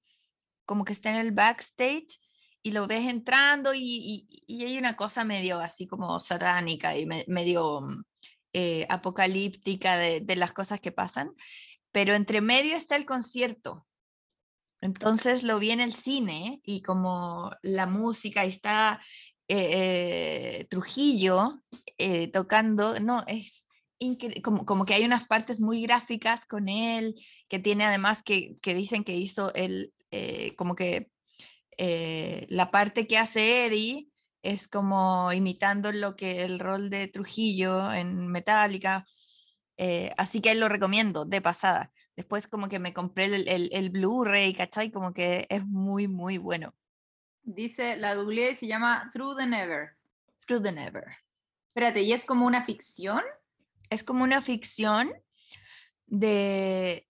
como 0.65 0.85
que 0.85 0.93
está 0.93 1.09
en 1.09 1.17
el 1.17 1.31
backstage 1.31 2.19
y 2.65 2.71
lo 2.71 2.87
ves 2.87 3.07
entrando 3.07 3.73
y, 3.75 4.27
hay 4.49 4.77
una 4.79 4.95
cosa 4.95 5.23
medio 5.23 5.59
así 5.59 5.85
como 5.85 6.19
satánica 6.19 6.97
y 6.97 7.05
medio 7.05 7.81
mm, 7.81 8.03
eh, 8.53 8.87
apocalíptica 8.89 9.97
de, 9.97 10.35
las 10.35 10.53
cosas 10.53 10.79
que 10.79 10.91
pasan, 10.91 11.29
pero 11.95 12.13
entre 12.13 12.41
medio 12.41 12.75
está 12.75 12.97
el 12.97 13.05
concierto. 13.05 13.87
Entonces 14.81 15.43
lo 15.43 15.59
vi 15.59 15.71
en 15.71 15.79
el 15.79 15.93
cine 15.93 16.59
y 16.65 16.81
como 16.81 17.51
la 17.61 17.85
música 17.85 18.43
está 18.43 18.99
eh, 19.47 20.59
eh, 20.59 20.67
Trujillo 20.69 21.61
tocando, 22.33 22.99
no, 22.99 23.23
es 23.27 23.65
como, 24.43 24.65
como, 24.65 24.85
que 24.85 24.95
hay 24.95 25.05
unas 25.05 25.25
partes 25.25 25.61
muy 25.61 25.83
gráficas 25.83 26.45
con 26.45 26.67
él, 26.67 27.15
que 27.47 27.59
tiene 27.59 27.85
además 27.85 28.23
que, 28.23 28.57
que 28.61 28.73
dicen 28.73 29.05
que 29.05 29.15
hizo 29.15 29.53
eh, 29.55 30.53
como 30.57 30.75
que 30.75 31.09
eh, 31.77 32.45
la 32.49 32.71
parte 32.71 33.07
que 33.07 33.17
hace 33.17 33.67
Eddie 33.67 34.09
es 34.41 34.67
como 34.67 35.31
imitando 35.31 35.93
lo 35.93 36.17
que 36.17 36.43
el 36.43 36.59
rol 36.59 36.89
de 36.89 37.07
Trujillo 37.07 37.91
en 37.93 38.27
Metallica. 38.27 39.05
Eh, 39.77 40.11
así 40.17 40.41
que 40.41 40.55
lo 40.55 40.69
recomiendo 40.69 41.25
de 41.25 41.41
pasada. 41.41 41.91
Después 42.15 42.47
como 42.47 42.69
que 42.69 42.79
me 42.79 42.93
compré 42.93 43.25
el, 43.25 43.47
el, 43.47 43.69
el 43.73 43.89
Blu-ray, 43.89 44.53
¿cachai? 44.53 44.91
Como 44.91 45.13
que 45.13 45.47
es 45.49 45.65
muy, 45.65 46.07
muy 46.07 46.37
bueno. 46.37 46.73
Dice, 47.43 47.97
la 47.97 48.15
googleé 48.15 48.55
se 48.55 48.67
llama 48.67 49.09
Through 49.13 49.37
the 49.37 49.45
Never. 49.45 49.89
Through 50.47 50.63
the 50.63 50.71
Never. 50.71 51.03
Espérate, 51.67 52.01
¿y 52.01 52.13
es 52.13 52.25
como 52.25 52.45
una 52.45 52.63
ficción? 52.63 53.21
Es 53.89 54.03
como 54.03 54.23
una 54.23 54.41
ficción 54.41 55.13
de 56.07 57.07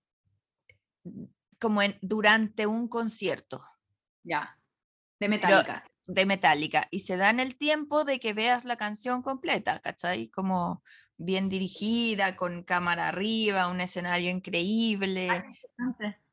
como 1.60 1.82
en, 1.82 1.98
durante 2.02 2.66
un 2.66 2.88
concierto. 2.88 3.64
Ya. 4.24 4.60
De 5.20 5.30
Metallica. 5.30 5.86
de 6.08 6.26
Metallica. 6.26 6.88
Y 6.92 7.02
se 7.02 7.16
dan 7.16 7.40
el 7.40 7.56
tiempo 7.58 8.04
de 8.04 8.20
que 8.20 8.34
veas 8.34 8.66
la 8.66 8.76
canción 8.76 9.22
completa, 9.22 9.80
¿cachai? 9.80 10.30
Como 10.30 10.84
bien 11.18 11.50
dirigida, 11.50 12.36
con 12.36 12.64
cámara 12.64 13.08
arriba, 13.08 13.70
un 13.70 13.82
escenario 13.82 14.30
increíble. 14.30 15.30
Ah, 15.30 15.46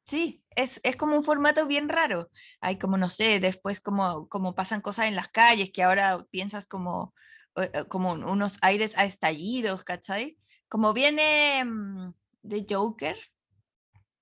sí, 0.06 0.44
es, 0.56 0.80
es, 0.82 0.96
como 0.96 1.16
un 1.16 1.24
formato 1.24 1.66
bien 1.66 1.88
raro. 1.88 2.30
Hay 2.60 2.78
como, 2.78 2.96
no 2.96 3.10
sé, 3.10 3.40
después 3.40 3.80
como, 3.80 4.28
como 4.28 4.54
pasan 4.54 4.80
cosas 4.80 5.06
en 5.06 5.16
las 5.16 5.28
calles 5.28 5.70
que 5.72 5.82
ahora 5.82 6.26
piensas 6.30 6.66
como, 6.66 7.14
eh, 7.56 7.70
eh, 7.72 7.84
como 7.88 8.12
unos 8.12 8.58
aires 8.62 8.96
a 8.96 9.04
estallidos, 9.04 9.84
¿cachai? 9.84 10.38
Como 10.68 10.92
viene 10.92 11.64
mm, 11.64 12.12
de 12.42 12.66
Joker, 12.68 13.16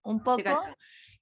un 0.02 0.22
poco. 0.22 0.62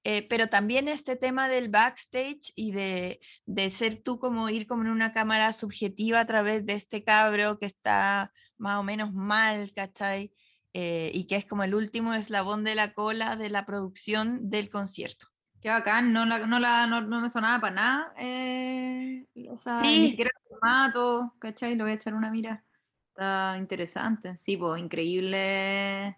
Eh, 0.04 0.26
pero 0.28 0.48
también 0.48 0.88
este 0.88 1.16
tema 1.16 1.48
del 1.48 1.68
backstage 1.68 2.52
y 2.54 2.70
de, 2.70 3.20
de, 3.46 3.70
ser 3.70 4.00
tú 4.00 4.18
como 4.20 4.48
ir 4.48 4.66
como 4.66 4.82
en 4.82 4.90
una 4.90 5.12
cámara 5.12 5.52
subjetiva 5.52 6.20
a 6.20 6.26
través 6.26 6.64
de 6.64 6.74
este 6.74 7.02
cabro 7.02 7.58
que 7.58 7.66
está 7.66 8.32
más 8.58 8.78
o 8.78 8.82
menos 8.82 9.12
mal, 9.12 9.72
¿cachai? 9.74 10.32
Eh, 10.72 11.10
y 11.14 11.26
que 11.26 11.36
es 11.36 11.46
como 11.46 11.62
el 11.62 11.74
último 11.74 12.14
eslabón 12.14 12.64
de 12.64 12.74
la 12.74 12.92
cola 12.92 13.36
de 13.36 13.50
la 13.50 13.64
producción 13.64 14.50
del 14.50 14.68
concierto. 14.68 15.26
Qué 15.60 15.70
bacán, 15.70 16.12
no, 16.12 16.24
la, 16.24 16.46
no, 16.46 16.60
la, 16.60 16.86
no, 16.86 17.20
me 17.20 17.30
sonaba 17.30 17.60
para 17.60 17.74
nada. 17.74 18.14
Eh, 18.18 19.26
o 19.50 19.56
sea, 19.56 19.80
sí. 19.80 19.98
ni 19.98 20.10
siquiera 20.10 20.30
el 20.34 20.48
formato, 20.48 21.34
¿cachai? 21.38 21.74
Lo 21.74 21.84
voy 21.84 21.92
a 21.92 21.96
echar 21.96 22.14
una 22.14 22.30
mira. 22.30 22.64
Está 23.08 23.56
interesante. 23.58 24.36
Sí, 24.36 24.56
pues 24.56 24.80
increíble. 24.80 26.16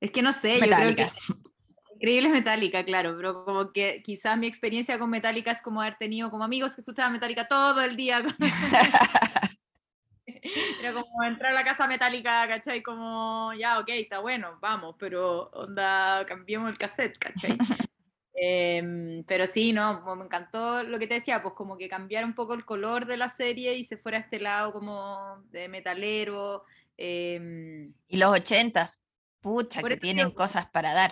Es 0.00 0.10
que 0.10 0.22
no 0.22 0.32
sé, 0.32 0.58
yo 0.60 0.66
creo 0.66 0.96
que 0.96 1.10
Increíble 2.00 2.28
es 2.28 2.32
Metallica, 2.32 2.84
claro, 2.84 3.16
pero 3.16 3.44
como 3.44 3.72
que 3.72 4.02
quizás 4.04 4.38
mi 4.38 4.46
experiencia 4.46 5.00
con 5.00 5.10
Metallica 5.10 5.50
es 5.50 5.60
como 5.60 5.82
haber 5.82 5.96
tenido 5.98 6.30
como 6.30 6.44
amigos 6.44 6.76
que 6.76 6.82
escuchaban 6.82 7.12
Metallica 7.12 7.48
todo 7.48 7.80
el 7.82 7.96
día. 7.96 8.24
Era 10.80 10.92
como 10.92 11.24
entrar 11.24 11.52
a 11.52 11.54
la 11.54 11.64
casa 11.64 11.86
metálica, 11.86 12.46
¿cachai? 12.48 12.82
Como, 12.82 13.52
ya, 13.54 13.78
ok, 13.78 13.88
está 13.90 14.20
bueno, 14.20 14.58
vamos, 14.60 14.96
pero 14.98 15.50
onda, 15.50 16.24
cambiemos 16.26 16.70
el 16.70 16.78
cassette, 16.78 17.18
¿cachai? 17.18 17.58
Em, 18.40 19.24
pero 19.24 19.48
sí, 19.48 19.72
no, 19.72 20.14
me 20.14 20.24
encantó 20.24 20.84
lo 20.84 21.00
que 21.00 21.08
te 21.08 21.14
decía, 21.14 21.42
pues 21.42 21.54
como 21.54 21.76
que 21.76 21.88
cambiar 21.88 22.24
un 22.24 22.34
poco 22.34 22.54
el 22.54 22.64
color 22.64 23.04
de 23.04 23.16
la 23.16 23.28
serie 23.28 23.74
y 23.74 23.82
se 23.82 23.96
fuera 23.96 24.18
a 24.18 24.20
este 24.20 24.38
lado 24.38 24.72
como 24.72 25.42
de 25.50 25.68
metalero. 25.68 26.62
Em, 26.96 27.92
y 28.06 28.16
los 28.16 28.28
ochentas, 28.28 29.02
pucha, 29.40 29.82
que 29.82 29.96
tienen 29.96 30.30
cosas 30.30 30.66
para 30.70 30.94
dar. 30.94 31.10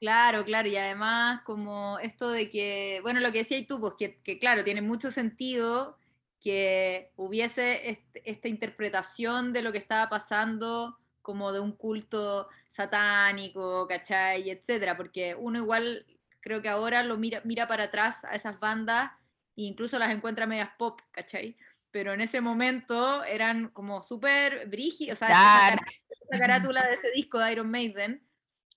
Claro, 0.00 0.44
claro, 0.44 0.66
y 0.66 0.76
además 0.76 1.42
como 1.44 2.00
esto 2.00 2.30
de 2.30 2.50
que, 2.50 2.98
bueno, 3.02 3.20
lo 3.20 3.30
que 3.30 3.38
decías 3.38 3.66
tú, 3.68 3.78
pues 3.80 3.94
que, 4.24 4.38
claro, 4.40 4.64
tiene 4.64 4.82
mucho 4.82 5.12
sentido 5.12 5.98
que 6.40 7.12
hubiese 7.16 8.04
esta 8.24 8.48
interpretación 8.48 9.52
de 9.52 9.62
lo 9.62 9.72
que 9.72 9.78
estaba 9.78 10.08
pasando 10.08 10.98
como 11.22 11.52
de 11.52 11.60
un 11.60 11.72
culto 11.72 12.48
satánico, 12.70 13.86
¿cachai? 13.86 14.48
Etcétera, 14.50 14.96
porque 14.96 15.34
uno 15.34 15.58
igual 15.58 16.06
creo 16.40 16.62
que 16.62 16.68
ahora 16.68 17.02
lo 17.02 17.18
mira, 17.18 17.42
mira 17.44 17.68
para 17.68 17.84
atrás 17.84 18.24
a 18.24 18.34
esas 18.34 18.58
bandas 18.58 19.12
e 19.56 19.62
incluso 19.62 19.98
las 19.98 20.10
encuentra 20.14 20.46
medias 20.46 20.70
pop, 20.78 21.00
¿cachai? 21.10 21.56
Pero 21.90 22.14
en 22.14 22.22
ese 22.22 22.40
momento 22.40 23.22
eran 23.24 23.68
como 23.68 24.02
súper 24.02 24.66
brígidos, 24.68 25.18
o 25.18 25.26
sea, 25.26 25.74
esa 25.74 26.38
carátula 26.38 26.86
de 26.86 26.94
ese 26.94 27.10
disco 27.10 27.38
de 27.38 27.52
Iron 27.52 27.70
Maiden 27.70 28.26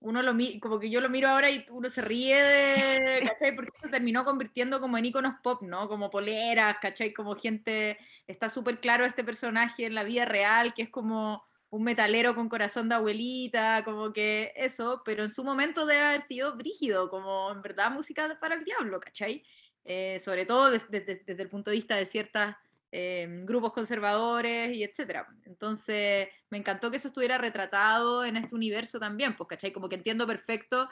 uno 0.04 0.22
lo 0.22 0.34
como 0.60 0.80
que 0.80 0.90
yo 0.90 1.00
lo 1.02 1.10
miro 1.10 1.30
ahora 1.30 1.50
y 1.50 1.66
uno 1.72 1.90
se 1.90 2.02
ríe 2.02 2.36
de, 2.36 3.20
¿cachai? 3.36 3.56
Porque 3.56 3.72
se 3.82 3.90
terminó 3.90 4.26
convirtiendo 4.26 4.80
como 4.80 4.98
en 4.98 5.06
iconos 5.06 5.36
pop, 5.42 5.62
¿no? 5.62 5.88
Como 5.88 6.10
poleras, 6.10 6.78
¿cachai? 6.82 7.14
Como 7.14 7.36
gente, 7.36 7.98
está 8.28 8.50
súper 8.50 8.80
claro 8.80 9.06
este 9.06 9.24
personaje 9.24 9.86
en 9.86 9.96
la 9.96 10.04
vida 10.04 10.26
real, 10.26 10.74
que 10.74 10.84
es 10.84 10.90
como 10.90 11.44
un 11.70 11.84
metalero 11.84 12.36
con 12.36 12.50
corazón 12.50 12.90
de 12.90 12.96
abuelita, 12.96 13.84
como 13.84 14.14
que 14.14 14.54
eso, 14.56 15.02
pero 15.06 15.24
en 15.24 15.30
su 15.30 15.44
momento 15.44 15.86
debe 15.86 16.02
haber 16.02 16.22
sido 16.22 16.56
brígido, 16.56 17.10
como 17.10 17.52
en 17.52 17.62
verdad 17.62 17.90
música 17.90 18.38
para 18.40 18.56
el 18.56 18.64
diablo, 18.64 19.00
¿cachai? 19.00 19.44
Eh, 19.86 20.20
sobre 20.20 20.46
todo 20.46 20.70
desde, 20.70 21.02
desde 21.02 21.42
el 21.42 21.50
punto 21.50 21.72
de 21.72 21.78
vista 21.78 21.96
de 21.96 22.06
ciertas 22.06 22.58
Em, 22.96 23.44
grupos 23.44 23.74
conservadores 23.74 24.72
y 24.76 24.84
etcétera. 24.84 25.28
Entonces, 25.46 26.28
me 26.52 26.60
encantó 26.60 26.92
que 26.92 26.98
eso 26.98 27.08
estuviera 27.08 27.40
retratado 27.40 28.24
en 28.24 28.38
este 28.38 28.54
universo 28.54 29.00
también, 29.00 29.36
pues, 29.36 29.48
¿cachai? 29.48 29.74
Como 29.74 29.90
que 29.90 29.96
entiendo 29.96 30.28
perfecto 30.28 30.88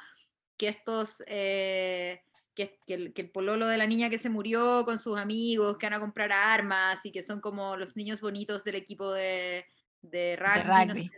que 0.57 0.67
estos, 0.69 1.21
eh, 1.27 2.23
que, 2.55 2.79
el, 2.87 3.13
pololo 3.29 3.67
de 3.67 3.77
la 3.77 3.85
niña 3.85 4.09
que 4.09 4.17
se 4.17 4.31
murió 4.31 4.83
con 4.83 4.97
sus 4.97 5.19
amigos, 5.19 5.77
que 5.77 5.85
van 5.85 5.93
a 5.93 5.99
comprar 5.99 6.31
armas 6.31 7.05
y 7.05 7.11
que 7.11 7.21
son 7.21 7.39
como 7.39 7.77
los 7.77 7.95
niños 7.95 8.19
bonitos 8.19 8.63
del 8.63 8.75
equipo 8.77 9.11
de, 9.11 9.67
de 10.01 10.37
rugby, 10.37 11.11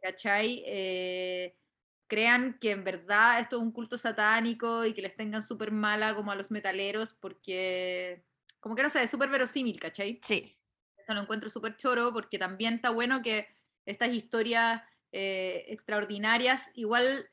¿cachai? 0.00 0.62
Eh, 0.66 1.54
crean 2.06 2.56
que 2.58 2.70
en 2.70 2.82
verdad 2.82 3.40
esto 3.40 3.56
es 3.56 3.62
un 3.62 3.72
culto 3.72 3.98
satánico 3.98 4.86
y 4.86 4.94
que 4.94 5.02
les 5.02 5.14
tengan 5.14 5.42
súper 5.42 5.70
mala 5.70 6.14
como 6.14 6.32
a 6.32 6.34
los 6.34 6.50
metaleros 6.50 7.12
porque 7.12 8.24
como 8.60 8.76
que 8.76 8.82
no 8.82 8.90
sé, 8.90 9.02
es 9.02 9.10
súper 9.10 9.30
verosímil, 9.30 9.80
¿cachai? 9.80 10.20
Sí. 10.22 10.56
Eso 10.96 11.14
lo 11.14 11.22
encuentro 11.22 11.48
súper 11.48 11.76
choro 11.76 12.12
porque 12.12 12.38
también 12.38 12.74
está 12.74 12.90
bueno 12.90 13.22
que 13.22 13.48
estas 13.86 14.10
historias 14.10 14.82
eh, 15.12 15.64
extraordinarias 15.68 16.70
igual 16.74 17.28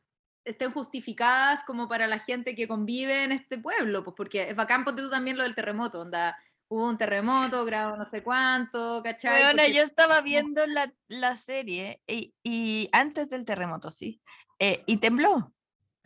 estén 0.46 0.72
justificadas 0.72 1.64
como 1.66 1.90
para 1.90 2.08
la 2.08 2.20
gente 2.20 2.56
que 2.56 2.68
convive 2.68 3.24
en 3.24 3.34
este 3.34 3.58
pueblo, 3.58 4.04
pues 4.04 4.16
porque 4.16 4.50
es 4.50 4.56
bacán, 4.56 4.86
ponte 4.86 5.02
tú 5.02 5.10
también 5.10 5.38
lo 5.38 5.44
del 5.44 5.56
terremoto, 5.56 6.02
onda, 6.02 6.38
hubo 6.70 6.88
un 6.88 6.98
terremoto, 6.98 7.66
grado 7.66 7.98
no 7.98 8.06
sé 8.06 8.24
cuánto, 8.24 9.02
¿cachai? 9.04 9.44
Bueno, 9.44 9.68
yo 9.68 9.84
estaba 9.84 10.22
viendo 10.22 10.66
la, 10.66 10.92
la 11.10 11.36
serie 11.36 12.02
y, 12.08 12.34
y, 12.44 12.90
antes 12.94 13.30
del 13.30 13.46
terremoto, 13.46 13.92
sí, 13.92 14.22
eh, 14.60 14.84
y 14.86 14.98
tembló. 14.98 15.54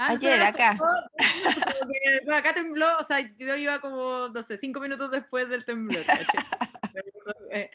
Ah, 0.04 0.14
Ayer, 0.14 0.42
acá. 0.42 0.80
acá 2.36 2.56
tembló, 2.56 2.88
o 3.00 3.04
sea, 3.04 3.20
yo 3.38 3.56
iba 3.56 3.80
como, 3.80 4.30
no 4.30 4.42
sé, 4.42 4.58
cinco 4.58 4.80
minutos 4.80 5.12
después 5.12 5.48
del 5.48 5.64
temblor. 5.64 6.04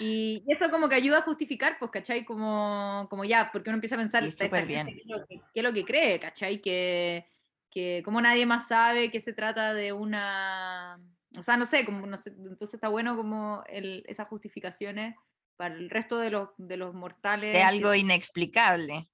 y 0.00 0.44
eso 0.48 0.70
como 0.70 0.90
que 0.90 0.96
ayuda 0.96 1.20
a 1.20 1.22
justificar, 1.22 1.78
pues, 1.78 1.90
¿cachai? 1.90 2.26
Como, 2.26 3.06
como 3.08 3.24
ya, 3.24 3.48
porque 3.50 3.70
uno 3.70 3.76
empieza 3.78 3.94
a 3.94 4.00
pensar, 4.00 4.30
sí, 4.30 4.48
bien. 4.66 4.86
¿qué, 4.86 5.14
es 5.14 5.22
que, 5.26 5.36
qué 5.38 5.60
es 5.60 5.62
lo 5.62 5.72
que 5.72 5.86
cree, 5.86 6.20
¿cachai? 6.20 6.60
Que, 6.60 7.26
que 7.70 8.02
como 8.04 8.20
nadie 8.20 8.44
más 8.44 8.68
sabe 8.68 9.10
que 9.10 9.22
se 9.22 9.32
trata 9.32 9.72
de 9.72 9.94
una... 9.94 11.00
O 11.38 11.42
sea, 11.42 11.56
no 11.56 11.64
sé, 11.64 11.86
como, 11.86 12.06
no 12.06 12.18
sé 12.18 12.34
entonces 12.36 12.74
está 12.74 12.88
bueno 12.88 13.16
como 13.16 13.64
el, 13.66 14.04
esas 14.06 14.28
justificaciones 14.28 15.16
para 15.56 15.74
el 15.74 15.88
resto 15.88 16.18
de 16.18 16.28
los, 16.28 16.50
de 16.58 16.76
los 16.76 16.92
mortales. 16.92 17.54
De 17.54 17.62
algo 17.62 17.94
inexplicable 17.94 19.08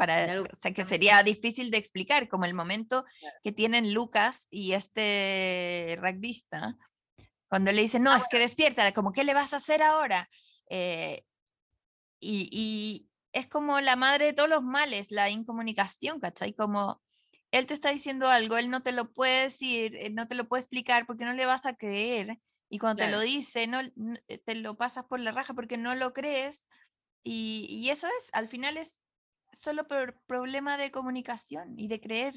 para, 0.00 0.40
o 0.40 0.56
sea, 0.56 0.72
que 0.72 0.86
sería 0.86 1.22
difícil 1.22 1.70
de 1.70 1.76
explicar, 1.76 2.26
como 2.26 2.46
el 2.46 2.54
momento 2.54 3.04
que 3.44 3.52
tienen 3.52 3.92
Lucas 3.92 4.48
y 4.50 4.72
este 4.72 5.98
rugbyista, 6.00 6.78
cuando 7.50 7.70
le 7.70 7.82
dicen, 7.82 8.04
no, 8.04 8.10
ah, 8.10 8.16
es 8.16 8.26
que 8.26 8.38
despierta, 8.38 8.94
como, 8.94 9.12
¿qué 9.12 9.24
le 9.24 9.34
vas 9.34 9.52
a 9.52 9.58
hacer 9.58 9.82
ahora? 9.82 10.26
Eh, 10.70 11.22
y, 12.18 12.48
y, 12.50 13.10
es 13.32 13.46
como 13.46 13.78
la 13.80 13.94
madre 13.94 14.24
de 14.24 14.32
todos 14.32 14.48
los 14.48 14.62
males, 14.62 15.10
la 15.10 15.28
incomunicación, 15.28 16.18
¿cachai? 16.18 16.54
Como 16.54 17.02
él 17.50 17.66
te 17.66 17.74
está 17.74 17.90
diciendo 17.90 18.26
algo, 18.26 18.56
él 18.56 18.70
no 18.70 18.82
te 18.82 18.92
lo 18.92 19.12
puede 19.12 19.42
decir, 19.42 19.96
eh, 19.96 20.08
no 20.08 20.28
te 20.28 20.34
lo 20.34 20.48
puede 20.48 20.62
explicar 20.62 21.04
porque 21.04 21.26
no 21.26 21.34
le 21.34 21.44
vas 21.44 21.66
a 21.66 21.74
creer. 21.74 22.38
Y 22.70 22.78
cuando 22.78 23.04
te 23.04 23.10
lo 23.10 23.20
dice, 23.20 23.66
no, 23.66 23.80
te 24.46 24.54
lo 24.54 24.78
pasas 24.78 25.04
por 25.04 25.20
la 25.20 25.32
raja 25.32 25.52
porque 25.52 25.76
no 25.76 25.94
lo 25.94 26.14
crees. 26.14 26.70
Y, 27.22 27.66
y 27.68 27.90
eso 27.90 28.08
es, 28.18 28.30
al 28.32 28.48
final 28.48 28.78
es 28.78 29.02
solo 29.52 29.86
por 29.86 30.14
problema 30.26 30.76
de 30.76 30.90
comunicación 30.90 31.78
y 31.78 31.88
de 31.88 32.00
creer. 32.00 32.34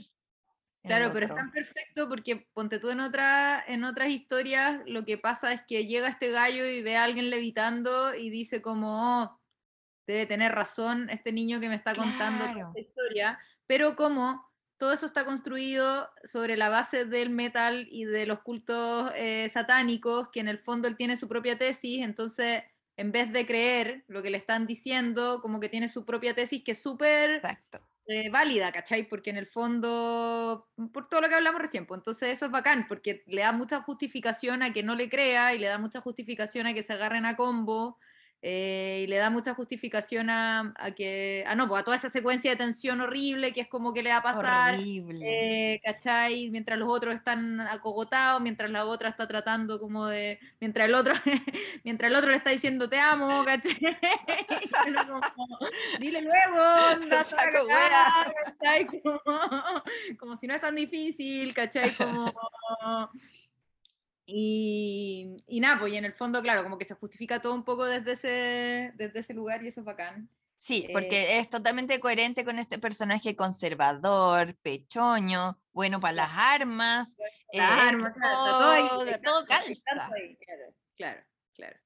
Claro, 0.84 1.12
pero 1.14 1.26
es 1.26 1.34
tan 1.34 1.50
perfecto 1.52 2.10
porque 2.10 2.46
ponte 2.54 2.78
tú 2.78 2.90
en, 2.90 3.00
otra, 3.00 3.64
en 3.66 3.86
otras 3.86 4.10
historias, 4.10 4.82
lo 4.86 5.06
que 5.06 5.18
pasa 5.18 5.54
es 5.54 5.62
que 5.66 5.88
llega 5.88 6.10
este 6.10 6.30
gallo 6.32 6.66
y 6.66 6.82
ve 6.82 6.98
a 6.98 7.06
alguien 7.06 7.30
levitando 7.30 8.14
y 8.14 8.30
dice 8.30 8.62
como, 8.62 9.24
oh, 9.24 9.42
debe 10.06 10.26
tener 10.26 10.52
razón 10.52 11.10
este 11.10 11.32
niño 11.32 11.62
que 11.62 11.70
me 11.70 11.76
está 11.76 11.94
contando 11.96 12.44
esta 12.46 12.80
historia, 12.80 13.40
pero 13.66 13.96
como 13.96 14.46
todo 14.78 14.92
eso 14.92 15.06
está 15.06 15.24
construido 15.24 16.10
sobre 16.26 16.58
la 16.58 16.68
base 16.68 17.06
del 17.06 17.30
metal 17.30 17.88
y 17.90 18.04
de 18.04 18.26
los 18.26 18.42
cultos 18.42 19.10
eh, 19.16 19.48
satánicos, 19.48 20.28
que 20.34 20.42
en 20.42 20.50
el 20.50 20.60
fondo 20.60 20.90
él 20.90 20.98
tiene 20.98 21.16
su 21.16 21.30
propia 21.30 21.58
tesis, 21.58 22.04
entonces 22.04 22.64
en 22.98 23.12
vez 23.12 23.32
de 23.32 23.46
creer 23.46 24.04
lo 24.08 24.22
que 24.22 24.30
le 24.30 24.38
están 24.38 24.68
diciendo, 24.68 25.40
como 25.42 25.60
que 25.60 25.70
tiene 25.70 25.90
su 25.90 26.06
propia 26.06 26.34
tesis 26.36 26.64
que 26.64 26.74
es 26.74 26.82
súper 26.82 27.42
eh, 28.08 28.30
válida, 28.30 28.72
¿cachai? 28.72 29.08
Porque 29.08 29.30
en 29.30 29.38
el 29.38 29.48
fondo, 29.48 30.70
por 30.94 31.10
todo 31.10 31.22
lo 31.22 31.30
que 31.30 31.36
hablamos 31.36 31.62
recién, 31.62 31.86
pues 31.86 32.00
entonces 32.00 32.30
eso 32.30 32.46
es 32.46 32.52
bacán, 32.52 32.88
porque 32.88 33.24
le 33.28 33.42
da 33.42 33.52
mucha 33.52 33.82
justificación 33.82 34.62
a 34.64 34.74
que 34.74 34.84
no 34.84 34.96
le 34.96 35.10
crea 35.10 35.54
y 35.54 35.60
le 35.60 35.68
da 35.68 35.78
mucha 35.78 36.02
justificación 36.02 36.68
a 36.68 36.74
que 36.74 36.84
se 36.84 36.94
agarren 36.94 37.26
a 37.26 37.36
combo 37.36 37.98
eh, 38.46 39.04
y 39.06 39.08
le 39.08 39.16
da 39.16 39.30
mucha 39.30 39.54
justificación 39.54 40.30
a, 40.30 40.74
que, 40.98 41.46
ah, 41.48 41.56
no, 41.56 41.70
pues 41.70 41.80
a 41.80 41.86
toda 41.86 41.96
esa 41.96 42.10
secuencia 42.10 42.52
de 42.52 42.58
tensión 42.58 43.00
horrible 43.00 43.54
que 43.54 43.62
es 43.62 43.70
como 43.70 43.94
que 43.94 44.04
le 44.04 44.10
va 44.10 44.18
a 44.18 44.22
pasar, 44.22 44.76
eh, 44.82 45.80
¿cachai? 45.82 46.50
Mientras 46.50 46.78
los 46.78 46.92
otros 46.92 47.16
están 47.16 47.62
acogotados, 47.62 48.42
mientras 48.42 48.70
la 48.70 48.86
otra 48.86 49.08
está 49.08 49.30
tratando 49.30 49.80
como 49.80 50.08
de, 50.08 50.40
mientras 50.60 50.90
el 50.90 50.96
otro, 50.96 51.14
mientras 51.86 52.12
el 52.12 52.18
otro 52.18 52.32
le 52.32 52.38
está 52.38 52.50
diciendo 52.50 52.90
te 52.90 53.00
amo, 53.00 53.46
¿cachai? 53.46 53.80
Dile 56.02 56.22
luego, 56.22 56.62
anda, 56.62 57.24
como, 59.02 59.22
como 60.20 60.36
si 60.36 60.48
no 60.48 60.56
es 60.56 60.60
tan 60.60 60.76
difícil, 60.76 61.54
¿cachai? 61.54 61.96
Como... 61.96 62.26
Y, 64.26 65.44
y 65.48 65.60
nada, 65.60 65.80
pues 65.80 65.94
y 65.94 65.98
en 65.98 66.06
el 66.06 66.14
fondo, 66.14 66.42
claro, 66.42 66.64
como 66.64 66.78
que 66.78 66.86
se 66.86 66.96
justifica 66.96 67.42
todo 67.42 67.54
un 67.54 67.66
poco 67.66 67.86
desde 67.86 68.14
ese, 68.14 68.94
desde 68.96 69.20
ese 69.20 69.34
lugar 69.34 69.64
y 69.64 69.68
eso 69.68 69.82
es 69.82 69.86
bacán. 69.86 70.30
Sí, 70.64 70.88
porque 70.94 71.24
eh, 71.24 71.40
es 71.40 71.50
totalmente 71.50 72.00
coherente 72.00 72.46
con 72.46 72.58
este 72.58 72.80
personaje 72.80 73.36
conservador, 73.36 74.56
pechoño, 74.62 75.60
bueno 75.74 76.00
para 76.00 76.14
las 76.14 76.30
armas. 76.32 77.18
Las 77.52 77.70
eh, 77.70 77.90
armas, 77.90 78.14
todo, 78.14 79.06
todo, 79.22 79.46
calza. 79.46 79.92
claro, 79.94 80.74
claro, 80.96 81.22
claro. 81.54 81.78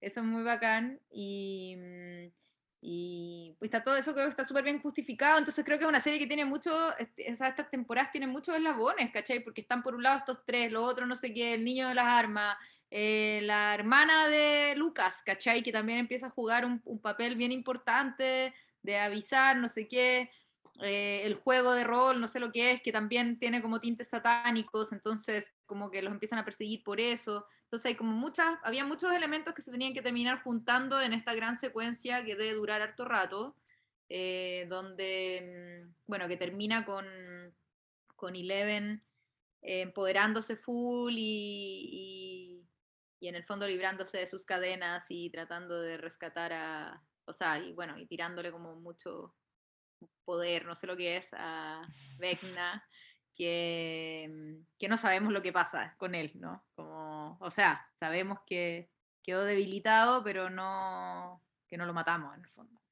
Eso 0.00 0.20
es 0.20 0.26
muy 0.26 0.44
bacán 0.44 1.00
y 1.10 1.74
mm, 1.76 2.41
y 2.84 3.54
pues 3.60 3.68
está 3.68 3.84
todo 3.84 3.96
eso 3.96 4.12
creo 4.12 4.26
que 4.26 4.30
está 4.30 4.44
súper 4.44 4.64
bien 4.64 4.82
justificado, 4.82 5.38
entonces 5.38 5.64
creo 5.64 5.78
que 5.78 5.84
es 5.84 5.88
una 5.88 6.00
serie 6.00 6.18
que 6.18 6.26
tiene 6.26 6.44
mucho, 6.44 6.98
este, 6.98 7.30
estas 7.30 7.70
temporadas 7.70 8.10
tienen 8.10 8.30
muchos 8.30 8.56
eslabones, 8.56 9.12
¿cachai? 9.12 9.38
Porque 9.38 9.60
están 9.60 9.84
por 9.84 9.94
un 9.94 10.02
lado 10.02 10.18
estos 10.18 10.44
tres, 10.44 10.72
lo 10.72 10.82
otro 10.82 11.06
no 11.06 11.14
sé 11.14 11.32
qué, 11.32 11.54
el 11.54 11.64
niño 11.64 11.86
de 11.86 11.94
las 11.94 12.06
armas, 12.06 12.56
eh, 12.90 13.38
la 13.44 13.72
hermana 13.72 14.26
de 14.26 14.74
Lucas, 14.76 15.22
¿cachai? 15.24 15.62
Que 15.62 15.70
también 15.70 16.00
empieza 16.00 16.26
a 16.26 16.30
jugar 16.30 16.66
un, 16.66 16.82
un 16.84 16.98
papel 16.98 17.36
bien 17.36 17.52
importante 17.52 18.52
de 18.82 18.98
avisar, 18.98 19.56
no 19.56 19.68
sé 19.68 19.86
qué, 19.86 20.32
eh, 20.80 21.22
el 21.24 21.34
juego 21.34 21.74
de 21.74 21.84
rol, 21.84 22.20
no 22.20 22.28
sé 22.28 22.40
lo 22.40 22.50
que 22.50 22.72
es, 22.72 22.82
que 22.82 22.92
también 22.92 23.38
tiene 23.38 23.60
como 23.60 23.80
tintes 23.80 24.08
satánicos, 24.08 24.92
entonces 24.92 25.52
como 25.66 25.90
que 25.90 26.02
los 26.02 26.12
empiezan 26.12 26.38
a 26.38 26.44
perseguir 26.44 26.82
por 26.82 27.00
eso. 27.00 27.46
Entonces 27.64 27.86
hay 27.86 27.96
como 27.96 28.12
muchas, 28.12 28.58
había 28.64 28.84
muchos 28.84 29.12
elementos 29.12 29.54
que 29.54 29.62
se 29.62 29.70
tenían 29.70 29.94
que 29.94 30.02
terminar 30.02 30.42
juntando 30.42 31.00
en 31.00 31.12
esta 31.12 31.34
gran 31.34 31.56
secuencia 31.58 32.24
que 32.24 32.36
debe 32.36 32.54
durar 32.54 32.82
harto 32.82 33.04
rato, 33.04 33.56
eh, 34.08 34.66
donde, 34.68 35.86
mm, 35.86 35.94
bueno, 36.06 36.28
que 36.28 36.36
termina 36.36 36.84
con, 36.84 37.06
con 38.16 38.36
Eleven 38.36 39.02
eh, 39.62 39.82
empoderándose 39.82 40.56
full 40.56 41.14
y, 41.16 42.64
y, 43.20 43.28
en 43.28 43.36
el 43.36 43.44
fondo 43.44 43.66
librándose 43.68 44.18
de 44.18 44.26
sus 44.26 44.44
cadenas 44.44 45.06
y 45.08 45.30
tratando 45.30 45.80
de 45.80 45.96
rescatar 45.96 46.52
a, 46.52 47.02
o 47.26 47.32
sea, 47.32 47.58
y 47.58 47.72
bueno, 47.72 47.96
y 47.98 48.06
tirándole 48.06 48.50
como 48.50 48.74
mucho 48.76 49.34
poder, 50.24 50.64
no 50.66 50.74
sé 50.74 50.86
lo 50.86 50.96
que 50.96 51.16
es, 51.16 51.28
a 51.32 51.82
Vecna 52.18 52.84
que, 53.34 54.28
mm, 54.30 54.66
que, 54.78 54.88
no 54.88 54.96
sabemos 54.96 55.32
lo 55.32 55.42
que 55.42 55.52
pasa 55.52 55.94
con 55.98 56.14
él, 56.14 56.32
¿no? 56.34 56.64
Como, 56.74 57.38
o 57.40 57.50
sea, 57.50 57.80
sabemos 57.96 58.38
que 58.46 58.90
quedó 59.22 59.44
debilitado, 59.44 60.22
pero 60.24 60.50
no 60.50 61.42
que 61.68 61.78
no 61.78 61.86
lo 61.86 61.94
matamos 61.94 62.34
en 62.36 62.42
el 62.42 62.48
fondo. 62.50 62.82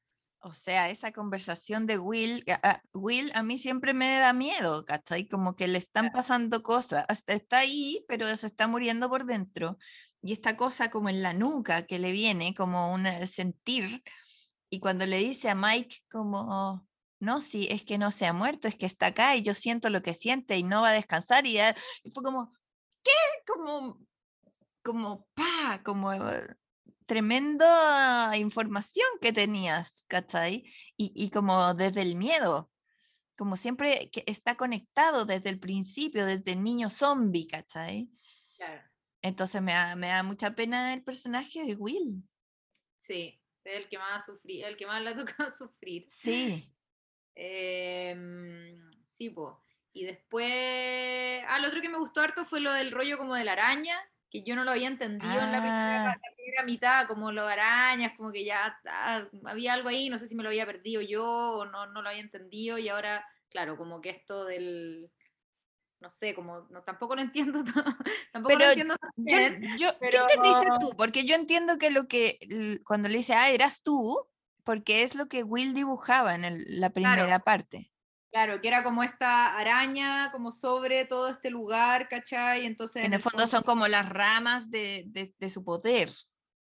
O 0.42 0.54
sea, 0.54 0.88
esa 0.88 1.12
conversación 1.12 1.86
de 1.86 1.98
Will, 1.98 2.44
a, 2.62 2.80
Will 2.94 3.30
a 3.34 3.42
mí 3.42 3.58
siempre 3.58 3.92
me 3.92 4.18
da 4.18 4.32
miedo, 4.32 4.86
¿cachai? 4.86 5.28
Como 5.28 5.54
que 5.54 5.68
le 5.68 5.76
están 5.76 6.12
pasando 6.12 6.62
cosas, 6.62 7.04
hasta 7.08 7.34
está 7.34 7.58
ahí, 7.58 8.02
pero 8.08 8.34
se 8.36 8.46
está 8.46 8.66
muriendo 8.66 9.10
por 9.10 9.26
dentro. 9.26 9.76
Y 10.22 10.32
esta 10.32 10.56
cosa 10.56 10.90
como 10.90 11.10
en 11.10 11.22
la 11.22 11.34
nuca 11.34 11.84
que 11.84 11.98
le 11.98 12.10
viene, 12.10 12.54
como 12.54 12.90
un 12.94 13.06
sentir, 13.26 14.02
y 14.70 14.80
cuando 14.80 15.04
le 15.04 15.18
dice 15.18 15.50
a 15.50 15.54
Mike 15.54 15.96
como, 16.10 16.88
no, 17.20 17.42
sí, 17.42 17.68
es 17.70 17.84
que 17.84 17.98
no 17.98 18.10
se 18.10 18.26
ha 18.26 18.32
muerto, 18.32 18.66
es 18.66 18.74
que 18.74 18.86
está 18.86 19.06
acá 19.06 19.36
y 19.36 19.42
yo 19.42 19.54
siento 19.54 19.90
lo 19.90 20.02
que 20.02 20.14
siente 20.14 20.56
y 20.56 20.62
no 20.62 20.82
va 20.82 20.88
a 20.88 20.94
descansar. 20.94 21.46
Y, 21.46 21.58
fue 22.12 22.22
como, 22.22 22.52
¿qué? 23.04 23.10
Como, 23.46 24.00
como, 24.82 25.28
pa, 25.34 25.82
como 25.84 26.12
eh, 26.12 26.56
tremenda 27.06 28.36
información 28.36 29.06
que 29.20 29.32
tenías, 29.32 30.04
¿cachai? 30.08 30.64
Y, 30.96 31.12
y 31.14 31.30
como 31.30 31.74
desde 31.74 32.02
el 32.02 32.16
miedo, 32.16 32.70
como 33.36 33.56
siempre 33.56 34.10
que 34.10 34.24
está 34.26 34.56
conectado 34.56 35.26
desde 35.26 35.50
el 35.50 35.60
principio, 35.60 36.24
desde 36.24 36.52
el 36.52 36.62
niño 36.62 36.88
zombie, 36.88 37.46
¿cachai? 37.46 38.10
Claro. 38.56 38.82
Entonces 39.22 39.60
me 39.60 39.72
da, 39.72 39.94
me 39.94 40.08
da 40.08 40.22
mucha 40.22 40.54
pena 40.54 40.94
el 40.94 41.02
personaje 41.04 41.64
de 41.64 41.74
Will. 41.74 42.22
Sí, 42.98 43.38
el 43.64 43.88
que 43.88 43.98
más 43.98 44.28
ha 44.28 44.32
el 44.44 44.76
que 44.76 44.86
más 44.86 45.02
le 45.02 45.10
ha 45.10 45.16
tocado 45.16 45.50
sufrir. 45.50 46.04
Sí. 46.08 46.72
Em, 47.34 48.90
sí, 49.04 49.30
pues. 49.30 49.54
Y 49.92 50.04
después, 50.04 51.42
ah, 51.48 51.58
lo 51.58 51.68
otro 51.68 51.80
que 51.80 51.88
me 51.88 51.98
gustó 51.98 52.20
harto 52.20 52.44
fue 52.44 52.60
lo 52.60 52.72
del 52.72 52.92
rollo 52.92 53.18
como 53.18 53.34
de 53.34 53.44
la 53.44 53.52
araña, 53.52 53.98
que 54.30 54.42
yo 54.44 54.54
no 54.54 54.62
lo 54.62 54.70
había 54.70 54.86
entendido 54.86 55.32
en 55.32 55.52
la 55.52 55.58
primera, 55.58 56.10
ah. 56.10 56.16
primera, 56.36 56.62
mitad, 56.64 57.06
como 57.08 57.32
lo 57.32 57.46
de 57.46 57.52
arañas, 57.54 58.12
como 58.16 58.30
que 58.30 58.44
ya 58.44 58.78
ah, 58.86 59.26
había 59.46 59.74
algo 59.74 59.88
ahí, 59.88 60.08
no 60.08 60.18
sé 60.18 60.28
si 60.28 60.36
me 60.36 60.44
lo 60.44 60.48
había 60.48 60.66
perdido 60.66 61.02
yo 61.02 61.24
o 61.24 61.64
no, 61.64 61.86
no 61.86 62.02
lo 62.02 62.08
había 62.08 62.20
entendido, 62.20 62.78
y 62.78 62.88
ahora, 62.88 63.26
claro, 63.48 63.76
como 63.76 64.00
que 64.00 64.10
esto 64.10 64.44
del, 64.44 65.10
no 66.00 66.08
sé, 66.08 66.34
como 66.34 66.66
no, 66.70 66.82
tampoco 66.82 67.14
lo 67.14 67.20
entiendo 67.20 67.62
tampoco 68.32 68.56
lo 68.56 68.64
entiendo 68.64 68.94
yo, 69.16 69.88
¿Qué 70.00 70.16
entendiste 70.16 70.66
tú? 70.80 70.96
Porque 70.96 71.24
yo 71.24 71.34
entiendo 71.34 71.78
que 71.78 71.90
lo 71.90 72.08
que 72.08 72.80
cuando 72.84 73.08
le 73.08 73.18
dice, 73.18 73.34
ah, 73.34 73.50
eras 73.50 73.82
tú, 73.82 74.18
porque 74.64 75.02
es 75.02 75.14
lo 75.14 75.28
que 75.28 75.42
Will 75.42 75.74
dibujaba 75.74 76.34
en 76.34 76.64
la 76.80 76.90
primera 76.90 77.38
parte. 77.40 77.90
Claro, 78.30 78.60
que 78.60 78.68
era 78.68 78.84
como 78.84 79.02
esta 79.02 79.58
araña, 79.58 80.30
como 80.30 80.52
sobre 80.52 81.04
todo 81.04 81.28
este 81.28 81.50
lugar, 81.50 82.08
¿cachai? 82.08 82.64
Entonces, 82.64 83.04
en, 83.04 83.12
el 83.12 83.20
fondo, 83.20 83.46
son 83.48 83.64
como 83.64 83.88
las 83.88 84.08
ramas 84.08 84.70
de, 84.70 85.04
de, 85.36 85.50
su 85.50 85.64
poder. 85.64 86.10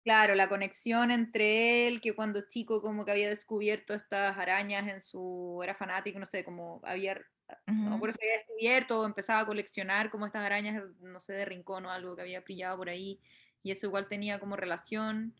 Claro, 0.03 0.35
la 0.35 0.47
conexión 0.47 1.09
entre 1.09 1.87
él, 1.87 2.01
que 2.01 2.13
cuando 2.13 2.47
chico 2.47 2.83
como 2.83 3.03
que 3.03 3.11
había 3.11 3.29
descubierto 3.29 3.95
estas 3.95 4.37
arañas 4.37 4.87
en 4.87 5.01
su... 5.01 5.59
era 5.63 5.73
fanático, 5.73 6.19
no 6.19 6.27
sé, 6.27 6.43
como 6.43 6.81
había... 6.83 7.19
No 7.67 7.99
por 7.99 8.09
eso 8.09 8.19
había 8.21 8.37
descubierto, 8.37 9.05
empezaba 9.05 9.41
a 9.41 9.45
coleccionar 9.45 10.11
como 10.11 10.27
estas 10.27 10.43
arañas, 10.43 10.83
no 10.99 11.19
sé, 11.19 11.33
de 11.33 11.45
rincón 11.45 11.85
o 11.85 11.91
algo 11.91 12.15
que 12.15 12.23
había 12.23 12.41
brillado 12.41 12.77
por 12.77 12.89
ahí, 12.89 13.19
y 13.63 13.71
eso 13.71 13.87
igual 13.87 14.07
tenía 14.07 14.39
como 14.39 14.55
relación. 14.55 15.33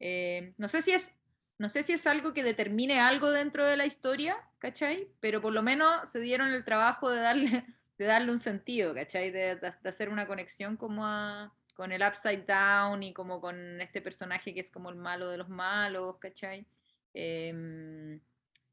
Eh, 0.00 0.54
no 0.56 0.68
sé 0.68 0.82
si 0.82 0.92
es 0.92 1.16
no 1.58 1.68
sé 1.68 1.82
si 1.82 1.92
es 1.92 2.06
algo 2.06 2.32
que 2.32 2.44
determine 2.44 3.00
algo 3.00 3.30
dentro 3.30 3.66
de 3.66 3.76
la 3.76 3.84
historia, 3.84 4.36
¿cachai? 4.58 5.08
Pero 5.20 5.42
por 5.42 5.52
lo 5.52 5.62
menos 5.62 6.08
se 6.08 6.20
dieron 6.20 6.48
el 6.48 6.64
trabajo 6.64 7.10
de 7.10 7.20
darle, 7.20 7.64
de 7.98 8.04
darle 8.04 8.30
un 8.30 8.38
sentido, 8.38 8.94
¿cachai? 8.94 9.30
De, 9.30 9.58
hacer 9.84 10.08
una 10.08 10.26
conexión 10.26 10.76
como 10.76 11.52
con 11.74 11.92
el 11.92 12.02
Upside 12.02 12.44
Down 12.44 13.02
y 13.02 13.12
como 13.12 13.40
con 13.40 13.80
este 13.80 14.00
personaje 14.00 14.54
que 14.54 14.60
es 14.60 14.70
como 14.70 14.90
el 14.90 14.96
malo 14.96 15.28
de 15.28 15.38
los 15.38 15.48
malos, 15.48 16.16
¿cachai? 16.18 16.64
Em, 17.12 18.20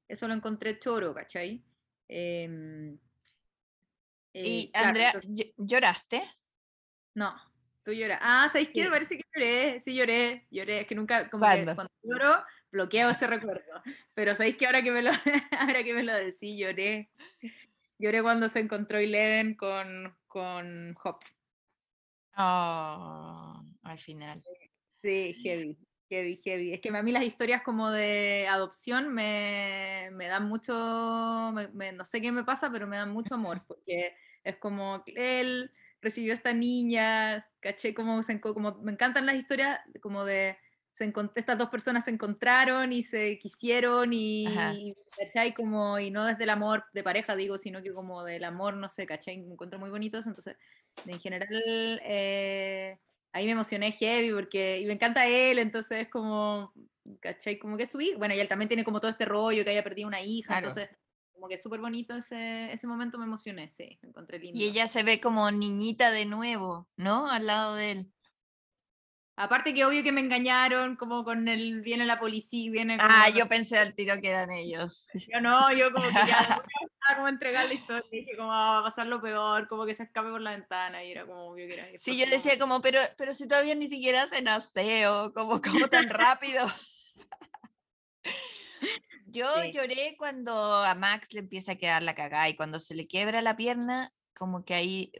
eso 0.08 0.28
lo 0.28 0.34
encontré 0.36 0.80
choro, 0.80 1.14
¿cachai? 1.14 1.64
Em, 2.08 2.98
y 4.34 4.66
eh, 4.66 4.72
Andrea, 4.74 5.14
¿lloraste? 5.58 6.22
No, 7.16 7.34
tú 7.84 7.94
lloras. 7.94 8.20
Ah, 8.22 8.48
¿sabéis 8.52 8.70
qué? 8.74 8.84
Me 8.84 8.90
parece 8.90 9.18
que 9.18 9.24
lloré, 9.34 9.80
sí 9.82 9.96
lloré, 9.96 10.46
lloré, 10.52 10.82
es 10.82 10.88
que 10.88 10.96
nunca, 10.96 11.30
como 11.30 11.46
que 11.50 11.64
cuando 11.64 11.94
lloro, 12.04 12.44
bloqueo 12.76 13.10
ese 13.10 13.28
recuerdo. 13.28 13.82
Pero 14.14 14.36
sabéis 14.36 14.58
que 14.58 14.66
ahora 14.66 14.84
que 14.84 14.92
me 14.92 15.02
lo, 15.02 15.12
ahora 15.60 15.84
que 15.84 15.94
me 15.94 16.04
lo 16.04 16.14
decís, 16.14 16.58
lloré. 16.58 17.10
Lloré 17.98 18.22
cuando 18.22 18.50
se 18.50 18.60
encontró 18.60 18.98
Eleven 18.98 19.56
con, 19.56 20.16
con 20.28 20.96
Hop. 21.04 21.20
Oh, 22.38 23.64
al 23.84 24.00
final. 24.00 24.44
Sí, 25.02 25.34
heavy, 25.42 25.78
heavy, 26.10 26.42
heavy. 26.44 26.74
Es 26.74 26.82
que 26.82 26.90
a 26.90 27.04
mí 27.04 27.12
las 27.14 27.24
historias 27.24 27.62
como 27.64 27.90
de 27.92 28.46
adopción 28.50 29.14
me, 29.14 30.10
me 30.12 30.28
dan 30.28 30.48
mucho, 30.50 30.74
no 30.74 32.06
sé 32.06 32.22
qué 32.22 32.32
me 32.34 32.44
pasa, 32.44 32.70
pero 32.72 32.88
me 32.88 32.98
dan 32.98 33.12
mucho 33.12 33.36
amor, 33.36 33.62
porque 33.68 34.14
es 34.44 34.58
como 34.58 35.04
él 35.16 35.72
recibió 36.02 36.34
a 36.34 36.36
esta 36.36 36.54
niña, 36.54 37.50
caché 37.62 37.94
como, 37.94 38.22
como 38.54 38.76
me 38.82 38.92
encantan 38.92 39.26
las 39.26 39.36
historias 39.36 39.80
como 40.02 40.26
de 40.26 40.58
se 40.96 41.12
estas 41.36 41.58
dos 41.58 41.70
personas 41.70 42.06
se 42.06 42.12
encontraron 42.12 42.94
y 42.94 43.04
se 43.04 43.38
quisieron 43.38 44.14
y, 44.14 44.96
¿cachai? 45.18 45.54
Como, 45.54 46.00
y 46.00 46.10
no 46.10 46.24
desde 46.24 46.46
el 46.46 46.50
amor 46.50 46.86
de 46.94 47.04
pareja, 47.04 47.36
digo, 47.36 47.58
sino 47.58 47.84
que 47.84 47.94
como 47.94 48.24
del 48.24 48.46
amor, 48.46 48.76
no 48.76 48.88
sé, 48.88 49.06
¿cachai? 49.06 49.40
Me 49.40 49.54
encuentro 49.54 49.78
muy 49.78 49.90
bonitos, 49.90 50.26
entonces, 50.26 50.56
en 51.06 51.20
general, 51.20 52.02
eh, 52.06 52.98
ahí 53.34 53.46
me 53.46 53.52
emocioné 53.52 53.92
heavy 53.92 54.32
porque, 54.32 54.80
y 54.80 54.86
me 54.86 54.94
encanta 54.94 55.28
él, 55.28 55.60
entonces 55.60 56.04
es 56.04 56.10
como, 56.10 56.72
¿cachai? 57.20 57.60
Como 57.60 57.76
que 57.76 57.88
subí, 57.88 58.14
bueno, 58.16 58.34
y 58.34 58.40
él 58.40 58.48
también 58.48 58.70
tiene 58.70 58.86
como 58.86 59.02
todo 59.02 59.12
este 59.12 59.26
rollo 59.26 59.66
que 59.66 59.72
haya 59.72 59.84
perdido 59.84 60.08
una 60.08 60.22
hija, 60.22 60.60
entonces 60.60 60.90
como 61.34 61.50
que 61.50 61.58
súper 61.58 61.82
bonito 61.82 62.16
ese, 62.16 62.72
ese 62.72 62.88
momento, 62.88 63.18
me 63.18 63.26
emocioné, 63.26 63.70
sí, 63.70 64.00
me 64.02 64.08
encontré 64.08 64.40
lindo. 64.40 64.58
Y 64.58 64.64
ella 64.64 64.88
se 64.88 65.04
ve 65.04 65.20
como 65.20 65.52
niñita 65.52 66.12
de 66.12 66.26
nuevo, 66.26 66.88
¿no? 66.96 67.30
Al 67.30 67.48
lado 67.48 67.76
de 67.76 67.92
él. 67.92 68.15
Aparte 69.38 69.74
que 69.74 69.84
obvio 69.84 70.02
que 70.02 70.14
me 70.14 70.22
engañaron, 70.22 70.96
como 70.96 71.26
con 71.26 71.50
el, 71.50 71.82
viene 71.82 72.06
la 72.06 72.20
policía, 72.20 72.72
viene... 72.72 72.98
ah, 73.02 73.30
yo 73.36 73.48
pensé 73.50 73.78
al 73.78 73.94
tiro 73.94 74.16
que 74.22 74.30
eran 74.30 74.50
ellos. 74.52 75.08
Yo 75.34 75.42
no, 75.42 75.74
yo 75.74 75.92
como 75.92 76.08
que 76.08 76.14
ya 76.14 76.64
como 77.16 77.28
entregar 77.28 77.66
la 77.66 77.74
historia, 77.74 78.04
dije 78.10 78.38
como 78.38 78.52
ah, 78.54 78.72
va 78.72 78.80
a 78.80 78.84
pasar 78.84 79.08
lo 79.08 79.22
peor, 79.22 79.68
como 79.68 79.86
que 79.86 79.94
se 79.94 80.04
escape 80.04 80.30
por 80.30 80.40
la 80.40 80.52
ventana 80.52 81.04
y 81.04 81.12
era 81.12 81.26
como 81.26 81.50
obvio 81.50 81.68
que 81.68 81.74
era... 81.74 81.86
Sí, 81.98 82.18
yo 82.18 82.26
decía 82.28 82.58
como, 82.58 82.82
pero, 82.82 83.00
pero 83.18 83.34
si 83.34 83.48
todavía 83.48 83.76
ni 83.76 83.88
siquiera 83.88 84.24
hacen 84.24 84.48
aseo, 84.48 85.34
como, 85.34 85.62
como 85.62 85.88
tan 85.88 86.10
rápido. 86.10 86.66
Yo 89.28 89.66
lloré 89.66 90.16
cuando 90.18 90.54
a 90.56 90.96
Max 90.96 91.34
le 91.34 91.42
empieza 91.42 91.74
a 91.74 91.76
quedar 91.76 92.02
la 92.04 92.16
cagada 92.16 92.48
y 92.48 92.56
cuando 92.56 92.80
se 92.80 92.96
le 92.96 93.06
quiebra 93.06 93.42
la 93.42 93.58
pierna, 93.58 94.10
como 94.34 94.64
que 94.64 94.76
ahí 94.76 95.12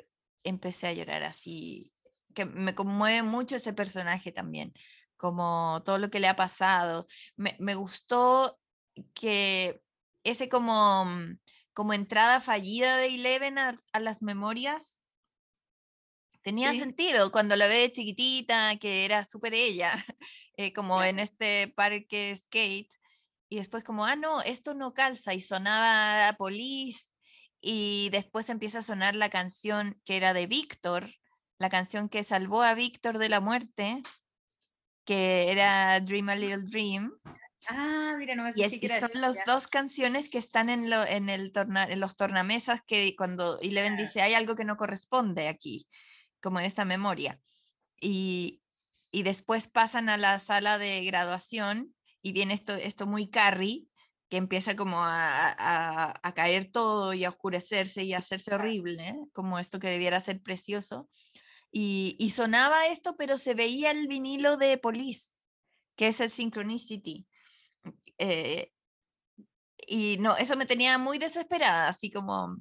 empecé 0.44 0.88
a 0.88 0.94
llorar 0.94 1.24
así 1.24 1.92
que 2.36 2.46
me 2.46 2.76
conmueve 2.76 3.24
mucho 3.24 3.56
ese 3.56 3.74
personaje 3.74 4.32
también, 4.32 4.74
como 5.18 5.82
todo 5.86 5.98
lo 5.98 6.12
que 6.12 6.20
le 6.20 6.28
ha 6.28 6.36
pasado. 6.36 7.08
Me, 7.36 7.56
me 7.60 7.74
gustó 7.74 8.60
que 9.16 9.82
ese 10.24 10.50
como, 10.50 11.06
mm, 11.06 11.40
como 11.74 11.94
entrada 11.94 12.42
fallida 12.42 12.98
de 12.98 13.08
Eleven 13.08 13.58
a, 13.58 13.76
las 14.00 14.22
memorias 14.22 15.00
tenía 16.44 16.74
sentido 16.74 17.32
cuando 17.32 17.56
la 17.56 17.68
ve 17.68 17.92
chiquitita, 17.92 18.78
que 18.78 19.06
era 19.06 19.26
súper 19.26 19.56
ella, 19.56 19.92
eh, 20.58 20.74
como 20.74 21.04
en 21.04 21.20
este 21.20 21.74
parque 21.76 22.36
skate, 22.36 22.92
y 23.50 23.58
después 23.58 23.84
como, 23.84 24.06
ah, 24.06 24.16
no, 24.16 24.42
esto 24.42 24.76
no 24.76 24.94
calza, 24.94 25.34
y 25.34 25.42
sonaba 25.42 26.36
Police, 26.38 27.10
y 27.62 28.10
después 28.12 28.50
empieza 28.50 28.80
a 28.80 28.84
sonar 28.84 29.16
la 29.16 29.30
canción 29.30 30.00
que 30.06 30.18
era 30.18 30.34
de 30.34 30.46
Víctor, 30.46 31.10
la 31.58 31.70
canción 31.70 32.10
que 32.10 32.24
salvó 32.24 32.62
a 32.62 32.74
Víctor 32.74 33.18
de 33.18 33.30
la 33.30 33.40
muerte, 33.40 34.02
que 35.06 35.52
era 35.52 36.00
Dream 36.00 36.30
a 36.30 36.36
Little 36.36 36.64
Dream. 36.70 37.14
Ah, 37.68 38.14
mira, 38.18 38.36
no 38.36 38.44
me 38.44 38.54
Y, 38.56 38.64
y 38.64 38.90
son 38.90 39.12
las 39.16 39.38
dos 39.46 39.68
canciones 39.68 40.30
que 40.30 40.38
están 40.38 40.70
en, 40.70 40.90
lo, 40.90 41.04
en, 41.06 41.30
el 41.30 41.52
en 41.56 42.00
los 42.00 42.16
tornamesas 42.16 42.82
que 42.86 43.16
cuando 43.16 43.60
Eleven 43.60 43.98
dice 43.98 44.22
hay 44.22 44.34
algo 44.34 44.56
que 44.56 44.66
no 44.66 44.78
corresponde 44.78 45.48
aquí, 45.48 45.88
como 46.42 46.60
en 46.60 46.66
esta 46.66 46.86
memoria. 46.86 47.40
Y, 48.00 48.62
y 49.12 49.24
después 49.24 49.68
pasan 49.68 50.10
a 50.10 50.18
la 50.18 50.38
sala 50.40 50.78
de 50.78 51.04
graduación 51.06 51.96
y 52.22 52.34
viene 52.34 52.54
esto, 52.54 52.74
esto 52.76 53.08
muy 53.08 53.30
Carrie, 53.30 53.88
que 54.30 54.38
empieza 54.38 54.76
como 54.76 55.00
a, 55.00 55.50
a, 55.50 56.20
a, 56.22 56.34
caer 56.34 56.72
todo 56.72 57.14
y 57.14 57.24
a 57.24 57.30
oscurecerse 57.30 58.04
y 58.04 58.14
a 58.14 58.18
hacerse 58.18 58.54
horrible, 58.54 59.16
como 59.34 59.60
esto 59.60 59.80
que 59.80 59.90
debiera 59.90 60.20
ser 60.20 60.42
precioso. 60.42 61.08
Y, 61.78 62.30
sonaba 62.30 62.88
esto, 62.88 63.18
pero 63.18 63.38
se 63.38 63.54
veía 63.54 63.92
el 63.92 64.08
vinilo 64.08 64.56
de 64.56 64.78
Police, 64.78 65.34
que 65.98 66.08
es 66.08 66.22
el 66.22 66.30
Synchronicity. 66.30 67.28
Eh, 68.18 68.72
y 69.86 70.16
no, 70.20 70.38
eso 70.38 70.56
me 70.56 70.68
tenía 70.68 70.98
muy 70.98 71.18
desesperada, 71.18 71.90
así 71.90 72.10
como, 72.10 72.56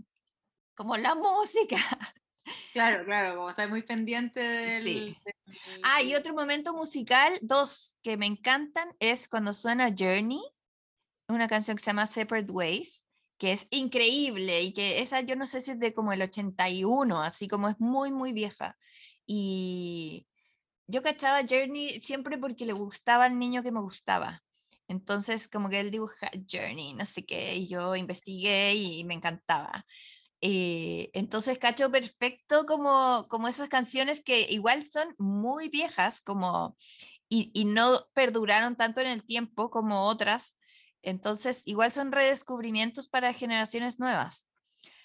como 0.75 0.97
la 0.97 1.15
música. 1.15 1.77
Claro, 2.73 3.05
claro, 3.05 3.37
como 3.37 3.51
estar 3.51 3.71
muy 3.71 3.83
pendiente 3.85 4.41
del, 4.41 5.17
Ah, 5.85 6.03
y 6.03 6.17
otro 6.17 6.35
momento 6.35 6.75
musical, 6.75 7.39
dos 7.41 7.97
que 8.03 8.17
me 8.17 8.27
encantan, 8.27 8.97
es 8.99 9.29
cuando 9.29 9.53
suena 9.53 9.95
Journey, 9.97 10.43
una 11.29 11.47
canción 11.47 11.77
que 11.77 11.85
se 11.85 11.91
llama 11.91 12.07
Separate 12.07 12.51
Ways, 12.51 13.07
que 13.39 13.53
es 13.53 13.69
increíble 13.71 14.61
y 14.63 14.73
que 14.73 15.01
esa 15.01 15.21
yo 15.21 15.37
no 15.37 15.47
sé 15.47 15.61
si 15.61 15.71
es 15.71 15.79
de 15.79 15.95
como 15.95 16.13
el 16.13 16.21
81, 16.21 17.23
así 17.23 17.47
como 17.47 17.69
es 17.69 17.79
muy, 17.79 18.13
muy 18.13 18.33
vieja. 18.33 18.77
Y 19.27 20.27
yo 20.87 21.03
cachaba 21.03 21.47
Journey 21.49 22.01
siempre 22.01 22.39
porque 22.39 22.67
le 22.67 22.73
gustaba 22.73 23.25
al 23.25 23.39
niño 23.39 23.63
que 23.63 23.73
me 23.73 23.81
gustaba. 23.81 24.43
Entonces, 24.89 25.49
como 25.49 25.71
que 25.71 25.81
él 25.81 25.91
dibuja 25.91 26.31
Journey, 26.51 26.95
no 26.95 27.07
sé 27.07 27.25
qué, 27.25 27.57
y 27.57 27.69
yo 27.69 27.97
investigué 27.97 28.75
y 28.75 29.05
me 29.05 29.15
encantaba. 29.15 29.85
Eh, 30.41 31.11
entonces, 31.15 31.59
cacho 31.59 31.91
perfecto 31.91 32.67
como, 32.67 33.27
como 33.29 33.49
esas 33.49 33.69
canciones 33.71 34.23
que 34.23 34.43
igual 34.51 34.85
son 34.87 35.15
muy 35.19 35.71
viejas, 35.71 36.21
como, 36.21 36.77
y, 37.31 37.51
y 37.55 37.65
no 37.65 37.99
perduraron 38.15 38.77
tanto 38.77 39.01
en 39.01 39.07
el 39.07 39.25
tiempo 39.25 39.71
como 39.71 40.07
otras. 40.07 40.59
Entonces, 41.03 41.63
igual 41.67 41.93
son 41.93 42.13
redescubrimientos 42.13 43.09
para 43.09 43.33
generaciones 43.33 43.99
nuevas. 43.99 44.49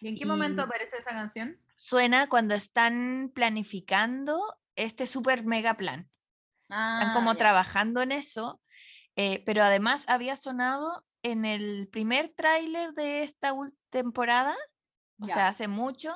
¿Y 0.01 0.09
en 0.09 0.15
qué 0.15 0.25
momento 0.25 0.61
aparece 0.61 0.97
esa 0.97 1.11
canción? 1.11 1.57
suena 1.79 2.27
cuando 2.27 2.55
están 2.55 3.31
planificando 3.33 4.37
este 4.75 5.07
super 5.07 5.45
mega 5.45 5.75
plan. 5.75 6.09
están 6.63 7.09
ah, 7.09 7.11
como 7.13 7.35
trabajando 7.35 8.01
en 8.01 8.11
eso, 8.11 8.61
eh, 9.15 9.41
pero 9.45 9.63
además 9.63 10.03
había 10.09 10.35
sonado 10.35 11.05
en 11.23 11.45
el 11.45 11.87
primer 11.87 12.33
tráiler 12.35 12.91
de 12.93 13.23
esta 13.23 13.53
temporada, 13.89 14.57
o 15.21 15.27
sea, 15.27 15.47
hace 15.47 15.69
mucho, 15.69 16.13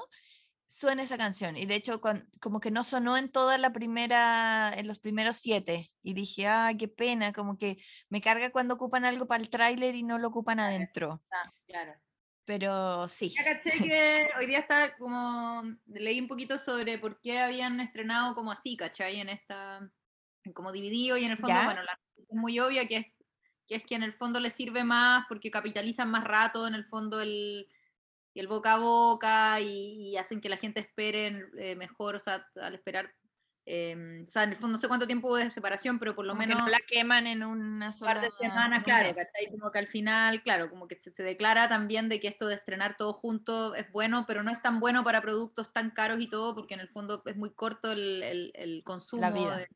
suena 0.67 1.03
esa 1.03 1.17
canción. 1.17 1.55
Y 1.55 1.65
de 1.65 1.75
hecho, 1.75 2.01
como 2.41 2.59
que 2.59 2.71
no 2.71 2.83
sonó 2.83 3.15
en 3.15 3.31
toda 3.31 3.57
la 3.57 3.71
primera, 3.71 4.73
en 4.75 4.87
los 4.87 4.99
primeros 4.99 5.37
siete. 5.37 5.91
Y 6.01 6.13
dije, 6.13 6.47
ah, 6.47 6.73
qué 6.77 6.89
pena, 6.89 7.31
como 7.31 7.57
que 7.57 7.77
me 8.09 8.21
carga 8.21 8.51
cuando 8.51 8.73
ocupan 8.73 9.05
algo 9.05 9.27
para 9.27 9.41
el 9.41 9.49
tráiler 9.49 9.95
y 9.95 10.03
no 10.03 10.19
lo 10.19 10.27
ocupan 10.27 10.59
adentro. 10.59 11.21
claro. 11.67 11.93
Pero 12.45 13.07
sí. 13.07 13.29
Ya 13.29 13.43
caché 13.43 13.63
que 13.91 14.29
hoy 14.37 14.47
día 14.47 14.59
está 14.59 14.95
como, 14.97 15.63
leí 15.87 16.19
un 16.19 16.27
poquito 16.27 16.57
sobre 16.57 16.97
por 16.97 17.21
qué 17.21 17.39
habían 17.39 17.79
estrenado 17.79 18.35
como 18.35 18.51
así, 18.51 18.75
¿cachai? 18.75 19.19
En 19.19 19.29
esta, 19.29 19.89
como 20.53 20.71
dividido 20.71 21.17
y 21.17 21.25
en 21.25 21.31
el 21.31 21.37
fondo, 21.37 21.55
bueno, 21.63 21.83
la 21.83 21.97
es 22.17 22.37
muy 22.37 22.59
obvia 22.59 22.87
que 22.87 22.97
es, 22.97 23.05
que 23.67 23.75
es 23.75 23.83
que 23.85 23.95
en 23.95 24.03
el 24.03 24.13
fondo 24.13 24.39
le 24.39 24.49
sirve 24.49 24.83
más 24.83 25.25
porque 25.27 25.51
capitalizan 25.51 26.09
más 26.09 26.23
rato 26.23 26.67
en 26.67 26.75
el 26.75 26.85
fondo 26.85 27.21
el, 27.21 27.67
el 28.33 28.47
boca 28.47 28.73
a 28.73 28.79
boca 28.79 29.61
y, 29.61 30.17
hacen 30.17 30.41
que 30.41 30.49
la 30.49 30.57
gente 30.57 30.79
espere 30.79 31.45
eh, 31.57 31.75
mejor, 31.75 32.15
o 32.15 32.19
sea, 32.19 32.47
al 32.55 32.75
esperar 32.75 33.13
Em, 33.65 34.25
o 34.27 34.29
sea, 34.29 34.43
en 34.43 34.49
el 34.49 34.55
fondo 34.57 34.73
no 34.73 34.81
sé 34.81 34.89
cuánto 34.89 35.07
tiempo 35.07 35.29
hubo 35.29 35.37
de 35.37 35.49
separación, 35.49 35.97
pero 35.97 36.15
por 36.15 36.25
lo 36.25 36.35
menos. 36.35 36.59
no 36.59 36.67
la 36.67 36.79
queman 36.85 37.27
en 37.27 37.43
una 37.43 37.93
sola. 37.93 38.15
Par 38.15 38.21
de 38.21 38.29
semanas, 38.31 38.83
claro, 38.83 39.09
¿cachai? 39.15 39.49
Como 39.51 39.71
que 39.71 39.79
al 39.79 39.87
final, 39.87 40.43
claro, 40.43 40.69
como 40.69 40.87
que 40.87 40.99
se, 40.99 41.23
declara 41.23 41.69
también 41.69 42.09
de 42.09 42.19
que 42.19 42.27
esto 42.27 42.47
de 42.47 42.55
estrenar 42.55 42.97
todo 42.97 43.13
junto 43.13 43.73
es 43.75 43.89
bueno, 43.91 44.25
pero 44.27 44.43
no 44.43 44.51
es 44.51 44.61
tan 44.61 44.79
bueno 44.81 45.03
para 45.03 45.21
productos 45.21 45.71
tan 45.71 45.91
caros 45.91 46.19
y 46.19 46.27
todo, 46.27 46.55
porque 46.55 46.73
en 46.73 46.81
el 46.81 46.89
fondo 46.89 47.23
es 47.25 47.37
muy 47.37 47.53
corto 47.53 47.93
el, 47.93 48.21
el, 48.23 48.51
el 48.55 48.83
consumo. 48.83 49.21
La 49.21 49.31
vida. 49.31 49.67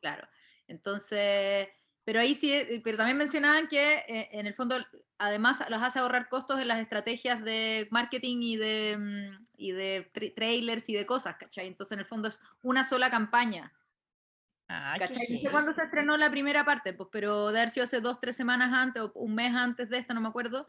claro. 0.00 0.28
Entonces, 0.68 1.68
pero 2.04 2.20
ahí 2.20 2.34
sí, 2.34 2.52
eh, 2.52 2.80
pero 2.82 2.96
también 2.96 3.16
mencionaban 3.16 3.68
que 3.68 4.04
eh, 4.08 4.28
en 4.32 4.46
el 4.46 4.54
fondo 4.54 4.76
además 5.18 5.62
los 5.68 5.82
hace 5.82 6.00
ahorrar 6.00 6.28
costos 6.28 6.60
en 6.60 6.68
las 6.68 6.80
estrategias 6.80 7.44
de 7.44 7.86
marketing 7.90 8.42
y 8.42 8.56
de, 8.56 8.96
mm, 8.98 9.46
y 9.56 9.72
de 9.72 10.10
trailers 10.34 10.88
y 10.88 10.94
de 10.94 11.06
cosas, 11.06 11.36
¿cachai? 11.36 11.68
Entonces 11.68 11.92
en 11.92 12.00
el 12.00 12.06
fondo 12.06 12.28
es 12.28 12.40
una 12.62 12.82
sola 12.84 13.10
campaña. 13.10 13.72
Ah, 14.68 14.96
¿cachai? 14.98 15.26
No 15.30 15.38
sé 15.38 15.50
cuándo 15.50 15.74
se 15.74 15.82
estrenó 15.82 16.16
la 16.16 16.30
primera 16.30 16.64
parte, 16.64 16.92
pues, 16.92 17.08
pero 17.12 17.52
de 17.52 17.60
haber 17.60 17.70
sido 17.70 17.84
hace 17.84 18.00
dos, 18.00 18.20
tres 18.20 18.34
semanas 18.34 18.72
antes 18.72 19.02
o 19.02 19.12
un 19.14 19.34
mes 19.34 19.54
antes 19.54 19.88
de 19.88 19.98
esta, 19.98 20.14
no 20.14 20.20
me 20.20 20.28
acuerdo. 20.28 20.66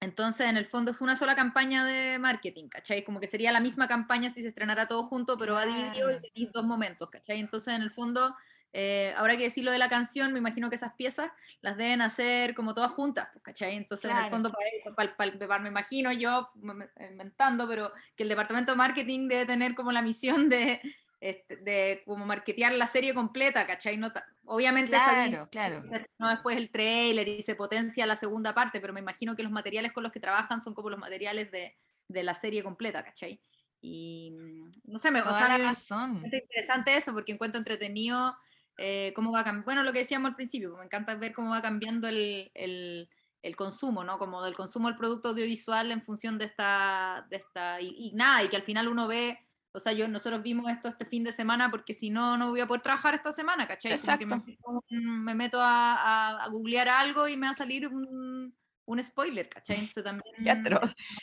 Entonces, 0.00 0.48
en 0.48 0.58
el 0.58 0.66
fondo 0.66 0.90
es 0.90 1.00
una 1.00 1.16
sola 1.16 1.34
campaña 1.34 1.84
de 1.84 2.18
marketing, 2.18 2.68
¿cachai? 2.68 3.04
Como 3.04 3.20
que 3.20 3.28
sería 3.28 3.52
la 3.52 3.60
misma 3.60 3.88
campaña 3.88 4.28
si 4.28 4.42
se 4.42 4.48
estrenara 4.48 4.86
todo 4.86 5.04
junto, 5.04 5.38
pero 5.38 5.54
va 5.54 5.64
dividido 5.64 6.10
en 6.10 6.52
dos 6.52 6.64
momentos, 6.64 7.08
¿cachai? 7.08 7.40
Entonces, 7.40 7.74
en 7.74 7.80
el 7.80 7.90
fondo, 7.90 8.36
eh, 8.76 9.14
ahora 9.16 9.36
que 9.36 9.44
decir 9.44 9.64
lo 9.64 9.70
de 9.70 9.78
la 9.78 9.88
canción, 9.88 10.32
me 10.32 10.40
imagino 10.40 10.68
que 10.68 10.74
esas 10.74 10.94
piezas 10.94 11.30
las 11.60 11.76
deben 11.76 12.02
hacer 12.02 12.56
como 12.56 12.74
todas 12.74 12.90
juntas, 12.90 13.28
pues, 13.32 13.44
¿cachai? 13.44 13.76
Entonces, 13.76 14.10
en 14.10 14.16
el 14.16 14.30
fondo, 14.30 14.52
para, 14.96 15.60
me 15.60 15.68
imagino 15.68 16.10
yo 16.10 16.50
inventando, 16.98 17.68
pero 17.68 17.92
que 18.16 18.24
el 18.24 18.28
departamento 18.28 18.72
de 18.72 18.76
marketing 18.76 19.28
debe 19.28 19.46
tener 19.46 19.76
como 19.76 19.92
la 19.92 20.02
misión 20.02 20.48
de, 20.48 20.80
este, 21.20 21.56
de 21.58 22.02
como 22.04 22.26
marketear 22.26 22.72
la 22.72 22.88
serie 22.88 23.14
completa, 23.14 23.64
¿cachai? 23.64 23.96
No, 23.96 24.12
obviamente, 24.44 24.90
claro, 24.90 25.48
claro. 25.52 25.84
no 26.18 26.28
después 26.30 26.56
el 26.56 26.70
trailer 26.70 27.28
y 27.28 27.44
se 27.44 27.54
potencia 27.54 28.06
la 28.06 28.16
segunda 28.16 28.54
parte, 28.54 28.80
pero 28.80 28.92
me 28.92 28.98
imagino 28.98 29.36
que 29.36 29.44
los 29.44 29.52
materiales 29.52 29.92
con 29.92 30.02
los 30.02 30.10
que 30.10 30.18
trabajan 30.18 30.60
son 30.60 30.74
como 30.74 30.90
los 30.90 30.98
materiales 30.98 31.52
de, 31.52 31.76
de 32.08 32.24
la 32.24 32.34
serie 32.34 32.64
completa, 32.64 33.04
¿cachai? 33.04 33.40
Y 33.80 34.32
mm, 34.32 34.72
no 34.86 34.98
sé, 34.98 35.12
me, 35.12 35.20
o 35.20 35.32
sea, 35.32 35.58
razón. 35.58 36.24
es 36.24 36.32
interesante 36.32 36.96
eso 36.96 37.12
porque 37.12 37.30
encuentro 37.30 37.58
entretenido 37.58 38.36
eh, 38.76 39.12
cómo 39.14 39.30
va 39.30 39.44
cambiando, 39.44 39.64
bueno, 39.64 39.82
lo 39.82 39.92
que 39.92 40.00
decíamos 40.00 40.30
al 40.30 40.36
principio, 40.36 40.70
pues, 40.70 40.80
me 40.80 40.86
encanta 40.86 41.14
ver 41.14 41.32
cómo 41.32 41.50
va 41.50 41.62
cambiando 41.62 42.08
el, 42.08 42.50
el, 42.54 43.08
el, 43.42 43.56
consumo, 43.56 44.02
¿no? 44.02 44.18
Como 44.18 44.42
del 44.42 44.54
consumo 44.54 44.88
del 44.88 44.96
producto 44.96 45.28
audiovisual 45.28 45.92
en 45.92 46.02
función 46.02 46.38
de 46.38 46.46
esta, 46.46 47.26
de 47.30 47.36
esta 47.36 47.80
y, 47.80 48.12
nada, 48.14 48.42
y 48.42 48.48
que 48.48 48.56
al 48.56 48.62
final 48.62 48.88
uno 48.88 49.06
ve, 49.06 49.38
o 49.72 49.78
sea, 49.78 49.92
yo, 49.92 50.08
nosotros 50.08 50.42
vimos 50.42 50.70
esto 50.70 50.88
este 50.88 51.04
fin 51.04 51.22
de 51.22 51.32
semana 51.32 51.70
porque 51.70 51.94
si 51.94 52.10
no, 52.10 52.36
no 52.36 52.50
voy 52.50 52.60
a 52.60 52.66
poder 52.66 52.82
trabajar 52.82 53.14
esta 53.14 53.32
semana, 53.32 53.68
¿cachai? 53.68 53.92
Exacto. 53.92 54.42
Me, 54.90 55.34
meto 55.34 55.60
a, 55.60 56.44
a, 56.44 56.48
googlear 56.48 56.88
algo 56.88 57.28
y 57.28 57.36
me 57.36 57.46
va 57.46 57.52
a 57.52 57.54
salir 57.54 57.86
un, 57.86 58.56
un 58.86 59.02
spoiler, 59.02 59.48
¿cachai? 59.48 59.76
Entonces 59.76 60.04
también... 60.04 60.34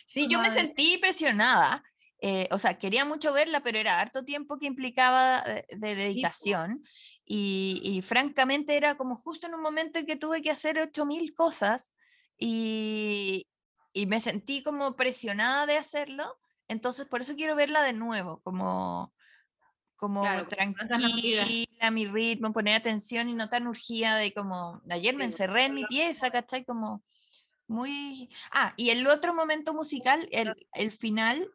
Sí, 0.05 0.27
yo 0.29 0.39
me 0.39 0.49
sentí 0.51 0.97
presionada. 0.99 1.83
Eh, 2.23 2.47
o 2.51 2.59
sea, 2.59 2.77
quería 2.77 3.03
mucho 3.03 3.33
verla, 3.33 3.61
pero 3.63 3.79
era 3.79 3.99
harto 3.99 4.23
tiempo 4.23 4.59
que 4.59 4.67
implicaba 4.67 5.41
de, 5.41 5.65
de 5.75 5.95
dedicación. 5.95 6.83
Y, 7.33 8.01
francamente 8.01 8.75
era 8.75 8.97
como 8.97 9.15
justo 9.15 9.47
en 9.47 9.53
un 9.53 9.61
momento 9.61 9.99
en 9.99 10.05
que 10.05 10.17
tuve 10.17 10.41
que 10.41 10.51
hacer 10.51 10.77
8000 10.77 11.33
cosas 11.33 11.93
y, 12.37 13.47
y, 13.93 14.05
me 14.05 14.19
sentí 14.19 14.63
como 14.63 14.97
presionada 14.97 15.65
de 15.65 15.77
hacerlo. 15.77 16.37
Entonces, 16.67 17.07
por 17.07 17.21
eso 17.21 17.37
quiero 17.37 17.55
verla 17.55 17.83
de 17.83 17.93
nuevo, 17.93 18.41
como, 18.41 19.13
como 19.95 20.23
tranquila, 20.45 21.91
mi 21.91 22.05
ritmo, 22.05 22.51
poner 22.51 22.75
atención 22.75 23.29
y 23.29 23.33
no 23.33 23.47
tan 23.47 23.65
urgida 23.65 24.17
de 24.17 24.33
como, 24.33 24.81
ayer 24.89 25.15
me 25.15 25.23
encerré 25.23 25.65
en 25.65 25.75
mi 25.75 25.85
pieza, 25.85 26.31
¿cachai? 26.31 26.65
Como 26.65 27.01
muy... 27.65 28.29
Ah, 28.51 28.73
y 28.75 28.89
el 28.89 29.07
otro 29.07 29.33
momento 29.33 29.73
musical, 29.73 30.27
el, 30.33 30.53
el 30.73 30.91
final, 30.91 31.49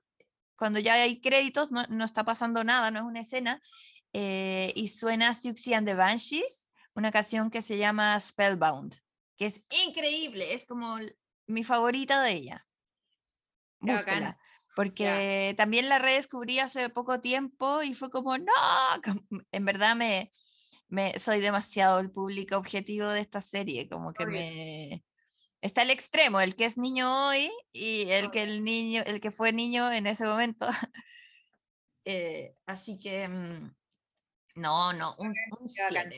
cuando 0.57 0.79
ya 0.79 0.95
hay 0.95 1.21
créditos, 1.21 1.71
no, 1.71 1.87
no 1.89 2.07
está 2.07 2.25
pasando 2.25 2.65
nada, 2.65 2.91
no 2.91 3.01
es 3.01 3.05
una 3.05 3.21
escena, 3.21 3.61
eh, 4.19 4.73
y 4.75 4.89
suena 4.89 5.35
Siouxsie 5.35 5.75
and 5.75 5.87
the 5.87 5.93
Banshees, 5.93 6.71
una 6.95 7.13
canción 7.13 7.51
que 7.51 7.61
se 7.61 7.77
llama 7.77 8.19
Spellbound, 8.19 8.97
que 9.37 9.45
es 9.45 9.63
increíble, 9.87 10.55
es 10.55 10.65
como 10.65 10.97
mi 11.47 11.65
favorita 11.65 12.23
de 12.23 12.33
ella. 12.33 12.67
Búsquela, 13.79 14.39
porque 14.75 15.55
también 15.59 15.91
la 15.91 15.99
redescubrí 15.99 16.61
hace 16.61 16.89
poco 16.89 17.21
tiempo 17.21 17.83
y 17.83 17.93
fue 17.93 18.09
como, 18.09 18.39
no, 18.39 18.53
en 19.53 19.65
verdad 19.67 19.95
me, 19.95 20.33
me 20.89 21.19
soy 21.19 21.41
demasiado 21.41 22.01
el 22.01 22.11
público 22.11 22.57
objetivo 22.57 23.09
de 23.09 23.21
esta 23.21 23.43
serie, 23.43 23.87
como 23.87 24.15
que 24.15 24.25
me 24.25 25.05
está 25.61 25.83
el 25.83 25.91
extremo, 25.91 26.41
el 26.41 26.57
que 26.57 26.65
es 26.65 26.79
niño 26.79 27.29
hoy 27.29 27.51
y 27.71 28.09
el 28.09 28.31
que 28.31 28.45
el 28.45 28.65
niño, 28.65 29.03
el 29.05 29.21
que 29.21 29.31
fue 29.31 29.53
niño 29.53 29.93
en 29.93 30.07
ese 30.07 30.25
momento. 30.25 30.69
Eh, 32.09 32.55
así 32.67 33.01
que 33.01 33.27
mm, 33.27 33.75
no, 34.57 34.93
no, 34.93 35.15
un 35.19 35.35
7. 35.65 36.17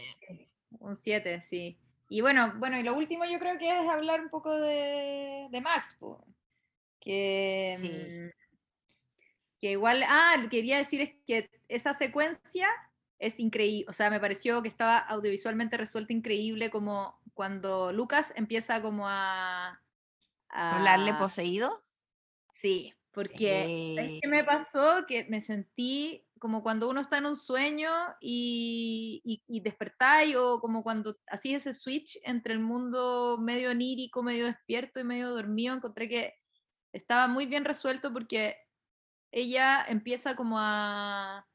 Un 0.81 0.97
7, 0.97 1.43
sí. 1.43 1.79
Y 2.09 2.21
bueno, 2.23 2.55
bueno, 2.57 2.79
y 2.79 2.83
lo 2.83 2.95
último 2.95 3.25
yo 3.25 3.39
creo 3.39 3.59
que 3.59 3.69
es 3.69 3.89
hablar 3.89 4.21
un 4.21 4.31
poco 4.31 4.55
de, 4.55 5.49
de 5.51 5.61
Max, 5.61 5.99
que, 7.01 8.33
mm, 8.33 9.61
que 9.61 9.73
igual, 9.73 10.03
ah, 10.07 10.37
quería 10.51 10.79
decir 10.79 11.03
es 11.03 11.11
que 11.27 11.51
esa 11.69 11.93
secuencia 11.93 12.69
es 13.19 13.41
increíble, 13.41 13.87
o 13.89 13.93
sea, 13.93 14.09
me 14.09 14.21
pareció 14.21 14.63
que 14.63 14.69
estaba 14.69 14.99
audiovisualmente 14.99 15.77
resuelta 15.77 16.13
increíble 16.13 16.71
como 16.71 17.21
cuando 17.35 17.93
Lucas 17.93 18.33
empieza 18.37 18.81
como 18.81 19.09
a... 19.09 19.83
¿Hablarle 20.49 21.13
poseído? 21.15 21.85
Sí, 22.51 22.95
porque 23.13 24.21
¿qué 24.23 24.29
me 24.29 24.45
pasó? 24.45 25.05
Que 25.07 25.25
me 25.25 25.41
sentí 25.41 26.25
como 26.39 26.63
cuando 26.63 26.89
uno 26.89 27.01
está 27.01 27.19
en 27.19 27.27
un 27.27 27.37
sueño 27.37 27.91
y, 28.21 29.43
y, 29.47 29.61
despertáis, 29.61 30.37
o 30.37 30.61
como 30.61 30.83
cuando 30.83 31.17
así 31.27 31.55
ese 31.55 31.75
switch 31.75 32.19
entre 32.23 32.55
el 32.55 32.61
mundo 32.61 33.39
medio 33.41 33.71
onírico, 33.71 34.23
medio 34.23 34.47
despierto 34.47 35.01
y 35.01 35.05
medio 35.05 35.31
dormido, 35.31 35.75
encontré 35.75 36.09
que 36.09 36.35
estaba 36.93 37.29
muy 37.29 37.47
bien 37.47 37.65
resuelto 37.65 38.13
porque 38.13 38.57
ella 39.31 39.85
empieza 39.89 40.37
como 40.37 40.57
a, 40.59 41.47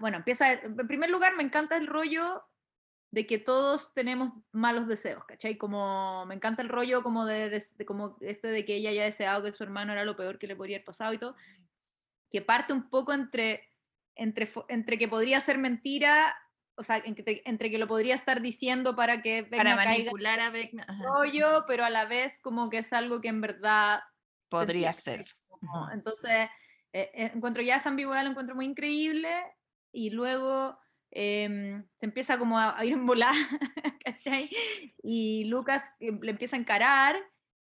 bueno, 0.00 0.18
empieza, 0.18 0.52
en 0.52 0.76
primer 0.86 1.10
lugar 1.10 1.36
me 1.36 1.42
encanta 1.42 1.76
el 1.76 1.86
rollo 1.86 2.42
de 3.12 3.26
que 3.26 3.38
todos 3.38 3.92
tenemos 3.94 4.32
malos 4.52 4.88
deseos, 4.88 5.24
¿cachai? 5.26 5.58
Como 5.58 6.24
me 6.26 6.34
encanta 6.34 6.62
el 6.62 6.70
rollo 6.70 7.02
como 7.02 7.26
de, 7.26 7.62
como 7.86 8.16
este 8.20 8.48
de 8.48 8.64
que 8.64 8.76
ella 8.76 8.90
haya 8.90 9.04
deseado 9.04 9.42
que 9.42 9.52
su 9.52 9.62
hermano 9.62 9.92
era 9.92 10.04
lo 10.04 10.16
peor 10.16 10.38
que 10.38 10.46
le 10.46 10.56
podría 10.56 10.78
haber 10.78 10.86
pasado 10.86 11.12
y 11.12 11.18
todo, 11.18 11.36
que 12.30 12.40
parte 12.40 12.72
un 12.72 12.88
poco 12.88 13.12
entre 13.12 13.68
entre, 14.14 14.50
entre 14.68 14.98
que 14.98 15.08
podría 15.08 15.40
ser 15.40 15.58
mentira, 15.58 16.36
o 16.76 16.82
sea, 16.82 16.98
entre, 16.98 17.42
entre 17.44 17.70
que 17.70 17.78
lo 17.78 17.86
podría 17.86 18.14
estar 18.14 18.40
diciendo 18.40 18.96
para 18.96 19.22
que 19.22 19.44
para 19.44 19.76
manipular 19.76 20.40
a 20.40 20.50
Vecna, 20.50 20.86
rollo, 21.02 21.64
pero 21.66 21.84
a 21.84 21.90
la 21.90 22.06
vez 22.06 22.40
como 22.40 22.70
que 22.70 22.78
es 22.78 22.92
algo 22.92 23.20
que 23.20 23.28
en 23.28 23.40
verdad 23.40 24.00
podría 24.48 24.92
ser. 24.92 25.24
Entonces, 25.92 26.50
eh, 26.92 27.10
eh, 27.14 27.30
encuentro 27.34 27.62
ya 27.62 27.76
esa 27.76 27.88
ambigüedad, 27.88 28.24
lo 28.24 28.30
encuentro 28.30 28.54
muy 28.54 28.66
increíble 28.66 29.30
y 29.92 30.10
luego 30.10 30.78
em, 31.10 31.84
se 31.98 32.06
empieza 32.06 32.38
como 32.38 32.58
a, 32.58 32.84
ir 32.84 32.92
en 32.94 33.06
volar, 33.06 33.34
¿cachai? 34.04 34.48
Y 35.02 35.44
Lucas 35.44 35.90
em, 36.00 36.20
le 36.20 36.32
empieza 36.32 36.56
a 36.56 36.60
encarar 36.60 37.16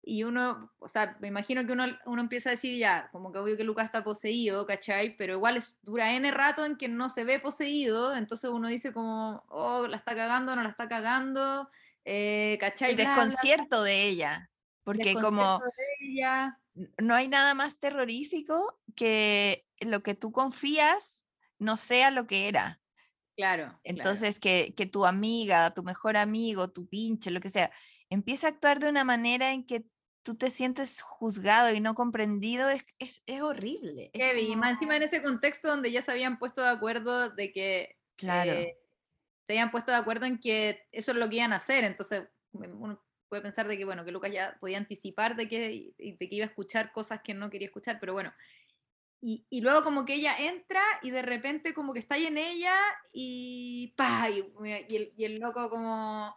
y 0.06 0.24
uno, 0.24 0.72
o 0.78 0.88
sea, 0.88 1.16
me 1.20 1.28
imagino 1.28 1.64
que 1.66 1.72
uno, 1.72 1.84
uno 2.04 2.20
empieza 2.20 2.50
a 2.50 2.52
decir 2.52 2.78
ya, 2.78 3.08
como 3.10 3.32
que 3.32 3.38
obvio 3.38 3.56
que 3.56 3.64
Lucas 3.64 3.86
está 3.86 4.04
poseído, 4.04 4.66
¿cachai? 4.66 5.16
Pero 5.16 5.34
igual 5.34 5.56
es, 5.56 5.74
dura 5.82 6.12
N 6.12 6.30
rato 6.30 6.64
en 6.64 6.76
que 6.76 6.88
no 6.88 7.08
se 7.08 7.24
ve 7.24 7.40
poseído, 7.40 8.14
entonces 8.14 8.50
uno 8.50 8.68
dice 8.68 8.92
como, 8.92 9.44
oh, 9.48 9.86
la 9.86 9.96
está 9.96 10.14
cagando, 10.14 10.54
no 10.54 10.62
la 10.62 10.68
está 10.68 10.88
cagando, 10.88 11.70
eh, 12.04 12.58
¿cachai? 12.60 12.90
El 12.90 12.96
desconcierto 12.98 13.82
de 13.82 14.02
ella, 14.02 14.50
porque 14.82 15.14
como 15.14 15.62
no 16.98 17.14
hay 17.14 17.28
nada 17.28 17.54
más 17.54 17.78
terrorífico 17.78 18.78
que 18.94 19.66
lo 19.80 20.02
que 20.02 20.14
tú 20.14 20.32
confías 20.32 21.24
no 21.58 21.76
sea 21.76 22.10
lo 22.10 22.26
que 22.26 22.48
era. 22.48 22.80
Claro. 23.36 23.78
Entonces, 23.84 24.38
Que, 24.38 24.74
que 24.76 24.86
tu 24.86 25.06
amiga, 25.06 25.72
tu 25.72 25.82
mejor 25.82 26.16
amigo, 26.16 26.70
tu 26.70 26.86
pinche, 26.86 27.30
lo 27.30 27.40
que 27.40 27.48
sea, 27.48 27.70
empieza 28.10 28.46
a 28.46 28.50
actuar 28.50 28.78
de 28.78 28.88
una 28.88 29.04
manera 29.04 29.52
en 29.52 29.64
que 29.66 29.84
tú 30.24 30.34
te 30.34 30.50
sientes 30.50 31.02
juzgado 31.02 31.72
y 31.72 31.80
no 31.80 31.94
comprendido, 31.94 32.68
es, 32.68 32.84
es, 32.98 33.22
es 33.26 33.42
horrible. 33.42 34.10
Kevin, 34.14 34.58
más 34.58 34.72
encima 34.72 34.96
en 34.96 35.04
ese 35.04 35.22
contexto 35.22 35.68
donde 35.68 35.92
ya 35.92 36.02
se 36.02 36.10
habían 36.10 36.38
puesto 36.38 36.62
de 36.62 36.70
acuerdo 36.70 37.30
de 37.30 37.52
que... 37.52 37.96
Claro. 38.16 38.52
Eh, 38.52 38.76
se 39.44 39.52
habían 39.52 39.70
puesto 39.70 39.92
de 39.92 39.98
acuerdo 39.98 40.24
en 40.24 40.38
que 40.38 40.86
eso 40.90 41.12
es 41.12 41.18
lo 41.18 41.28
que 41.28 41.36
iban 41.36 41.52
a 41.52 41.56
hacer, 41.56 41.84
entonces 41.84 42.26
uno 42.52 42.98
puede 43.28 43.42
pensar 43.42 43.68
de 43.68 43.76
que, 43.76 43.84
bueno, 43.84 44.04
que 44.04 44.12
Lucas 44.12 44.32
ya 44.32 44.56
podía 44.58 44.78
anticipar 44.78 45.36
de 45.36 45.48
que, 45.48 45.92
de 45.98 46.28
que 46.28 46.34
iba 46.34 46.46
a 46.46 46.48
escuchar 46.48 46.92
cosas 46.92 47.20
que 47.22 47.34
no 47.34 47.50
quería 47.50 47.66
escuchar, 47.66 47.98
pero 48.00 48.14
bueno. 48.14 48.32
Y, 49.20 49.46
y 49.50 49.60
luego 49.60 49.84
como 49.84 50.06
que 50.06 50.14
ella 50.14 50.36
entra 50.38 50.82
y 51.02 51.10
de 51.10 51.22
repente 51.22 51.74
como 51.74 51.92
que 51.92 51.98
está 51.98 52.14
ahí 52.14 52.26
en 52.26 52.38
ella 52.38 52.74
y 53.12 53.94
pa, 53.96 54.30
y, 54.30 54.40
el, 54.94 55.12
y 55.16 55.24
el 55.24 55.38
loco 55.38 55.68
como 55.68 56.34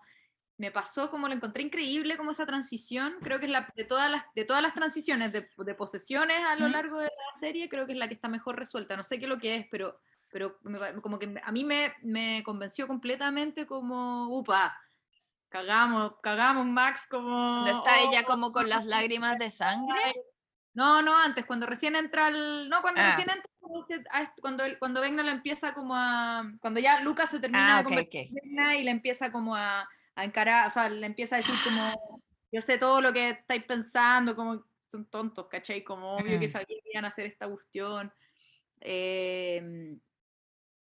me 0.57 0.71
pasó 0.71 1.11
como 1.11 1.27
lo 1.27 1.35
encontré 1.35 1.61
increíble 1.61 2.17
como 2.17 2.31
esa 2.31 2.45
transición, 2.45 3.15
creo 3.21 3.39
que 3.39 3.45
es 3.45 3.51
la 3.51 3.71
de 3.75 3.85
todas 3.85 4.09
las, 4.09 4.23
de 4.33 4.43
todas 4.43 4.61
las 4.61 4.73
transiciones 4.73 5.31
de, 5.31 5.47
de 5.55 5.75
posesiones 5.75 6.43
a 6.43 6.55
lo 6.55 6.67
largo 6.67 6.99
de 6.99 7.05
la 7.05 7.39
serie, 7.39 7.69
creo 7.69 7.85
que 7.85 7.93
es 7.93 7.97
la 7.97 8.07
que 8.07 8.15
está 8.15 8.27
mejor 8.27 8.57
resuelta, 8.57 8.97
no 8.97 9.03
sé 9.03 9.19
qué 9.19 9.25
es 9.25 9.29
lo 9.29 9.37
que 9.37 9.55
es, 9.55 9.67
pero, 9.69 9.99
pero 10.31 10.57
como 11.01 11.19
que 11.19 11.39
a 11.43 11.51
mí 11.51 11.63
me, 11.63 11.93
me 12.01 12.41
convenció 12.43 12.87
completamente 12.87 13.67
como, 13.67 14.35
upa, 14.35 14.75
cagamos, 15.49 16.13
cagamos 16.21 16.65
Max 16.65 17.05
como... 17.09 17.63
está 17.65 17.99
ella 17.99 18.21
oh, 18.23 18.27
como 18.27 18.51
con 18.51 18.67
las 18.67 18.85
lágrimas 18.85 19.37
de 19.37 19.51
sangre? 19.51 20.15
No, 20.73 21.01
no, 21.01 21.17
antes, 21.17 21.45
cuando 21.45 21.65
recién 21.65 21.95
entra 21.95 22.27
el... 22.27 22.69
No, 22.69 22.81
cuando 22.81 23.01
ah. 23.01 23.09
recién 23.09 23.29
entra 23.29 23.51
cuando, 24.41 24.63
cuando 24.79 25.01
Vegna 25.01 25.23
lo 25.23 25.31
empieza 25.31 25.73
como 25.73 25.95
a... 25.95 26.43
Cuando 26.61 26.79
ya 26.79 27.01
Lucas 27.01 27.31
se 27.31 27.39
termina 27.39 27.79
ah, 27.79 27.83
de 27.83 28.01
okay, 28.01 28.31
y 28.79 28.83
le 28.83 28.91
empieza 28.91 29.31
como 29.31 29.55
a 29.55 29.89
a 30.17 30.23
encarar, 30.23 30.67
o 30.67 30.71
sea, 30.71 30.89
le 30.89 31.05
empieza 31.05 31.35
a 31.35 31.37
decir 31.37 31.53
como, 31.63 32.23
yo 32.51 32.61
sé 32.61 32.79
todo 32.79 33.01
lo 33.01 33.13
que 33.13 33.29
estáis 33.29 33.63
pensando, 33.63 34.35
como 34.35 34.65
son 34.79 35.05
tontos, 35.05 35.47
¿cachai? 35.47 35.83
Como 35.83 36.15
obvio 36.15 36.39
que 36.39 36.47
sabían 36.47 36.79
que 36.83 36.91
iban 36.91 37.05
a 37.05 37.09
hacer 37.09 37.27
esta 37.27 37.47
cuestión. 37.47 38.11
Em, 38.79 39.99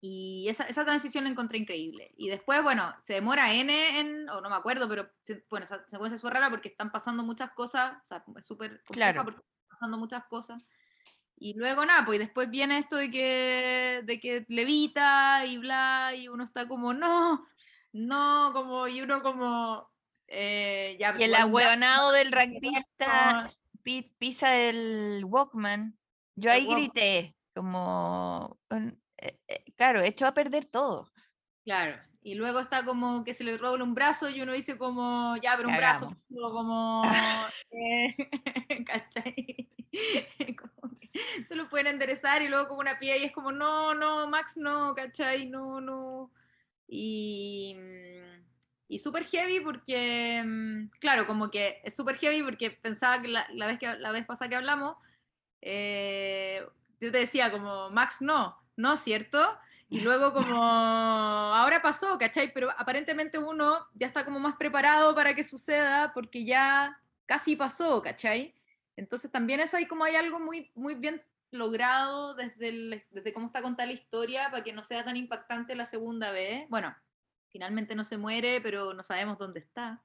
y 0.00 0.46
esa, 0.48 0.64
esa, 0.64 0.84
transición 0.84 1.24
la 1.24 1.30
encontré 1.30 1.58
increíble. 1.58 2.12
Y 2.16 2.28
después, 2.28 2.62
bueno, 2.62 2.94
se 3.00 3.14
demora 3.14 3.52
N 3.54 3.98
en, 3.98 4.28
o 4.28 4.40
no 4.40 4.48
me 4.48 4.56
acuerdo, 4.56 4.88
pero 4.88 5.10
bueno, 5.50 5.64
esa 5.64 5.84
secuencia 5.88 6.14
es 6.14 6.22
rara 6.22 6.50
porque 6.50 6.68
están 6.68 6.92
pasando 6.92 7.24
muchas 7.24 7.50
cosas, 7.52 7.96
o 8.04 8.06
sea, 8.06 8.24
es 8.38 8.46
súper 8.46 8.82
claro. 8.84 9.24
porque 9.24 9.40
están 9.40 9.68
pasando 9.68 9.98
muchas 9.98 10.24
cosas. 10.26 10.62
Y 11.36 11.54
luego 11.54 11.84
nada, 11.84 12.06
pues 12.06 12.20
después 12.20 12.48
viene 12.50 12.78
esto 12.78 12.96
de 12.96 13.10
que, 13.10 14.02
de 14.04 14.20
que 14.20 14.46
levita 14.48 15.44
y 15.46 15.58
bla, 15.58 16.14
y 16.14 16.28
uno 16.28 16.44
está 16.44 16.68
como, 16.68 16.94
no, 16.94 17.48
no, 17.94 18.50
como, 18.52 18.86
y 18.88 19.00
uno 19.00 19.22
como... 19.22 19.88
Eh, 20.26 20.96
ya, 20.98 21.14
y 21.18 21.22
el 21.22 21.34
ahueonado 21.34 22.12
del 22.12 22.32
rugbyista 22.32 23.50
pisa 24.18 24.56
el 24.56 25.24
Walkman. 25.26 25.96
Yo 26.36 26.50
ahí 26.50 26.66
grité, 26.66 27.36
como, 27.54 28.58
eh, 28.70 29.38
eh, 29.46 29.64
claro, 29.76 30.00
echó 30.00 30.26
a 30.26 30.34
perder 30.34 30.64
todo. 30.64 31.08
Claro, 31.64 31.96
Y 32.22 32.34
luego 32.34 32.58
está 32.58 32.84
como 32.84 33.22
que 33.22 33.34
se 33.34 33.44
le 33.44 33.56
roba 33.56 33.82
un 33.82 33.94
brazo 33.94 34.28
y 34.28 34.42
uno 34.42 34.52
dice 34.52 34.76
como, 34.76 35.36
ya, 35.36 35.56
pero 35.56 35.68
un 35.68 35.76
brazo 35.76 36.16
como, 36.30 37.02
eh, 37.70 38.16
¿cachai? 38.86 39.70
se 41.46 41.54
lo 41.54 41.68
pueden 41.68 41.86
enderezar 41.86 42.42
y 42.42 42.48
luego 42.48 42.66
como 42.66 42.80
una 42.80 42.98
pie 42.98 43.18
y 43.18 43.24
es 43.24 43.32
como, 43.32 43.52
no, 43.52 43.94
no, 43.94 44.26
Max, 44.28 44.56
no, 44.56 44.94
¿cachai? 44.94 45.46
No, 45.48 45.80
no. 45.80 46.32
Y, 46.86 47.76
mm, 47.78 48.44
y 48.88 48.98
súper 48.98 49.24
heavy 49.26 49.60
porque, 49.60 50.42
mm, 50.44 50.90
claro, 51.00 51.26
como 51.26 51.50
que 51.50 51.80
es 51.84 51.94
súper 51.96 52.16
heavy 52.18 52.42
porque 52.42 52.70
pensaba 52.70 53.20
que 53.20 53.28
la, 53.28 53.66
vez 53.66 53.78
que 53.78 53.86
la 53.86 54.12
vez 54.12 54.26
pasada 54.26 54.48
que 54.48 54.56
hablamos, 54.56 54.96
eh, 55.62 56.66
yo 57.00 57.12
te 57.12 57.18
decía 57.18 57.50
como, 57.50 57.90
Max, 57.90 58.20
no, 58.20 58.56
no, 58.76 58.96
¿cierto? 58.96 59.58
Y 59.88 60.00
luego 60.00 60.32
como, 60.32 60.56
ahora 60.62 61.82
pasó, 61.82 62.18
¿cachai? 62.18 62.52
Pero 62.52 62.70
aparentemente 62.78 63.38
uno 63.38 63.86
ya 63.94 64.06
está 64.06 64.24
como 64.24 64.38
más 64.38 64.56
preparado 64.56 65.14
para 65.14 65.34
que 65.34 65.44
suceda 65.44 66.12
porque 66.14 66.44
ya 66.44 67.00
casi 67.26 67.56
pasó, 67.56 68.02
¿cachai? 68.02 68.54
Entonces 68.96 69.30
también 69.30 69.60
eso 69.60 69.76
hay 69.76 69.86
como 69.86 70.04
hay 70.04 70.16
algo 70.16 70.40
muy, 70.40 70.70
muy 70.74 70.94
bien 70.94 71.22
logrado 71.54 72.34
desde, 72.34 73.06
desde 73.10 73.32
cómo 73.32 73.46
está 73.46 73.62
contada 73.62 73.86
la 73.86 73.92
historia 73.92 74.50
para 74.50 74.64
que 74.64 74.72
no 74.72 74.82
sea 74.82 75.04
tan 75.04 75.16
impactante 75.16 75.76
la 75.76 75.84
segunda 75.84 76.32
vez. 76.32 76.68
Bueno, 76.68 76.94
finalmente 77.48 77.94
no 77.94 78.04
se 78.04 78.18
muere, 78.18 78.60
pero 78.60 78.92
no 78.92 79.02
sabemos 79.02 79.38
dónde 79.38 79.60
está. 79.60 80.02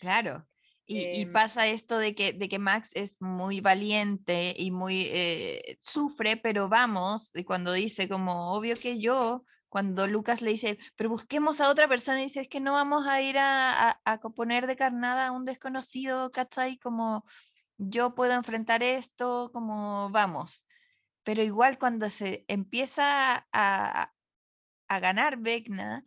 Claro. 0.00 0.46
Y, 0.84 1.22
em, 1.22 1.32
pasa 1.32 1.66
esto 1.66 1.98
de 1.98 2.14
que, 2.14 2.32
de 2.32 2.48
que 2.48 2.58
Max 2.58 2.90
es 2.94 3.20
muy 3.22 3.60
valiente 3.60 4.54
y 4.56 4.70
muy 4.70 5.02
eh, 5.10 5.78
sufre, 5.82 6.36
pero 6.36 6.68
vamos, 6.68 7.30
y 7.34 7.44
cuando 7.44 7.72
dice 7.72 8.08
como, 8.08 8.52
obvio 8.52 8.76
que 8.76 9.00
yo, 9.00 9.44
cuando 9.68 10.06
Lucas 10.06 10.42
le 10.42 10.50
dice, 10.50 10.78
pero 10.94 11.10
busquemos 11.10 11.60
a 11.60 11.70
otra 11.70 11.88
persona, 11.88 12.20
y 12.20 12.24
dice, 12.24 12.42
es 12.42 12.48
que 12.48 12.60
no 12.60 12.72
vamos 12.72 13.06
a 13.06 13.20
ir 13.20 13.36
a, 13.38 13.90
a, 13.90 14.00
a 14.04 14.18
poner 14.18 14.66
de 14.66 14.76
carnada 14.76 15.26
a 15.26 15.32
un 15.32 15.44
desconocido, 15.44 16.30
¿cachai? 16.30 16.78
Como 16.78 17.24
yo 17.78 18.14
puedo 18.14 18.32
enfrentar 18.32 18.82
esto, 18.82 19.50
como 19.52 20.10
vamos. 20.10 20.66
Pero 21.22 21.42
igual 21.42 21.78
cuando 21.78 22.10
se 22.10 22.44
empieza 22.48 23.48
a, 23.52 24.12
a 24.88 25.00
ganar 25.00 25.38
Vecna, 25.38 26.04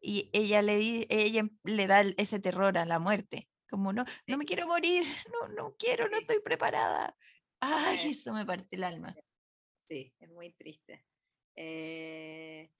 y 0.00 0.30
ella 0.32 0.62
le, 0.62 1.06
ella 1.10 1.48
le 1.64 1.86
da 1.86 2.00
ese 2.16 2.40
terror 2.40 2.76
a 2.76 2.84
la 2.84 2.98
muerte 2.98 3.48
como 3.72 3.90
no, 3.94 4.04
no 4.26 4.36
me 4.36 4.44
quiero 4.44 4.66
morir, 4.66 5.02
no, 5.32 5.48
no 5.48 5.74
quiero, 5.78 6.06
no 6.08 6.18
estoy 6.18 6.40
preparada. 6.40 7.16
Ay, 7.58 8.10
eso 8.10 8.34
me 8.34 8.44
parte 8.44 8.76
el 8.76 8.84
alma. 8.84 9.16
Sí, 9.78 10.14
es 10.20 10.28
muy 10.28 10.52
triste. 10.52 11.06
Eh, 11.56 12.70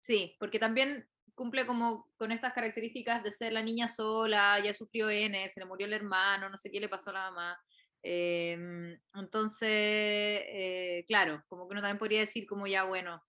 sí, 0.00 0.36
porque 0.40 0.58
también 0.58 1.08
cumple 1.36 1.66
como 1.66 2.10
con 2.16 2.32
estas 2.32 2.52
características 2.52 3.22
de 3.22 3.30
ser 3.30 3.52
la 3.52 3.62
niña 3.62 3.86
sola, 3.86 4.58
ya 4.58 4.74
sufrió 4.74 5.08
N, 5.08 5.48
se 5.48 5.60
le 5.60 5.66
murió 5.66 5.86
el 5.86 5.92
hermano, 5.92 6.50
no 6.50 6.58
sé 6.58 6.70
qué 6.70 6.80
le 6.80 6.88
pasó 6.88 7.10
a 7.10 7.14
la 7.14 7.30
mamá. 7.30 7.60
Em, 8.02 8.98
entonces, 9.14 9.68
eh, 9.70 11.04
claro, 11.06 11.44
como 11.48 11.68
que 11.68 11.72
uno 11.72 11.82
también 11.82 11.98
podría 11.98 12.20
decir 12.20 12.46
como 12.46 12.66
ya, 12.66 12.84
bueno, 12.84 13.22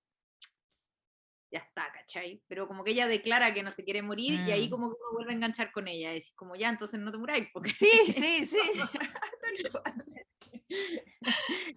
ya 1.51 1.59
está, 1.59 1.91
¿cachai? 1.91 2.41
Pero 2.47 2.67
como 2.67 2.83
que 2.83 2.91
ella 2.91 3.07
declara 3.07 3.53
que 3.53 3.63
no 3.63 3.71
se 3.71 3.83
quiere 3.83 4.01
morir 4.01 4.39
y 4.47 4.51
ahí 4.51 4.67
mm. 4.67 4.71
como 4.71 4.89
que 4.89 4.95
uno 4.99 5.13
vuelve 5.13 5.33
a 5.33 5.35
enganchar 5.35 5.71
con 5.71 5.87
ella, 5.87 6.11
decir 6.11 6.33
como 6.35 6.55
ya, 6.55 6.69
entonces 6.69 6.99
no 6.99 7.11
te 7.11 7.17
muráis. 7.17 7.47
Porque... 7.53 7.71
Sí, 7.71 7.91
sí, 8.13 8.45
sí. 8.45 8.57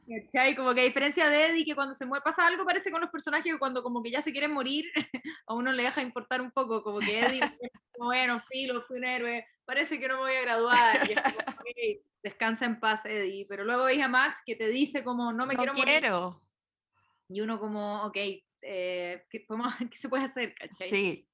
¿Cachai? 0.09 0.55
Como 0.55 0.73
que 0.73 0.83
a 0.83 0.85
diferencia 0.85 1.29
de 1.29 1.47
Eddie, 1.47 1.65
que 1.65 1.75
cuando 1.75 1.95
se 1.95 2.07
muere 2.07 2.23
pasa 2.23 2.47
algo 2.47 2.65
parece 2.65 2.93
con 2.93 3.01
los 3.01 3.11
personajes 3.11 3.53
que 3.53 3.59
cuando 3.59 3.83
como 3.83 4.03
que 4.03 4.11
ya 4.11 4.23
se 4.23 4.31
quieren 4.31 4.53
morir, 4.53 4.85
a 5.47 5.55
uno 5.55 5.73
le 5.73 5.83
deja 5.83 6.03
importar 6.03 6.41
un 6.41 6.53
poco, 6.53 6.85
como 6.85 7.01
que 7.01 7.19
Eddie, 7.19 7.41
bueno, 7.99 8.41
filo, 8.49 8.83
fui 8.87 8.99
un 8.99 9.05
héroe, 9.05 9.45
parece 9.65 9.99
que 9.99 10.07
no 10.07 10.15
me 10.15 10.21
voy 10.21 10.35
a 10.35 10.43
graduar, 10.43 11.11
y 11.11 12.01
descansa 12.25 12.65
en 12.65 12.81
paz 12.81 13.05
Eddie, 13.05 13.47
pero 13.47 13.65
luego 13.65 13.85
veis 13.85 14.03
a 14.03 14.09
Max 14.09 14.43
que 14.45 14.57
te 14.57 14.69
dice 14.69 15.05
como 15.05 15.33
no 15.33 15.47
me 15.47 15.55
quiero, 15.55 15.75
quiero 15.75 16.21
morir. 16.21 16.41
Y 17.29 17.41
uno 17.43 17.61
como, 17.61 18.03
ok, 18.05 18.17
eh, 18.63 19.27
¿qué, 19.31 19.47
¿qué, 19.91 19.97
se 19.97 20.09
puede 20.09 20.25
hacer? 20.25 20.55
¿cachai? 20.55 20.89
Sí. 20.89 21.29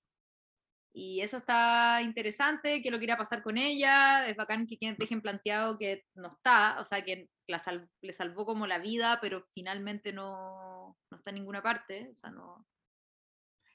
Y 0.92 1.20
eso 1.20 1.36
está 1.36 2.02
interesante, 2.02 2.82
que 2.82 2.90
lo 2.90 2.98
quiera 2.98 3.16
pasar 3.16 3.42
con 3.44 3.56
ella, 3.56 4.26
es 4.26 4.36
bacán 4.36 4.66
que 4.66 4.96
dejen 4.98 5.22
planteado 5.22 5.78
que 5.78 6.04
no 6.14 6.28
está, 6.28 6.80
o 6.80 6.84
sea, 6.84 7.04
que 7.04 7.28
la 7.46 7.62
le 8.00 8.12
salvó 8.12 8.44
como 8.44 8.66
la 8.66 8.80
vida, 8.80 9.18
pero 9.20 9.46
finalmente 9.54 10.12
no, 10.12 10.98
no, 11.10 11.16
está 11.16 11.30
en 11.30 11.36
ninguna 11.36 11.62
parte, 11.62 12.10
o 12.12 12.18
sea, 12.18 12.30
no, 12.30 12.66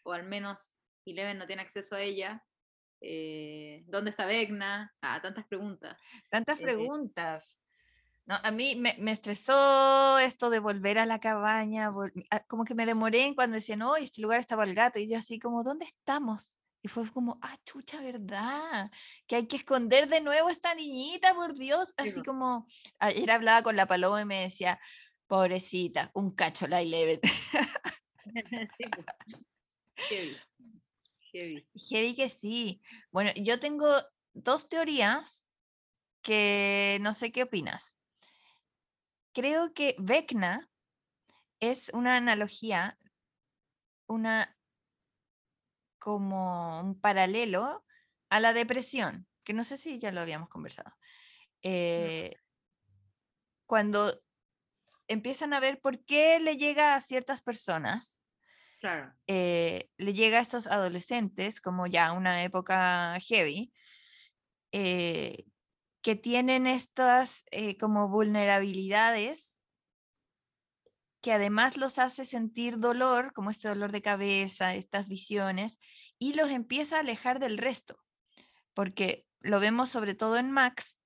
o 0.04 0.12
al 0.12 0.24
menos 0.24 0.74
Eleven 1.06 1.38
no 1.38 1.48
tiene 1.48 1.62
acceso 1.62 1.96
a 1.96 2.02
ella. 2.02 2.44
Eh, 3.02 3.84
¿Dónde 3.88 4.10
está 4.10 4.26
Vecna? 4.26 4.94
Ah, 5.02 5.22
tantas 5.22 5.46
preguntas. 5.46 5.98
Tantas 6.30 6.60
eh, 6.60 6.64
preguntas. 6.64 7.60
No, 8.26 8.36
a 8.42 8.52
mí 8.52 8.76
me, 8.76 8.96
me, 8.98 9.12
estresó 9.12 10.18
esto 10.18 10.50
de 10.50 10.60
volver 10.60 10.98
a 10.98 11.06
la 11.06 11.20
cabaña, 11.20 11.94
ah, 12.32 12.44
como 12.48 12.66
que 12.66 12.74
me 12.74 12.88
demoré 12.88 13.26
en 13.26 13.36
cuando 13.36 13.56
decían, 13.56 13.84
oh, 13.84 13.96
este 13.96 14.22
lugar 14.22 14.40
estaba 14.40 14.64
el 14.64 14.74
gato, 14.74 14.98
y 14.98 15.08
yo 15.08 15.20
así 15.20 15.40
como, 15.40 15.64
¿dónde 15.64 15.86
estamos? 15.86 16.58
Y 16.82 16.88
fue 16.88 17.10
como, 17.12 17.40
ah, 17.42 17.58
chucha, 17.66 18.00
¿verdad? 18.00 18.92
Que 19.26 19.38
hay 19.38 19.48
que 19.48 19.58
esconder 19.58 20.08
de 20.08 20.22
nuevo 20.22 20.50
a 20.50 20.52
esta 20.52 20.76
niñita, 20.76 21.34
por 21.34 21.56
Dios. 21.56 21.96
Así 21.98 22.22
como, 22.22 22.68
ayer 23.00 23.32
hablaba 23.32 23.64
con 23.64 23.76
la 23.76 23.88
paloma 23.88 24.22
y 24.22 24.26
me 24.26 24.42
decía, 24.42 24.80
pobrecita, 25.26 26.12
un 26.14 26.36
cacho 26.36 26.68
la 26.68 26.82
Eleven. 26.82 27.22
sí, 28.78 28.86
heavy. 29.96 30.38
Heavy. 31.40 31.68
Heavy 31.90 32.16
que 32.16 32.30
sí. 32.30 32.82
Bueno, 33.12 33.32
yo 33.36 33.60
tengo 33.60 33.88
dos 34.34 34.70
teorías 34.70 35.46
que 36.22 36.98
no 37.02 37.14
sé 37.14 37.32
qué 37.32 37.44
opinas 37.44 37.96
creo 39.36 39.74
que 39.74 39.96
Vecna 40.00 40.72
es 41.60 41.90
una 41.94 42.16
analogía, 42.16 42.98
una 44.08 44.58
como 46.00 46.80
un 46.80 47.00
paralelo 47.00 47.84
a 48.30 48.40
la 48.40 48.54
depresión, 48.54 49.28
que 49.44 49.54
no 49.54 49.64
sé 49.64 49.78
si 49.78 50.00
ya 50.00 50.12
lo 50.12 50.22
habíamos 50.22 50.48
conversado. 50.48 50.92
Eh, 51.62 52.34
cuando 53.66 54.22
empiezan 55.08 55.54
a 55.54 55.60
ver 55.60 55.82
por 55.82 56.04
qué 56.06 56.40
le 56.40 56.56
llega 56.56 56.96
a 56.96 57.02
ciertas 57.02 57.42
personas, 57.42 58.24
eh, 59.28 59.90
le 59.98 60.14
llega 60.14 60.40
a 60.40 60.42
estos 60.42 60.68
adolescentes, 60.68 61.62
como 61.62 61.88
ya 61.88 62.14
una 62.14 62.44
época 62.44 63.18
heavy, 63.20 63.74
eh, 64.72 65.46
que 66.02 66.16
tienen 66.16 66.68
estas 66.68 67.44
eh, 67.52 67.78
como 67.78 68.10
vulnerabilidades 68.10 69.60
que 71.26 71.34
además 71.34 71.76
los 71.76 71.98
hace 71.98 72.24
sentir 72.24 72.78
dolor, 72.78 73.34
como 73.34 73.50
este 73.50 73.68
dolor 73.68 73.92
de 73.92 74.04
cabeza, 74.04 74.76
estas 74.76 75.08
visiones, 75.08 75.80
y 76.20 76.34
los 76.34 76.52
empieza 76.52 76.98
a 76.98 77.00
alejar 77.00 77.40
del 77.40 77.58
resto, 77.58 77.98
porque 78.76 79.26
lo 79.40 79.60
vemos 79.60 79.90
sobre 79.90 80.14
todo 80.14 80.38
en 80.38 80.52
Max, 80.52 81.00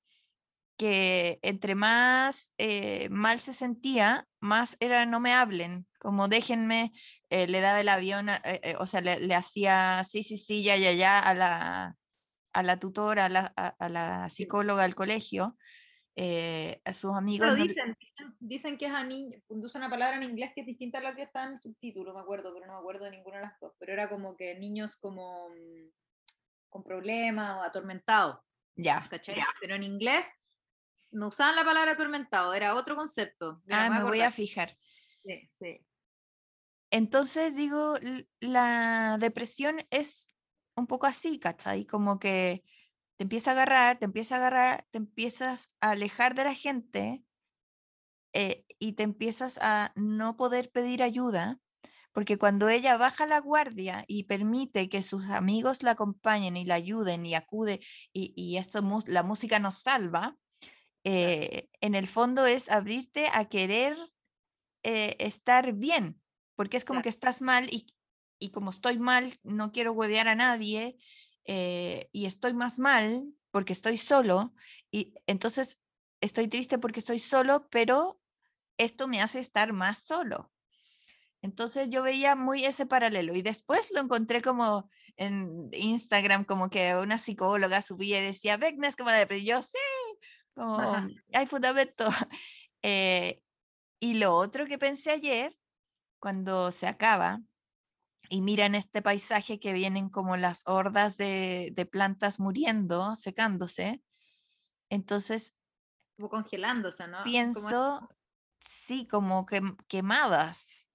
que 0.79 1.39
entre 1.41 1.75
más 1.75 2.53
eh, 2.57 3.09
mal 3.09 3.41
se 3.41 3.51
sentía, 3.51 4.25
más 4.39 4.77
era 4.79 5.05
no 5.05 5.19
me 5.19 5.33
hablen, 5.33 5.85
como 5.99 6.29
déjenme, 6.29 6.93
eh, 7.29 7.47
le 7.47 7.59
daba 7.59 7.81
el 7.81 7.89
avión, 7.89 8.27
o 8.79 8.85
sea, 8.85 9.01
le, 9.01 9.19
le, 9.19 9.35
hacía 9.35 10.01
sí, 10.05 10.23
sí, 10.23 10.37
sí, 10.37 10.63
ya, 10.63 10.77
ya, 10.77 10.93
ya 10.93 11.19
a 11.19 11.33
la, 11.33 11.97
a 12.53 12.63
la 12.63 12.79
tutora, 12.79 13.25
a 13.25 13.29
la, 13.29 13.45
a, 13.45 13.89
la 13.89 14.29
psicóloga 14.29 14.83
del 14.83 14.95
colegio, 14.95 15.57
eh, 16.15 16.81
a 16.85 16.93
sus 16.93 17.13
amigos. 17.13 17.49
Pero 17.49 17.61
dicen, 17.61 17.97
dicen, 18.39 18.77
que 18.77 18.85
es 18.85 18.93
a 18.93 19.03
niños, 19.03 19.41
usa 19.49 19.79
una 19.79 19.89
palabra 19.89 20.15
en 20.15 20.23
inglés 20.23 20.51
que 20.55 20.61
es 20.61 20.67
distinta 20.67 20.99
a 20.99 21.01
la 21.01 21.13
que 21.13 21.23
está 21.23 21.45
en 21.45 21.53
el 21.53 21.59
subtítulo, 21.59 22.13
me 22.13 22.21
acuerdo, 22.21 22.53
pero 22.53 22.67
no 22.67 22.73
me 22.73 22.79
acuerdo 22.79 23.03
de 23.03 23.11
ninguna 23.11 23.39
de 23.39 23.43
las 23.43 23.59
dos. 23.59 23.73
Pero 23.79 23.91
era 23.91 24.07
como 24.07 24.37
que 24.37 24.57
niños 24.57 24.95
como 24.95 25.49
mm, 25.49 25.89
con 26.69 26.83
problemas 26.85 27.57
o 27.57 27.63
atormentados. 27.63 28.39
Ya. 28.75 29.09
Pero 29.59 29.75
en 29.75 29.83
inglés 29.83 30.25
no 31.11 31.27
usaban 31.27 31.55
la 31.55 31.63
palabra 31.63 31.93
atormentado, 31.93 32.53
era 32.53 32.75
otro 32.75 32.95
concepto. 32.95 33.61
ah, 33.69 33.89
me, 33.89 34.03
voy 34.03 34.21
a 34.21 34.31
fijar. 34.31 34.77
Sí, 35.23 35.49
sí. 35.53 35.85
Entonces 36.91 37.55
digo, 37.55 37.95
la 38.39 39.17
depresión 39.19 39.77
es 39.91 40.35
un 40.75 40.87
poco 40.87 41.05
así, 41.05 41.39
¿cachai? 41.39 41.85
Como 41.85 42.19
que 42.19 42.63
te 43.17 43.23
empieza 43.23 43.51
a 43.51 43.53
agarrar, 43.53 43.99
te 43.99 44.05
empieza 44.05 44.35
a 44.35 44.37
agarrar, 44.39 44.87
te 44.91 44.97
empiezas 44.97 45.67
a 45.81 45.91
alejar 45.91 46.35
de 46.35 46.43
la 46.45 46.53
gente 46.53 47.23
eh, 48.33 48.65
y 48.79 48.93
te 48.93 49.03
empiezas 49.03 49.59
a 49.61 49.91
no 49.95 50.37
poder 50.37 50.71
pedir 50.71 51.03
ayuda, 51.03 51.59
porque 52.11 52.37
cuando 52.37 52.69
ella 52.69 52.97
baja 52.97 53.27
la 53.27 53.39
guardia 53.39 54.05
y 54.07 54.23
permite 54.23 54.89
que 54.89 55.03
sus 55.03 55.25
amigos 55.25 55.83
la 55.83 55.91
acompañen 55.91 56.57
y 56.57 56.65
la 56.65 56.75
ayuden 56.75 57.25
y 57.25 57.35
acude 57.35 57.81
y, 58.13 58.57
esto, 58.57 58.81
la 59.05 59.23
música 59.23 59.59
nos 59.59 59.81
salva, 59.81 60.37
eh, 61.11 61.67
en 61.81 61.95
el 61.95 62.07
fondo 62.07 62.45
es 62.45 62.69
abrirte 62.69 63.29
a 63.33 63.45
querer 63.45 63.97
eh, 64.83 65.15
estar 65.17 65.73
bien, 65.73 66.21
porque 66.55 66.77
es 66.77 66.85
como 66.85 67.01
que 67.01 67.09
estás 67.09 67.41
mal 67.41 67.67
y, 67.73 67.87
y 68.37 68.51
como 68.51 68.69
estoy 68.69 68.99
mal, 68.99 69.33
no 69.41 69.71
quiero 69.71 69.93
huevear 69.93 70.27
a 70.27 70.35
nadie 70.35 70.99
eh, 71.45 72.09
y 72.11 72.27
estoy 72.27 72.53
más 72.53 72.77
mal 72.77 73.25
porque 73.49 73.73
estoy 73.73 73.97
solo 73.97 74.53
y 74.91 75.15
entonces 75.25 75.81
estoy 76.21 76.47
triste 76.47 76.77
porque 76.77 76.99
estoy 76.99 77.17
solo, 77.17 77.67
pero 77.71 78.21
esto 78.77 79.07
me 79.07 79.19
hace 79.19 79.39
estar 79.39 79.73
más 79.73 80.03
solo. 80.03 80.51
Entonces 81.41 81.89
yo 81.89 82.03
veía 82.03 82.35
muy 82.35 82.65
ese 82.65 82.85
paralelo 82.85 83.33
y 83.33 83.41
después 83.41 83.89
lo 83.95 83.99
encontré 83.99 84.43
como 84.43 84.91
en 85.15 85.69
Instagram, 85.73 86.45
como 86.45 86.69
que 86.69 86.95
una 86.95 87.17
psicóloga 87.17 87.81
subía 87.81 88.19
y 88.19 88.27
decía, 88.27 88.57
Vecna 88.57 88.87
es 88.87 88.95
como 88.95 89.09
la 89.09 89.17
depresión. 89.17 89.57
Yo 89.57 89.63
sí, 89.63 89.77
como 90.59 91.07
hay 91.33 91.45
fundamento. 91.45 92.05
Eh, 92.81 93.41
y 93.99 94.13
lo 94.13 94.33
otro 94.35 94.65
que 94.65 94.77
pensé 94.77 95.11
ayer, 95.11 95.53
cuando 96.17 96.71
se 96.71 96.87
acaba, 96.87 97.41
y 98.29 98.41
miran 98.41 98.73
este 98.73 99.01
paisaje 99.01 99.59
que 99.59 99.73
vienen 99.73 100.09
como 100.09 100.37
las 100.37 100.63
hordas 100.65 101.17
de, 101.17 101.89
plantas 101.91 102.39
muriendo, 102.39 103.15
secándose. 103.17 104.01
Entonces... 104.89 105.55
Como 106.15 106.29
congelándose, 106.29 107.05
¿no? 107.09 107.23
Pienso, 107.23 108.07
sí, 108.59 109.07
como 109.07 109.45
que, 109.45 109.61
quemadas. 109.89 110.87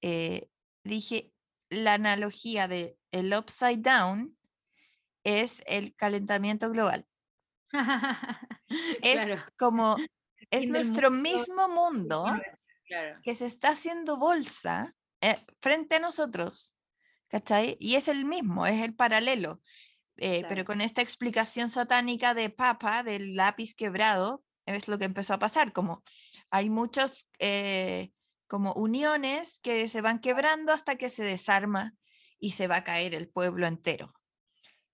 Eh, 0.00 0.50
dije, 0.82 1.32
la 1.68 1.94
analogía 1.94 2.66
de 2.66 2.98
el 3.12 3.32
upside 3.34 3.82
down 3.82 4.36
es 5.22 5.62
el 5.66 5.94
calentamiento 5.94 6.70
global. 6.70 7.06
es 9.02 9.38
como, 9.58 9.96
es 10.50 10.68
nuestro 10.68 11.10
mismo 11.10 11.68
mundo 11.68 12.24
que 13.22 13.34
se 13.34 13.46
está 13.46 13.70
haciendo 13.70 14.16
bolsa 14.16 14.94
eh, 15.20 15.38
frente 15.60 15.96
a 15.96 16.00
nosotros, 16.00 16.76
¿cachai? 17.28 17.76
Y 17.78 17.94
es 17.94 18.08
el 18.08 18.24
mismo, 18.24 18.66
es 18.66 18.82
el 18.82 18.94
paralelo, 18.94 19.60
eh, 20.16 20.44
pero 20.48 20.64
con 20.64 20.80
esta 20.80 21.02
explicación 21.02 21.70
satánica 21.70 22.34
de 22.34 22.50
Papa, 22.50 23.02
del 23.02 23.36
lápiz 23.36 23.74
quebrado, 23.74 24.42
es 24.66 24.88
lo 24.88 24.98
que 24.98 25.04
empezó 25.04 25.34
a 25.34 25.38
pasar, 25.38 25.72
como 25.72 26.02
hay 26.50 26.70
muchos 26.70 27.26
eh, 27.38 28.12
como 28.46 28.72
uniones 28.74 29.60
que 29.60 29.86
se 29.88 30.00
van 30.00 30.18
quebrando 30.18 30.72
hasta 30.72 30.96
que 30.96 31.08
se 31.08 31.22
desarma 31.22 31.94
y 32.38 32.52
se 32.52 32.66
va 32.66 32.76
a 32.76 32.84
caer 32.84 33.14
el 33.14 33.28
pueblo 33.28 33.66
entero. 33.66 34.12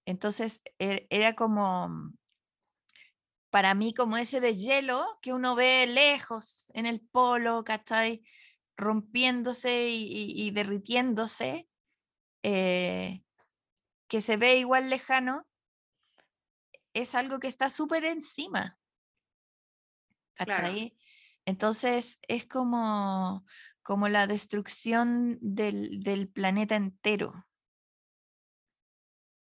Entonces 0.05 0.63
e, 0.79 1.07
era 1.11 1.35
como, 1.35 2.13
para 3.51 3.75
mí, 3.75 3.95
como 3.95 4.17
ese 4.17 4.41
de 4.41 4.55
hielo 4.55 5.07
que 5.23 5.33
uno 5.33 5.55
ve 5.55 5.87
lejos 5.87 6.71
en 6.75 6.87
el 6.87 7.01
polo, 7.01 7.65
¿cachai? 7.65 8.23
rompiéndose 8.77 9.89
y, 9.89 10.51
derritiéndose, 10.51 11.69
eh, 12.43 13.23
que 14.09 14.21
se 14.21 14.37
ve 14.37 14.59
igual 14.59 14.91
lejano, 14.91 15.47
es 16.93 17.15
algo 17.15 17.41
que 17.41 17.49
está 17.49 17.71
súper 17.71 18.05
encima. 18.05 18.79
Entonces 21.47 22.19
es 22.29 22.47
como, 22.47 23.47
como 23.83 24.09
la 24.09 24.27
destrucción 24.27 25.39
del, 25.41 26.31
planeta 26.33 26.77
entero. 26.77 27.47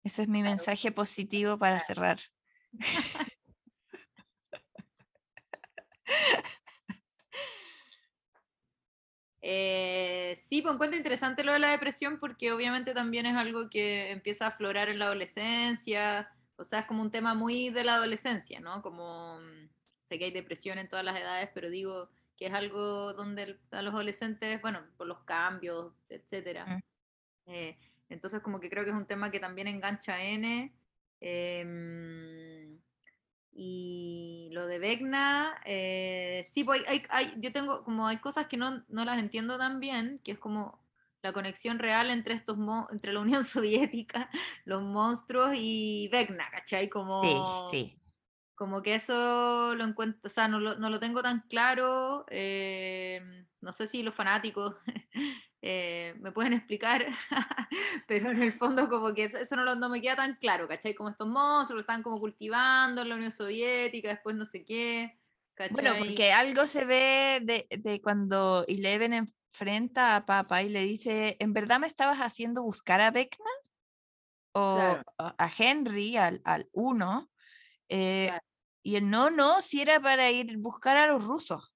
Ese 0.05 0.23
es 0.23 0.29
mi 0.29 0.43
mensaje 0.43 0.93
positivo 0.93 1.59
para 1.59 1.81
cerrar. 1.81 2.21
Eh, 9.45 10.37
sí, 10.47 10.63
pues 10.63 10.75
encuentro 10.75 10.97
interesante 10.97 11.43
lo 11.43 11.53
de 11.53 11.59
la 11.59 11.73
depresión 11.73 12.21
porque 12.21 12.53
obviamente 12.53 12.95
también 12.95 13.27
es 13.27 13.37
algo 13.37 13.69
que 13.69 14.13
empieza 14.13 14.45
a 14.45 14.49
aflorar 14.49 14.89
en 14.89 15.01
la 15.01 15.07
adolescencia, 15.07 16.31
o 16.57 16.65
sea, 16.65 16.81
es 16.81 16.87
como 16.87 17.03
un 17.03 17.11
tema 17.11 17.35
muy 17.35 17.71
de 17.71 17.83
la 17.83 17.95
adolescencia, 17.97 18.61
¿no? 18.61 18.83
Como, 18.83 19.41
mm, 19.41 19.69
sé 20.05 20.19
que 20.19 20.27
hay 20.27 20.31
depresión 20.31 20.79
en 20.79 20.89
todas 20.89 21.05
las 21.05 21.19
edades, 21.19 21.51
pero 21.53 21.71
digo 21.71 22.09
que 22.37 22.47
es 22.47 22.55
algo 22.55 23.15
donde 23.15 23.59
a 23.73 23.83
los 23.83 23.93
adolescentes, 23.95 24.63
bueno, 24.63 24.81
por 24.97 25.09
los 25.09 25.21
cambios, 25.25 25.93
etcétera. 26.09 26.67
Mm. 26.67 26.83
Eh, 27.47 27.79
entonces 28.11 28.41
como 28.43 28.61
que 28.61 28.71
creo 28.71 28.85
que 28.85 28.91
es 28.91 28.97
un 28.97 29.07
tema 29.07 29.31
que 29.33 29.41
también 29.41 29.67
engancha 29.67 30.15
a 30.15 30.25
N. 30.25 30.73
Em, 31.21 32.62
y 33.55 34.49
lo 34.53 34.67
de 34.67 34.79
Vecna, 34.79 35.61
eh, 35.65 36.47
sí, 36.53 36.65
pues 36.65 36.83
hay, 36.89 37.03
hay, 37.11 37.35
yo 37.39 37.53
tengo 37.53 37.85
como 37.85 38.07
hay 38.07 38.19
cosas 38.19 38.47
que 38.47 38.57
no, 38.57 38.83
no, 38.89 39.05
las 39.05 39.19
entiendo 39.19 39.59
tan 39.59 39.79
bien, 39.79 40.21
que 40.25 40.33
es 40.33 40.39
como 40.39 40.81
la 41.23 41.33
conexión 41.33 41.79
real 41.79 42.11
entre 42.11 42.35
estos 42.35 42.57
entre 42.91 43.13
la 43.13 43.21
Unión 43.21 43.45
Soviética, 43.45 44.31
los 44.65 44.83
monstruos 44.83 45.51
y 45.55 46.09
Vecna, 46.09 46.51
¿cachai? 46.51 46.89
Como, 46.89 47.23
sí, 47.71 47.79
sí. 47.79 47.99
Como 48.55 48.83
que 48.83 48.95
eso 48.95 49.75
lo 49.75 49.85
encuentro, 49.85 50.21
o 50.25 50.29
sea, 50.29 50.49
no 50.49 50.59
lo, 50.59 50.77
no 50.77 50.89
lo 50.89 50.99
tengo 50.99 51.23
tan 51.23 51.41
claro. 51.49 52.25
Eh, 52.29 53.47
no 53.61 53.73
sé 53.73 53.87
si 53.87 54.03
los 54.03 54.15
fanáticos 54.15 54.77
eh, 55.65 56.15
me 56.19 56.33
pueden 56.33 56.55
explicar, 56.55 57.07
pero 58.09 58.33
en 58.33 58.43
el 58.43 58.53
fondo 58.53 58.89
como 58.89 59.15
que 59.15 59.25
eso 59.27 59.55
no, 59.55 59.77
no, 59.77 59.89
me 59.89 60.03
queda 60.03 60.17
tan 60.17 60.35
claro, 60.35 60.67
¿cachai? 60.67 60.93
Como 60.93 61.11
estos 61.11 61.29
monstruos 61.29 61.77
lo 61.77 61.81
están 61.83 62.03
como 62.03 62.19
cultivando 62.19 63.03
en 63.03 63.09
la 63.09 63.15
Unión 63.15 63.31
Soviética, 63.31 64.09
después 64.09 64.35
no 64.35 64.45
sé 64.45 64.65
qué. 64.65 65.19
¿cachai? 65.55 65.75
Bueno, 65.75 65.95
porque 65.99 66.33
algo 66.33 66.67
se 66.67 66.85
ve 66.85 67.41
de, 67.43 67.69
de 67.71 68.03
cuando 68.03 68.65
Eleven 68.67 69.13
enfrenta 69.13 70.17
a 70.17 70.27
Papa 70.27 70.65
y 70.65 70.69
le 70.69 70.83
dice, 70.83 71.37
¿en 71.39 71.53
verdad 71.53 71.79
me 71.79 71.87
estabas 71.87 72.19
haciendo 72.19 72.65
buscar 72.65 73.01
a 73.01 73.13
Beckman? 73.13 73.53
O 74.55 74.99
a 75.17 75.51
Henry, 75.57 76.17
al, 76.17 76.43
al 76.45 76.69
uno. 76.73 77.31
Eh, 77.89 78.31
y 78.83 78.97
el 78.97 79.09
no, 79.09 79.31
no, 79.31 79.63
si 79.63 79.81
era 79.81 80.01
para 80.01 80.31
ir 80.31 80.57
buscar 80.59 80.97
a 80.97 81.07
los 81.07 81.25
rusos. 81.25 81.73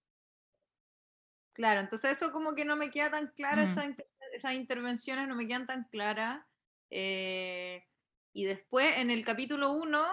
Claro, 1.56 1.80
entonces 1.80 2.18
eso 2.18 2.32
como 2.32 2.54
que 2.54 2.66
no 2.66 2.76
me 2.76 2.90
queda 2.90 3.10
tan 3.10 3.28
clara, 3.28 3.64
mm. 3.64 3.96
esas 4.34 4.52
intervenciones 4.52 5.26
no 5.26 5.34
me 5.34 5.48
quedan 5.48 5.66
tan 5.66 5.84
claras. 5.84 6.44
Eh, 6.90 7.82
y 8.34 8.44
después 8.44 8.98
en 8.98 9.10
el 9.10 9.24
capítulo 9.24 9.72
1, 9.72 10.04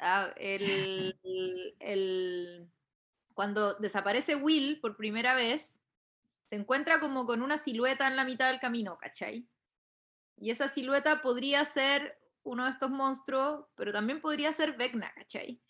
ah, 0.00 0.32
el, 0.36 1.16
el, 1.78 2.68
cuando 3.32 3.74
desaparece 3.74 4.34
Will 4.34 4.80
por 4.80 4.96
primera 4.96 5.36
vez, 5.36 5.80
se 6.46 6.56
encuentra 6.56 6.98
como 6.98 7.26
con 7.26 7.42
una 7.42 7.58
silueta 7.58 8.08
en 8.08 8.16
la 8.16 8.24
mitad 8.24 8.50
del 8.50 8.58
camino, 8.58 8.98
¿cachai? 8.98 9.46
Y 10.36 10.50
esa 10.50 10.66
silueta 10.66 11.22
podría 11.22 11.64
ser 11.64 12.18
uno 12.42 12.64
de 12.64 12.70
estos 12.70 12.90
monstruos, 12.90 13.66
pero 13.76 13.92
también 13.92 14.20
podría 14.20 14.50
ser 14.50 14.76
Vecna, 14.76 15.12
¿cachai? 15.14 15.62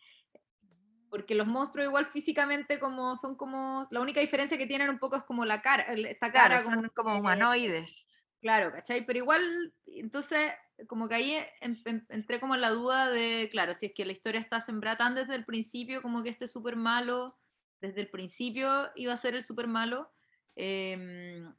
Porque 1.10 1.34
los 1.34 1.46
monstruos 1.46 1.86
igual 1.86 2.06
físicamente 2.06 2.78
como 2.78 3.16
son 3.16 3.36
como, 3.36 3.86
la 3.90 4.00
única 4.00 4.20
diferencia 4.20 4.58
que 4.58 4.66
tienen 4.66 4.90
un 4.90 4.98
poco 4.98 5.16
es 5.16 5.22
como 5.22 5.44
la 5.44 5.62
cara, 5.62 5.84
esta 5.92 6.32
cara 6.32 6.62
como, 6.62 6.76
son 6.76 6.90
como 6.94 7.18
humanoides. 7.18 8.06
Claro, 8.40 8.72
¿cachai? 8.72 9.04
Pero 9.04 9.18
igual, 9.18 9.74
entonces, 9.86 10.52
como 10.86 11.08
que 11.08 11.14
ahí 11.14 11.36
entré 11.60 12.38
como 12.38 12.54
en 12.54 12.60
la 12.60 12.70
duda 12.70 13.10
de, 13.10 13.48
claro, 13.50 13.74
si 13.74 13.86
es 13.86 13.92
que 13.94 14.04
la 14.04 14.12
historia 14.12 14.40
está 14.40 14.60
sembrada 14.60 14.98
tan 14.98 15.14
desde 15.14 15.34
el 15.34 15.44
principio, 15.44 16.02
como 16.02 16.22
que 16.22 16.30
este 16.30 16.46
súper 16.46 16.76
malo, 16.76 17.36
desde 17.80 18.00
el 18.00 18.08
principio 18.08 18.90
iba 18.94 19.12
a 19.12 19.16
ser 19.16 19.34
el 19.34 19.42
súper 19.42 19.66
malo. 19.66 20.12
Em, 20.54 21.52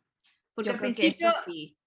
porque 0.54 0.70
al 0.70 0.78
principio, 0.78 1.32
sí. 1.46 1.78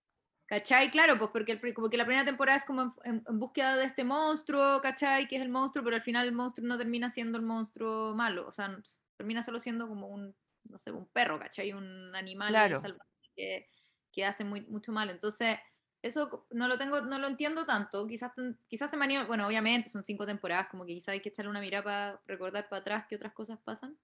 ¿Cachai? 0.53 0.91
Claro, 0.91 1.17
pues 1.17 1.31
porque 1.31 1.59
como 1.73 1.89
que 1.89 1.97
la 1.97 2.05
primera 2.05 2.27
temporada 2.27 2.59
es 2.59 2.67
como 2.67 2.95
en, 3.05 3.25
búsqueda 3.39 3.75
de 3.79 3.87
este 3.87 4.05
monstruo, 4.05 4.83
¿cachai? 4.83 5.27
Que 5.27 5.37
es 5.37 5.41
el 5.41 5.49
monstruo, 5.49 5.83
pero 5.83 5.97
al 5.97 6.03
final 6.03 6.27
el 6.27 6.35
monstruo 6.35 6.69
no 6.69 6.77
termina 6.77 7.09
siendo 7.09 7.39
el 7.39 7.43
monstruo 7.43 8.15
malo, 8.15 8.47
o 8.49 8.53
sea, 8.53 8.79
termina 9.17 9.43
solo 9.43 9.59
siendo 9.61 9.89
como 9.89 10.09
un, 10.09 10.37
no 10.65 10.79
sé, 10.79 10.91
un 10.91 11.07
perro, 11.07 11.39
¿cachai? 11.39 11.73
Un 11.73 12.15
animal 12.15 12.53
salvaje 12.53 13.31
que, 13.35 13.67
que, 14.13 14.27
hace 14.27 14.45
muy, 14.45 14.61
mucho 14.67 14.93
mal. 14.93 15.09
Entonces, 15.09 15.57
eso 16.03 16.47
no 16.51 16.69
lo 16.69 16.77
tengo, 16.77 17.01
no 17.01 17.19
lo 17.19 17.29
entiendo 17.29 17.65
tanto, 17.65 18.07
quizás, 18.07 18.33
quizás 18.69 18.91
se 18.91 18.99
me 18.99 19.25
bueno, 19.25 19.47
obviamente 19.47 19.89
son 19.89 20.05
cinco 20.05 20.27
temporadas, 20.27 20.69
como 20.69 20.85
que 20.85 20.93
quizás 20.93 21.15
hay 21.15 21.21
que 21.21 21.31
echarle 21.31 21.51
una 21.51 21.61
mirada 21.61 21.83
para 21.83 22.21
recordar 22.27 22.69
para 22.69 22.81
atrás 22.81 23.07
qué 23.09 23.17
otras 23.17 23.33
cosas 23.33 23.59
pasan. 23.65 23.97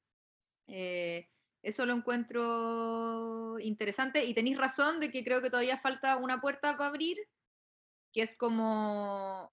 Eh, 0.66 1.28
eso 1.68 1.86
lo 1.86 1.94
encuentro 1.94 3.58
interesante 3.60 4.24
y 4.24 4.34
tenéis 4.34 4.56
razón 4.56 5.00
de 5.00 5.10
que 5.10 5.24
creo 5.24 5.42
que 5.42 5.50
todavía 5.50 5.78
falta 5.78 6.16
una 6.16 6.40
puerta 6.40 6.76
para 6.76 6.88
abrir, 6.88 7.18
que 8.12 8.22
es 8.22 8.36
como, 8.36 9.52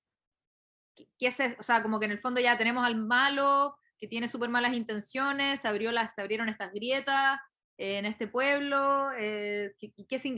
que 1.18 1.28
es, 1.28 1.40
o 1.60 1.64
sea, 1.64 1.84
como 1.84 2.00
que 2.00 2.06
en 2.06 2.12
el 2.12 2.20
fondo 2.20 2.40
ya 2.40 2.58
tenemos 2.58 2.86
al 2.86 2.96
malo 2.96 3.78
que 3.98 4.08
tiene 4.08 4.28
súper 4.28 4.50
malas 4.50 4.74
intenciones, 4.74 5.62
se, 5.62 5.68
abrió 5.68 5.92
las, 5.92 6.16
se 6.16 6.22
abrieron 6.22 6.50
estas 6.50 6.72
grietas 6.72 7.40
en 7.78 8.06
este 8.06 8.28
pueblo, 8.28 9.12
eh, 9.18 9.76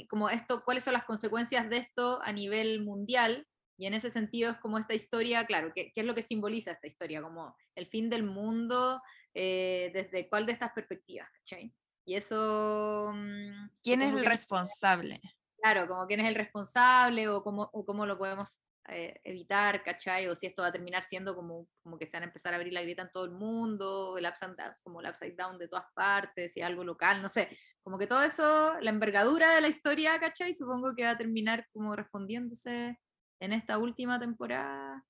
como 0.10 0.30
esto, 0.30 0.64
cuáles 0.64 0.84
son 0.84 0.94
las 0.94 1.06
consecuencias 1.06 1.70
de 1.70 1.78
esto 1.78 2.22
a 2.24 2.32
nivel 2.32 2.84
mundial. 2.84 3.48
Y 3.80 3.86
en 3.86 3.94
ese 3.94 4.10
sentido 4.10 4.50
es 4.50 4.58
como 4.58 4.80
esta 4.80 4.96
historia, 4.96 5.46
claro, 5.46 5.72
¿qué, 5.76 5.92
qué 5.94 6.02
es 6.02 6.08
lo 6.08 6.16
que 6.16 6.24
simboliza 6.24 6.72
esta 6.72 6.88
historia? 6.88 7.22
Como 7.22 7.56
el 7.76 7.86
fin 7.86 8.10
del 8.10 8.24
mundo, 8.24 9.00
eh, 9.40 9.92
desde 9.94 10.28
cuál 10.28 10.48
de 10.48 10.54
estas 10.54 10.72
perspectivas, 10.72 11.30
¿cachai? 11.30 11.72
Y 12.06 12.16
eso... 12.16 13.12
Mm, 13.14 13.70
¿Quién 13.84 14.02
es 14.02 14.16
el 14.16 14.26
responsable? 14.26 15.22
Claro, 15.62 15.88
como 15.88 16.08
quién 16.08 16.22
es 16.22 16.30
el 16.30 16.34
responsable 16.34 17.28
o 17.28 17.44
cómo, 17.44 17.70
o 17.72 17.86
cómo 17.86 18.08
lo 18.08 18.18
podemos 18.18 18.60
eh, 18.88 19.22
evitar, 19.24 19.84
¿cachai? 19.84 20.28
O 20.28 20.36
si 20.36 20.48
esto 20.48 20.64
va 20.64 20.70
a 20.70 20.72
terminar 20.72 21.04
siendo 21.04 21.36
como, 21.36 21.68
como 21.84 22.00
que 22.00 22.08
se 22.08 22.18
van 22.18 22.24
a 22.24 22.26
empezar 22.26 22.54
a 22.54 22.56
abrir 22.56 22.74
la 22.74 22.82
grieta 22.82 23.04
en 23.04 23.12
todo 23.12 23.26
el 23.26 23.32
mundo, 23.32 24.18
el 24.18 24.26
upside 24.26 24.56
down, 24.56 24.74
como 24.82 25.02
el 25.02 25.10
upside 25.10 25.36
down 25.36 25.60
de 25.60 25.68
todas 25.68 25.86
partes, 25.94 26.58
y 26.58 26.62
algo 26.62 26.84
local, 26.84 27.22
no 27.22 27.30
sé. 27.30 27.56
Como 27.84 28.00
que 28.00 28.08
todo 28.08 28.24
eso, 28.24 28.80
la 28.82 28.90
envergadura 28.90 29.54
de 29.54 29.62
la 29.62 29.68
historia, 29.68 30.20
¿cachai? 30.20 30.56
Supongo 30.56 30.96
que 30.96 31.04
va 31.04 31.12
a 31.12 31.18
terminar 31.18 31.68
como 31.74 31.96
respondiéndose 31.96 33.00
en 33.40 33.54
esta 33.54 33.78
última 33.78 34.20
temporada, 34.20 35.06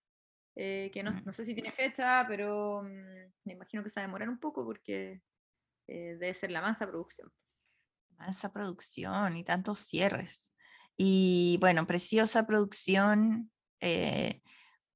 eh, 0.59 0.89
que 0.91 1.03
no, 1.03 1.11
no, 1.23 1.33
sé 1.33 1.45
si 1.45 1.53
tiene 1.53 1.71
fecha, 1.71 2.25
pero 2.27 2.81
mm, 2.81 3.31
me 3.45 3.53
imagino 3.53 3.83
que 3.83 3.89
se 3.89 3.99
va 3.99 4.05
a 4.05 4.07
demorar 4.07 4.27
un 4.27 4.39
poco 4.39 4.65
porque 4.65 5.21
eh, 5.87 6.17
debe 6.19 6.33
ser 6.33 6.49
la 6.49 6.61
mansa 6.61 6.87
producción. 6.87 7.31
Mansa 8.17 8.51
producción 8.51 9.37
y 9.37 9.43
tantos 9.43 9.79
cierres. 9.81 10.51
Y 10.95 11.57
bueno, 11.61 11.85
preciosa 11.85 12.47
producción, 12.47 13.51
eh, 13.81 14.41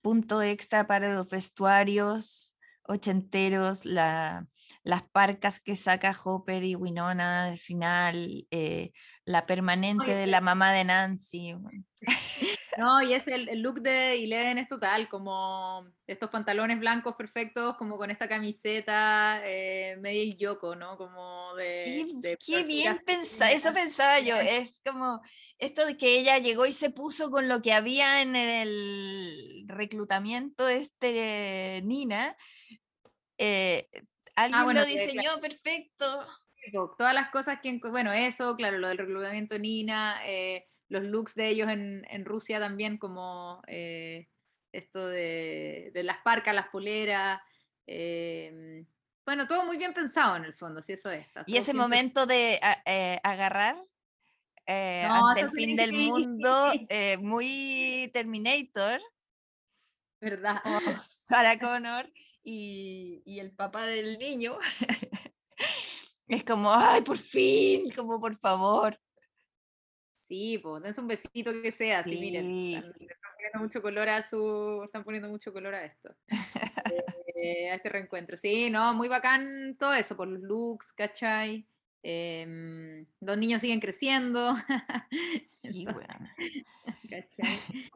punto 0.01 0.41
extra 0.41 0.87
para 0.87 1.13
los 1.13 1.29
vestuarios 1.29 2.55
ochenteros, 2.83 3.85
la, 3.85 4.47
las 4.83 5.03
parcas 5.03 5.61
que 5.61 5.75
saca 5.75 6.17
Hopper 6.23 6.63
y 6.63 6.75
Winona 6.75 7.45
al 7.45 7.59
final, 7.59 8.47
eh, 8.49 8.91
la 9.25 9.45
permanente 9.45 10.13
de 10.13 10.27
la 10.27 10.41
mamá 10.41 10.71
de 10.71 10.83
Nancy. 10.85 11.55
No, 12.77 13.01
y 13.01 13.13
es 13.13 13.27
el, 13.27 13.61
look 13.61 13.81
de 13.81 14.23
Eleven 14.23 14.57
es 14.57 14.67
total, 14.67 15.09
como 15.09 15.85
estos 16.07 16.29
pantalones 16.29 16.79
blancos 16.79 17.15
perfectos, 17.15 17.75
como 17.77 17.97
con 17.97 18.11
esta 18.11 18.27
camiseta 18.27 19.41
eh, 19.43 19.97
medio 19.99 20.35
yoko, 20.37 20.75
¿no? 20.75 20.97
Como 20.97 21.55
de... 21.55 22.37
Qué, 22.45 22.63
bien 22.63 23.01
pensado, 23.05 23.53
eso 23.53 23.73
pensaba 23.73 24.19
yo, 24.19 24.35
es 24.39 24.81
como 24.85 25.21
esto 25.57 25.85
de 25.85 25.97
que 25.97 26.19
ella 26.19 26.37
llegó 26.37 26.65
y 26.65 26.73
se 26.73 26.89
puso 26.91 27.29
con 27.29 27.47
lo 27.47 27.61
que 27.61 27.73
había 27.73 28.21
en 28.21 28.35
el 28.35 29.65
reclutamiento 29.67 30.65
de 30.65 30.77
este 30.77 31.81
Nina, 31.83 32.35
eh, 33.37 33.89
Ah, 34.35 34.45
alguien 34.45 34.75
lo 34.75 34.85
diseñó 34.85 35.39
perfecto. 35.39 36.25
Todas 36.97 37.13
las 37.13 37.29
cosas 37.31 37.59
que, 37.61 37.79
bueno, 37.89 38.11
eso, 38.11 38.55
claro, 38.55 38.77
lo 38.77 38.87
del 38.87 38.99
reclutamiento 38.99 39.57
Nina, 39.57 40.21
eh, 40.25 40.67
los 40.91 41.03
looks 41.03 41.35
de 41.35 41.47
ellos 41.47 41.69
en, 41.69 42.05
en 42.09 42.25
Rusia 42.25 42.59
también, 42.59 42.97
como 42.97 43.61
eh, 43.67 44.27
esto 44.73 45.07
de, 45.07 45.89
de, 45.93 46.03
las 46.03 46.17
parcas, 46.17 46.53
las 46.53 46.67
poleras. 46.67 47.41
Em, 47.87 48.85
bueno, 49.25 49.47
todo 49.47 49.65
muy 49.65 49.77
bien 49.77 49.93
pensado 49.93 50.35
en 50.35 50.43
el 50.43 50.53
fondo, 50.53 50.81
si 50.81 50.93
eso 50.93 51.09
es. 51.09 51.25
Y 51.47 51.55
ese 51.55 51.73
momento 51.73 52.25
de 52.25 52.59
eh, 52.85 53.19
agarrar 53.23 53.81
ante 54.67 55.41
el 55.41 55.49
fin 55.51 55.77
del 55.77 55.93
mundo, 55.93 56.71
muy 57.21 58.11
Terminator. 58.13 59.01
¿Verdad? 60.19 60.61
Sarah 61.29 61.57
Connor 61.57 62.11
y, 62.43 63.39
el 63.39 63.55
papá 63.55 63.87
del 63.87 64.19
niño 64.19 64.59
es 66.27 66.43
como, 66.43 66.73
ay, 66.73 67.01
por 67.01 67.17
fin, 67.17 67.89
como 67.95 68.19
por 68.19 68.35
favor. 68.35 68.99
Sí, 70.31 70.59
pues 70.59 70.81
dense 70.81 71.01
un 71.01 71.09
besito 71.09 71.51
que 71.61 71.73
sea, 71.73 72.03
sí. 72.03 72.11
miren, 72.11 72.73
están, 72.73 72.93
poniendo 72.93 73.59
mucho 73.59 73.81
color 73.81 74.07
a 74.07 74.23
su, 74.23 74.81
están 74.85 75.03
poniendo 75.03 75.27
mucho 75.27 75.51
color 75.51 75.75
a 75.75 75.83
esto, 75.83 76.15
eh, 77.35 77.69
a 77.69 77.75
este 77.75 77.89
reencuentro. 77.89 78.37
Sí, 78.37 78.69
no, 78.69 78.93
muy 78.93 79.09
bacán 79.09 79.75
todo 79.77 79.93
eso, 79.93 80.15
por 80.15 80.29
los 80.29 80.39
looks, 80.39 80.93
¿cachai? 80.93 81.67
Eh, 82.01 83.05
los 83.19 83.37
niños 83.37 83.59
siguen 83.59 83.81
creciendo. 83.81 84.55
Sí, 85.63 85.85
¿cachai? 87.09 87.91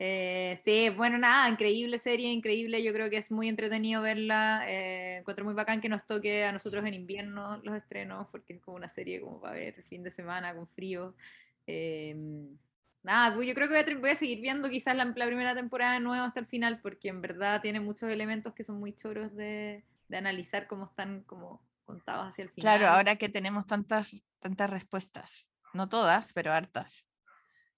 Eh, 0.00 0.56
sí, 0.62 0.90
bueno, 0.90 1.18
nada, 1.18 1.48
increíble 1.48 1.98
serie, 1.98 2.32
increíble. 2.32 2.82
Yo 2.82 2.92
creo 2.92 3.10
que 3.10 3.16
es 3.16 3.30
muy 3.30 3.48
entretenido 3.48 4.00
verla. 4.00 4.64
Eh, 4.68 5.18
encuentro 5.18 5.44
muy 5.44 5.54
bacán 5.54 5.80
que 5.80 5.88
nos 5.88 6.06
toque 6.06 6.44
a 6.44 6.52
nosotros 6.52 6.84
en 6.84 6.94
invierno 6.94 7.58
los 7.64 7.74
estrenos, 7.74 8.28
porque 8.30 8.54
es 8.54 8.60
como 8.60 8.76
una 8.76 8.88
serie 8.88 9.20
como 9.20 9.40
para 9.40 9.54
ver 9.54 9.74
el 9.76 9.84
fin 9.84 10.04
de 10.04 10.12
semana 10.12 10.54
con 10.54 10.68
frío. 10.68 11.14
Eh, 11.66 12.14
nada, 13.02 13.34
pues 13.34 13.48
yo 13.48 13.54
creo 13.54 13.68
que 13.68 13.94
voy 13.96 14.10
a, 14.10 14.14
seguir 14.14 14.40
viendo 14.40 14.70
quizás 14.70 14.94
la, 14.94 15.12
primera 15.12 15.54
temporada 15.54 15.94
de 15.94 16.00
nuevo 16.00 16.24
hasta 16.24 16.40
el 16.40 16.46
final, 16.46 16.80
porque 16.80 17.08
en 17.08 17.20
verdad 17.20 17.60
tiene 17.60 17.80
muchos 17.80 18.08
elementos 18.08 18.54
que 18.54 18.62
son 18.62 18.78
muy 18.78 18.92
choros 18.94 19.34
de, 19.34 19.82
de 20.08 20.16
analizar 20.16 20.68
cómo 20.68 20.84
están 20.86 21.22
como 21.22 21.60
contados 21.84 22.28
hacia 22.28 22.44
el 22.44 22.50
final. 22.50 22.78
Claro, 22.78 22.94
ahora 22.94 23.16
que 23.16 23.28
tenemos 23.28 23.66
tantas, 23.66 24.08
tantas 24.38 24.70
respuestas, 24.70 25.48
no 25.74 25.88
todas, 25.88 26.32
pero 26.34 26.52
hartas. 26.52 27.07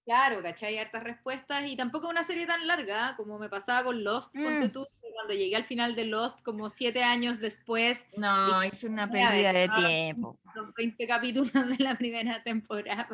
Claro, 0.05 0.41
¿cachai? 0.41 0.77
Hartas 0.77 1.03
respuestas 1.03 1.69
y 1.69 1.75
tampoco 1.75 2.09
una 2.09 2.23
serie 2.23 2.47
tan 2.47 2.65
larga 2.65 3.15
como 3.17 3.37
me 3.37 3.49
pasaba 3.49 3.83
con 3.83 4.03
Lost, 4.03 4.33
ponte 4.33 4.67
mm. 4.67 4.71
tú, 4.71 4.87
cuando 5.13 5.33
llegué 5.33 5.55
al 5.55 5.65
final 5.65 5.95
de 5.95 6.05
Lost, 6.05 6.41
como 6.43 6.69
siete 6.69 7.03
años 7.03 7.39
después. 7.39 8.05
No, 8.17 8.61
es 8.63 8.83
una 8.83 9.09
pérdida 9.09 9.53
de 9.53 9.69
tiempo. 9.69 10.39
Son 10.53 10.73
20 10.75 11.07
capítulos 11.07 11.53
de 11.53 11.83
la 11.83 11.95
primera 11.95 12.41
temporada 12.43 13.07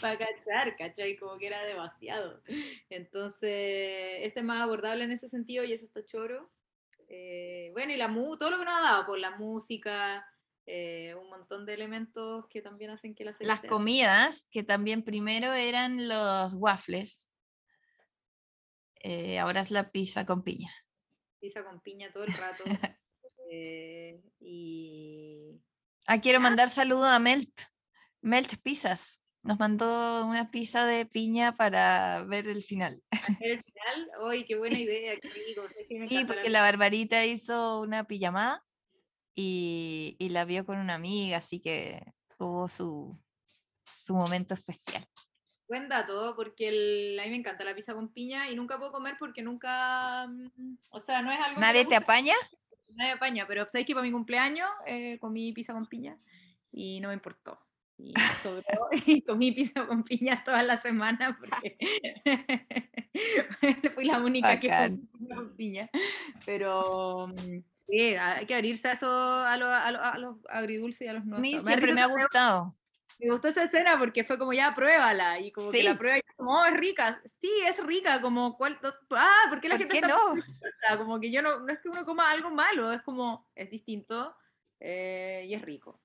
para 0.00 0.18
cachar, 0.18 0.76
¿cachai? 0.76 1.16
Como 1.16 1.38
que 1.38 1.46
era 1.46 1.62
demasiado. 1.64 2.42
Entonces, 2.90 4.18
este 4.22 4.40
es 4.40 4.44
más 4.44 4.62
abordable 4.62 5.04
en 5.04 5.12
ese 5.12 5.28
sentido 5.28 5.64
y 5.64 5.72
eso 5.72 5.84
está 5.84 6.04
choro. 6.04 6.50
Eh, 7.08 7.70
bueno, 7.72 7.92
y 7.92 7.96
la 7.96 8.12
todo 8.12 8.50
lo 8.50 8.58
que 8.58 8.64
nos 8.64 8.74
ha 8.74 8.82
dado, 8.82 8.98
por 9.00 9.14
pues, 9.14 9.20
la 9.20 9.30
música, 9.32 10.26
eh, 10.66 11.14
un 11.20 11.28
montón 11.28 11.66
de 11.66 11.74
elementos 11.74 12.46
que 12.48 12.62
también 12.62 12.90
hacen 12.90 13.14
que 13.14 13.24
la 13.24 13.32
serie 13.32 13.48
Las 13.48 13.62
comidas, 13.62 14.48
que 14.50 14.62
también 14.62 15.02
primero 15.02 15.52
eran 15.52 16.08
los 16.08 16.54
waffles, 16.54 17.30
eh, 19.00 19.38
ahora 19.38 19.60
es 19.60 19.70
la 19.70 19.90
pizza 19.90 20.24
con 20.24 20.42
piña. 20.42 20.72
Pizza 21.38 21.62
con 21.62 21.80
piña 21.80 22.10
todo 22.12 22.24
el 22.24 22.32
rato. 22.32 22.64
Eh, 23.56 24.20
y... 24.40 25.60
Ah, 26.06 26.20
quiero 26.20 26.40
mandar 26.40 26.70
saludo 26.70 27.04
a 27.04 27.18
Melt, 27.18 27.52
Melt 28.22 28.56
Pizzas. 28.62 29.22
Nos 29.42 29.58
mandó 29.58 30.26
una 30.26 30.50
pizza 30.50 30.86
de 30.86 31.04
piña 31.04 31.54
para 31.54 32.24
ver 32.24 32.48
el 32.48 32.64
final. 32.64 33.02
¿El 33.40 33.62
final? 33.62 34.10
¡Uy, 34.24 34.46
qué 34.46 34.56
buena 34.56 34.78
idea! 34.80 35.14
sí, 36.08 36.24
porque 36.26 36.48
la 36.48 36.62
Barbarita 36.62 37.24
hizo 37.26 37.82
una 37.82 38.04
pijamada 38.04 38.64
y, 39.34 40.16
la 40.30 40.44
vio 40.44 40.64
con 40.64 40.78
una 40.78 40.94
amiga, 40.94 41.38
así 41.38 41.60
que 41.60 42.02
tuvo 42.38 42.68
su, 42.68 43.18
su 43.90 44.14
momento 44.14 44.54
especial. 44.54 45.06
Buen 45.68 45.88
dato, 45.88 46.34
porque 46.36 46.68
el, 46.68 47.18
a 47.20 47.24
mí 47.24 47.30
me 47.30 47.36
encanta 47.36 47.64
la 47.64 47.74
pizza 47.74 47.94
con 47.94 48.12
piña 48.12 48.50
y 48.50 48.54
nunca 48.54 48.78
puedo 48.78 48.92
comer 48.92 49.16
porque 49.18 49.42
nunca, 49.42 50.26
mm, 50.26 50.76
o 50.90 51.00
sea, 51.00 51.22
no 51.22 51.32
es 51.32 51.40
algo... 51.40 51.60
¿Nadie 51.60 51.86
te 51.86 51.96
apaña? 51.96 52.34
Nadie 52.88 53.12
apaña, 53.12 53.46
pero 53.46 53.64
sabéis 53.66 53.86
que 53.86 53.94
para 53.94 54.04
mi 54.04 54.12
cumpleaños 54.12 54.68
eh, 54.86 55.18
comí 55.18 55.52
pizza 55.52 55.72
con 55.72 55.86
piña 55.86 56.18
y 56.70 57.00
no 57.00 57.08
me 57.08 57.14
importó. 57.14 57.58
Y, 57.96 58.12
comí 59.26 59.52
pizza 59.52 59.86
con 59.86 60.04
piña 60.04 60.42
toda 60.44 60.62
la 60.62 60.76
semana 60.76 61.38
porque 61.38 61.76
fui 63.94 64.04
la 64.04 64.20
única 64.20 64.60
que 64.60 64.68
comí 64.68 65.28
con 65.34 65.56
piña. 65.56 65.88
Pero 66.44 67.28
mm, 67.28 67.58
Sí, 67.88 68.14
hay 68.14 68.46
que 68.46 68.54
abrirse 68.54 68.88
a 68.88 68.92
eso, 68.92 69.08
a, 69.08 69.56
los 70.18 70.36
agridulces 70.48 71.02
y 71.02 71.08
a 71.08 71.12
los 71.12 71.24
no. 71.24 71.36
A 71.36 71.40
mí 71.40 71.58
siempre 71.58 71.92
me, 71.92 72.00
ha 72.00 72.06
gustado. 72.06 72.74
Me 73.18 73.30
gustó 73.30 73.48
esa 73.48 73.64
escena 73.64 73.98
porque 73.98 74.24
fue 74.24 74.38
como 74.38 74.52
ya 74.52 74.74
pruébala 74.74 75.38
y 75.38 75.52
como 75.52 75.70
que 75.70 75.82
la 75.82 75.96
prueba 75.96 76.18
y 76.18 76.22
como 76.36 76.58
oh, 76.58 76.64
es 76.64 76.74
rica. 76.74 77.22
Sí, 77.40 77.50
es 77.66 77.84
rica, 77.84 78.20
como 78.20 78.56
cuál 78.56 78.78
ah, 79.10 79.46
¿por 79.48 79.60
qué 79.60 79.68
la 79.68 79.78
gente 79.78 79.96
está 79.96 80.08
no? 80.08 80.34
Como 80.98 81.20
que 81.20 81.30
yo 81.30 81.42
no 81.42 81.60
no 81.60 81.72
es 81.72 81.78
que 81.80 81.88
uno 81.88 82.04
coma 82.04 82.30
algo 82.30 82.50
malo, 82.50 82.92
es 82.92 83.02
como 83.02 83.48
es 83.54 83.70
distinto 83.70 84.34
eh, 84.80 85.44
y 85.46 85.54
es 85.54 85.62
rico. 85.62 86.00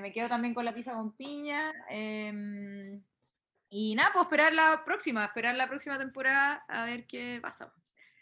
me 0.00 0.12
quedo 0.12 0.28
también 0.28 0.54
con 0.54 0.64
la 0.64 0.74
pizza 0.74 0.92
con 0.92 1.16
piña. 1.16 1.72
Em, 1.88 3.02
y 3.68 3.94
nada, 3.94 4.10
pues 4.12 4.24
esperar 4.24 4.52
la 4.52 4.84
próxima, 4.84 5.24
esperar 5.24 5.54
la 5.54 5.68
próxima 5.68 5.98
temporada 5.98 6.64
a 6.68 6.84
ver 6.84 7.06
qué 7.06 7.40
pasa. 7.42 7.72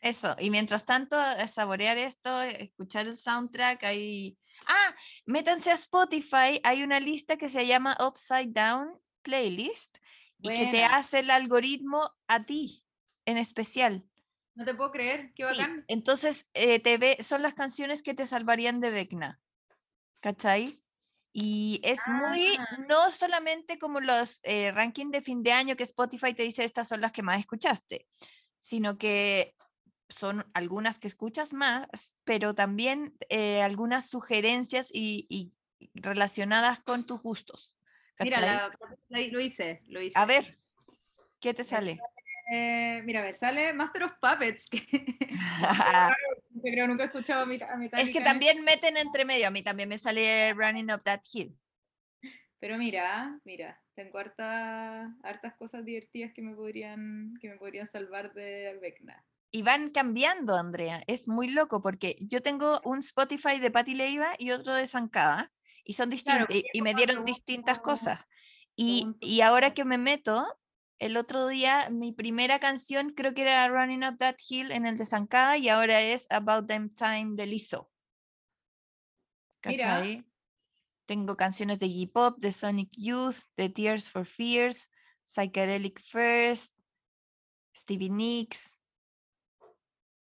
Eso, 0.05 0.37
y 0.39 0.51
mientras 0.51 0.85
tanto, 0.85 1.17
saborear 1.49 1.97
esto, 1.97 2.43
escuchar 2.43 3.07
el 3.07 3.17
soundtrack, 3.17 3.85
hay... 3.85 4.37
Ah, 4.67 4.95
métanse 5.25 5.71
a 5.71 5.75
Spotify, 5.75 6.61
hay 6.63 6.83
una 6.83 7.01
lista 7.01 7.39
que 7.39 7.49
se 7.49 7.67
llama 7.67 7.97
Upside 7.99 8.53
Down 8.53 9.01
Playlist 9.23 9.97
y 10.41 10.51
que 10.51 10.67
te 10.67 10.85
hace 10.85 11.21
el 11.21 11.31
algoritmo 11.31 12.11
a 12.29 12.45
ti 12.45 12.85
en 13.25 13.39
especial. 13.39 14.05
No 14.55 14.67
te 14.67 14.75
puedo 14.75 14.93
creer, 14.93 15.33
qué 15.35 15.45
bacán. 15.45 15.87
entonces, 15.89 16.47
eh, 16.53 16.81
te 16.81 16.99
ve, 16.99 17.17
son 17.23 17.41
las 17.41 17.55
canciones 17.55 18.03
que 18.03 18.13
te 18.13 18.27
salvarían 18.27 18.81
de 18.81 18.91
Vecna, 18.91 19.41
¿cachai? 20.21 20.83
Y 21.33 21.81
es 21.83 22.01
muy, 22.07 22.57
ah. 22.59 22.77
no 22.91 23.11
solamente 23.11 23.79
como 23.79 24.01
los 24.01 24.41
eh, 24.43 24.71
rankings 24.71 25.13
de 25.13 25.23
fin 25.23 25.43
de 25.43 25.53
año 25.53 25.77
que 25.77 25.85
Spotify 25.85 26.35
te 26.35 26.43
dice 26.43 26.63
estas 26.63 26.89
son 26.89 27.01
las 27.01 27.11
que 27.11 27.23
más 27.23 27.41
escuchaste, 27.41 28.07
sino 28.61 28.99
que 28.99 29.55
son 30.09 30.45
algunas 30.55 30.99
que 30.99 31.09
escuchas 31.09 31.53
más, 31.53 32.19
pero 32.25 32.55
también 32.55 33.17
eh, 33.29 33.63
algunas 33.63 34.09
sugerencias 34.09 34.89
y, 34.93 35.53
relacionadas 35.95 36.81
con 36.81 37.07
tus 37.07 37.21
gustos. 37.21 37.75
Mira, 38.19 38.71
lo 39.09 39.41
hice, 39.41 39.83
lo 39.89 40.01
hice. 40.01 40.19
A 40.19 40.25
ver, 40.25 40.59
¿qué 41.41 41.53
te 41.53 41.65
sale? 41.65 42.01
Eh, 42.51 43.03
mira, 43.05 43.23
me 43.23 43.33
sale 43.33 43.73
Master 43.73 44.05
of 44.05 44.15
Puppets, 44.21 44.67
que 44.67 44.81
creo 46.63 46.87
nunca 46.87 47.05
he 47.05 47.07
escuchado 47.07 47.43
a 47.43 47.47
mi, 47.47 47.57
a 47.57 48.01
Es 48.01 48.11
que 48.11 48.21
también 48.21 48.63
meten 48.65 48.97
entre 48.97 49.25
medio, 49.25 49.49
a 49.49 49.51
mí 49.51 49.63
también 49.63 49.89
me 49.89 49.99
sale 49.99 50.53
Running 50.55 50.93
Up 50.93 51.03
That 51.05 51.23
Hill. 51.33 51.59
Pero 52.61 52.79
mira, 52.79 53.39
mira, 53.45 53.83
tengo 53.95 54.19
harta, 54.19 55.15
hartas 55.23 55.55
cosas 55.57 55.85
divertidas 55.85 56.33
que 56.33 56.43
me 56.43 56.55
podrían, 56.55 57.35
que 57.41 57.49
me 57.49 57.57
podrían 57.57 57.87
salvar 57.87 58.33
de 58.33 58.79
Vecna. 58.81 59.25
Y 59.55 59.63
van 59.63 59.87
cambiando, 59.93 60.57
Andrea. 60.57 61.05
Es 61.07 61.29
muy 61.29 61.47
loco 61.47 61.81
porque 61.81 62.17
yo 62.19 62.43
tengo 62.43 62.81
un 62.83 62.99
Spotify 62.99 63.61
de 63.61 63.71
Patti 63.71 63.95
Leiva 63.95 64.35
y 64.37 64.51
otro 64.51 64.75
de 64.75 64.89
Zancada 64.89 65.53
y 65.85 65.93
son 65.93 66.11
distintos 66.11 66.49
y, 66.51 66.83
me 66.83 66.93
dieron 66.93 67.25
distintas 67.25 67.79
cosas. 67.79 68.19
Y, 68.75 69.15
y, 69.21 69.43
ahora 69.43 69.73
que 69.73 69.85
me 69.85 69.97
meto, 69.97 70.45
el 70.99 71.17
otro 71.17 71.47
día 71.47 71.89
mi 71.89 72.11
primera 72.11 72.59
canción 72.59 73.11
creo 73.11 73.33
que 73.33 73.43
era 73.43 73.69
Running 73.69 74.03
Up 74.03 74.19
That 74.19 74.39
Hill 74.45 74.73
en 74.73 74.87
el 74.87 74.97
de 74.97 75.07
Zancada 75.07 75.57
y 75.57 75.69
ahora 75.69 76.01
es 76.01 76.27
About 76.31 76.67
Them 76.67 76.91
Time 76.93 77.37
de 77.37 77.47
Lizzo. 77.47 77.93
¿Cachai? 79.61 80.27
Tengo 81.07 81.37
canciones 81.37 81.79
de 81.79 81.89
J-Pop, 81.89 82.41
de 82.41 82.51
Sonic 82.51 82.91
Youth, 82.97 83.45
de 83.57 83.69
Tears 83.69 84.11
for 84.11 84.27
Fears, 84.27 84.91
Psychedelic 85.23 86.01
First, 86.01 86.75
Stevie 87.73 88.11
Nicks. 88.11 88.81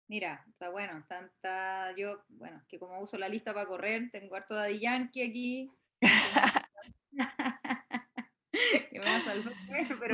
Mira, 0.08 0.46
está 0.50 0.70
bueno, 0.70 1.04
tanta 1.08 1.94
yo, 1.96 2.24
bueno, 2.30 2.64
que 2.70 2.80
como 2.80 3.02
uso 3.02 3.18
la 3.18 3.28
lista 3.28 3.54
para 3.54 3.66
correr, 3.66 4.10
tengo 4.12 4.36
harto 4.36 4.56
de 4.56 4.80
Yankee 4.80 5.22
aquí. 5.22 5.72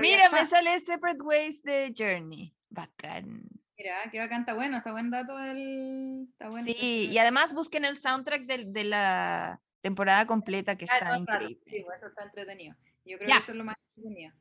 Mira, 0.01 0.29
me 0.29 0.45
sale 0.45 0.79
Separate 0.79 1.21
Ways 1.21 1.63
de 1.63 1.93
Journey. 1.95 2.53
Bacán. 2.69 3.43
Mira, 3.77 4.09
qué 4.11 4.19
bacán, 4.19 4.41
está 4.41 4.53
bueno, 4.53 4.77
está 4.77 4.91
buen 4.91 5.11
dato 5.11 5.37
el... 5.39 6.27
Está 6.31 6.51
sí, 6.63 7.09
y 7.11 7.17
además 7.17 7.53
busquen 7.53 7.85
el 7.85 7.97
soundtrack 7.97 8.43
de, 8.43 8.65
de 8.65 8.83
la 8.83 9.61
temporada 9.81 10.25
completa 10.25 10.75
que 10.77 10.85
ah, 10.89 10.97
está 10.97 11.17
increíble. 11.17 11.59
Sí, 11.67 11.81
pues, 11.83 11.97
eso 11.97 12.07
está 12.07 12.23
entretenido. 12.23 12.75
Yo 13.05 13.17
creo 13.17 13.29
que 13.29 13.37
eso 13.37 13.51
es 13.51 13.57
lo 13.57 13.65
más 13.65 13.75
entretenido. 13.89 14.33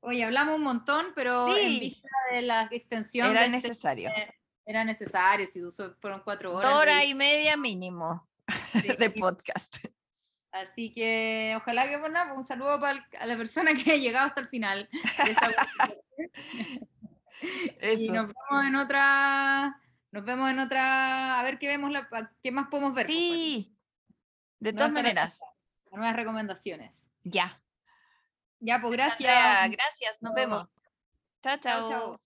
Oye, 0.00 0.24
hablamos 0.24 0.56
un 0.56 0.62
montón, 0.62 1.06
pero 1.14 1.54
en 1.56 1.80
vista 1.80 2.08
de 2.32 2.42
la 2.42 2.68
extensión. 2.70 3.30
Era 3.30 3.46
este 3.46 3.56
necesario. 3.56 4.10
Era 4.66 4.84
necesario, 4.84 5.46
si 5.46 5.62
fueron 6.00 6.20
cuatro 6.24 6.54
horas. 6.54 6.74
hora 6.74 7.04
y 7.04 7.14
media 7.14 7.56
mínimo 7.56 8.28
de 8.98 9.10
podcast. 9.10 9.76
Así 10.50 10.92
que 10.92 11.54
ojalá 11.56 11.88
que, 11.88 11.98
bueno, 11.98 12.18
un 12.34 12.42
saludo 12.42 12.80
para 12.80 13.06
a 13.20 13.26
la 13.26 13.36
persona 13.36 13.72
que 13.74 13.92
ha 13.92 13.96
llegado 13.96 14.26
hasta 14.26 14.40
el 14.40 14.48
final. 14.48 14.88
y 17.96 18.08
nos 18.08 18.26
vemos 18.26 18.66
en 18.66 18.76
otra. 18.76 19.80
Nos 20.10 20.24
vemos 20.24 20.50
en 20.50 20.58
otra. 20.58 21.38
A 21.38 21.42
ver 21.44 21.58
qué 21.58 21.68
vemos, 21.68 21.92
la, 21.92 22.08
qué 22.42 22.50
más 22.50 22.68
podemos 22.68 22.94
ver. 22.94 23.06
Pues, 23.06 23.18
sí. 23.18 23.76
De 24.58 24.72
todas 24.72 24.90
maneras. 24.90 25.38
Nuevas 25.92 26.16
recomendaciones. 26.16 27.08
Ya. 27.22 27.62
Ya, 28.58 28.80
pues 28.80 28.92
gracias. 28.92 29.70
gracias, 29.70 30.22
nos 30.22 30.34
vemos. 30.34 30.66
chao. 31.42 31.58
chao. 31.58 31.90
chao. 31.90 32.25